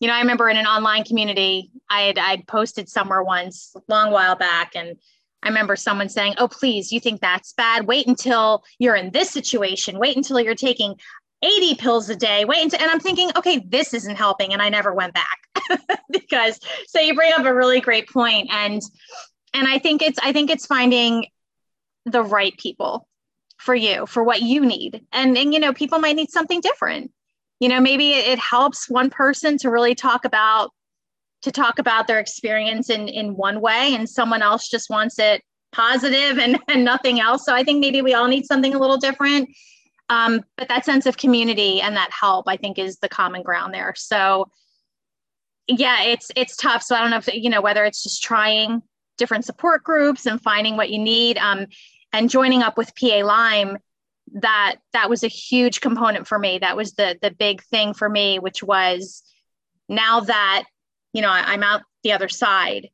you 0.01 0.07
know, 0.07 0.15
I 0.15 0.19
remember 0.19 0.49
in 0.49 0.57
an 0.57 0.65
online 0.65 1.03
community, 1.03 1.71
I 1.87 2.01
had 2.01 2.17
I'd 2.17 2.47
posted 2.47 2.89
somewhere 2.89 3.23
once 3.23 3.75
long 3.87 4.11
while 4.11 4.35
back, 4.35 4.75
and 4.75 4.97
I 5.43 5.47
remember 5.47 5.75
someone 5.75 6.09
saying, 6.09 6.33
"Oh, 6.39 6.47
please, 6.47 6.91
you 6.91 6.99
think 6.99 7.21
that's 7.21 7.53
bad? 7.53 7.85
Wait 7.85 8.07
until 8.07 8.63
you're 8.79 8.95
in 8.95 9.11
this 9.11 9.29
situation. 9.29 9.99
Wait 9.99 10.17
until 10.17 10.39
you're 10.39 10.55
taking 10.55 10.95
80 11.43 11.75
pills 11.75 12.09
a 12.09 12.15
day. 12.15 12.45
Wait 12.45 12.63
until," 12.63 12.81
and 12.81 12.89
I'm 12.89 12.99
thinking, 12.99 13.29
okay, 13.37 13.63
this 13.67 13.93
isn't 13.93 14.15
helping, 14.15 14.53
and 14.53 14.61
I 14.61 14.69
never 14.69 14.91
went 14.91 15.13
back 15.13 15.99
because. 16.11 16.59
So 16.87 16.99
you 16.99 17.13
bring 17.13 17.31
up 17.33 17.45
a 17.45 17.53
really 17.53 17.79
great 17.79 18.09
point, 18.09 18.49
and 18.51 18.81
and 19.53 19.67
I 19.67 19.77
think 19.77 20.01
it's 20.01 20.17
I 20.23 20.33
think 20.33 20.49
it's 20.49 20.65
finding 20.65 21.27
the 22.05 22.23
right 22.23 22.57
people 22.57 23.07
for 23.57 23.75
you 23.75 24.07
for 24.07 24.23
what 24.23 24.41
you 24.41 24.65
need, 24.65 25.05
and 25.13 25.37
and 25.37 25.53
you 25.53 25.59
know, 25.59 25.73
people 25.73 25.99
might 25.99 26.15
need 26.15 26.31
something 26.31 26.59
different 26.59 27.11
you 27.61 27.69
know 27.69 27.79
maybe 27.79 28.11
it 28.11 28.39
helps 28.39 28.89
one 28.89 29.09
person 29.09 29.57
to 29.59 29.69
really 29.69 29.95
talk 29.95 30.25
about 30.25 30.71
to 31.43 31.51
talk 31.51 31.79
about 31.79 32.07
their 32.07 32.19
experience 32.19 32.89
in 32.89 33.07
in 33.07 33.37
one 33.37 33.61
way 33.61 33.95
and 33.95 34.09
someone 34.09 34.41
else 34.41 34.67
just 34.67 34.89
wants 34.89 35.17
it 35.19 35.41
positive 35.71 36.37
and, 36.37 36.59
and 36.67 36.83
nothing 36.83 37.21
else. 37.21 37.45
So 37.45 37.55
i 37.55 37.63
think 37.63 37.79
maybe 37.79 38.01
we 38.01 38.13
all 38.13 38.27
need 38.27 38.45
something 38.45 38.75
a 38.75 38.79
little 38.79 38.97
different. 38.97 39.49
Um, 40.09 40.41
but 40.57 40.67
that 40.67 40.83
sense 40.83 41.05
of 41.05 41.15
community 41.15 41.79
and 41.79 41.95
that 41.95 42.09
help 42.11 42.49
i 42.49 42.57
think 42.57 42.77
is 42.77 42.97
the 42.97 43.07
common 43.07 43.43
ground 43.43 43.73
there. 43.73 43.93
So 43.95 44.49
yeah 45.67 46.01
it's 46.03 46.31
it's 46.35 46.57
tough. 46.57 46.83
So 46.83 46.95
i 46.95 46.99
don't 46.99 47.11
know 47.11 47.17
if 47.17 47.33
you 47.33 47.49
know 47.49 47.61
whether 47.61 47.85
it's 47.85 48.03
just 48.03 48.23
trying 48.23 48.81
different 49.17 49.45
support 49.45 49.83
groups 49.83 50.25
and 50.25 50.41
finding 50.41 50.77
what 50.77 50.89
you 50.89 50.97
need 50.97 51.37
um, 51.37 51.67
and 52.11 52.27
joining 52.27 52.63
up 52.63 52.75
with 52.75 52.91
pa 52.99 53.23
lyme 53.23 53.77
that 54.33 54.75
that 54.93 55.09
was 55.09 55.23
a 55.23 55.27
huge 55.27 55.81
component 55.81 56.27
for 56.27 56.39
me. 56.39 56.59
That 56.59 56.77
was 56.77 56.93
the 56.93 57.17
the 57.21 57.31
big 57.31 57.63
thing 57.63 57.93
for 57.93 58.07
me, 58.07 58.39
which 58.39 58.63
was 58.63 59.23
now 59.89 60.21
that 60.21 60.63
you 61.13 61.21
know 61.21 61.29
I'm 61.29 61.63
out 61.63 61.81
the 62.03 62.13
other 62.13 62.29
side. 62.29 62.89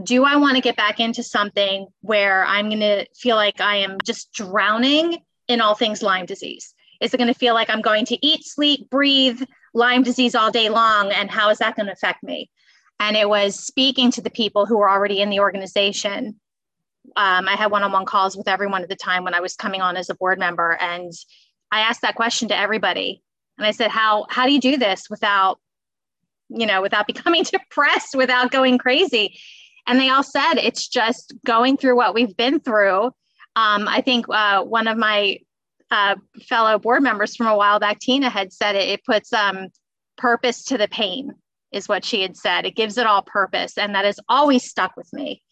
Do 0.00 0.24
I 0.24 0.36
want 0.36 0.56
to 0.56 0.62
get 0.62 0.76
back 0.76 1.00
into 1.00 1.22
something 1.22 1.88
where 2.00 2.44
I'm 2.44 2.68
going 2.68 2.80
to 2.80 3.06
feel 3.16 3.34
like 3.36 3.60
I 3.60 3.76
am 3.76 3.98
just 4.04 4.32
drowning 4.32 5.18
in 5.48 5.60
all 5.60 5.74
things 5.74 6.02
Lyme 6.02 6.26
disease? 6.26 6.74
Is 7.00 7.12
it 7.12 7.16
going 7.16 7.32
to 7.32 7.38
feel 7.38 7.54
like 7.54 7.70
I'm 7.70 7.80
going 7.80 8.04
to 8.06 8.26
eat, 8.26 8.44
sleep, 8.44 8.88
breathe 8.88 9.42
Lyme 9.74 10.04
disease 10.04 10.36
all 10.36 10.52
day 10.52 10.68
long? 10.68 11.10
And 11.10 11.28
how 11.28 11.50
is 11.50 11.58
that 11.58 11.74
going 11.74 11.86
to 11.86 11.92
affect 11.92 12.22
me? 12.22 12.50
And 13.00 13.16
it 13.16 13.28
was 13.28 13.58
speaking 13.58 14.12
to 14.12 14.20
the 14.20 14.30
people 14.30 14.66
who 14.66 14.78
were 14.78 14.90
already 14.90 15.20
in 15.20 15.30
the 15.30 15.40
organization 15.40 16.38
um, 17.16 17.48
I 17.48 17.56
had 17.56 17.70
one-on-one 17.70 18.04
calls 18.04 18.36
with 18.36 18.48
everyone 18.48 18.82
at 18.82 18.88
the 18.88 18.96
time 18.96 19.24
when 19.24 19.34
I 19.34 19.40
was 19.40 19.56
coming 19.56 19.80
on 19.80 19.96
as 19.96 20.10
a 20.10 20.14
board 20.14 20.38
member, 20.38 20.76
and 20.80 21.12
I 21.70 21.80
asked 21.80 22.02
that 22.02 22.14
question 22.14 22.48
to 22.48 22.56
everybody, 22.56 23.22
and 23.58 23.66
I 23.66 23.70
said, 23.70 23.90
"How 23.90 24.26
how 24.28 24.46
do 24.46 24.52
you 24.52 24.60
do 24.60 24.76
this 24.76 25.08
without, 25.10 25.58
you 26.48 26.66
know, 26.66 26.82
without 26.82 27.06
becoming 27.12 27.44
depressed, 27.44 28.14
without 28.14 28.50
going 28.50 28.78
crazy?" 28.78 29.38
And 29.86 29.98
they 29.98 30.08
all 30.08 30.22
said, 30.22 30.54
"It's 30.54 30.88
just 30.88 31.34
going 31.44 31.76
through 31.76 31.96
what 31.96 32.14
we've 32.14 32.36
been 32.36 32.60
through." 32.60 33.12
Um, 33.56 33.88
I 33.88 34.00
think 34.00 34.26
uh, 34.28 34.62
one 34.62 34.86
of 34.86 34.96
my 34.96 35.38
uh, 35.90 36.16
fellow 36.48 36.78
board 36.78 37.02
members 37.02 37.34
from 37.34 37.48
a 37.48 37.56
while 37.56 37.80
back, 37.80 37.98
Tina, 37.98 38.30
had 38.30 38.52
said 38.52 38.76
it. 38.76 38.88
It 38.88 39.04
puts 39.04 39.32
um, 39.32 39.68
purpose 40.16 40.64
to 40.64 40.78
the 40.78 40.88
pain, 40.88 41.32
is 41.72 41.88
what 41.88 42.04
she 42.04 42.22
had 42.22 42.36
said. 42.36 42.64
It 42.64 42.76
gives 42.76 42.98
it 42.98 43.06
all 43.06 43.22
purpose, 43.22 43.76
and 43.76 43.94
that 43.94 44.04
has 44.04 44.20
always 44.28 44.64
stuck 44.64 44.96
with 44.96 45.12
me. 45.12 45.42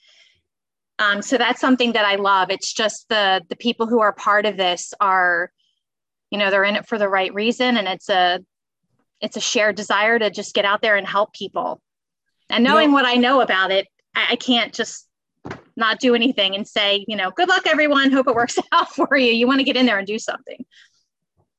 Um, 0.98 1.22
so 1.22 1.38
that's 1.38 1.60
something 1.60 1.92
that 1.92 2.04
I 2.04 2.16
love. 2.16 2.50
It's 2.50 2.72
just 2.72 3.08
the 3.08 3.42
the 3.48 3.56
people 3.56 3.86
who 3.86 4.00
are 4.00 4.12
part 4.12 4.46
of 4.46 4.56
this 4.56 4.92
are, 5.00 5.52
you 6.30 6.38
know, 6.38 6.50
they're 6.50 6.64
in 6.64 6.76
it 6.76 6.86
for 6.86 6.98
the 6.98 7.08
right 7.08 7.32
reason, 7.32 7.76
and 7.76 7.86
it's 7.86 8.08
a 8.08 8.40
it's 9.20 9.36
a 9.36 9.40
shared 9.40 9.76
desire 9.76 10.18
to 10.18 10.30
just 10.30 10.54
get 10.54 10.64
out 10.64 10.82
there 10.82 10.96
and 10.96 11.06
help 11.06 11.32
people. 11.32 11.80
And 12.50 12.64
knowing 12.64 12.92
what 12.92 13.04
I 13.04 13.14
know 13.14 13.40
about 13.40 13.70
it, 13.70 13.86
I, 14.14 14.26
I 14.30 14.36
can't 14.36 14.72
just 14.72 15.06
not 15.76 16.00
do 16.00 16.14
anything 16.14 16.54
and 16.54 16.66
say, 16.66 17.04
you 17.06 17.16
know, 17.16 17.30
good 17.30 17.48
luck 17.48 17.66
everyone. 17.66 18.10
Hope 18.10 18.26
it 18.26 18.34
works 18.34 18.58
out 18.72 18.94
for 18.94 19.16
you. 19.16 19.32
You 19.32 19.46
want 19.46 19.60
to 19.60 19.64
get 19.64 19.76
in 19.76 19.86
there 19.86 19.98
and 19.98 20.06
do 20.06 20.18
something. 20.18 20.64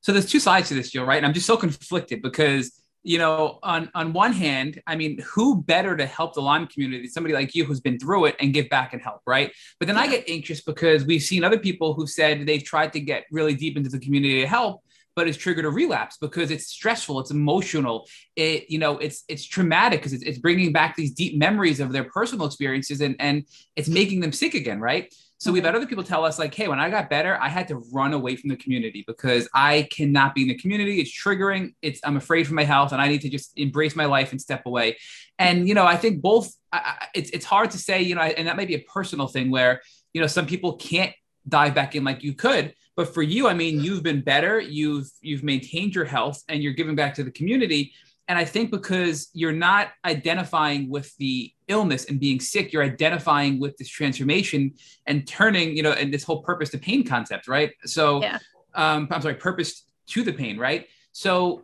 So 0.02 0.12
there's 0.12 0.30
two 0.30 0.40
sides 0.40 0.70
to 0.70 0.76
this, 0.76 0.92
Jill, 0.92 1.06
right? 1.06 1.18
And 1.18 1.26
I'm 1.26 1.34
just 1.34 1.46
so 1.46 1.58
conflicted 1.58 2.22
because 2.22 2.82
you 3.10 3.18
know, 3.18 3.58
on 3.64 3.90
on 3.96 4.14
one 4.14 4.34
hand, 4.34 4.84
I 4.86 4.96
mean, 4.96 5.20
who 5.22 5.64
better 5.64 5.98
to 5.98 6.06
help 6.06 6.36
the 6.36 6.44
Lyme 6.44 6.68
community? 6.68 7.08
Somebody 7.08 7.34
like 7.34 7.56
you 7.56 7.66
who's 7.66 7.80
been 7.80 7.98
through 7.98 8.26
it 8.26 8.36
and 8.40 8.54
give 8.54 8.70
back 8.70 8.94
and 8.94 9.02
help, 9.02 9.22
right? 9.26 9.52
But 9.80 9.88
then 9.88 9.96
yeah. 9.96 10.04
I 10.04 10.08
get 10.10 10.30
anxious 10.30 10.62
because 10.62 11.06
we've 11.06 11.24
seen 11.24 11.44
other 11.44 11.58
people 11.58 11.96
who 11.96 12.06
said 12.06 12.46
they've 12.46 12.64
tried 12.64 12.94
to 12.94 13.00
get 13.00 13.26
really 13.32 13.56
deep 13.56 13.78
into 13.78 13.90
the 13.90 13.98
community 13.98 14.42
to 14.42 14.48
help, 14.48 14.84
but 15.16 15.28
it's 15.28 15.40
triggered 15.40 15.66
a 15.66 15.72
relapse 15.72 16.18
because 16.22 16.52
it's 16.52 16.68
stressful, 16.68 17.20
it's 17.20 17.32
emotional, 17.32 18.08
it 18.36 18.70
you 18.70 18.78
know, 18.78 19.00
it's 19.00 19.24
it's 19.28 19.44
traumatic 19.44 20.02
because 20.02 20.14
it's, 20.14 20.24
it's 20.24 20.38
bringing 20.38 20.72
back 20.72 20.96
these 20.96 21.12
deep 21.12 21.36
memories 21.36 21.80
of 21.80 21.92
their 21.92 22.04
personal 22.04 22.46
experiences 22.46 23.02
and 23.02 23.16
and 23.20 23.44
it's 23.76 23.90
making 23.90 24.20
them 24.20 24.32
sick 24.32 24.54
again, 24.54 24.80
right? 24.80 25.12
So 25.40 25.54
we've 25.54 25.64
had 25.64 25.74
other 25.74 25.88
people 25.88 26.04
tell 26.04 26.26
us, 26.26 26.38
like, 26.38 26.54
hey, 26.54 26.68
when 26.68 26.82
I 26.82 26.90
got 26.90 27.10
better, 27.10 27.38
I 27.42 27.48
had 27.48 27.70
to 27.70 27.78
run 27.94 28.12
away 28.12 28.36
from 28.36 28.50
the 28.50 28.58
community 28.58 29.06
because 29.08 29.48
I 29.54 29.88
cannot 29.90 30.36
be 30.36 30.42
in 30.42 30.50
the 30.50 30.58
community. 30.58 31.00
It's 31.00 31.12
triggering. 31.12 31.76
It's 31.82 32.02
I'm 32.04 32.18
afraid 32.18 32.46
for 32.46 32.56
my 32.56 32.66
health, 32.66 32.92
and 32.92 33.02
I 33.02 33.08
need 33.08 33.22
to 33.22 33.30
just 33.30 33.58
embrace 33.58 33.96
my 33.96 34.04
life 34.06 34.32
and 34.32 34.42
step 34.42 34.66
away. 34.66 34.98
And 35.38 35.68
you 35.68 35.74
know, 35.74 35.86
I 35.86 35.96
think 35.96 36.22
both. 36.22 36.54
I, 36.74 37.08
it's 37.16 37.30
it's 37.32 37.46
hard 37.46 37.72
to 37.72 37.78
say, 37.78 38.02
you 38.02 38.16
know, 38.16 38.22
and 38.22 38.48
that 38.48 38.58
may 38.58 38.66
be 38.66 38.76
a 38.76 38.82
personal 38.82 39.28
thing 39.28 39.50
where 39.50 39.82
you 40.14 40.20
know 40.20 40.28
some 40.28 40.46
people 40.46 40.76
can't 40.76 41.14
dive 41.48 41.74
back 41.74 41.96
in 41.96 42.04
like 42.04 42.22
you 42.22 42.34
could, 42.34 42.76
but 42.98 43.14
for 43.14 43.24
you, 43.24 43.48
I 43.48 43.54
mean, 43.54 43.80
you've 43.80 44.04
been 44.04 44.22
better. 44.22 44.60
You've 44.60 45.10
you've 45.22 45.42
maintained 45.42 45.96
your 45.96 46.04
health, 46.04 46.44
and 46.50 46.62
you're 46.62 46.74
giving 46.74 46.96
back 46.96 47.14
to 47.14 47.24
the 47.24 47.32
community. 47.32 47.94
And 48.30 48.38
I 48.38 48.46
think 48.46 48.70
because 48.70 49.30
you're 49.34 49.52
not 49.52 49.90
identifying 50.06 50.88
with 50.88 51.16
the 51.18 51.52
illness 51.68 52.06
and 52.06 52.20
being 52.20 52.40
sick, 52.40 52.72
you're 52.72 52.84
identifying 52.84 53.60
with 53.60 53.76
this 53.78 53.90
transformation 53.90 54.76
and 55.08 55.28
turning, 55.28 55.76
you 55.76 55.82
know, 55.82 55.94
and 55.94 56.14
this 56.14 56.24
whole 56.24 56.44
purpose 56.44 56.70
to 56.70 56.78
pain 56.78 57.04
concept, 57.04 57.48
right? 57.48 57.72
So, 57.86 58.22
yeah. 58.22 58.38
um, 58.76 59.08
I'm 59.10 59.22
sorry, 59.24 59.34
purpose 59.34 59.84
to 60.10 60.22
the 60.24 60.32
pain, 60.32 60.60
right? 60.60 60.88
So, 61.12 61.64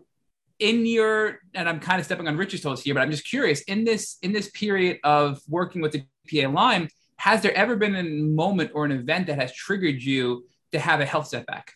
in 0.58 0.88
your, 0.88 1.40
and 1.54 1.70
I'm 1.70 1.80
kind 1.80 2.00
of 2.00 2.06
stepping 2.06 2.28
on 2.28 2.36
Richard's 2.36 2.64
toes 2.64 2.82
here, 2.82 2.96
but 2.96 3.02
I'm 3.02 3.12
just 3.12 3.28
curious 3.28 3.62
in 3.64 3.84
this 3.84 4.18
in 4.24 4.32
this 4.32 4.50
period 4.50 5.00
of 5.04 5.42
working 5.48 5.82
with 5.82 5.92
the 5.92 6.04
PA 6.32 6.50
Lyme, 6.50 6.88
has 7.18 7.42
there 7.42 7.56
ever 7.56 7.76
been 7.76 7.96
a 7.96 8.04
moment 8.04 8.72
or 8.74 8.86
an 8.86 8.92
event 8.92 9.28
that 9.28 9.38
has 9.38 9.54
triggered 9.54 10.02
you 10.02 10.46
to 10.72 10.80
have 10.80 11.00
a 11.00 11.06
health 11.06 11.28
setback? 11.28 11.74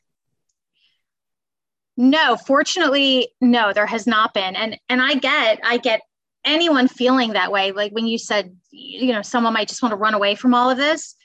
No, 2.00 2.38
fortunately, 2.38 3.28
no, 3.41 3.74
there 3.74 3.86
has 3.86 4.08
not 4.08 4.34
been. 4.34 4.56
And 4.56 4.80
and 4.88 5.02
I 5.02 5.16
get 5.16 5.60
I 5.66 5.76
get 5.76 6.00
anyone 6.45 6.88
feeling 6.88 7.34
that 7.34 7.52
way. 7.52 7.74
Like 7.74 7.91
when 7.91 8.08
you 8.08 8.18
said, 8.18 8.56
you 8.72 9.12
know, 9.12 9.22
someone 9.22 9.52
might 9.52 9.68
just 9.68 9.84
want 9.84 9.91
to 9.91 9.97
run 9.97 10.14
away 10.14 10.36
from 10.36 10.54
all 10.54 10.70
of 10.70 10.78
this. 10.78 11.18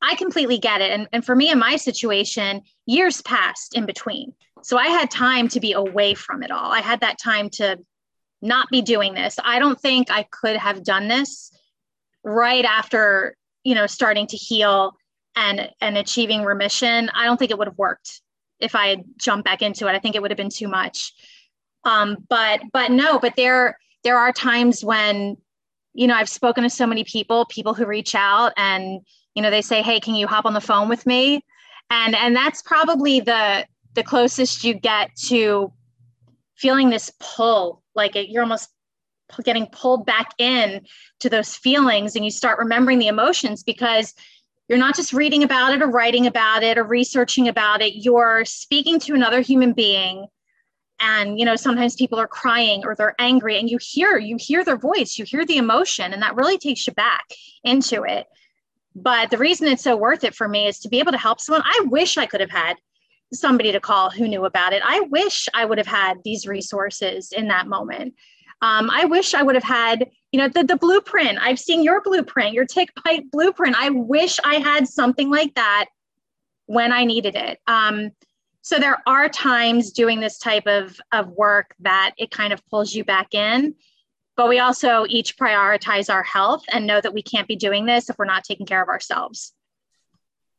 I 0.00 0.14
completely 0.14 0.58
get 0.58 0.82
it. 0.82 0.92
And, 0.92 1.08
and 1.12 1.24
for 1.24 1.34
me 1.34 1.50
in 1.50 1.58
my 1.58 1.74
situation, 1.74 2.62
years 2.86 3.22
passed 3.22 3.76
in 3.76 3.86
between. 3.86 4.32
So 4.62 4.78
I 4.78 4.86
had 4.86 5.10
time 5.10 5.48
to 5.48 5.58
be 5.58 5.72
away 5.72 6.14
from 6.14 6.44
it 6.44 6.52
all. 6.52 6.70
I 6.70 6.80
had 6.80 7.00
that 7.00 7.18
time 7.18 7.50
to 7.54 7.80
not 8.40 8.68
be 8.70 8.82
doing 8.82 9.14
this. 9.14 9.36
I 9.42 9.58
don't 9.58 9.80
think 9.80 10.12
I 10.12 10.22
could 10.30 10.54
have 10.54 10.84
done 10.84 11.08
this 11.08 11.50
right 12.22 12.64
after, 12.64 13.34
you 13.64 13.74
know, 13.74 13.88
starting 13.88 14.28
to 14.28 14.36
heal 14.36 14.92
and 15.34 15.70
and 15.80 15.98
achieving 15.98 16.44
remission. 16.44 17.10
I 17.16 17.24
don't 17.24 17.36
think 17.36 17.50
it 17.50 17.58
would 17.58 17.66
have 17.66 17.78
worked 17.78 18.20
if 18.60 18.74
I 18.74 18.88
had 18.88 19.04
jumped 19.18 19.44
back 19.44 19.62
into 19.62 19.86
it. 19.88 19.92
I 19.92 19.98
think 19.98 20.14
it 20.14 20.22
would 20.22 20.30
have 20.30 20.38
been 20.38 20.50
too 20.50 20.68
much. 20.68 21.12
Um, 21.84 22.18
but 22.28 22.60
but 22.72 22.90
no, 22.90 23.18
but 23.18 23.36
there 23.36 23.78
there 24.04 24.18
are 24.18 24.32
times 24.32 24.84
when, 24.84 25.36
you 25.94 26.06
know, 26.06 26.14
I've 26.14 26.28
spoken 26.28 26.62
to 26.64 26.70
so 26.70 26.86
many 26.86 27.04
people, 27.04 27.46
people 27.46 27.74
who 27.74 27.86
reach 27.86 28.14
out 28.14 28.52
and 28.56 29.00
you 29.34 29.42
know 29.42 29.50
they 29.50 29.62
say, 29.62 29.82
"Hey, 29.82 30.00
can 30.00 30.14
you 30.14 30.26
hop 30.26 30.44
on 30.44 30.54
the 30.54 30.60
phone 30.60 30.88
with 30.88 31.06
me?" 31.06 31.44
And 31.90 32.14
and 32.14 32.36
that's 32.36 32.62
probably 32.62 33.20
the 33.20 33.66
the 33.94 34.02
closest 34.02 34.64
you 34.64 34.74
get 34.74 35.14
to 35.28 35.72
feeling 36.56 36.90
this 36.90 37.10
pull, 37.18 37.82
like 37.94 38.16
it, 38.16 38.28
you're 38.28 38.42
almost 38.42 38.68
getting 39.44 39.66
pulled 39.66 40.04
back 40.04 40.32
in 40.38 40.84
to 41.20 41.28
those 41.30 41.56
feelings 41.56 42.16
and 42.16 42.24
you 42.24 42.30
start 42.30 42.58
remembering 42.58 42.98
the 42.98 43.06
emotions 43.06 43.62
because 43.62 44.14
you're 44.70 44.78
not 44.78 44.94
just 44.94 45.12
reading 45.12 45.42
about 45.42 45.72
it 45.72 45.82
or 45.82 45.88
writing 45.88 46.28
about 46.28 46.62
it 46.62 46.78
or 46.78 46.84
researching 46.84 47.48
about 47.48 47.82
it. 47.82 48.04
You're 48.04 48.44
speaking 48.44 49.00
to 49.00 49.14
another 49.14 49.40
human 49.40 49.72
being. 49.72 50.28
And, 51.00 51.40
you 51.40 51.44
know, 51.44 51.56
sometimes 51.56 51.96
people 51.96 52.20
are 52.20 52.28
crying 52.28 52.84
or 52.84 52.94
they're 52.94 53.16
angry 53.18 53.58
and 53.58 53.68
you 53.68 53.78
hear, 53.80 54.16
you 54.16 54.36
hear 54.38 54.64
their 54.64 54.76
voice, 54.76 55.18
you 55.18 55.24
hear 55.24 55.44
the 55.44 55.56
emotion, 55.56 56.12
and 56.12 56.22
that 56.22 56.36
really 56.36 56.56
takes 56.56 56.86
you 56.86 56.92
back 56.92 57.24
into 57.64 58.04
it. 58.04 58.28
But 58.94 59.30
the 59.30 59.38
reason 59.38 59.66
it's 59.66 59.82
so 59.82 59.96
worth 59.96 60.22
it 60.22 60.36
for 60.36 60.46
me 60.46 60.68
is 60.68 60.78
to 60.80 60.88
be 60.88 61.00
able 61.00 61.12
to 61.12 61.18
help 61.18 61.40
someone. 61.40 61.62
I 61.64 61.86
wish 61.86 62.16
I 62.16 62.26
could 62.26 62.40
have 62.40 62.50
had 62.50 62.76
somebody 63.32 63.72
to 63.72 63.80
call 63.80 64.10
who 64.10 64.28
knew 64.28 64.44
about 64.44 64.72
it. 64.72 64.82
I 64.86 65.00
wish 65.10 65.48
I 65.52 65.64
would 65.64 65.78
have 65.78 65.86
had 65.88 66.18
these 66.24 66.46
resources 66.46 67.32
in 67.32 67.48
that 67.48 67.66
moment. 67.66 68.14
Um, 68.62 68.90
I 68.90 69.06
wish 69.06 69.34
I 69.34 69.42
would 69.42 69.54
have 69.54 69.64
had, 69.64 70.10
you 70.32 70.38
know, 70.38 70.48
the, 70.48 70.64
the 70.64 70.76
blueprint. 70.76 71.38
I've 71.40 71.58
seen 71.58 71.82
your 71.82 72.02
blueprint, 72.02 72.52
your 72.52 72.66
tick 72.66 72.90
bite 73.04 73.30
blueprint. 73.30 73.76
I 73.78 73.90
wish 73.90 74.38
I 74.44 74.56
had 74.56 74.86
something 74.86 75.30
like 75.30 75.54
that 75.54 75.86
when 76.66 76.92
I 76.92 77.04
needed 77.04 77.36
it. 77.36 77.58
Um, 77.66 78.10
so 78.62 78.78
there 78.78 78.98
are 79.06 79.28
times 79.28 79.92
doing 79.92 80.20
this 80.20 80.38
type 80.38 80.66
of, 80.66 81.00
of 81.12 81.28
work 81.28 81.74
that 81.80 82.12
it 82.18 82.30
kind 82.30 82.52
of 82.52 82.64
pulls 82.66 82.94
you 82.94 83.04
back 83.04 83.34
in. 83.34 83.74
But 84.36 84.48
we 84.48 84.58
also 84.58 85.06
each 85.08 85.36
prioritize 85.36 86.12
our 86.12 86.22
health 86.22 86.64
and 86.70 86.86
know 86.86 87.00
that 87.00 87.14
we 87.14 87.22
can't 87.22 87.48
be 87.48 87.56
doing 87.56 87.86
this 87.86 88.10
if 88.10 88.18
we're 88.18 88.26
not 88.26 88.44
taking 88.44 88.66
care 88.66 88.82
of 88.82 88.88
ourselves. 88.88 89.54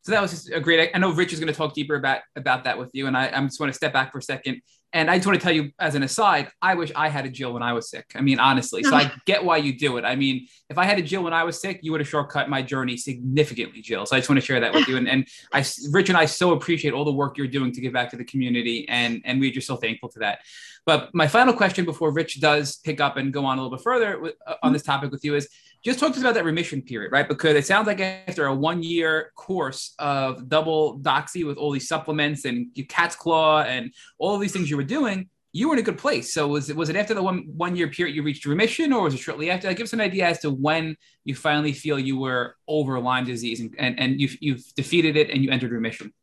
So 0.04 0.12
that 0.12 0.22
was 0.22 0.32
just 0.32 0.52
a 0.52 0.60
great. 0.60 0.90
I 0.94 0.98
know 0.98 1.12
Rich 1.12 1.34
is 1.34 1.40
going 1.40 1.52
to 1.52 1.58
talk 1.58 1.74
deeper 1.74 1.96
about 1.96 2.22
about 2.36 2.64
that 2.64 2.78
with 2.78 2.90
you, 2.94 3.06
and 3.06 3.16
I, 3.16 3.28
I 3.28 3.42
just 3.42 3.60
want 3.60 3.72
to 3.72 3.76
step 3.76 3.94
back 3.94 4.12
for 4.12 4.18
a 4.18 4.22
second 4.22 4.62
and 4.94 5.10
I 5.10 5.18
just 5.18 5.26
want 5.26 5.40
to 5.40 5.44
tell 5.44 5.54
you 5.54 5.72
as 5.80 5.96
an 5.96 6.04
aside, 6.04 6.52
I 6.62 6.76
wish 6.76 6.92
I 6.96 7.08
had 7.08 7.26
a 7.26 7.30
Jill 7.30 7.54
when 7.54 7.64
I 7.64 7.72
was 7.72 7.90
sick. 7.90 8.12
I 8.14 8.22
mean, 8.22 8.40
honestly. 8.40 8.84
So 8.84 8.94
I 8.94 9.12
get 9.26 9.44
why 9.44 9.58
you 9.58 9.78
do 9.78 9.98
it. 9.98 10.04
I 10.04 10.16
mean, 10.16 10.48
if 10.70 10.78
I 10.78 10.86
had 10.86 11.00
a 11.00 11.02
Jill 11.02 11.24
when 11.24 11.34
I 11.34 11.44
was 11.44 11.62
sick, 11.62 11.80
you 11.82 11.92
would 11.92 12.02
have 12.02 12.10
shortcut 12.10 12.50
my 12.50 12.62
journey 12.62 12.98
significantly, 12.98 13.82
Jill. 13.82 14.06
So 14.06 14.16
I 14.16 14.20
just 14.20 14.30
want 14.30 14.42
to 14.42 14.46
share 14.46 14.60
that 14.60 14.74
with 14.74 14.88
you. 14.88 14.98
And, 14.98 15.08
and 15.08 15.28
I, 15.54 15.64
Rich 15.92 16.10
and 16.10 16.18
I 16.18 16.26
so 16.26 16.52
appreciate 16.52 16.94
all 16.94 17.06
the 17.06 17.12
work 17.12 17.38
you're 17.38 17.48
doing 17.48 17.72
to 17.72 17.82
give 17.82 17.94
back 17.94 18.10
to 18.12 18.18
the 18.18 18.26
community. 18.26 18.86
And, 18.90 19.22
and 19.24 19.40
we're 19.40 19.52
just 19.52 19.68
so 19.68 19.78
thankful 19.78 20.10
to 20.10 20.20
that. 20.20 20.40
But 20.86 21.14
my 21.14 21.28
final 21.28 21.54
question 21.54 21.86
before 21.86 22.12
Rich 22.12 22.42
does 22.42 22.78
pick 22.78 23.00
up 23.00 23.16
and 23.16 23.32
go 23.32 23.46
on 23.46 23.58
a 23.58 23.62
little 23.62 23.78
bit 23.78 23.84
further 23.84 24.20
with, 24.20 24.36
uh, 24.46 24.56
on 24.64 24.74
this 24.74 24.84
topic 24.84 25.12
with 25.12 25.24
you 25.24 25.36
is 25.36 25.48
just 25.84 26.00
talk 26.00 26.10
to 26.10 26.16
us 26.16 26.22
about 26.22 26.36
that 26.36 26.46
remission 26.46 26.82
period, 26.82 27.12
right? 27.12 27.28
Because 27.28 27.56
it 27.56 27.66
sounds 27.66 27.88
like 27.88 28.00
after 28.00 28.46
a 28.46 28.54
one 28.54 28.84
year 28.84 29.32
course 29.36 29.94
of 29.98 30.48
double 30.48 31.00
doxy 31.00 31.46
with 31.46 31.58
all 31.58 31.72
these 31.72 31.88
supplements 31.88 32.46
and 32.46 32.68
cat's 32.88 33.16
claw 33.16 33.62
and 33.64 33.92
all 34.20 34.36
of 34.36 34.42
these 34.42 34.52
things 34.52 34.70
you 34.70 34.78
were 34.78 34.84
doing, 34.84 35.30
you 35.54 35.68
were 35.68 35.76
in 35.76 35.80
a 35.80 35.84
good 35.84 35.98
place. 35.98 36.34
So 36.34 36.48
was 36.48 36.70
it 36.70 36.76
was 36.76 36.90
it 36.90 36.96
after 36.96 37.14
the 37.14 37.24
one 37.24 37.46
one 37.58 37.76
year 37.76 37.88
period 37.88 38.16
you 38.16 38.24
reached 38.24 38.46
remission, 38.46 38.94
or 38.94 39.04
was 39.04 39.14
it 39.14 39.18
shortly 39.18 39.50
after? 39.50 39.68
Like, 39.68 39.78
give 39.78 39.86
us 39.86 39.94
an 39.94 40.02
idea 40.02 40.28
as 40.28 40.40
to 40.40 40.52
when 40.52 40.96
you 41.26 41.36
finally 41.36 41.74
feel 41.74 42.00
you 42.00 42.18
were 42.18 42.56
over 42.68 43.00
Lyme 43.00 43.26
disease 43.26 43.60
and 43.60 43.76
and, 43.78 44.00
and 44.00 44.22
you've 44.22 44.38
you've 44.40 44.64
defeated 44.76 45.18
it 45.18 45.30
and 45.30 45.44
you 45.44 45.52
entered 45.52 45.72
remission. 45.72 46.14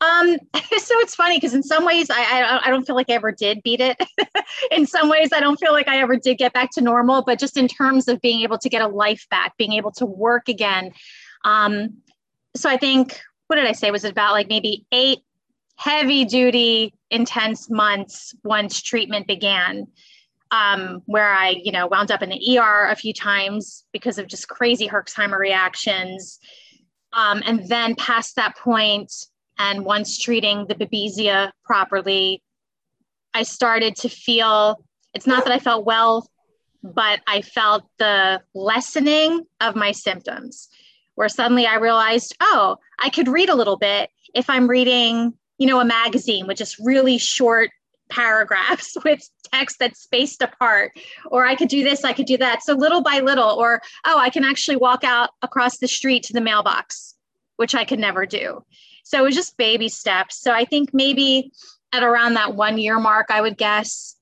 Um, 0.00 0.36
so 0.54 0.94
it's 1.00 1.14
funny 1.14 1.36
because 1.36 1.54
in 1.54 1.62
some 1.62 1.84
ways 1.84 2.08
I, 2.10 2.22
I, 2.22 2.66
I 2.66 2.70
don't 2.70 2.86
feel 2.86 2.96
like 2.96 3.10
I 3.10 3.14
ever 3.14 3.32
did 3.32 3.62
beat 3.62 3.80
it. 3.80 3.96
in 4.70 4.86
some 4.86 5.08
ways 5.08 5.30
I 5.32 5.40
don't 5.40 5.58
feel 5.58 5.72
like 5.72 5.88
I 5.88 5.98
ever 5.98 6.16
did 6.16 6.38
get 6.38 6.52
back 6.52 6.70
to 6.72 6.80
normal, 6.80 7.22
but 7.22 7.38
just 7.38 7.56
in 7.56 7.68
terms 7.68 8.08
of 8.08 8.20
being 8.20 8.42
able 8.42 8.58
to 8.58 8.68
get 8.68 8.82
a 8.82 8.88
life 8.88 9.26
back, 9.30 9.56
being 9.56 9.72
able 9.72 9.92
to 9.92 10.06
work 10.06 10.48
again. 10.48 10.92
Um, 11.44 11.98
so 12.54 12.68
I 12.70 12.76
think 12.76 13.20
what 13.48 13.56
did 13.56 13.66
I 13.66 13.72
say? 13.72 13.90
Was 13.90 14.04
it 14.04 14.12
about 14.12 14.32
like 14.32 14.48
maybe 14.48 14.86
eight 14.92 15.20
heavy 15.76 16.24
duty, 16.24 16.94
intense 17.10 17.70
months 17.70 18.34
once 18.44 18.80
treatment 18.80 19.26
began? 19.26 19.86
Um, 20.50 21.02
where 21.04 21.30
I, 21.30 21.60
you 21.62 21.72
know, 21.72 21.88
wound 21.88 22.10
up 22.10 22.22
in 22.22 22.30
the 22.30 22.58
ER 22.58 22.88
a 22.88 22.96
few 22.96 23.12
times 23.12 23.84
because 23.92 24.18
of 24.18 24.28
just 24.28 24.48
crazy 24.48 24.88
Herxheimer 24.88 25.38
reactions. 25.38 26.38
Um, 27.12 27.42
and 27.44 27.68
then 27.68 27.94
past 27.96 28.36
that 28.36 28.56
point, 28.56 29.12
and 29.58 29.84
once 29.84 30.18
treating 30.18 30.66
the 30.66 30.74
babesia 30.74 31.50
properly, 31.64 32.42
I 33.34 33.42
started 33.42 33.96
to 33.96 34.08
feel 34.08 34.82
it's 35.14 35.26
not 35.26 35.44
that 35.44 35.52
I 35.52 35.58
felt 35.58 35.84
well, 35.84 36.28
but 36.82 37.20
I 37.26 37.42
felt 37.42 37.84
the 37.98 38.40
lessening 38.54 39.46
of 39.60 39.74
my 39.74 39.92
symptoms, 39.92 40.68
where 41.14 41.28
suddenly 41.28 41.66
I 41.66 41.76
realized, 41.76 42.36
oh, 42.40 42.76
I 43.00 43.10
could 43.10 43.28
read 43.28 43.48
a 43.48 43.54
little 43.54 43.76
bit 43.76 44.10
if 44.34 44.48
I'm 44.48 44.68
reading, 44.68 45.34
you 45.58 45.66
know, 45.66 45.80
a 45.80 45.84
magazine 45.84 46.46
with 46.46 46.58
just 46.58 46.78
really 46.78 47.18
short 47.18 47.70
paragraphs 48.10 48.96
with 49.04 49.20
text 49.52 49.78
that's 49.78 50.02
spaced 50.02 50.42
apart 50.42 50.92
or 51.26 51.46
i 51.46 51.54
could 51.54 51.68
do 51.68 51.82
this 51.82 52.04
i 52.04 52.12
could 52.12 52.26
do 52.26 52.36
that. 52.36 52.62
So 52.62 52.74
little 52.74 53.02
by 53.02 53.20
little 53.20 53.50
or 53.50 53.80
oh 54.06 54.18
i 54.18 54.30
can 54.30 54.44
actually 54.44 54.76
walk 54.76 55.04
out 55.04 55.30
across 55.42 55.78
the 55.78 55.88
street 55.88 56.22
to 56.24 56.32
the 56.32 56.40
mailbox 56.40 57.14
which 57.56 57.74
i 57.74 57.84
could 57.84 57.98
never 57.98 58.26
do 58.26 58.62
so 59.08 59.20
it 59.20 59.22
was 59.22 59.34
just 59.34 59.56
baby 59.56 59.88
steps. 59.88 60.38
So 60.38 60.52
I 60.52 60.66
think 60.66 60.90
maybe 60.92 61.50
at 61.94 62.02
around 62.02 62.34
that 62.34 62.56
one 62.56 62.76
year 62.76 62.98
mark, 62.98 63.28
I 63.30 63.40
would 63.40 63.56
guess, 63.56 64.16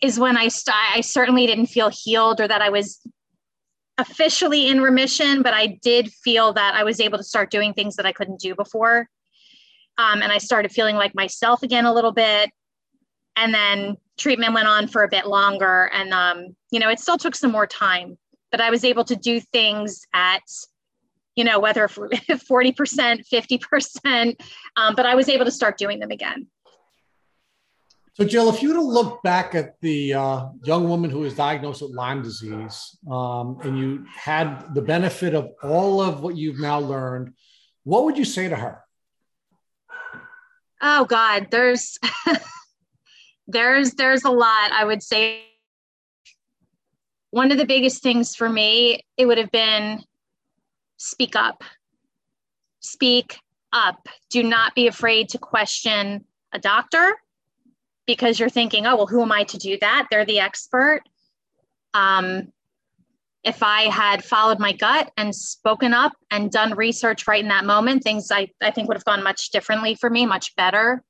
is 0.00 0.18
when 0.18 0.38
I 0.38 0.48
st- 0.48 0.74
I 0.74 1.02
certainly 1.02 1.46
didn't 1.46 1.66
feel 1.66 1.90
healed 1.90 2.40
or 2.40 2.48
that 2.48 2.62
I 2.62 2.70
was 2.70 3.06
officially 3.98 4.68
in 4.68 4.80
remission, 4.80 5.42
but 5.42 5.52
I 5.52 5.78
did 5.82 6.10
feel 6.10 6.54
that 6.54 6.74
I 6.74 6.84
was 6.84 7.00
able 7.00 7.18
to 7.18 7.24
start 7.24 7.50
doing 7.50 7.74
things 7.74 7.96
that 7.96 8.06
I 8.06 8.12
couldn't 8.12 8.40
do 8.40 8.54
before. 8.54 9.10
Um, 9.98 10.22
and 10.22 10.32
I 10.32 10.38
started 10.38 10.72
feeling 10.72 10.96
like 10.96 11.14
myself 11.14 11.62
again 11.62 11.84
a 11.84 11.92
little 11.92 12.12
bit. 12.12 12.50
And 13.36 13.52
then 13.52 13.98
treatment 14.16 14.54
went 14.54 14.68
on 14.68 14.88
for 14.88 15.02
a 15.02 15.08
bit 15.08 15.26
longer. 15.26 15.90
And, 15.92 16.14
um, 16.14 16.56
you 16.70 16.80
know, 16.80 16.88
it 16.88 16.98
still 16.98 17.18
took 17.18 17.34
some 17.34 17.52
more 17.52 17.66
time, 17.66 18.16
but 18.50 18.62
I 18.62 18.70
was 18.70 18.84
able 18.84 19.04
to 19.04 19.16
do 19.16 19.38
things 19.38 20.06
at 20.14 20.42
you 21.36 21.44
know, 21.44 21.58
whether 21.58 21.86
40%, 21.88 23.28
50%, 23.28 24.40
um, 24.76 24.94
but 24.94 25.06
I 25.06 25.14
was 25.14 25.28
able 25.28 25.44
to 25.44 25.50
start 25.50 25.78
doing 25.78 25.98
them 25.98 26.10
again. 26.10 26.46
So, 28.14 28.24
Jill, 28.24 28.48
if 28.48 28.62
you 28.62 28.68
were 28.68 28.76
to 28.76 28.80
look 28.80 29.24
back 29.24 29.56
at 29.56 29.80
the 29.80 30.14
uh, 30.14 30.46
young 30.62 30.88
woman 30.88 31.10
who 31.10 31.20
was 31.20 31.34
diagnosed 31.34 31.82
with 31.82 31.90
Lyme 31.90 32.22
disease 32.22 32.96
um, 33.10 33.58
and 33.64 33.76
you 33.76 34.06
had 34.14 34.72
the 34.72 34.82
benefit 34.82 35.34
of 35.34 35.50
all 35.64 36.00
of 36.00 36.20
what 36.20 36.36
you've 36.36 36.60
now 36.60 36.78
learned, 36.78 37.34
what 37.82 38.04
would 38.04 38.16
you 38.16 38.24
say 38.24 38.48
to 38.48 38.54
her? 38.54 38.84
Oh 40.80 41.06
God, 41.06 41.48
there's 41.50 41.98
there's 43.48 43.92
there's 43.94 44.22
a 44.22 44.30
lot. 44.30 44.70
I 44.70 44.84
would 44.84 45.02
say 45.02 45.42
one 47.30 47.50
of 47.50 47.58
the 47.58 47.66
biggest 47.66 48.00
things 48.00 48.36
for 48.36 48.48
me, 48.48 49.00
it 49.16 49.26
would 49.26 49.38
have 49.38 49.50
been 49.50 50.04
speak 51.04 51.36
up. 51.36 51.62
Speak 52.80 53.38
up. 53.72 54.08
Do 54.30 54.42
not 54.42 54.74
be 54.74 54.86
afraid 54.86 55.28
to 55.30 55.38
question 55.38 56.24
a 56.52 56.58
doctor 56.58 57.14
because 58.06 58.38
you're 58.38 58.48
thinking, 58.48 58.86
oh, 58.86 58.96
well, 58.96 59.06
who 59.06 59.22
am 59.22 59.32
I 59.32 59.44
to 59.44 59.58
do 59.58 59.78
that? 59.80 60.08
They're 60.10 60.24
the 60.24 60.40
expert. 60.40 61.02
Um, 61.92 62.52
if 63.42 63.62
I 63.62 63.82
had 63.82 64.24
followed 64.24 64.58
my 64.58 64.72
gut 64.72 65.12
and 65.16 65.34
spoken 65.34 65.92
up 65.92 66.12
and 66.30 66.50
done 66.50 66.74
research 66.74 67.26
right 67.26 67.42
in 67.42 67.48
that 67.48 67.64
moment, 67.64 68.02
things 68.02 68.30
I, 68.30 68.48
I 68.62 68.70
think 68.70 68.88
would 68.88 68.96
have 68.96 69.04
gone 69.04 69.22
much 69.22 69.50
differently 69.50 69.94
for 69.94 70.08
me, 70.08 70.24
much 70.24 70.56
better. 70.56 71.02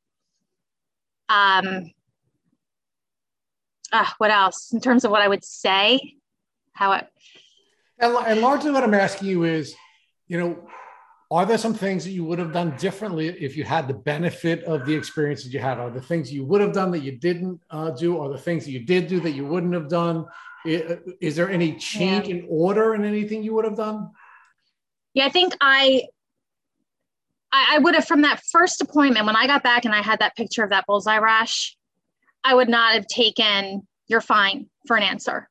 Um, 1.28 1.92
uh, 3.92 4.06
what 4.18 4.32
else 4.32 4.72
in 4.72 4.80
terms 4.80 5.04
of 5.04 5.12
what 5.12 5.22
I 5.22 5.28
would 5.28 5.44
say? 5.44 6.16
How 6.72 6.92
it, 6.92 7.06
and, 7.98 8.16
and 8.16 8.40
largely 8.40 8.70
what 8.70 8.82
I'm 8.82 8.94
asking 8.94 9.28
you 9.28 9.44
is, 9.44 9.74
you 10.26 10.38
know, 10.38 10.66
are 11.30 11.46
there 11.46 11.58
some 11.58 11.74
things 11.74 12.04
that 12.04 12.10
you 12.10 12.24
would 12.24 12.38
have 12.38 12.52
done 12.52 12.76
differently 12.76 13.28
if 13.28 13.56
you 13.56 13.64
had 13.64 13.88
the 13.88 13.94
benefit 13.94 14.62
of 14.64 14.86
the 14.86 14.94
experiences 14.94 15.52
you 15.52 15.60
had? 15.60 15.78
Are 15.78 15.90
the 15.90 16.00
things 16.00 16.32
you 16.32 16.44
would 16.44 16.60
have 16.60 16.72
done 16.72 16.90
that 16.92 17.00
you 17.00 17.12
didn't 17.12 17.60
uh, 17.70 17.90
do? 17.90 18.18
Are 18.20 18.28
the 18.28 18.38
things 18.38 18.64
that 18.64 18.70
you 18.70 18.80
did 18.80 19.08
do 19.08 19.20
that 19.20 19.32
you 19.32 19.44
wouldn't 19.46 19.74
have 19.74 19.88
done? 19.88 20.26
Is, 20.64 20.98
is 21.20 21.36
there 21.36 21.50
any 21.50 21.76
change 21.76 22.28
yeah. 22.28 22.36
in 22.36 22.46
order 22.48 22.94
in 22.94 23.04
anything 23.04 23.42
you 23.42 23.54
would 23.54 23.64
have 23.64 23.76
done? 23.76 24.10
Yeah, 25.14 25.26
I 25.26 25.30
think 25.30 25.56
I, 25.60 26.04
I, 27.52 27.76
I 27.76 27.78
would 27.78 27.94
have 27.94 28.06
from 28.06 28.22
that 28.22 28.42
first 28.50 28.80
appointment 28.80 29.26
when 29.26 29.36
I 29.36 29.46
got 29.46 29.62
back 29.62 29.84
and 29.84 29.94
I 29.94 30.02
had 30.02 30.20
that 30.20 30.36
picture 30.36 30.62
of 30.62 30.70
that 30.70 30.86
bullseye 30.86 31.18
rash. 31.18 31.76
I 32.42 32.54
would 32.54 32.68
not 32.68 32.94
have 32.94 33.06
taken 33.06 33.86
"you're 34.06 34.20
fine" 34.20 34.68
for 34.86 34.96
an 34.96 35.02
answer. 35.02 35.48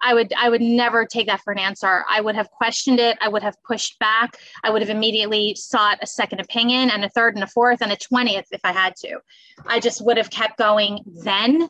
I 0.00 0.14
would 0.14 0.32
I 0.36 0.48
would 0.48 0.60
never 0.60 1.04
take 1.04 1.26
that 1.26 1.40
for 1.42 1.52
an 1.52 1.58
answer. 1.58 2.04
I 2.08 2.20
would 2.20 2.34
have 2.34 2.50
questioned 2.50 3.00
it. 3.00 3.16
I 3.20 3.28
would 3.28 3.42
have 3.42 3.56
pushed 3.62 3.98
back. 3.98 4.38
I 4.62 4.70
would 4.70 4.82
have 4.82 4.90
immediately 4.90 5.54
sought 5.54 5.98
a 6.02 6.06
second 6.06 6.40
opinion 6.40 6.90
and 6.90 7.04
a 7.04 7.08
third 7.08 7.34
and 7.34 7.42
a 7.42 7.46
fourth 7.46 7.80
and 7.80 7.92
a 7.92 7.96
20th 7.96 8.46
if 8.52 8.60
I 8.62 8.72
had 8.72 8.94
to. 8.96 9.18
I 9.66 9.80
just 9.80 10.04
would 10.04 10.16
have 10.16 10.30
kept 10.30 10.58
going 10.58 11.00
then 11.24 11.68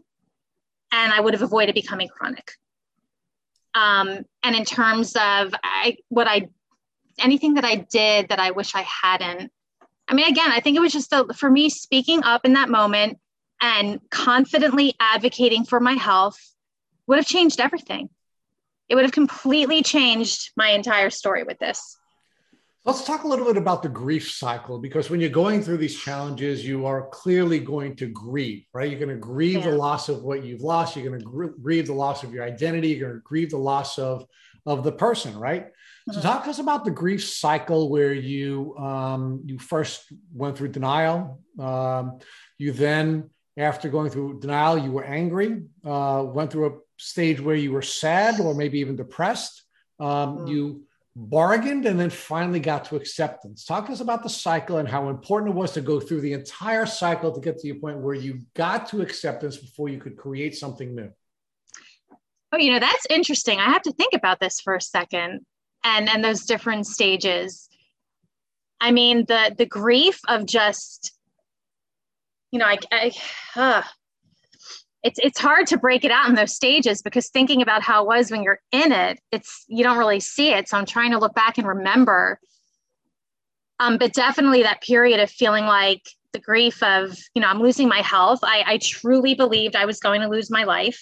and 0.92 1.12
I 1.12 1.20
would 1.20 1.34
have 1.34 1.42
avoided 1.42 1.74
becoming 1.74 2.08
chronic. 2.08 2.52
Um, 3.74 4.24
and 4.42 4.56
in 4.56 4.64
terms 4.64 5.14
of 5.16 5.54
I, 5.62 5.98
what 6.08 6.26
I 6.26 6.48
anything 7.18 7.54
that 7.54 7.64
I 7.64 7.76
did 7.76 8.28
that 8.28 8.38
I 8.38 8.50
wish 8.50 8.74
I 8.74 8.82
hadn't. 8.82 9.52
I 10.08 10.14
mean, 10.14 10.28
again, 10.28 10.50
I 10.50 10.60
think 10.60 10.76
it 10.76 10.80
was 10.80 10.92
just 10.92 11.12
a, 11.12 11.26
for 11.34 11.50
me 11.50 11.68
speaking 11.70 12.22
up 12.22 12.44
in 12.44 12.52
that 12.52 12.68
moment 12.68 13.18
and 13.60 14.00
confidently 14.10 14.94
advocating 15.00 15.64
for 15.64 15.80
my 15.80 15.94
health 15.94 16.38
would 17.06 17.18
have 17.18 17.26
changed 17.26 17.60
everything 17.60 18.10
it 18.88 18.94
would 18.94 19.04
have 19.04 19.12
completely 19.12 19.82
changed 19.82 20.52
my 20.56 20.70
entire 20.70 21.10
story 21.10 21.42
with 21.42 21.58
this. 21.58 21.96
Let's 22.84 23.04
talk 23.04 23.24
a 23.24 23.26
little 23.26 23.44
bit 23.44 23.56
about 23.56 23.82
the 23.82 23.88
grief 23.88 24.30
cycle 24.30 24.78
because 24.78 25.10
when 25.10 25.18
you're 25.18 25.28
going 25.28 25.60
through 25.60 25.78
these 25.78 25.98
challenges, 25.98 26.64
you 26.64 26.86
are 26.86 27.08
clearly 27.08 27.58
going 27.58 27.96
to 27.96 28.06
grieve, 28.06 28.64
right? 28.72 28.88
You're 28.88 29.00
going 29.00 29.10
to 29.10 29.16
grieve 29.16 29.64
yeah. 29.64 29.70
the 29.70 29.76
loss 29.76 30.08
of 30.08 30.22
what 30.22 30.44
you've 30.44 30.60
lost. 30.60 30.94
You're 30.94 31.08
going 31.08 31.20
to 31.20 31.54
grieve 31.60 31.88
the 31.88 31.94
loss 31.94 32.22
of 32.22 32.32
your 32.32 32.44
identity. 32.44 32.90
You're 32.90 33.08
going 33.08 33.20
to 33.20 33.24
grieve 33.24 33.50
the 33.50 33.56
loss 33.56 33.98
of, 33.98 34.24
of 34.66 34.84
the 34.84 34.92
person, 34.92 35.36
right? 35.36 35.64
Mm-hmm. 35.64 36.12
So 36.12 36.20
talk 36.20 36.44
to 36.44 36.50
us 36.50 36.60
about 36.60 36.84
the 36.84 36.92
grief 36.92 37.24
cycle 37.24 37.90
where 37.90 38.12
you 38.12 38.76
um, 38.78 39.42
you 39.44 39.58
first 39.58 40.04
went 40.32 40.56
through 40.56 40.68
denial. 40.68 41.40
Um, 41.58 42.20
you 42.56 42.70
then, 42.70 43.30
after 43.56 43.88
going 43.88 44.10
through 44.10 44.38
denial, 44.38 44.78
you 44.78 44.92
were 44.92 45.04
angry. 45.04 45.64
Uh, 45.84 46.22
went 46.24 46.52
through 46.52 46.66
a 46.66 46.78
stage 46.96 47.40
where 47.40 47.56
you 47.56 47.72
were 47.72 47.82
sad 47.82 48.40
or 48.40 48.54
maybe 48.54 48.80
even 48.80 48.96
depressed. 48.96 49.62
Um, 49.98 50.38
mm. 50.38 50.48
You 50.48 50.82
bargained 51.14 51.86
and 51.86 51.98
then 51.98 52.10
finally 52.10 52.60
got 52.60 52.84
to 52.86 52.96
acceptance. 52.96 53.64
Talk 53.64 53.86
to 53.86 53.92
us 53.92 54.00
about 54.00 54.22
the 54.22 54.28
cycle 54.28 54.76
and 54.78 54.88
how 54.88 55.08
important 55.08 55.52
it 55.52 55.56
was 55.56 55.72
to 55.72 55.80
go 55.80 55.98
through 55.98 56.20
the 56.20 56.34
entire 56.34 56.84
cycle 56.84 57.32
to 57.32 57.40
get 57.40 57.58
to 57.58 57.72
the 57.72 57.78
point 57.78 57.98
where 57.98 58.14
you 58.14 58.42
got 58.54 58.88
to 58.90 59.00
acceptance 59.00 59.56
before 59.56 59.88
you 59.88 59.98
could 59.98 60.16
create 60.16 60.54
something 60.54 60.94
new. 60.94 61.10
Oh, 62.52 62.58
you 62.58 62.72
know, 62.72 62.78
that's 62.78 63.06
interesting. 63.08 63.58
I 63.58 63.70
have 63.70 63.82
to 63.82 63.92
think 63.92 64.12
about 64.14 64.40
this 64.40 64.60
for 64.60 64.74
a 64.74 64.80
second 64.80 65.44
and 65.82 66.08
and 66.08 66.22
those 66.22 66.44
different 66.44 66.86
stages. 66.86 67.68
I 68.80 68.90
mean, 68.90 69.24
the 69.26 69.54
the 69.56 69.66
grief 69.66 70.20
of 70.28 70.46
just 70.46 71.16
you 72.52 72.58
know, 72.58 72.66
I, 72.66 72.78
I 72.92 73.12
uh, 73.56 73.82
it's 75.06 75.20
it's 75.22 75.38
hard 75.38 75.68
to 75.68 75.78
break 75.78 76.04
it 76.04 76.10
out 76.10 76.28
in 76.28 76.34
those 76.34 76.52
stages 76.52 77.00
because 77.00 77.28
thinking 77.28 77.62
about 77.62 77.80
how 77.80 78.02
it 78.02 78.08
was 78.08 78.28
when 78.28 78.42
you're 78.42 78.58
in 78.72 78.90
it 78.90 79.20
it's 79.30 79.64
you 79.68 79.84
don't 79.84 79.98
really 79.98 80.18
see 80.18 80.52
it. 80.52 80.68
So 80.68 80.76
i'm 80.76 80.84
trying 80.84 81.12
to 81.12 81.18
look 81.18 81.34
back 81.34 81.58
and 81.58 81.66
remember. 81.66 82.40
Um, 83.78 83.98
but 83.98 84.14
definitely 84.14 84.62
that 84.62 84.82
period 84.82 85.20
of 85.20 85.30
feeling 85.30 85.64
like 85.64 86.02
the 86.32 86.40
grief 86.40 86.82
of 86.82 87.16
you 87.34 87.40
know 87.40 87.48
i'm 87.48 87.62
losing 87.62 87.88
my 87.88 88.00
health. 88.00 88.40
I, 88.42 88.64
I 88.66 88.78
truly 88.78 89.34
believed 89.34 89.76
i 89.76 89.84
was 89.86 90.00
going 90.00 90.22
to 90.22 90.28
lose 90.28 90.50
my 90.50 90.64
life. 90.64 91.00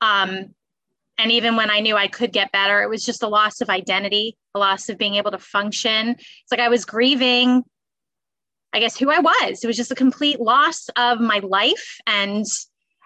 Um, 0.00 0.54
and 1.18 1.30
even 1.30 1.54
when 1.54 1.70
i 1.70 1.80
knew 1.80 1.96
i 1.96 2.08
could 2.08 2.32
get 2.32 2.50
better 2.50 2.82
it 2.82 2.88
was 2.88 3.04
just 3.04 3.22
a 3.22 3.28
loss 3.28 3.60
of 3.60 3.68
identity 3.68 4.38
a 4.54 4.58
loss 4.58 4.88
of 4.88 4.96
being 4.96 5.16
able 5.16 5.32
to 5.32 5.38
function. 5.38 6.10
It's 6.10 6.50
like 6.50 6.60
i 6.60 6.70
was 6.70 6.86
grieving 6.86 7.62
i 8.72 8.80
guess 8.80 8.96
who 8.96 9.10
i 9.10 9.18
was. 9.18 9.62
It 9.62 9.66
was 9.66 9.76
just 9.76 9.92
a 9.92 10.02
complete 10.06 10.40
loss 10.40 10.88
of 10.96 11.20
my 11.20 11.40
life 11.40 11.98
and 12.06 12.46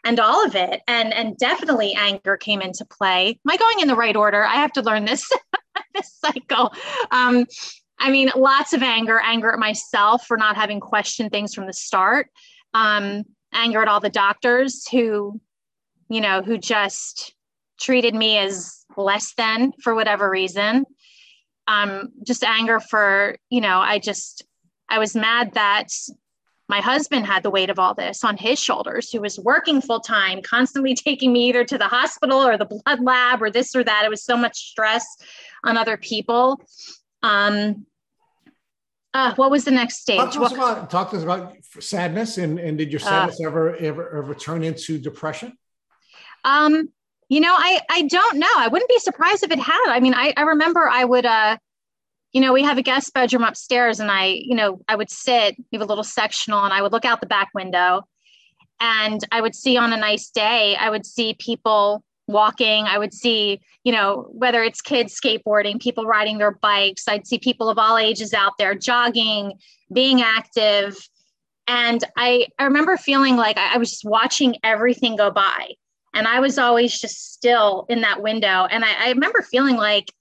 and 0.05 0.21
all 0.21 0.45
of 0.45 0.55
it. 0.55 0.81
And 0.89 1.13
and 1.13 1.37
definitely 1.37 1.95
anger 1.95 2.37
came 2.37 2.61
into 2.61 2.85
play. 2.85 3.29
Am 3.29 3.51
i 3.51 3.57
going 3.57 3.81
in 3.81 3.89
the 3.89 3.97
right 3.97 4.17
order? 4.17 4.45
I 4.45 4.57
have 4.57 4.73
to 4.73 4.83
learn 4.83 5.05
this 5.05 5.31
this 5.95 6.19
cycle. 6.25 6.73
Um 7.11 7.47
I 8.03 8.11
mean, 8.11 8.33
lots 8.35 8.73
of 8.73 8.83
anger, 8.83 9.21
anger 9.21 9.53
at 9.53 9.61
myself 9.61 10.27
for 10.27 10.37
not 10.37 10.57
having 10.57 10.81
questioned 10.81 11.31
things 11.31 11.55
from 11.55 11.67
the 11.67 11.73
start, 11.73 12.31
um, 12.75 13.23
anger 13.55 13.81
at 13.81 13.87
all 13.87 14.01
the 14.01 14.11
doctors 14.11 14.89
who, 14.89 15.41
you 16.09 16.21
know, 16.21 16.43
who 16.43 16.59
just 16.59 17.33
treated 17.81 18.13
me 18.13 18.39
as 18.39 18.85
less 18.97 19.35
than 19.35 19.73
for 19.83 19.95
whatever 19.95 20.29
reason. 20.29 20.85
Um, 21.69 22.09
just 22.27 22.43
anger 22.43 22.81
for, 22.81 23.37
you 23.51 23.61
know, 23.61 23.79
I 23.79 24.01
just, 24.01 24.45
I 24.89 24.99
was 24.99 25.15
mad 25.15 25.55
that 25.55 25.89
my 26.73 26.81
husband 26.81 27.27
had 27.27 27.43
the 27.43 27.51
weight 27.51 27.69
of 27.69 27.79
all 27.79 27.93
this 27.93 28.25
on 28.25 28.35
his 28.35 28.59
shoulders, 28.59 29.13
who 29.13 29.21
was 29.21 29.39
working 29.39 29.83
full 29.83 30.01
time, 30.01 30.41
constantly 30.41 30.95
taking 31.09 31.31
me 31.31 31.51
either 31.51 31.65
to 31.65 31.77
the 31.77 31.87
hospital 31.87 32.39
or 32.39 32.57
the 32.57 32.65
blood 32.65 32.99
lab 33.01 33.43
or 33.43 33.51
this 33.51 33.77
or 33.77 33.85
that. 33.85 34.07
It 34.07 34.09
was 34.09 34.25
so 34.25 34.39
much 34.39 34.71
stress 34.71 35.05
on 35.65 35.77
other 35.77 35.99
people. 35.99 36.59
Um, 37.23 37.85
uh, 39.13 39.35
what 39.35 39.51
was 39.51 39.67
the 39.67 39.71
next 39.71 40.01
stage? 40.01 40.17
Talk 40.17 40.33
to 40.33 40.43
us 40.45 40.53
about, 40.53 40.89
talk 40.89 41.11
to 41.11 41.19
us 41.19 41.23
about 41.23 41.57
sadness 41.79 42.39
and, 42.39 42.59
and 42.59 42.79
did 42.79 42.91
your 42.91 43.03
uh, 43.03 43.05
sadness 43.05 43.39
uh, 43.45 43.49
ever, 43.49 43.77
ever, 43.77 44.17
ever 44.17 44.35
turn 44.35 44.63
into 44.63 44.97
depression? 44.97 45.53
Um, 46.43 46.89
you 47.29 47.41
know, 47.41 47.55
I, 47.55 47.81
I 47.91 48.03
don't 48.09 48.39
know. 48.39 48.55
I 48.57 48.69
wouldn't 48.69 48.89
be 48.89 48.99
surprised 48.99 49.43
if 49.43 49.51
it 49.51 49.59
had. 49.59 49.89
I 49.89 50.01
mean, 50.01 50.15
I, 50.15 50.33
I 50.39 50.43
remember 50.43 50.89
I 50.89 51.05
would, 51.05 51.27
uh, 51.27 51.59
you 52.33 52.41
know, 52.41 52.53
we 52.53 52.63
have 52.63 52.79
a 52.79 52.83
guest 52.83 53.13
bedroom 53.13 53.45
upstairs 53.45 54.01
and 54.01 54.11
I, 54.11 54.27
you 54.27 54.55
know, 54.55 54.81
I 54.89 54.97
would 54.97 55.11
sit, 55.11 55.57
we 55.59 55.79
have 55.79 55.83
a 55.83 55.89
little 55.89 56.05
sectional 56.05 56.65
and 56.65 56.73
I 56.73 56.81
would 56.81 56.93
look 56.93 57.05
out 57.05 57.21
the 57.21 57.27
back 57.27 57.51
window 57.55 58.03
and 58.81 59.21
I 59.31 59.41
would 59.41 59.55
see 59.55 59.77
on 59.77 59.93
a 59.93 59.97
nice 59.97 60.31
day, 60.31 60.75
I 60.77 60.91
would 60.91 61.07
see 61.07 61.35
people 61.35 62.03
walking. 62.27 62.85
I 62.85 62.99
would 62.99 63.13
see, 63.13 63.61
you 63.85 63.93
know, 63.93 64.29
whether 64.33 64.63
it's 64.63 64.81
kids 64.81 65.19
skateboarding, 65.19 65.81
people 65.81 66.05
riding 66.05 66.39
their 66.39 66.53
bikes. 66.53 67.07
I'd 67.07 67.27
see 67.27 67.39
people 67.39 67.69
of 67.69 67.79
all 67.79 67.99
ages 67.99 68.33
out 68.33 68.53
there 68.59 68.75
jogging, 68.75 69.53
being 69.93 70.23
active. 70.23 70.97
And 71.67 72.03
I, 72.17 72.49
I 72.59 72.65
remember 72.65 72.97
feeling 72.97 73.37
like 73.37 73.59
I, 73.59 73.75
I 73.75 73.79
was 73.79 73.91
just 73.91 74.05
watching 74.05 74.57
everything 74.65 75.17
go 75.17 75.31
by. 75.31 75.75
And 76.15 76.27
I 76.27 76.41
was 76.41 76.59
always 76.59 76.99
just 76.99 77.33
still 77.33 77.87
in 77.89 78.01
that 78.03 78.23
window. 78.23 78.67
And 78.71 78.85
I, 78.85 79.07
I 79.07 79.09
remember 79.11 79.43
feeling 79.43 79.77
like 79.77 80.13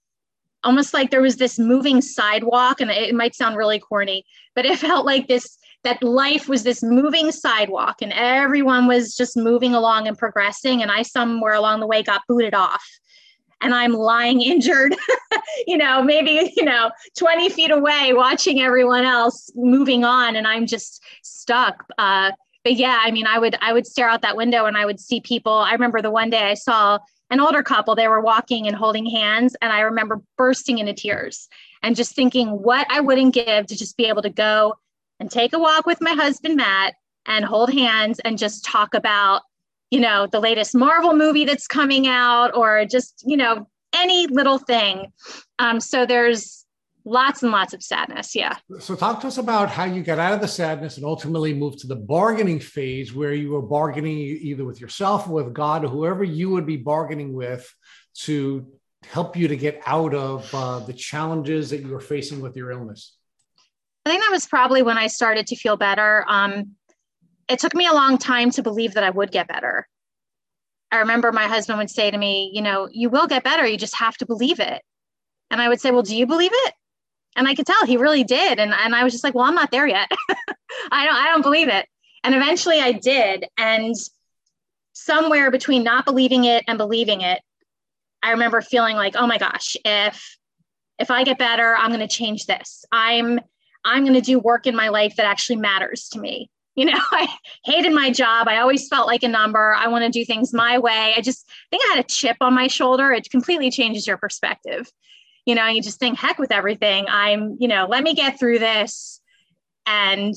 almost 0.64 0.94
like 0.94 1.10
there 1.10 1.22
was 1.22 1.36
this 1.36 1.58
moving 1.58 2.00
sidewalk. 2.00 2.80
And 2.80 2.90
it, 2.90 3.14
might 3.14 3.34
sound 3.34 3.56
really 3.56 3.78
corny, 3.78 4.24
but 4.54 4.66
it 4.66 4.78
felt 4.86 5.06
like 5.06 5.28
this 5.28 5.58
that 5.84 6.02
life 6.02 6.48
was 6.48 6.62
this 6.62 6.80
moving 6.80 7.32
sidewalk 7.32 8.02
and 8.02 8.12
everyone 8.12 8.86
was 8.86 9.16
just 9.16 9.36
moving 9.36 9.74
along 9.74 10.06
and 10.06 10.16
progressing. 10.16 10.80
And 10.80 10.92
I 10.92 11.02
somewhere 11.02 11.54
along 11.54 11.80
the 11.80 11.88
way 11.88 12.04
got 12.04 12.22
booted 12.28 12.54
off 12.54 12.84
and 13.62 13.74
I'm 13.74 13.92
lying 13.92 14.40
injured, 14.42 14.94
you 15.66 15.76
know, 15.76 16.02
maybe, 16.02 16.52
you 16.56 16.64
know, 16.64 16.90
20 17.18 17.48
feet 17.48 17.70
away 17.70 18.12
watching 18.12 18.60
everyone 18.60 19.04
else 19.04 19.50
moving 19.54 20.04
on 20.04 20.36
and 20.36 20.46
I'm 20.46 20.66
just 20.66 21.02
stuck. 21.22 21.84
Uh, 21.98 22.32
but 22.64 22.74
yeah, 22.74 23.00
I 23.02 23.10
mean, 23.10 23.26
I 23.26 23.38
would, 23.38 23.56
I 23.60 23.72
would 23.72 23.86
stare 23.86 24.08
out 24.08 24.22
that 24.22 24.36
window 24.36 24.66
and 24.66 24.76
I 24.76 24.86
would 24.86 25.00
see 25.00 25.20
people. 25.20 25.52
I 25.52 25.72
remember 25.72 26.00
the 26.00 26.12
one 26.12 26.30
day 26.30 26.42
I 26.42 26.54
saw 26.54 26.98
an 27.32 27.40
older 27.40 27.62
couple, 27.62 27.94
they 27.94 28.08
were 28.08 28.20
walking 28.20 28.66
and 28.66 28.76
holding 28.76 29.06
hands. 29.06 29.56
And 29.62 29.72
I 29.72 29.80
remember 29.80 30.20
bursting 30.36 30.78
into 30.78 30.92
tears 30.92 31.48
and 31.82 31.96
just 31.96 32.14
thinking 32.14 32.50
what 32.50 32.86
I 32.90 33.00
wouldn't 33.00 33.32
give 33.32 33.66
to 33.66 33.76
just 33.76 33.96
be 33.96 34.04
able 34.04 34.20
to 34.20 34.30
go 34.30 34.74
and 35.18 35.30
take 35.30 35.54
a 35.54 35.58
walk 35.58 35.86
with 35.86 36.02
my 36.02 36.10
husband, 36.10 36.56
Matt, 36.56 36.94
and 37.24 37.42
hold 37.42 37.72
hands 37.72 38.18
and 38.18 38.36
just 38.36 38.66
talk 38.66 38.92
about, 38.92 39.40
you 39.90 39.98
know, 39.98 40.26
the 40.26 40.40
latest 40.40 40.74
Marvel 40.74 41.14
movie 41.14 41.46
that's 41.46 41.66
coming 41.66 42.06
out 42.06 42.54
or 42.54 42.84
just, 42.84 43.24
you 43.26 43.38
know, 43.38 43.66
any 43.94 44.26
little 44.26 44.58
thing. 44.58 45.10
Um, 45.58 45.80
so 45.80 46.04
there's 46.04 46.61
lots 47.04 47.42
and 47.42 47.52
lots 47.52 47.74
of 47.74 47.82
sadness. 47.82 48.34
Yeah. 48.34 48.56
So 48.78 48.94
talk 48.94 49.20
to 49.20 49.26
us 49.26 49.38
about 49.38 49.70
how 49.70 49.84
you 49.84 50.02
got 50.02 50.18
out 50.18 50.34
of 50.34 50.40
the 50.40 50.48
sadness 50.48 50.96
and 50.96 51.04
ultimately 51.04 51.54
moved 51.54 51.80
to 51.80 51.86
the 51.86 51.96
bargaining 51.96 52.60
phase 52.60 53.14
where 53.14 53.34
you 53.34 53.50
were 53.50 53.62
bargaining 53.62 54.18
either 54.18 54.64
with 54.64 54.80
yourself 54.80 55.28
or 55.28 55.32
with 55.32 55.52
God 55.52 55.84
or 55.84 55.88
whoever 55.88 56.24
you 56.24 56.50
would 56.50 56.66
be 56.66 56.76
bargaining 56.76 57.32
with 57.32 57.72
to 58.14 58.66
help 59.04 59.36
you 59.36 59.48
to 59.48 59.56
get 59.56 59.82
out 59.86 60.14
of 60.14 60.54
uh, 60.54 60.78
the 60.80 60.92
challenges 60.92 61.70
that 61.70 61.80
you 61.80 61.88
were 61.88 62.00
facing 62.00 62.40
with 62.40 62.56
your 62.56 62.70
illness. 62.70 63.16
I 64.06 64.10
think 64.10 64.22
that 64.22 64.30
was 64.30 64.46
probably 64.46 64.82
when 64.82 64.98
I 64.98 65.06
started 65.06 65.46
to 65.48 65.56
feel 65.56 65.76
better. 65.76 66.24
Um, 66.28 66.72
it 67.48 67.58
took 67.58 67.74
me 67.74 67.86
a 67.86 67.92
long 67.92 68.18
time 68.18 68.50
to 68.52 68.62
believe 68.62 68.94
that 68.94 69.04
I 69.04 69.10
would 69.10 69.30
get 69.30 69.48
better. 69.48 69.88
I 70.90 70.98
remember 70.98 71.32
my 71.32 71.46
husband 71.46 71.78
would 71.78 71.90
say 71.90 72.10
to 72.10 72.18
me, 72.18 72.50
you 72.52 72.62
know, 72.62 72.88
you 72.92 73.08
will 73.08 73.26
get 73.26 73.44
better. 73.44 73.66
You 73.66 73.78
just 73.78 73.96
have 73.96 74.16
to 74.18 74.26
believe 74.26 74.60
it. 74.60 74.82
And 75.50 75.60
I 75.60 75.68
would 75.68 75.80
say, 75.80 75.90
well, 75.90 76.02
do 76.02 76.16
you 76.16 76.26
believe 76.26 76.50
it? 76.52 76.74
And 77.36 77.48
I 77.48 77.54
could 77.54 77.66
tell 77.66 77.86
he 77.86 77.96
really 77.96 78.24
did. 78.24 78.58
And, 78.58 78.72
and 78.72 78.94
I 78.94 79.04
was 79.04 79.12
just 79.12 79.24
like, 79.24 79.34
well, 79.34 79.44
I'm 79.44 79.54
not 79.54 79.70
there 79.70 79.86
yet. 79.86 80.10
I 80.90 81.04
don't, 81.04 81.14
I 81.14 81.26
don't 81.28 81.42
believe 81.42 81.68
it. 81.68 81.86
And 82.24 82.34
eventually 82.34 82.80
I 82.80 82.92
did. 82.92 83.46
And 83.56 83.94
somewhere 84.92 85.50
between 85.50 85.82
not 85.82 86.04
believing 86.04 86.44
it 86.44 86.64
and 86.68 86.78
believing 86.78 87.22
it, 87.22 87.40
I 88.22 88.30
remember 88.30 88.60
feeling 88.60 88.96
like, 88.96 89.16
oh 89.16 89.26
my 89.26 89.38
gosh, 89.38 89.76
if, 89.84 90.38
if 90.98 91.10
I 91.10 91.24
get 91.24 91.38
better, 91.38 91.74
I'm 91.76 91.88
going 91.88 92.00
to 92.00 92.08
change 92.08 92.46
this. 92.46 92.84
I'm, 92.92 93.40
I'm 93.84 94.04
going 94.04 94.14
to 94.14 94.20
do 94.20 94.38
work 94.38 94.66
in 94.66 94.76
my 94.76 94.88
life 94.88 95.16
that 95.16 95.26
actually 95.26 95.56
matters 95.56 96.08
to 96.10 96.20
me. 96.20 96.50
You 96.74 96.86
know, 96.86 96.98
I 97.12 97.28
hated 97.64 97.92
my 97.92 98.10
job. 98.10 98.48
I 98.48 98.58
always 98.58 98.88
felt 98.88 99.06
like 99.06 99.22
a 99.22 99.28
number. 99.28 99.74
I 99.74 99.88
want 99.88 100.04
to 100.04 100.10
do 100.10 100.24
things 100.24 100.52
my 100.52 100.78
way. 100.78 101.14
I 101.16 101.20
just 101.20 101.48
think 101.70 101.82
I 101.86 101.96
had 101.96 102.04
a 102.04 102.08
chip 102.08 102.36
on 102.40 102.54
my 102.54 102.68
shoulder. 102.68 103.12
It 103.12 103.30
completely 103.30 103.70
changes 103.70 104.06
your 104.06 104.16
perspective. 104.16 104.90
You 105.46 105.54
know, 105.54 105.66
you 105.66 105.82
just 105.82 105.98
think, 105.98 106.18
heck 106.18 106.38
with 106.38 106.52
everything. 106.52 107.06
I'm, 107.08 107.56
you 107.58 107.68
know, 107.68 107.86
let 107.88 108.02
me 108.02 108.14
get 108.14 108.38
through 108.38 108.58
this. 108.58 109.20
And 109.86 110.34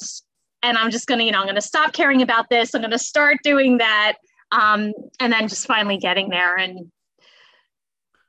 and 0.63 0.77
I'm 0.77 0.89
just 0.89 1.07
gonna, 1.07 1.23
you 1.23 1.31
know, 1.31 1.41
I'm 1.41 1.45
gonna 1.45 1.61
stop 1.61 1.93
caring 1.93 2.21
about 2.23 2.49
this. 2.49 2.73
I'm 2.73 2.81
gonna 2.81 2.97
start 2.97 3.37
doing 3.43 3.77
that. 3.77 4.13
Um, 4.51 4.93
and 5.19 5.31
then 5.31 5.47
just 5.47 5.67
finally 5.67 5.97
getting 5.97 6.29
there. 6.29 6.55
And 6.55 6.91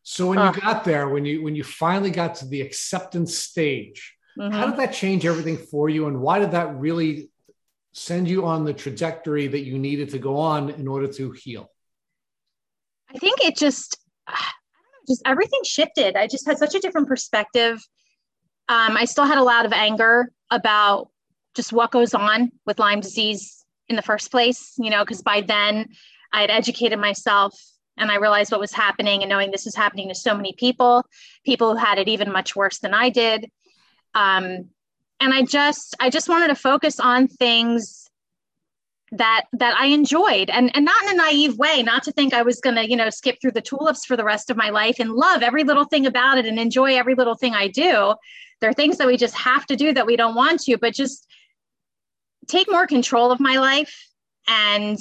so 0.03 0.29
when 0.29 0.39
uh, 0.39 0.53
you 0.53 0.61
got 0.61 0.85
there, 0.85 1.09
when 1.09 1.25
you 1.25 1.43
when 1.43 1.55
you 1.55 1.65
finally 1.65 2.11
got 2.11 2.35
to 2.37 2.47
the 2.47 2.61
acceptance 2.61 3.39
stage, 3.39 4.17
Mm-hmm. 4.39 4.55
How 4.55 4.67
did 4.67 4.77
that 4.79 4.93
change 4.93 5.25
everything 5.25 5.57
for 5.57 5.89
you? 5.89 6.07
And 6.07 6.21
why 6.21 6.39
did 6.39 6.51
that 6.51 6.77
really 6.77 7.31
send 7.93 8.29
you 8.29 8.45
on 8.47 8.65
the 8.65 8.75
trajectory 8.75 9.47
that 9.47 9.61
you 9.61 9.79
needed 9.79 10.11
to 10.11 10.19
go 10.19 10.37
on 10.39 10.71
in 10.71 10.87
order 10.87 11.07
to 11.15 11.31
heal? 11.33 11.71
I 13.09 13.19
think 13.19 13.41
it 13.43 13.57
just, 13.57 13.99
I 14.27 14.35
don't 14.35 14.43
know, 14.43 14.56
just 15.07 15.23
everything 15.25 15.61
shifted. 15.65 16.17
I 16.17 16.27
just 16.27 16.47
had 16.47 16.59
such 16.59 16.75
a 16.75 16.81
different 16.81 17.09
perspective. 17.09 17.85
Um, 18.69 18.97
I 18.97 19.05
still 19.05 19.25
had 19.25 19.39
a 19.39 19.45
lot 19.45 19.67
of 19.67 19.73
anger 19.73 20.33
about 20.51 21.09
just 21.55 21.73
what 21.73 21.91
goes 21.91 22.15
on 22.15 22.51
with 22.67 22.79
Lyme 22.79 23.01
disease 23.01 23.65
in 23.89 23.97
the 23.97 24.03
first 24.03 24.31
place, 24.31 24.75
you 24.79 24.91
know, 24.91 25.05
because 25.05 25.23
by 25.23 25.41
then 25.41 25.89
I 26.33 26.41
had 26.41 26.51
educated 26.51 26.99
myself 26.99 27.59
and 27.97 28.11
I 28.11 28.17
realized 28.17 28.51
what 28.51 28.61
was 28.61 28.73
happening 28.73 29.23
and 29.23 29.31
knowing 29.31 29.51
this 29.51 29.65
was 29.65 29.75
happening 29.75 30.09
to 30.09 30.15
so 30.15 30.35
many 30.35 30.53
people, 30.53 31.05
people 31.45 31.73
who 31.73 31.79
had 31.79 31.99
it 31.99 32.09
even 32.09 32.33
much 32.33 32.55
worse 32.57 32.79
than 32.81 32.93
I 32.93 33.09
did 33.09 33.51
um, 34.17 34.71
and 35.21 35.33
i 35.33 35.43
just 35.43 35.95
i 36.01 36.11
just 36.11 36.29
wanted 36.29 36.49
to 36.49 36.55
focus 36.55 36.99
on 36.99 37.29
things 37.29 38.06
that 39.13 39.45
that 39.53 39.77
i 39.79 39.87
enjoyed 39.87 40.51
and 40.51 40.75
and 40.75 40.85
not 40.85 41.03
in 41.05 41.11
a 41.11 41.15
naive 41.15 41.57
way 41.59 41.83
not 41.83 42.03
to 42.03 42.11
think 42.11 42.35
i 42.35 42.43
was 42.43 42.61
going 42.61 42.75
to 42.75 42.89
you 42.89 42.97
know 42.97 43.09
skip 43.09 43.37
through 43.41 43.53
the 43.53 43.61
tulips 43.61 44.05
for 44.05 44.17
the 44.17 44.25
rest 44.25 44.51
of 44.51 44.57
my 44.57 44.71
life 44.71 44.97
and 44.99 45.13
love 45.13 45.43
every 45.43 45.63
little 45.63 45.85
thing 45.85 46.07
about 46.07 46.39
it 46.39 46.47
and 46.47 46.59
enjoy 46.59 46.97
every 46.97 47.15
little 47.15 47.37
thing 47.37 47.55
i 47.55 47.69
do. 47.69 48.15
There 48.61 48.71
are 48.71 48.75
things 48.75 48.97
that 48.97 49.07
we 49.07 49.17
just 49.17 49.35
have 49.37 49.67
to 49.67 49.77
do 49.77 49.93
that 49.93 50.07
we 50.07 50.17
don't 50.17 50.35
want 50.35 50.61
to 50.63 50.77
but 50.79 50.95
just 50.95 51.27
take 52.49 52.71
more 52.71 52.87
control 52.87 53.31
of 53.31 53.39
my 53.39 53.59
life 53.59 54.09
and 54.49 54.99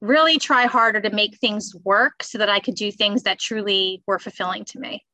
really 0.00 0.38
try 0.38 0.66
harder 0.66 1.00
to 1.00 1.10
make 1.10 1.38
things 1.38 1.72
work 1.84 2.22
so 2.22 2.38
that 2.38 2.48
i 2.48 2.58
could 2.58 2.74
do 2.74 2.90
things 2.90 3.22
that 3.22 3.38
truly 3.38 4.02
were 4.06 4.18
fulfilling 4.18 4.64
to 4.64 4.80
me 4.80 5.04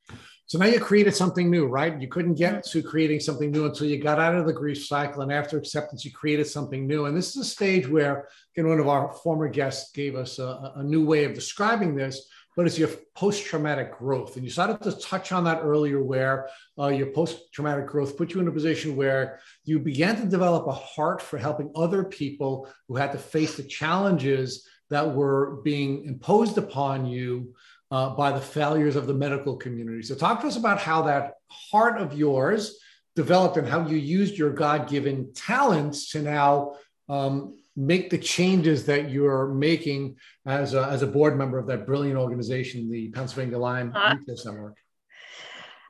so 0.47 0.59
now 0.59 0.67
you 0.67 0.81
created 0.81 1.15
something 1.15 1.51
new, 1.51 1.67
right? 1.67 1.99
You 2.01 2.09
couldn't 2.09 2.35
get 2.35 2.65
to 2.67 2.83
creating 2.83 3.21
something 3.21 3.51
new 3.51 3.65
until 3.65 3.87
you 3.87 3.99
got 4.03 4.19
out 4.19 4.35
of 4.35 4.45
the 4.47 4.53
grief 4.53 4.85
cycle. 4.85 5.23
And 5.23 5.33
after 5.33 5.57
acceptance, 5.57 6.05
you 6.05 6.13
created 6.13 6.47
something 6.47 6.87
new. 6.87 7.07
And 7.07 7.17
this 7.17 7.31
is 7.31 7.37
a 7.37 7.49
stage 7.49 7.89
where, 7.89 8.29
again, 8.55 8.69
one 8.69 8.81
of 8.81 8.89
our 8.89 9.13
former 9.13 9.49
guests 9.49 9.93
gave 9.93 10.15
us 10.15 10.39
a, 10.39 10.73
a 10.77 10.83
new 10.83 11.07
way 11.07 11.25
of 11.25 11.33
describing 11.33 11.95
this, 11.95 12.29
but 12.55 12.67
it's 12.67 12.79
your 12.79 12.91
post 13.15 13.47
traumatic 13.47 13.97
growth. 13.97 14.37
And 14.37 14.45
you 14.45 14.51
started 14.51 14.83
to 14.83 15.01
touch 15.01 15.33
on 15.33 15.45
that 15.45 15.63
earlier, 15.63 16.03
where 16.03 16.49
uh, 16.79 16.89
your 16.89 17.07
post 17.07 17.51
traumatic 17.55 17.87
growth 17.87 18.19
put 18.19 18.35
you 18.35 18.41
in 18.41 18.49
a 18.49 18.53
position 18.53 18.95
where 18.95 19.41
you 19.65 19.79
began 19.79 20.17
to 20.17 20.27
develop 20.27 20.67
a 20.67 20.73
heart 20.73 21.23
for 21.23 21.39
helping 21.39 21.71
other 21.75 22.05
people 22.05 22.69
who 22.89 22.97
had 22.97 23.13
to 23.13 23.19
face 23.19 23.57
the 23.57 23.63
challenges 23.63 24.67
that 24.91 25.15
were 25.15 25.63
being 25.65 26.05
imposed 26.05 26.59
upon 26.59 27.07
you 27.07 27.55
uh, 27.93 28.09
by 28.11 28.33
the 28.33 28.41
failures 28.41 28.97
of 28.97 29.07
the 29.07 29.13
medical 29.13 29.55
community. 29.55 30.03
So, 30.03 30.15
talk 30.15 30.41
to 30.41 30.47
us 30.47 30.57
about 30.57 30.81
how 30.81 31.03
that 31.03 31.35
heart 31.49 32.01
of 32.01 32.15
yours 32.15 32.79
developed 33.15 33.59
and 33.59 33.69
how 33.69 33.87
you 33.87 33.99
used 33.99 34.39
your 34.39 34.51
God 34.51 34.89
given 34.89 35.33
talents 35.35 36.11
to 36.13 36.23
now 36.23 36.77
um, 37.11 37.59
make 37.77 38.09
the 38.09 38.17
changes 38.17 38.87
that 38.87 39.11
you're 39.11 39.49
making 39.49 40.17
as 40.47 40.73
a, 40.73 40.85
as 40.85 41.03
a 41.03 41.07
board 41.07 41.37
member 41.37 41.59
of 41.59 41.67
that 41.67 41.85
brilliant 41.85 42.19
organization, 42.19 42.91
the 42.91 43.11
Pennsylvania 43.11 43.59
Lyme 43.59 43.93
uh, 43.95 44.17
Resource 44.19 44.47
Network. 44.47 44.77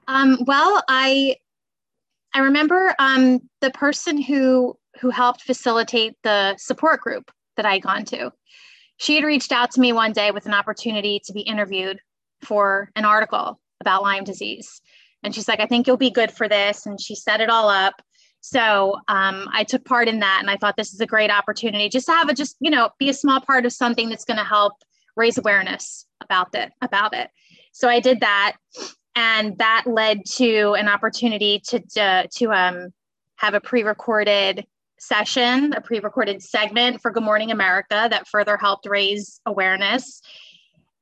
Um, 0.09 0.39
well, 0.45 0.83
I 0.89 1.37
I 2.35 2.41
remember 2.41 2.97
um, 2.99 3.49
the 3.61 3.71
person 3.71 4.21
who 4.21 4.77
who 5.01 5.11
helped 5.11 5.43
facilitate 5.43 6.17
the 6.25 6.57
support 6.57 7.01
group 7.01 7.31
that 7.57 7.65
I 7.65 7.75
had 7.75 7.83
gone 7.83 8.05
to. 8.07 8.33
She 9.03 9.17
had 9.17 9.25
reached 9.25 9.51
out 9.51 9.73
to 9.73 9.81
me 9.81 9.93
one 9.93 10.13
day 10.13 10.31
with 10.31 10.47
an 10.47 10.55
opportunity 10.55 11.21
to 11.25 11.33
be 11.33 11.41
interviewed 11.41 11.99
for 12.41 12.89
an 12.95 13.05
article 13.05 13.59
about 13.81 14.05
Lyme 14.05 14.23
disease. 14.23 14.81
And 15.25 15.35
she's 15.35 15.49
like, 15.49 15.59
I 15.59 15.67
think 15.67 15.89
you'll 15.89 15.97
be 15.97 16.09
good 16.09 16.31
for 16.31 16.49
this. 16.49 16.87
And 16.87 17.01
she 17.01 17.17
set 17.17 17.41
it 17.41 17.51
all 17.51 17.69
up. 17.69 18.01
So 18.43 19.01
um, 19.09 19.49
I 19.53 19.65
took 19.65 19.85
part 19.85 20.07
in 20.07 20.21
that. 20.21 20.39
And 20.41 20.49
I 20.49 20.57
thought 20.57 20.77
this 20.77 20.95
is 20.95 21.01
a 21.01 21.07
great 21.07 21.33
opportunity 21.33 21.89
just 21.89 22.07
to 22.07 22.13
have 22.13 22.29
a, 22.29 22.33
just, 22.33 22.55
you 22.61 22.71
know, 22.71 22.91
be 23.01 23.09
a 23.09 23.15
small 23.15 23.41
part 23.41 23.67
of 23.67 23.73
something 23.73 24.09
that's 24.09 24.25
going 24.25 24.39
to 24.39 24.45
help 24.45 24.75
raise 25.17 25.37
awareness 25.37 26.07
about 26.21 26.55
it, 26.55 26.71
about 26.81 27.13
it. 27.13 27.29
So 27.73 27.89
I 27.89 27.99
did 27.99 28.21
that. 28.21 28.57
And 29.17 29.59
that 29.59 29.83
led 29.85 30.25
to 30.37 30.75
an 30.75 30.87
opportunity 30.87 31.61
to, 31.67 31.81
to, 31.95 32.29
to 32.37 32.53
um, 32.53 32.93
have 33.35 33.55
a 33.55 33.61
pre-recorded 33.61 34.65
session, 35.03 35.73
a 35.73 35.81
pre-recorded 35.81 36.43
segment 36.43 37.03
for 37.03 37.11
Good 37.11 37.25
Morning 37.25 37.51
America 37.51 38.07
that 38.11 38.29
further 38.29 38.57
helped 38.57 38.87
raise 38.89 39.41
awareness. 39.47 40.23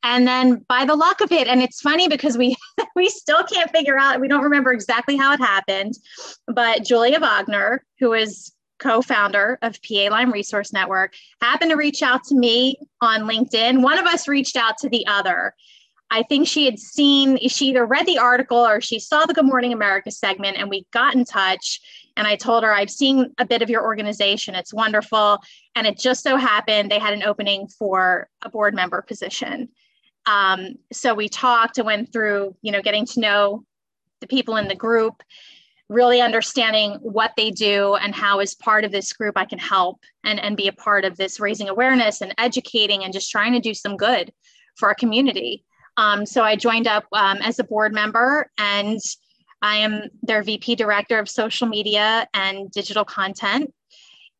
And 0.02 0.26
then 0.26 0.64
by 0.66 0.86
the 0.86 0.94
luck 0.96 1.20
of 1.20 1.30
it 1.30 1.46
and 1.46 1.60
it's 1.60 1.80
funny 1.80 2.08
because 2.08 2.38
we 2.38 2.56
we 2.96 3.08
still 3.08 3.44
can't 3.44 3.70
figure 3.70 3.98
out 3.98 4.20
we 4.20 4.28
don't 4.28 4.44
remember 4.44 4.72
exactly 4.72 5.16
how 5.16 5.34
it 5.34 5.40
happened 5.40 5.94
but 6.46 6.84
julia 6.84 7.20
wagner 7.20 7.84
who 7.98 8.14
is 8.14 8.50
co-founder 8.78 9.58
of 9.60 9.78
pa 9.82 10.08
lyme 10.10 10.32
resource 10.32 10.72
network 10.72 11.14
happened 11.42 11.70
to 11.70 11.76
reach 11.76 12.02
out 12.02 12.24
to 12.24 12.34
me 12.34 12.76
on 13.02 13.22
linkedin. 13.22 13.82
One 13.82 13.98
of 13.98 14.06
us 14.06 14.26
reached 14.26 14.56
out 14.56 14.78
to 14.78 14.88
the 14.88 15.06
other. 15.06 15.54
I 16.10 16.22
think 16.22 16.48
she 16.48 16.64
had 16.64 16.78
seen 16.78 17.38
she 17.48 17.66
either 17.66 17.84
read 17.84 18.06
the 18.06 18.18
article 18.18 18.58
or 18.58 18.80
she 18.80 18.98
saw 18.98 19.26
the 19.26 19.34
good 19.34 19.44
morning 19.44 19.74
america 19.74 20.10
segment 20.10 20.56
and 20.56 20.70
we 20.70 20.86
got 20.92 21.14
in 21.14 21.26
touch 21.26 21.80
and 22.16 22.26
i 22.26 22.36
told 22.36 22.62
her 22.62 22.72
i've 22.72 22.90
seen 22.90 23.32
a 23.38 23.46
bit 23.46 23.62
of 23.62 23.70
your 23.70 23.82
organization. 23.82 24.54
It's 24.54 24.74
wonderful. 24.74 25.38
And 25.74 25.86
it 25.86 25.98
just 25.98 26.22
so 26.22 26.36
happened 26.36 26.90
they 26.90 26.98
had 26.98 27.14
an 27.14 27.22
opening 27.22 27.66
for 27.68 28.28
a 28.42 28.48
board 28.48 28.74
member 28.74 29.02
position. 29.02 29.68
Um, 30.26 30.74
so 30.92 31.14
we 31.14 31.28
talked 31.28 31.78
and 31.78 31.86
went 31.86 32.12
through, 32.12 32.54
you 32.62 32.72
know, 32.72 32.82
getting 32.82 33.06
to 33.06 33.20
know 33.20 33.64
the 34.20 34.26
people 34.26 34.56
in 34.56 34.68
the 34.68 34.74
group, 34.74 35.22
really 35.88 36.20
understanding 36.20 36.98
what 37.00 37.32
they 37.36 37.50
do 37.50 37.94
and 37.94 38.14
how, 38.14 38.38
as 38.40 38.54
part 38.54 38.84
of 38.84 38.92
this 38.92 39.12
group, 39.12 39.36
I 39.36 39.46
can 39.46 39.58
help 39.58 40.00
and, 40.24 40.38
and 40.38 40.56
be 40.56 40.68
a 40.68 40.72
part 40.72 41.04
of 41.04 41.16
this 41.16 41.40
raising 41.40 41.68
awareness 41.68 42.20
and 42.20 42.34
educating 42.38 43.02
and 43.02 43.12
just 43.12 43.30
trying 43.30 43.54
to 43.54 43.60
do 43.60 43.74
some 43.74 43.96
good 43.96 44.32
for 44.76 44.88
our 44.88 44.94
community. 44.94 45.64
Um, 45.96 46.26
so 46.26 46.42
I 46.42 46.54
joined 46.56 46.86
up 46.86 47.04
um, 47.12 47.38
as 47.38 47.58
a 47.58 47.64
board 47.64 47.92
member 47.92 48.50
and 48.58 49.00
I 49.62 49.76
am 49.76 50.08
their 50.22 50.42
VP 50.42 50.76
director 50.76 51.18
of 51.18 51.28
social 51.28 51.66
media 51.66 52.28
and 52.34 52.70
digital 52.70 53.04
content, 53.04 53.72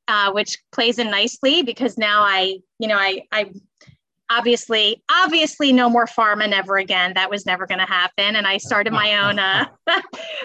uh, 0.09 0.33
which 0.33 0.59
plays 0.73 0.99
in 0.99 1.11
nicely 1.11 1.63
because 1.63 1.99
now 1.99 2.23
I, 2.23 2.59
you 2.79 2.89
know, 2.89 2.97
I, 2.97 3.23
I 3.31 3.51
obviously 4.31 5.03
obviously 5.11 5.73
no 5.73 5.91
more 5.91 6.07
pharma 6.07 6.49
never 6.49 6.79
again. 6.79 7.13
That 7.15 7.29
was 7.29 7.45
never 7.45 7.67
going 7.67 7.81
to 7.81 7.87
happen. 7.87 8.37
And 8.37 8.47
i 8.47 8.57
started 8.57 8.93
my 8.93 9.19
own 9.19 9.39
uh, 9.39 9.67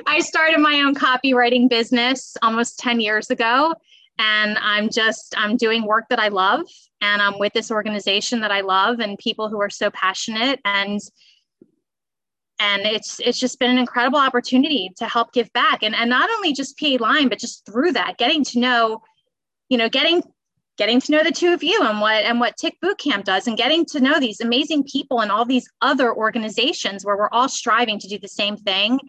i 0.07 0.19
started 0.19 0.59
my 0.59 0.81
own 0.81 0.95
copywriting 0.95 1.69
business 1.69 2.35
almost 2.41 2.79
10 2.79 2.99
years 2.99 3.29
ago. 3.29 3.73
And 4.17 4.57
i'm 4.59 4.89
just 4.89 5.35
i'm 5.37 5.55
doing 5.55 5.85
work 5.85 6.05
that 6.09 6.19
i 6.19 6.29
love. 6.29 6.61
And 7.01 7.21
i'm 7.21 7.37
with 7.37 7.53
this 7.53 7.71
organization 7.71 8.41
that 8.41 8.51
i 8.51 8.61
love 8.61 8.99
and 8.99 9.17
people 9.19 9.49
who 9.49 9.61
are 9.61 9.69
so 9.69 9.91
passionate. 9.91 10.59
And 10.65 10.99
and 12.59 12.83
it's 12.83 13.19
it's 13.19 13.39
just 13.39 13.59
been 13.59 13.71
an 13.71 13.77
incredible 13.77 14.19
opportunity 14.19 14.91
to 14.97 15.05
help 15.05 15.33
give 15.33 15.51
back 15.53 15.83
and 15.83 15.95
and 15.95 16.09
not 16.09 16.29
only 16.29 16.53
just 16.53 16.77
pa 16.79 16.97
lyme 16.99 17.29
but 17.29 17.39
just 17.39 17.65
through 17.65 17.91
that 17.91 18.17
getting 18.17 18.43
to 18.43 18.59
know 18.59 19.01
you 19.69 19.77
know 19.77 19.89
getting 19.89 20.21
getting 20.77 20.99
to 20.99 21.11
know 21.11 21.23
the 21.23 21.31
two 21.31 21.53
of 21.53 21.63
you 21.63 21.81
and 21.83 22.01
what 22.01 22.23
and 22.23 22.39
what 22.39 22.57
Tick 22.57 22.77
Boot 22.81 22.97
Camp 22.97 23.25
does 23.25 23.47
and 23.47 23.57
getting 23.57 23.85
to 23.85 23.99
know 23.99 24.19
these 24.19 24.41
amazing 24.41 24.83
people 24.83 25.21
and 25.21 25.31
all 25.31 25.45
these 25.45 25.69
other 25.81 26.13
organizations 26.13 27.05
where 27.05 27.17
we're 27.17 27.29
all 27.31 27.49
striving 27.49 27.99
to 27.99 28.07
do 28.07 28.19
the 28.19 28.27
same 28.27 28.57
thing 28.57 28.99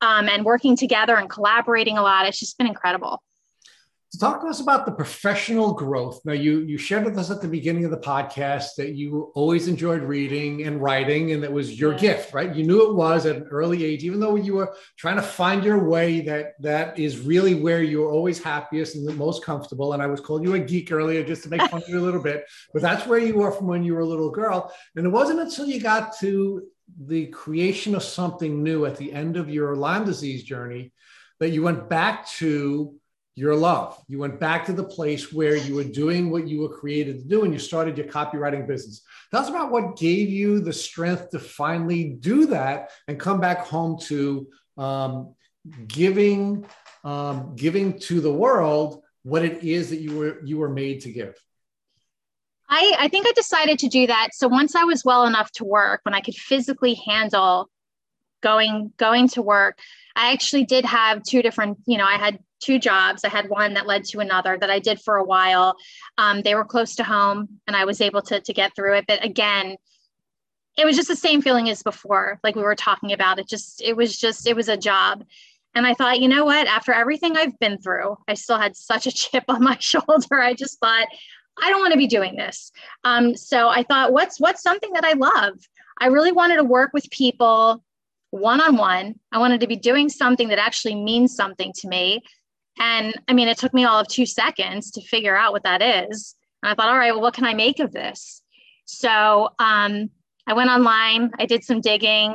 um, 0.00 0.28
and 0.28 0.44
working 0.44 0.76
together 0.76 1.16
and 1.16 1.30
collaborating 1.30 1.98
a 1.98 2.02
lot. 2.02 2.26
It's 2.26 2.38
just 2.38 2.58
been 2.58 2.66
incredible. 2.66 3.22
Talk 4.18 4.42
to 4.42 4.48
us 4.48 4.60
about 4.60 4.86
the 4.86 4.92
professional 4.92 5.72
growth. 5.72 6.20
Now, 6.24 6.32
you 6.32 6.60
you 6.60 6.78
shared 6.78 7.04
with 7.04 7.18
us 7.18 7.30
at 7.30 7.40
the 7.40 7.48
beginning 7.48 7.84
of 7.84 7.90
the 7.90 7.98
podcast 7.98 8.76
that 8.76 8.94
you 8.94 9.32
always 9.34 9.68
enjoyed 9.68 10.02
reading 10.02 10.64
and 10.64 10.80
writing, 10.80 11.32
and 11.32 11.42
that 11.42 11.52
was 11.52 11.78
your 11.78 11.94
gift, 11.94 12.32
right? 12.32 12.54
You 12.54 12.64
knew 12.64 12.88
it 12.88 12.94
was 12.94 13.26
at 13.26 13.36
an 13.36 13.48
early 13.50 13.84
age, 13.84 14.04
even 14.04 14.20
though 14.20 14.36
you 14.36 14.54
were 14.54 14.74
trying 14.96 15.16
to 15.16 15.22
find 15.22 15.64
your 15.64 15.88
way. 15.88 16.20
That 16.20 16.52
that 16.60 16.98
is 16.98 17.20
really 17.20 17.54
where 17.54 17.82
you 17.82 18.00
were 18.00 18.10
always 18.10 18.42
happiest 18.42 18.96
and 18.96 19.06
the 19.06 19.14
most 19.14 19.44
comfortable. 19.44 19.92
And 19.92 20.02
I 20.02 20.06
was 20.06 20.20
calling 20.20 20.44
you 20.44 20.54
a 20.54 20.58
geek 20.58 20.92
earlier 20.92 21.24
just 21.24 21.42
to 21.44 21.48
make 21.48 21.62
fun 21.62 21.82
of 21.82 21.88
you 21.88 21.98
a 21.98 22.00
little 22.00 22.22
bit, 22.22 22.44
but 22.72 22.82
that's 22.82 23.06
where 23.06 23.18
you 23.18 23.34
were 23.34 23.52
from 23.52 23.66
when 23.66 23.84
you 23.84 23.94
were 23.94 24.00
a 24.00 24.06
little 24.06 24.30
girl. 24.30 24.72
And 24.96 25.06
it 25.06 25.10
wasn't 25.10 25.40
until 25.40 25.66
you 25.66 25.80
got 25.80 26.16
to 26.18 26.62
the 27.06 27.26
creation 27.26 27.94
of 27.94 28.02
something 28.02 28.62
new 28.62 28.84
at 28.84 28.96
the 28.96 29.12
end 29.12 29.36
of 29.36 29.50
your 29.50 29.74
Lyme 29.74 30.04
disease 30.04 30.44
journey 30.44 30.92
that 31.40 31.50
you 31.50 31.62
went 31.62 31.88
back 31.88 32.28
to 32.28 32.94
your 33.36 33.56
love. 33.56 34.00
You 34.08 34.18
went 34.18 34.38
back 34.38 34.66
to 34.66 34.72
the 34.72 34.84
place 34.84 35.32
where 35.32 35.56
you 35.56 35.74
were 35.74 35.84
doing 35.84 36.30
what 36.30 36.46
you 36.46 36.60
were 36.60 36.68
created 36.68 37.18
to 37.18 37.24
do 37.24 37.44
and 37.44 37.52
you 37.52 37.58
started 37.58 37.98
your 37.98 38.06
copywriting 38.06 38.66
business. 38.66 39.02
That's 39.32 39.48
about 39.48 39.72
what 39.72 39.96
gave 39.96 40.28
you 40.28 40.60
the 40.60 40.72
strength 40.72 41.30
to 41.30 41.40
finally 41.40 42.10
do 42.10 42.46
that 42.46 42.90
and 43.08 43.18
come 43.18 43.40
back 43.40 43.66
home 43.66 43.98
to 44.02 44.48
um, 44.76 45.34
giving, 45.88 46.66
um, 47.02 47.56
giving 47.56 47.98
to 48.00 48.20
the 48.20 48.32
world 48.32 49.02
what 49.24 49.44
it 49.44 49.64
is 49.64 49.90
that 49.90 50.00
you 50.00 50.16
were 50.16 50.44
you 50.44 50.58
were 50.58 50.68
made 50.68 51.00
to 51.00 51.10
give. 51.10 51.34
I, 52.68 52.94
I 52.98 53.08
think 53.08 53.26
I 53.26 53.32
decided 53.32 53.78
to 53.80 53.88
do 53.88 54.06
that. 54.06 54.28
So 54.32 54.48
once 54.48 54.74
I 54.74 54.84
was 54.84 55.04
well 55.04 55.26
enough 55.26 55.50
to 55.52 55.64
work, 55.64 56.00
when 56.04 56.14
I 56.14 56.20
could 56.20 56.34
physically 56.34 56.94
handle 56.94 57.68
going 58.42 58.92
going 58.96 59.28
to 59.28 59.42
work, 59.42 59.78
I 60.14 60.32
actually 60.32 60.64
did 60.64 60.84
have 60.84 61.22
two 61.22 61.42
different, 61.42 61.78
you 61.86 61.98
know, 61.98 62.04
I 62.04 62.16
had 62.16 62.38
two 62.64 62.78
jobs. 62.78 63.24
I 63.24 63.28
had 63.28 63.48
one 63.48 63.74
that 63.74 63.86
led 63.86 64.04
to 64.06 64.20
another 64.20 64.56
that 64.58 64.70
I 64.70 64.78
did 64.78 65.00
for 65.00 65.16
a 65.16 65.24
while. 65.24 65.76
Um, 66.18 66.42
they 66.42 66.54
were 66.54 66.64
close 66.64 66.94
to 66.96 67.04
home 67.04 67.60
and 67.66 67.76
I 67.76 67.84
was 67.84 68.00
able 68.00 68.22
to, 68.22 68.40
to 68.40 68.52
get 68.52 68.74
through 68.74 68.96
it. 68.96 69.04
But 69.06 69.24
again, 69.24 69.76
it 70.76 70.84
was 70.84 70.96
just 70.96 71.08
the 71.08 71.16
same 71.16 71.42
feeling 71.42 71.68
as 71.68 71.82
before, 71.82 72.40
like 72.42 72.56
we 72.56 72.62
were 72.62 72.74
talking 72.74 73.12
about. 73.12 73.38
It 73.38 73.48
just, 73.48 73.82
it 73.82 73.96
was 73.96 74.16
just, 74.16 74.46
it 74.46 74.56
was 74.56 74.68
a 74.68 74.76
job. 74.76 75.24
And 75.74 75.86
I 75.86 75.94
thought, 75.94 76.20
you 76.20 76.28
know 76.28 76.44
what? 76.44 76.66
After 76.66 76.92
everything 76.92 77.36
I've 77.36 77.58
been 77.58 77.78
through, 77.78 78.16
I 78.28 78.34
still 78.34 78.58
had 78.58 78.76
such 78.76 79.06
a 79.06 79.12
chip 79.12 79.44
on 79.48 79.62
my 79.62 79.76
shoulder. 79.80 80.40
I 80.40 80.54
just 80.54 80.78
thought, 80.80 81.06
I 81.62 81.70
don't 81.70 81.80
want 81.80 81.92
to 81.92 81.98
be 81.98 82.06
doing 82.06 82.36
this. 82.36 82.72
Um, 83.04 83.36
so 83.36 83.68
I 83.68 83.84
thought, 83.84 84.12
what's 84.12 84.40
what's 84.40 84.62
something 84.62 84.92
that 84.94 85.04
I 85.04 85.12
love? 85.12 85.54
I 86.00 86.06
really 86.06 86.32
wanted 86.32 86.56
to 86.56 86.64
work 86.64 86.90
with 86.92 87.08
people 87.10 87.84
one 88.30 88.60
on 88.60 88.76
one. 88.76 89.14
I 89.30 89.38
wanted 89.38 89.60
to 89.60 89.68
be 89.68 89.76
doing 89.76 90.08
something 90.08 90.48
that 90.48 90.58
actually 90.58 90.96
means 90.96 91.36
something 91.36 91.72
to 91.76 91.88
me. 91.88 92.22
And 92.78 93.14
I 93.28 93.32
mean, 93.32 93.48
it 93.48 93.58
took 93.58 93.74
me 93.74 93.84
all 93.84 94.00
of 94.00 94.08
two 94.08 94.26
seconds 94.26 94.90
to 94.92 95.00
figure 95.02 95.36
out 95.36 95.52
what 95.52 95.64
that 95.64 95.82
is. 95.82 96.34
And 96.62 96.70
I 96.70 96.74
thought, 96.74 96.88
all 96.88 96.98
right, 96.98 97.12
well, 97.12 97.22
what 97.22 97.34
can 97.34 97.44
I 97.44 97.54
make 97.54 97.78
of 97.78 97.92
this? 97.92 98.42
So 98.86 99.50
um, 99.58 100.10
I 100.46 100.54
went 100.54 100.70
online, 100.70 101.30
I 101.38 101.46
did 101.46 101.64
some 101.64 101.80
digging, 101.80 102.34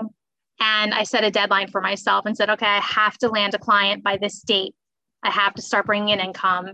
and 0.59 0.93
I 0.93 1.03
set 1.03 1.23
a 1.23 1.31
deadline 1.31 1.69
for 1.69 1.81
myself 1.81 2.25
and 2.25 2.35
said, 2.35 2.49
okay, 2.49 2.65
I 2.65 2.79
have 2.79 3.17
to 3.19 3.29
land 3.29 3.53
a 3.53 3.59
client 3.59 4.03
by 4.03 4.17
this 4.17 4.41
date. 4.41 4.75
I 5.23 5.31
have 5.31 5.53
to 5.55 5.61
start 5.61 5.85
bringing 5.85 6.09
in 6.09 6.19
income. 6.19 6.73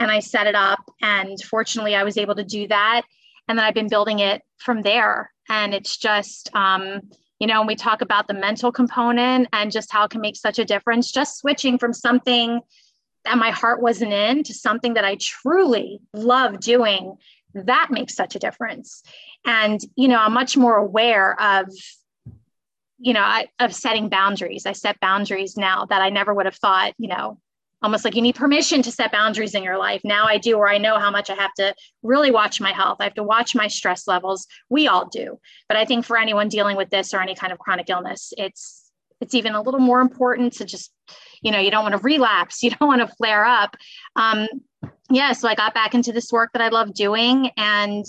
And 0.00 0.10
I 0.10 0.20
set 0.20 0.46
it 0.46 0.54
up. 0.54 0.78
And 1.02 1.40
fortunately, 1.42 1.96
I 1.96 2.04
was 2.04 2.16
able 2.16 2.36
to 2.36 2.44
do 2.44 2.68
that. 2.68 3.02
And 3.48 3.58
then 3.58 3.64
I've 3.64 3.74
been 3.74 3.88
building 3.88 4.20
it 4.20 4.42
from 4.58 4.82
there. 4.82 5.32
And 5.48 5.74
it's 5.74 5.96
just, 5.96 6.54
um, 6.54 7.00
you 7.38 7.46
know, 7.46 7.62
we 7.62 7.74
talk 7.74 8.02
about 8.02 8.28
the 8.28 8.34
mental 8.34 8.70
component 8.70 9.48
and 9.52 9.72
just 9.72 9.92
how 9.92 10.04
it 10.04 10.10
can 10.10 10.20
make 10.20 10.36
such 10.36 10.58
a 10.58 10.64
difference, 10.64 11.10
just 11.10 11.38
switching 11.38 11.78
from 11.78 11.92
something 11.92 12.60
that 13.28 13.38
my 13.38 13.50
heart 13.50 13.82
wasn't 13.82 14.12
in 14.12 14.42
to 14.44 14.54
something 14.54 14.94
that 14.94 15.04
I 15.04 15.16
truly 15.20 16.00
love 16.14 16.60
doing, 16.60 17.16
that 17.54 17.88
makes 17.90 18.14
such 18.14 18.34
a 18.34 18.38
difference. 18.38 19.02
And, 19.44 19.80
you 19.96 20.08
know, 20.08 20.18
I'm 20.18 20.32
much 20.32 20.56
more 20.56 20.76
aware 20.76 21.40
of, 21.40 21.68
you 22.98 23.12
know, 23.12 23.20
I, 23.20 23.46
of 23.60 23.74
setting 23.74 24.08
boundaries. 24.08 24.64
I 24.64 24.72
set 24.72 24.98
boundaries 25.00 25.56
now 25.56 25.84
that 25.86 26.00
I 26.00 26.08
never 26.08 26.32
would 26.32 26.46
have 26.46 26.56
thought, 26.56 26.94
you 26.98 27.08
know, 27.08 27.38
almost 27.82 28.04
like 28.04 28.16
you 28.16 28.22
need 28.22 28.34
permission 28.34 28.80
to 28.82 28.90
set 28.90 29.12
boundaries 29.12 29.54
in 29.54 29.62
your 29.62 29.78
life. 29.78 30.00
Now 30.04 30.24
I 30.24 30.38
do, 30.38 30.56
or 30.56 30.68
I 30.68 30.78
know 30.78 30.98
how 30.98 31.10
much 31.10 31.28
I 31.30 31.34
have 31.34 31.54
to 31.54 31.74
really 32.02 32.30
watch 32.30 32.60
my 32.60 32.72
health. 32.72 32.96
I 33.00 33.04
have 33.04 33.14
to 33.14 33.22
watch 33.22 33.54
my 33.54 33.68
stress 33.68 34.08
levels. 34.08 34.46
We 34.68 34.88
all 34.88 35.06
do. 35.06 35.38
But 35.68 35.76
I 35.76 35.84
think 35.84 36.04
for 36.04 36.16
anyone 36.16 36.48
dealing 36.48 36.76
with 36.76 36.90
this 36.90 37.12
or 37.12 37.20
any 37.20 37.34
kind 37.34 37.52
of 37.52 37.58
chronic 37.58 37.90
illness, 37.90 38.32
it's 38.36 38.90
it's 39.20 39.34
even 39.34 39.54
a 39.54 39.62
little 39.62 39.80
more 39.80 40.00
important 40.00 40.54
to 40.54 40.64
just 40.64 40.92
you 41.42 41.50
know 41.50 41.58
you 41.58 41.70
don't 41.70 41.82
want 41.82 41.94
to 41.94 42.00
relapse 42.02 42.62
you 42.62 42.70
don't 42.70 42.88
want 42.88 43.00
to 43.00 43.14
flare 43.16 43.44
up 43.44 43.76
um, 44.16 44.46
yeah 45.10 45.32
so 45.32 45.48
i 45.48 45.54
got 45.54 45.74
back 45.74 45.94
into 45.94 46.12
this 46.12 46.32
work 46.32 46.50
that 46.52 46.62
i 46.62 46.68
love 46.68 46.92
doing 46.94 47.50
and 47.56 48.04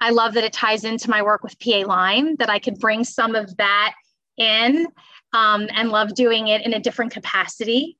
i 0.00 0.10
love 0.10 0.34
that 0.34 0.44
it 0.44 0.52
ties 0.52 0.84
into 0.84 1.10
my 1.10 1.22
work 1.22 1.42
with 1.42 1.58
pa 1.58 1.84
lyme 1.86 2.36
that 2.36 2.50
i 2.50 2.58
could 2.58 2.78
bring 2.78 3.04
some 3.04 3.34
of 3.34 3.56
that 3.56 3.94
in 4.36 4.86
um, 5.32 5.68
and 5.74 5.90
love 5.90 6.14
doing 6.14 6.48
it 6.48 6.64
in 6.64 6.74
a 6.74 6.80
different 6.80 7.12
capacity 7.12 7.98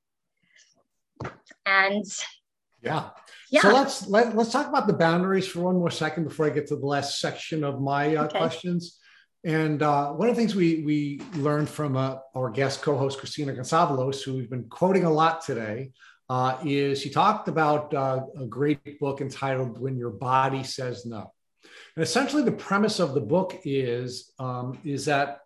And 1.66 2.04
yeah. 2.82 3.10
Yeah. 3.50 3.60
So 3.60 3.72
let's 3.72 4.06
let, 4.08 4.34
let's 4.34 4.50
talk 4.50 4.68
about 4.68 4.86
the 4.86 4.92
boundaries 4.92 5.46
for 5.46 5.60
one 5.60 5.76
more 5.76 5.90
second 5.90 6.24
before 6.24 6.46
I 6.46 6.50
get 6.50 6.66
to 6.68 6.76
the 6.76 6.86
last 6.86 7.20
section 7.20 7.62
of 7.62 7.80
my 7.80 8.16
uh, 8.16 8.24
okay. 8.24 8.38
questions. 8.38 8.98
And 9.46 9.80
uh, 9.80 10.10
one 10.10 10.28
of 10.28 10.34
the 10.34 10.40
things 10.40 10.56
we 10.56 10.82
we 10.82 11.22
learned 11.36 11.68
from 11.68 11.96
uh, 11.96 12.16
our 12.34 12.50
guest 12.50 12.82
co-host 12.82 13.20
Christina 13.20 13.52
Gonzalez, 13.52 14.20
who 14.20 14.34
we've 14.34 14.50
been 14.50 14.68
quoting 14.68 15.04
a 15.04 15.12
lot 15.12 15.40
today, 15.40 15.92
uh, 16.28 16.58
is 16.64 17.00
she 17.00 17.10
talked 17.10 17.46
about 17.46 17.94
uh, 17.94 18.22
a 18.40 18.44
great 18.44 18.98
book 18.98 19.20
entitled 19.20 19.80
"When 19.80 19.96
Your 19.96 20.10
Body 20.10 20.64
Says 20.64 21.06
No." 21.06 21.32
And 21.94 22.02
essentially, 22.02 22.42
the 22.42 22.50
premise 22.50 22.98
of 22.98 23.14
the 23.14 23.20
book 23.20 23.56
is 23.64 24.32
um, 24.40 24.80
is 24.84 25.04
that 25.04 25.42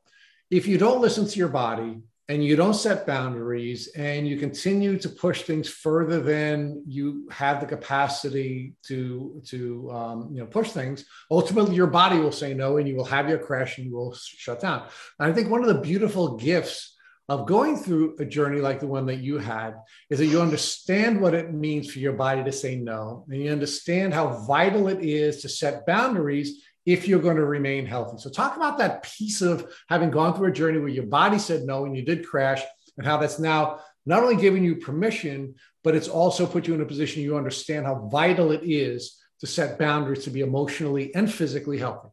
if 0.51 0.66
you 0.66 0.78
don't 0.78 1.02
listen 1.02 1.27
to 1.27 1.39
your 1.39 1.48
body, 1.48 2.01
and 2.31 2.44
you 2.44 2.55
don't 2.55 2.74
set 2.74 3.09
boundaries 3.09 3.89
and 3.97 4.28
you 4.28 4.36
continue 4.36 4.97
to 4.97 5.09
push 5.09 5.43
things 5.43 5.69
further 5.69 6.20
than 6.20 6.81
you 6.86 7.28
have 7.32 7.59
the 7.59 7.66
capacity 7.66 8.74
to 8.85 9.43
to 9.44 9.90
um, 9.90 10.28
you 10.32 10.39
know 10.40 10.47
push 10.47 10.70
things 10.70 11.05
ultimately 11.28 11.74
your 11.74 11.89
body 11.89 12.20
will 12.20 12.39
say 12.43 12.55
no 12.55 12.77
and 12.77 12.89
you 12.89 12.94
will 12.94 13.12
have 13.16 13.28
your 13.28 13.39
crash 13.39 13.78
and 13.78 13.86
you 13.89 13.93
will 13.97 14.15
shut 14.15 14.61
down. 14.61 14.86
And 15.19 15.31
i 15.31 15.35
think 15.35 15.51
one 15.51 15.62
of 15.62 15.74
the 15.74 15.81
beautiful 15.81 16.36
gifts 16.36 16.97
of 17.28 17.47
going 17.47 17.77
through 17.77 18.16
a 18.20 18.24
journey 18.24 18.61
like 18.61 18.78
the 18.78 18.86
one 18.86 19.07
that 19.07 19.19
you 19.19 19.39
had 19.39 19.74
is 20.09 20.20
that 20.20 20.27
you 20.27 20.40
understand 20.40 21.20
what 21.20 21.35
it 21.35 21.52
means 21.52 21.90
for 21.90 21.98
your 21.98 22.12
body 22.12 22.44
to 22.44 22.52
say 22.52 22.77
no 22.77 23.24
and 23.28 23.43
you 23.43 23.51
understand 23.51 24.15
how 24.15 24.44
vital 24.47 24.86
it 24.86 25.01
is 25.02 25.43
to 25.43 25.48
set 25.48 25.85
boundaries 25.85 26.62
if 26.93 27.07
you're 27.07 27.21
going 27.21 27.37
to 27.37 27.45
remain 27.45 27.87
healthy. 27.87 28.19
So, 28.19 28.31
talk 28.31 28.57
about 28.57 28.79
that 28.79 29.03
piece 29.03 29.43
of 29.43 29.71
having 29.89 30.11
gone 30.11 30.35
through 30.35 30.49
a 30.49 30.53
journey 30.53 30.79
where 30.79 30.89
your 30.89 31.07
body 31.07 31.39
said 31.39 31.62
no 31.62 31.85
and 31.85 31.97
you 31.97 32.03
did 32.03 32.27
crash, 32.27 32.62
and 32.97 33.07
how 33.07 33.17
that's 33.17 33.39
now 33.39 33.81
not 34.07 34.23
only 34.23 34.37
giving 34.37 34.65
you 34.65 34.77
permission, 34.77 35.55
but 35.85 35.95
it's 35.95 36.09
also 36.09 36.47
put 36.47 36.67
you 36.67 36.75
in 36.75 36.81
a 36.81 36.87
position 36.87 37.23
you 37.23 37.37
understand 37.37 37.87
how 37.87 38.09
vital 38.11 38.51
it 38.53 38.62
is 38.65 39.17
to 39.41 39.47
set 39.47 39.79
boundaries 39.79 40.25
to 40.25 40.31
be 40.31 40.41
emotionally 40.41 41.15
and 41.15 41.33
physically 41.33 41.79
healthy. 41.79 42.09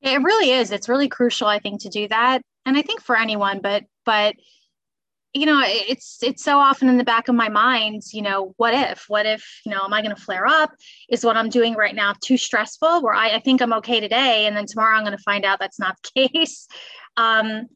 It 0.00 0.22
really 0.22 0.52
is. 0.52 0.70
It's 0.70 0.88
really 0.88 1.08
crucial, 1.08 1.46
I 1.46 1.58
think, 1.58 1.82
to 1.82 1.90
do 1.90 2.08
that. 2.08 2.40
And 2.64 2.76
I 2.76 2.82
think 2.82 3.02
for 3.02 3.16
anyone, 3.16 3.60
but, 3.60 3.84
but, 4.06 4.34
you 5.32 5.46
know 5.46 5.62
it's 5.64 6.18
it's 6.22 6.42
so 6.42 6.58
often 6.58 6.88
in 6.88 6.96
the 6.96 7.04
back 7.04 7.28
of 7.28 7.34
my 7.34 7.48
mind 7.48 8.02
you 8.12 8.20
know 8.20 8.52
what 8.56 8.74
if 8.74 9.04
what 9.08 9.26
if 9.26 9.60
you 9.64 9.70
know 9.70 9.82
am 9.84 9.92
i 9.92 10.02
going 10.02 10.14
to 10.14 10.20
flare 10.20 10.46
up? 10.46 10.72
Is 11.08 11.24
what 11.24 11.36
i'm 11.36 11.48
doing 11.48 11.74
right 11.74 11.94
now 11.94 12.14
too 12.20 12.36
stressful? 12.36 13.02
Where 13.02 13.14
I, 13.14 13.36
I 13.36 13.38
think 13.40 13.62
i'm 13.62 13.72
okay 13.74 14.00
today 14.00 14.46
and 14.46 14.56
then 14.56 14.66
tomorrow 14.66 14.96
i'm 14.96 15.04
going 15.04 15.16
to 15.16 15.22
find 15.22 15.44
out 15.44 15.58
that's 15.60 15.78
not 15.78 15.96
the 16.14 16.28
case. 16.32 16.66
Um 17.16 17.66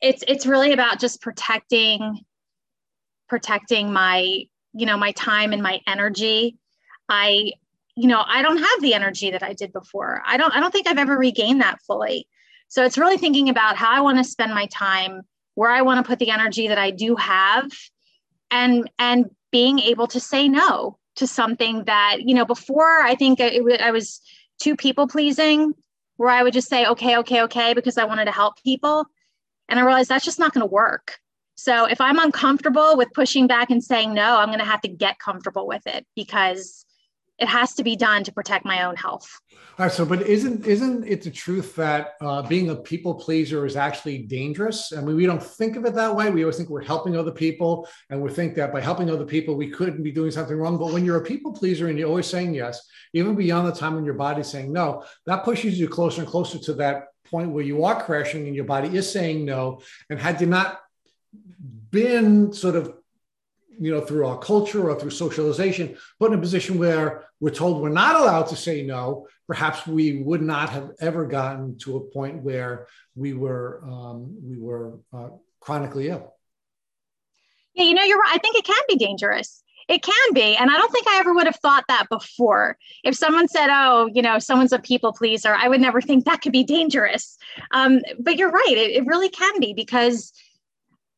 it's 0.00 0.24
it's 0.26 0.46
really 0.46 0.72
about 0.72 0.98
just 0.98 1.20
protecting 1.20 2.20
protecting 3.28 3.92
my 3.92 4.44
you 4.72 4.86
know 4.86 4.96
my 4.96 5.12
time 5.12 5.52
and 5.52 5.62
my 5.62 5.80
energy. 5.86 6.56
I 7.08 7.52
you 7.96 8.08
know 8.08 8.22
i 8.26 8.42
don't 8.42 8.58
have 8.58 8.80
the 8.80 8.94
energy 8.94 9.30
that 9.30 9.42
i 9.42 9.52
did 9.52 9.72
before. 9.72 10.22
I 10.26 10.36
don't 10.36 10.54
i 10.54 10.60
don't 10.60 10.72
think 10.72 10.88
i've 10.88 10.98
ever 10.98 11.16
regained 11.16 11.60
that 11.60 11.80
fully. 11.86 12.26
So 12.66 12.84
it's 12.84 12.98
really 12.98 13.18
thinking 13.18 13.48
about 13.48 13.76
how 13.76 13.90
i 13.92 14.00
want 14.00 14.18
to 14.18 14.24
spend 14.24 14.52
my 14.54 14.66
time 14.66 15.22
where 15.54 15.70
I 15.70 15.82
want 15.82 16.04
to 16.04 16.08
put 16.08 16.18
the 16.18 16.30
energy 16.30 16.68
that 16.68 16.78
I 16.78 16.90
do 16.90 17.16
have 17.16 17.70
and 18.50 18.90
and 18.98 19.30
being 19.50 19.78
able 19.78 20.06
to 20.08 20.20
say 20.20 20.48
no 20.48 20.98
to 21.16 21.26
something 21.26 21.84
that 21.84 22.18
you 22.20 22.34
know 22.34 22.44
before 22.44 23.02
I 23.02 23.14
think 23.14 23.40
it, 23.40 23.80
I 23.80 23.90
was 23.90 24.20
too 24.60 24.76
people 24.76 25.08
pleasing 25.08 25.74
where 26.16 26.30
I 26.30 26.42
would 26.42 26.52
just 26.52 26.68
say 26.68 26.86
okay 26.86 27.18
okay 27.18 27.42
okay 27.42 27.74
because 27.74 27.98
I 27.98 28.04
wanted 28.04 28.26
to 28.26 28.32
help 28.32 28.62
people 28.62 29.06
and 29.68 29.78
I 29.78 29.84
realized 29.84 30.08
that's 30.08 30.24
just 30.24 30.38
not 30.38 30.52
going 30.52 30.62
to 30.62 30.72
work. 30.72 31.18
So 31.54 31.84
if 31.84 32.00
I'm 32.00 32.18
uncomfortable 32.18 32.96
with 32.96 33.12
pushing 33.12 33.46
back 33.46 33.70
and 33.70 33.84
saying 33.84 34.14
no, 34.14 34.38
I'm 34.38 34.48
going 34.48 34.58
to 34.58 34.64
have 34.64 34.80
to 34.80 34.88
get 34.88 35.18
comfortable 35.18 35.66
with 35.66 35.86
it 35.86 36.06
because 36.16 36.84
it 37.40 37.48
has 37.48 37.74
to 37.74 37.82
be 37.82 37.96
done 37.96 38.22
to 38.24 38.32
protect 38.32 38.64
my 38.66 38.84
own 38.84 38.94
health. 38.96 39.40
All 39.78 39.86
right. 39.86 39.92
So, 39.92 40.04
but 40.04 40.22
isn't 40.22 40.66
isn't 40.66 41.06
it 41.06 41.22
the 41.22 41.30
truth 41.30 41.74
that 41.76 42.12
uh, 42.20 42.42
being 42.42 42.68
a 42.68 42.76
people 42.76 43.14
pleaser 43.14 43.64
is 43.64 43.76
actually 43.76 44.18
dangerous? 44.18 44.92
I 44.92 45.00
mean, 45.00 45.16
we 45.16 45.24
don't 45.24 45.42
think 45.42 45.76
of 45.76 45.86
it 45.86 45.94
that 45.94 46.14
way. 46.14 46.30
We 46.30 46.42
always 46.44 46.58
think 46.58 46.68
we're 46.68 46.84
helping 46.84 47.16
other 47.16 47.32
people, 47.32 47.88
and 48.10 48.20
we 48.20 48.30
think 48.30 48.54
that 48.56 48.72
by 48.72 48.82
helping 48.82 49.10
other 49.10 49.24
people, 49.24 49.54
we 49.56 49.70
couldn't 49.70 50.02
be 50.02 50.12
doing 50.12 50.30
something 50.30 50.56
wrong. 50.56 50.76
But 50.76 50.92
when 50.92 51.04
you're 51.04 51.16
a 51.16 51.24
people 51.24 51.52
pleaser 51.52 51.88
and 51.88 51.98
you're 51.98 52.08
always 52.08 52.26
saying 52.26 52.54
yes, 52.54 52.86
even 53.14 53.34
beyond 53.34 53.66
the 53.66 53.72
time 53.72 53.94
when 53.94 54.04
your 54.04 54.14
body's 54.14 54.48
saying 54.48 54.70
no, 54.70 55.04
that 55.24 55.44
pushes 55.44 55.80
you 55.80 55.88
closer 55.88 56.20
and 56.20 56.30
closer 56.30 56.58
to 56.58 56.74
that 56.74 57.06
point 57.24 57.50
where 57.50 57.64
you 57.64 57.84
are 57.84 58.02
crashing 58.02 58.46
and 58.46 58.54
your 58.54 58.64
body 58.64 58.94
is 58.94 59.10
saying 59.10 59.44
no. 59.46 59.80
And 60.10 60.18
had 60.18 60.40
you 60.40 60.46
not 60.46 60.80
been 61.90 62.52
sort 62.52 62.76
of 62.76 62.99
you 63.80 63.90
know, 63.90 64.02
through 64.02 64.26
our 64.26 64.38
culture 64.38 64.90
or 64.90 65.00
through 65.00 65.10
socialization, 65.10 65.96
put 66.18 66.30
in 66.32 66.38
a 66.38 66.40
position 66.40 66.78
where 66.78 67.24
we're 67.40 67.50
told 67.50 67.80
we're 67.80 67.88
not 67.88 68.14
allowed 68.14 68.46
to 68.48 68.56
say 68.56 68.82
no, 68.82 69.26
perhaps 69.48 69.86
we 69.86 70.22
would 70.22 70.42
not 70.42 70.68
have 70.68 70.90
ever 71.00 71.26
gotten 71.26 71.78
to 71.78 71.96
a 71.96 72.00
point 72.00 72.42
where 72.42 72.86
we 73.16 73.32
were 73.32 73.82
um, 73.84 74.36
we 74.44 74.58
were 74.58 74.98
uh, 75.12 75.30
chronically 75.60 76.08
ill. 76.08 76.34
Yeah, 77.74 77.84
you 77.84 77.94
know, 77.94 78.02
you're 78.02 78.18
right. 78.18 78.34
I 78.34 78.38
think 78.38 78.56
it 78.56 78.64
can 78.64 78.82
be 78.86 78.96
dangerous. 78.96 79.62
It 79.88 80.02
can 80.02 80.34
be. 80.34 80.54
And 80.56 80.70
I 80.70 80.76
don't 80.76 80.92
think 80.92 81.08
I 81.08 81.18
ever 81.18 81.34
would 81.34 81.46
have 81.46 81.56
thought 81.56 81.84
that 81.88 82.08
before. 82.08 82.76
If 83.02 83.16
someone 83.16 83.48
said, 83.48 83.68
oh, 83.70 84.08
you 84.14 84.22
know, 84.22 84.38
someone's 84.38 84.72
a 84.72 84.78
people 84.78 85.12
pleaser, 85.12 85.52
I 85.52 85.68
would 85.68 85.80
never 85.80 86.00
think 86.00 86.26
that 86.26 86.42
could 86.42 86.52
be 86.52 86.62
dangerous. 86.62 87.36
Um, 87.72 88.00
but 88.18 88.36
you're 88.36 88.50
right. 88.50 88.74
It, 88.76 88.90
it 88.92 89.06
really 89.06 89.30
can 89.30 89.58
be 89.58 89.72
because 89.72 90.32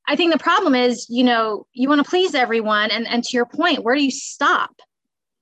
I 0.07 0.17
think 0.17 0.33
the 0.33 0.39
problem 0.39 0.75
is, 0.75 1.07
you 1.09 1.25
know, 1.25 1.67
you 1.73 1.89
want 1.89 2.05
to 2.05 2.09
please 2.09 2.35
everyone. 2.35 2.91
And, 2.91 3.07
and 3.07 3.23
to 3.25 3.37
your 3.37 3.47
point, 3.47 3.85
where 3.85 3.95
do 3.95 4.03
you 4.03 4.11
stop? 4.11 4.75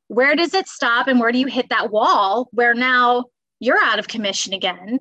Where 0.09 0.37
does 0.37 0.55
it 0.55 0.69
stop? 0.69 1.09
And 1.09 1.21
where 1.21 1.33
do 1.33 1.39
you 1.39 1.47
hit 1.47 1.71
that 1.71 1.91
wall 1.91 2.49
where 2.53 2.75
now 2.75 3.27
you're 3.59 3.83
out 3.83 3.99
of 3.99 4.09
commission 4.09 4.53
again? 4.53 4.99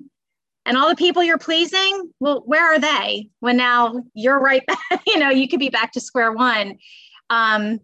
And 0.64 0.76
all 0.76 0.88
the 0.88 0.96
people 0.96 1.22
you're 1.22 1.38
pleasing, 1.38 2.12
well, 2.20 2.42
where 2.44 2.74
are 2.74 2.78
they 2.78 3.28
when 3.40 3.56
now 3.56 4.02
you're 4.14 4.38
right 4.38 4.64
back? 4.66 5.02
you 5.06 5.18
know, 5.18 5.30
you 5.30 5.48
could 5.48 5.60
be 5.60 5.70
back 5.70 5.92
to 5.92 6.00
square 6.00 6.32
one. 6.32 6.78
Um, 7.28 7.80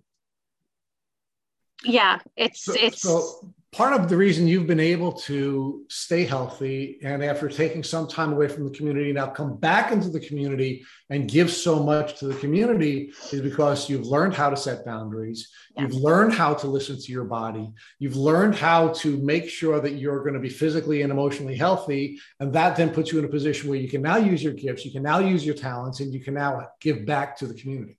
yeah, 1.85 2.19
it's, 2.37 2.65
so, 2.65 2.75
it's, 2.77 3.03
so 3.03 3.55
part 3.77 3.93
of 3.93 4.09
the 4.09 4.17
reason 4.17 4.47
you've 4.47 4.67
been 4.67 4.81
able 4.81 5.13
to 5.13 5.85
stay 5.91 6.25
healthy 6.25 6.99
and 7.03 7.23
after 7.23 7.47
taking 7.47 7.83
some 7.83 8.09
time 8.09 8.33
away 8.33 8.49
from 8.49 8.65
the 8.65 8.71
community 8.71 9.13
now 9.13 9.27
come 9.27 9.55
back 9.59 9.93
into 9.93 10.09
the 10.09 10.19
community 10.19 10.83
and 11.11 11.29
give 11.31 11.51
so 11.51 11.83
much 11.83 12.19
to 12.19 12.27
the 12.27 12.35
community 12.37 13.13
is 13.33 13.43
because 13.43 13.91
you've 13.91 14.07
learned 14.07 14.33
how 14.33 14.49
to 14.49 14.57
set 14.57 14.87
boundaries. 14.87 15.51
You've 15.77 15.93
learned 15.93 16.33
how 16.33 16.55
to 16.55 16.67
listen 16.67 16.99
to 16.99 17.13
your 17.13 17.25
body. 17.25 17.71
You've 17.99 18.17
learned 18.17 18.55
how 18.55 18.89
to 18.95 19.19
make 19.19 19.47
sure 19.51 19.79
that 19.79 19.97
you're 19.97 20.21
going 20.21 20.33
to 20.33 20.41
be 20.41 20.49
physically 20.49 21.03
and 21.03 21.13
emotionally 21.13 21.55
healthy 21.55 22.19
and 22.41 22.55
that 22.55 22.77
then 22.77 22.89
puts 22.95 23.13
you 23.13 23.19
in 23.19 23.27
a 23.27 23.29
position 23.29 23.69
where 23.69 23.79
you 23.79 23.91
can 23.91 24.01
now 24.01 24.17
use 24.17 24.43
your 24.43 24.55
gifts 24.55 24.87
you 24.87 24.91
can 24.91 25.03
now 25.03 25.19
use 25.19 25.45
your 25.45 25.55
talents 25.55 26.01
and 26.01 26.15
you 26.15 26.21
can 26.21 26.33
now 26.33 26.67
give 26.81 27.05
back 27.05 27.37
to 27.37 27.47
the 27.47 27.55
community. 27.55 27.99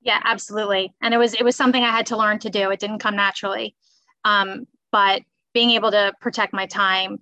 Yeah 0.00 0.20
absolutely. 0.24 0.94
And 1.00 1.14
it 1.14 1.18
was 1.18 1.34
it 1.34 1.44
was 1.44 1.54
something 1.54 1.84
i 1.84 1.92
had 1.92 2.06
to 2.06 2.16
learn 2.16 2.40
to 2.40 2.50
do. 2.50 2.72
It 2.72 2.80
didn't 2.80 2.98
come 2.98 3.14
naturally 3.14 3.76
um, 4.24 4.66
but 4.92 5.22
being 5.52 5.70
able 5.70 5.90
to 5.90 6.12
protect 6.20 6.52
my 6.52 6.66
time 6.66 7.18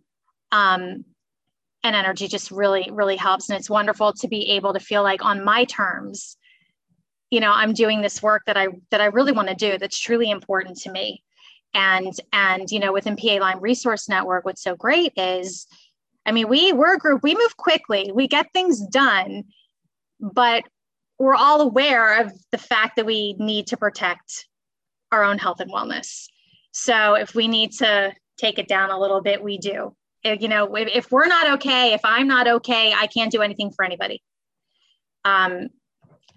um, 0.52 1.04
and 1.84 1.96
energy 1.96 2.28
just 2.28 2.50
really, 2.50 2.88
really 2.92 3.16
helps. 3.16 3.48
And 3.48 3.58
it's 3.58 3.70
wonderful 3.70 4.12
to 4.14 4.28
be 4.28 4.50
able 4.50 4.72
to 4.72 4.80
feel 4.80 5.02
like 5.02 5.24
on 5.24 5.44
my 5.44 5.64
terms, 5.64 6.36
you 7.30 7.40
know, 7.40 7.52
I'm 7.52 7.72
doing 7.72 8.00
this 8.00 8.22
work 8.22 8.42
that 8.46 8.56
I 8.56 8.68
that 8.90 9.00
I 9.00 9.06
really 9.06 9.32
want 9.32 9.48
to 9.48 9.54
do 9.54 9.78
that's 9.78 9.98
truly 9.98 10.30
important 10.30 10.78
to 10.78 10.90
me. 10.90 11.22
And 11.74 12.12
and 12.32 12.70
you 12.70 12.80
know, 12.80 12.92
within 12.92 13.16
PA 13.16 13.38
Lyme 13.40 13.60
Resource 13.60 14.08
Network, 14.08 14.44
what's 14.44 14.62
so 14.62 14.74
great 14.74 15.12
is, 15.16 15.66
I 16.24 16.32
mean, 16.32 16.48
we 16.48 16.72
we're 16.72 16.94
a 16.94 16.98
group, 16.98 17.22
we 17.22 17.34
move 17.34 17.56
quickly, 17.56 18.10
we 18.14 18.28
get 18.28 18.52
things 18.52 18.80
done, 18.86 19.44
but 20.20 20.64
we're 21.18 21.34
all 21.34 21.60
aware 21.60 22.20
of 22.20 22.32
the 22.52 22.58
fact 22.58 22.96
that 22.96 23.06
we 23.06 23.34
need 23.34 23.66
to 23.68 23.76
protect 23.76 24.46
our 25.12 25.24
own 25.24 25.38
health 25.38 25.60
and 25.60 25.70
wellness. 25.70 26.28
So 26.78 27.14
if 27.14 27.34
we 27.34 27.48
need 27.48 27.72
to 27.78 28.14
take 28.38 28.58
it 28.58 28.68
down 28.68 28.90
a 28.90 28.98
little 28.98 29.20
bit, 29.20 29.42
we 29.42 29.58
do. 29.58 29.96
If, 30.22 30.40
you 30.40 30.48
know, 30.48 30.76
if, 30.76 30.88
if, 30.94 31.10
we're 31.10 31.26
not 31.26 31.54
okay, 31.54 31.92
if 31.92 32.00
I'm 32.04 32.28
not 32.28 32.46
okay, 32.46 32.92
I 32.92 33.08
can't 33.08 33.32
do 33.32 33.42
anything 33.42 33.72
for 33.72 33.84
anybody. 33.84 34.22
Um, 35.24 35.70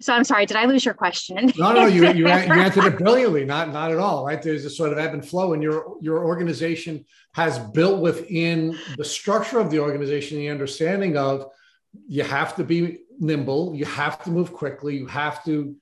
so 0.00 0.12
I'm 0.12 0.24
sorry, 0.24 0.46
did 0.46 0.56
I 0.56 0.64
lose 0.64 0.84
your 0.84 0.94
question? 0.94 1.52
no, 1.56 1.72
no, 1.72 1.86
you, 1.86 2.06
you, 2.08 2.12
you 2.12 2.26
answered 2.28 2.84
it 2.84 2.98
brilliantly. 2.98 3.44
Not, 3.44 3.72
not 3.72 3.92
at 3.92 3.98
all, 3.98 4.26
right? 4.26 4.42
There's 4.42 4.64
a 4.64 4.70
sort 4.70 4.90
of 4.90 4.98
ebb 4.98 5.14
and 5.14 5.24
flow, 5.26 5.52
and 5.52 5.62
your 5.62 5.96
your 6.00 6.24
organization 6.24 7.04
has 7.34 7.60
built 7.60 8.00
within 8.00 8.76
the 8.98 9.04
structure 9.04 9.60
of 9.60 9.70
the 9.70 9.78
organization 9.78 10.38
the 10.38 10.48
understanding 10.48 11.16
of 11.16 11.46
you 12.08 12.24
have 12.24 12.56
to 12.56 12.64
be 12.64 12.98
nimble, 13.20 13.76
you 13.76 13.84
have 13.84 14.22
to 14.24 14.30
move 14.30 14.52
quickly, 14.52 14.96
you 14.96 15.06
have 15.06 15.44
to 15.44 15.76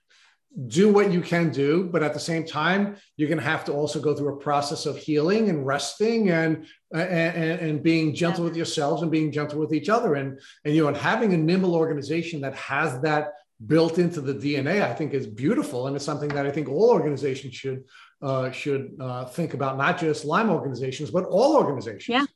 do 0.66 0.92
what 0.92 1.12
you 1.12 1.20
can 1.20 1.50
do, 1.50 1.84
but 1.84 2.02
at 2.02 2.12
the 2.12 2.20
same 2.20 2.44
time, 2.44 2.96
you're 3.16 3.28
going 3.28 3.38
to 3.38 3.44
have 3.44 3.64
to 3.64 3.72
also 3.72 4.00
go 4.00 4.14
through 4.14 4.34
a 4.34 4.36
process 4.36 4.84
of 4.84 4.96
healing 4.96 5.48
and 5.48 5.64
resting 5.64 6.30
and 6.30 6.66
and, 6.92 7.60
and 7.60 7.82
being 7.84 8.12
gentle 8.14 8.42
yeah. 8.42 8.48
with 8.48 8.56
yourselves 8.56 9.02
and 9.02 9.12
being 9.12 9.30
gentle 9.30 9.60
with 9.60 9.72
each 9.72 9.88
other. 9.88 10.16
And 10.16 10.40
and 10.64 10.74
you 10.74 10.82
know, 10.82 10.88
and 10.88 10.96
having 10.96 11.32
a 11.34 11.36
nimble 11.36 11.76
organization 11.76 12.40
that 12.40 12.54
has 12.56 13.00
that 13.02 13.34
built 13.64 13.98
into 13.98 14.20
the 14.20 14.34
DNA, 14.34 14.82
I 14.82 14.92
think 14.94 15.14
is 15.14 15.26
beautiful, 15.26 15.86
and 15.86 15.94
it's 15.94 16.04
something 16.04 16.30
that 16.30 16.46
I 16.46 16.50
think 16.50 16.68
all 16.68 16.90
organizations 16.90 17.54
should 17.54 17.84
uh, 18.22 18.50
should 18.50 18.96
uh, 19.00 19.26
think 19.26 19.54
about, 19.54 19.78
not 19.78 19.98
just 19.98 20.24
Lyme 20.24 20.50
organizations, 20.50 21.10
but 21.10 21.24
all 21.24 21.56
organizations. 21.56 22.08
Yeah, 22.08 22.26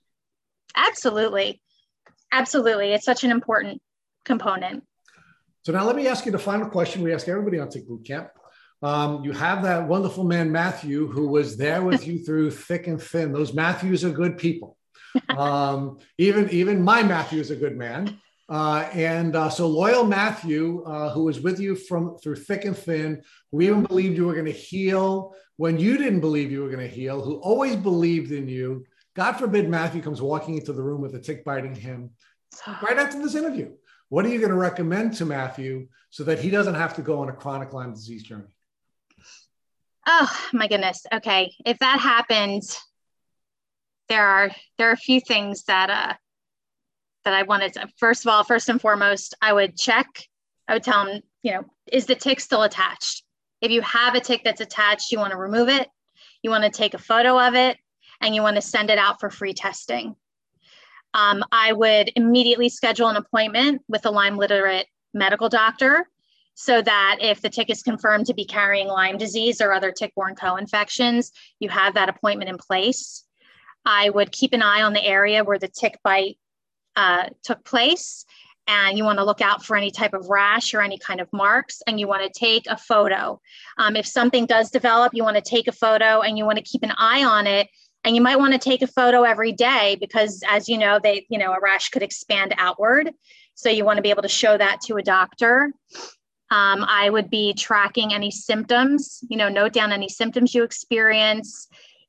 absolutely, 0.76 1.60
absolutely. 2.30 2.92
It's 2.92 3.04
such 3.04 3.24
an 3.24 3.32
important 3.32 3.82
component. 4.24 4.84
So 5.64 5.72
now 5.72 5.86
let 5.86 5.96
me 5.96 6.06
ask 6.06 6.26
you 6.26 6.32
the 6.32 6.38
final 6.38 6.68
question 6.68 7.02
we 7.02 7.14
ask 7.14 7.26
everybody 7.26 7.58
on 7.58 7.70
Tick 7.70 7.88
Boot 7.88 8.04
Camp. 8.04 8.28
Um, 8.82 9.24
you 9.24 9.32
have 9.32 9.62
that 9.62 9.88
wonderful 9.88 10.22
man 10.22 10.52
Matthew 10.52 11.08
who 11.08 11.26
was 11.26 11.56
there 11.56 11.82
with 11.82 12.06
you 12.06 12.18
through 12.18 12.50
thick 12.50 12.86
and 12.86 13.00
thin. 13.00 13.32
Those 13.32 13.54
Matthews 13.54 14.04
are 14.04 14.10
good 14.10 14.38
people. 14.38 14.76
Um, 15.28 15.98
even 16.18 16.50
even 16.50 16.82
my 16.82 17.04
Matthew 17.04 17.40
is 17.40 17.52
a 17.52 17.56
good 17.56 17.76
man. 17.76 18.18
Uh, 18.48 18.88
and 18.92 19.36
uh, 19.36 19.48
so 19.48 19.68
loyal 19.68 20.04
Matthew, 20.04 20.82
uh, 20.84 21.10
who 21.10 21.22
was 21.22 21.40
with 21.40 21.60
you 21.60 21.76
from 21.76 22.18
through 22.18 22.34
thick 22.34 22.64
and 22.64 22.76
thin, 22.76 23.22
who 23.52 23.60
even 23.60 23.84
believed 23.84 24.16
you 24.16 24.26
were 24.26 24.32
going 24.32 24.44
to 24.44 24.50
heal 24.50 25.32
when 25.56 25.78
you 25.78 25.96
didn't 25.96 26.18
believe 26.18 26.50
you 26.50 26.62
were 26.62 26.68
going 26.68 26.80
to 26.80 26.92
heal, 26.92 27.22
who 27.22 27.36
always 27.36 27.76
believed 27.76 28.32
in 28.32 28.48
you. 28.48 28.84
God 29.14 29.34
forbid 29.34 29.68
Matthew 29.68 30.02
comes 30.02 30.20
walking 30.20 30.56
into 30.58 30.72
the 30.72 30.82
room 30.82 31.00
with 31.00 31.14
a 31.14 31.20
tick 31.20 31.44
biting 31.44 31.76
him 31.76 32.10
right 32.82 32.98
after 32.98 33.22
this 33.22 33.36
interview. 33.36 33.70
What 34.08 34.24
are 34.24 34.28
you 34.28 34.38
going 34.38 34.50
to 34.50 34.56
recommend 34.56 35.14
to 35.14 35.24
Matthew 35.24 35.88
so 36.10 36.24
that 36.24 36.38
he 36.38 36.50
doesn't 36.50 36.74
have 36.74 36.94
to 36.96 37.02
go 37.02 37.20
on 37.20 37.28
a 37.28 37.32
chronic 37.32 37.72
Lyme 37.72 37.92
disease 37.92 38.22
journey? 38.22 38.44
Oh 40.06 40.30
my 40.52 40.68
goodness. 40.68 41.06
Okay, 41.12 41.52
if 41.64 41.78
that 41.78 41.98
happens, 41.98 42.78
there 44.08 44.26
are 44.26 44.50
there 44.76 44.90
are 44.90 44.92
a 44.92 44.96
few 44.96 45.20
things 45.20 45.64
that 45.64 45.90
uh 45.90 46.14
that 47.24 47.34
I 47.34 47.42
wanted 47.42 47.72
to. 47.74 47.88
First 47.98 48.26
of 48.26 48.30
all, 48.30 48.44
first 48.44 48.68
and 48.68 48.80
foremost, 48.80 49.34
I 49.40 49.52
would 49.52 49.76
check. 49.78 50.06
I 50.68 50.74
would 50.74 50.82
tell 50.82 51.06
him, 51.06 51.22
you 51.42 51.52
know, 51.52 51.64
is 51.90 52.06
the 52.06 52.14
tick 52.14 52.40
still 52.40 52.62
attached? 52.62 53.24
If 53.62 53.70
you 53.70 53.80
have 53.80 54.14
a 54.14 54.20
tick 54.20 54.42
that's 54.44 54.60
attached, 54.60 55.10
you 55.10 55.18
want 55.18 55.30
to 55.30 55.38
remove 55.38 55.68
it. 55.68 55.88
You 56.42 56.50
want 56.50 56.64
to 56.64 56.70
take 56.70 56.92
a 56.92 56.98
photo 56.98 57.40
of 57.40 57.54
it, 57.54 57.78
and 58.20 58.34
you 58.34 58.42
want 58.42 58.56
to 58.56 58.62
send 58.62 58.90
it 58.90 58.98
out 58.98 59.20
for 59.20 59.30
free 59.30 59.54
testing. 59.54 60.16
Um, 61.14 61.44
I 61.52 61.72
would 61.72 62.10
immediately 62.16 62.68
schedule 62.68 63.08
an 63.08 63.16
appointment 63.16 63.82
with 63.88 64.04
a 64.04 64.10
Lyme 64.10 64.36
literate 64.36 64.86
medical 65.14 65.48
doctor 65.48 66.08
so 66.54 66.82
that 66.82 67.18
if 67.20 67.40
the 67.40 67.48
tick 67.48 67.70
is 67.70 67.82
confirmed 67.82 68.26
to 68.26 68.34
be 68.34 68.44
carrying 68.44 68.88
Lyme 68.88 69.16
disease 69.16 69.60
or 69.60 69.72
other 69.72 69.92
tick 69.92 70.12
borne 70.14 70.34
co 70.34 70.56
infections, 70.56 71.32
you 71.60 71.68
have 71.68 71.94
that 71.94 72.08
appointment 72.08 72.50
in 72.50 72.58
place. 72.58 73.24
I 73.84 74.10
would 74.10 74.32
keep 74.32 74.52
an 74.52 74.62
eye 74.62 74.82
on 74.82 74.92
the 74.92 75.04
area 75.04 75.44
where 75.44 75.58
the 75.58 75.68
tick 75.68 75.98
bite 76.02 76.38
uh, 76.96 77.28
took 77.42 77.64
place. 77.64 78.24
And 78.66 78.96
you 78.96 79.04
want 79.04 79.18
to 79.18 79.24
look 79.24 79.42
out 79.42 79.62
for 79.62 79.76
any 79.76 79.90
type 79.90 80.14
of 80.14 80.30
rash 80.30 80.72
or 80.72 80.80
any 80.80 80.96
kind 80.96 81.20
of 81.20 81.30
marks, 81.34 81.82
and 81.86 82.00
you 82.00 82.08
want 82.08 82.22
to 82.22 82.38
take 82.38 82.66
a 82.66 82.78
photo. 82.78 83.38
Um, 83.76 83.94
if 83.94 84.06
something 84.06 84.46
does 84.46 84.70
develop, 84.70 85.12
you 85.12 85.22
want 85.22 85.36
to 85.36 85.42
take 85.42 85.68
a 85.68 85.72
photo 85.72 86.22
and 86.22 86.38
you 86.38 86.46
want 86.46 86.56
to 86.56 86.64
keep 86.64 86.82
an 86.82 86.94
eye 86.96 87.24
on 87.24 87.46
it 87.46 87.68
and 88.04 88.14
you 88.14 88.22
might 88.22 88.38
want 88.38 88.52
to 88.52 88.58
take 88.58 88.82
a 88.82 88.86
photo 88.86 89.22
every 89.22 89.52
day 89.52 89.96
because 90.00 90.42
as 90.48 90.68
you 90.68 90.78
know 90.78 90.98
they 91.02 91.26
you 91.28 91.38
know 91.38 91.52
a 91.52 91.60
rash 91.60 91.88
could 91.88 92.02
expand 92.02 92.54
outward 92.58 93.10
so 93.54 93.68
you 93.68 93.84
want 93.84 93.96
to 93.96 94.02
be 94.02 94.10
able 94.10 94.22
to 94.22 94.28
show 94.28 94.56
that 94.56 94.80
to 94.80 94.96
a 94.96 95.02
doctor 95.02 95.72
um, 96.50 96.84
I 96.86 97.10
would 97.10 97.30
be 97.30 97.54
tracking 97.54 98.12
any 98.12 98.30
symptoms, 98.30 99.24
you 99.28 99.36
know, 99.36 99.48
note 99.48 99.72
down 99.72 99.92
any 99.92 100.08
symptoms 100.08 100.54
you 100.54 100.62
experience 100.62 101.68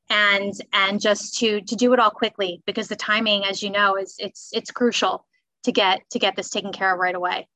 and 0.10 0.54
and 0.72 1.02
just 1.02 1.40
to 1.40 1.62
to 1.62 1.76
do 1.76 1.92
it 1.94 2.00
all 2.00 2.12
quickly 2.12 2.62
because 2.68 2.88
the 2.88 2.96
timing 2.96 3.44
as 3.44 3.64
you 3.64 3.72
know 3.72 3.96
is 3.96 4.16
it's 4.20 4.52
it's 4.54 4.70
crucial 4.70 5.26
to 5.64 5.72
get 5.72 6.02
to 6.12 6.20
get 6.20 6.36
this 6.36 6.52
taken 6.52 6.72
care 6.72 6.94
of 6.94 7.00
right 7.00 7.16
away. 7.16 7.48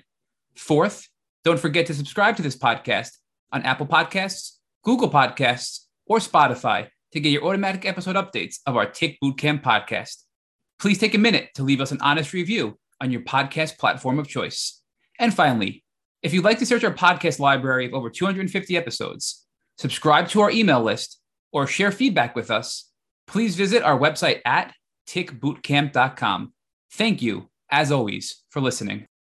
Fourth, 0.57 1.09
don't 1.43 1.59
forget 1.59 1.87
to 1.87 1.95
subscribe 1.95 2.37
to 2.37 2.43
this 2.43 2.57
podcast 2.57 3.17
on 3.51 3.63
Apple 3.63 3.87
Podcasts, 3.87 4.57
Google 4.82 5.11
Podcasts, 5.11 5.86
or 6.07 6.19
Spotify 6.19 6.89
to 7.12 7.20
get 7.20 7.31
your 7.31 7.44
automatic 7.44 7.85
episode 7.85 8.16
updates 8.16 8.57
of 8.66 8.77
our 8.77 8.86
Tick 8.86 9.19
Bootcamp 9.23 9.62
podcast. 9.62 10.24
Please 10.78 10.98
take 10.98 11.15
a 11.15 11.19
minute 11.19 11.51
to 11.55 11.62
leave 11.62 11.81
us 11.81 11.93
an 11.93 12.01
honest 12.01 12.32
review 12.32 12.78
on 13.01 13.11
your 13.11 13.20
podcast 13.23 13.78
platform 13.78 14.19
of 14.19 14.28
choice. 14.28 14.81
And 15.19 15.35
finally, 15.35 15.85
if 16.23 16.32
you'd 16.32 16.44
like 16.44 16.59
to 16.59 16.66
search 16.66 16.85
our 16.85 16.94
podcast 16.94 17.39
library 17.39 17.86
of 17.86 17.94
over 17.94 18.11
250 18.11 18.77
episodes, 18.77 19.47
subscribe 19.78 20.28
to 20.28 20.40
our 20.40 20.51
email 20.51 20.82
list, 20.82 21.20
or 21.52 21.66
share 21.66 21.90
feedback 21.90 22.36
with 22.36 22.51
us, 22.51 22.90
please 23.27 23.57
visit 23.57 23.82
our 23.82 23.98
website 23.98 24.40
at 24.44 24.73
tickbootcamp.com. 25.09 26.52
Thank 26.93 27.23
you, 27.23 27.51
as 27.70 27.90
always, 27.90 28.43
for 28.51 28.61
listening. 28.61 29.10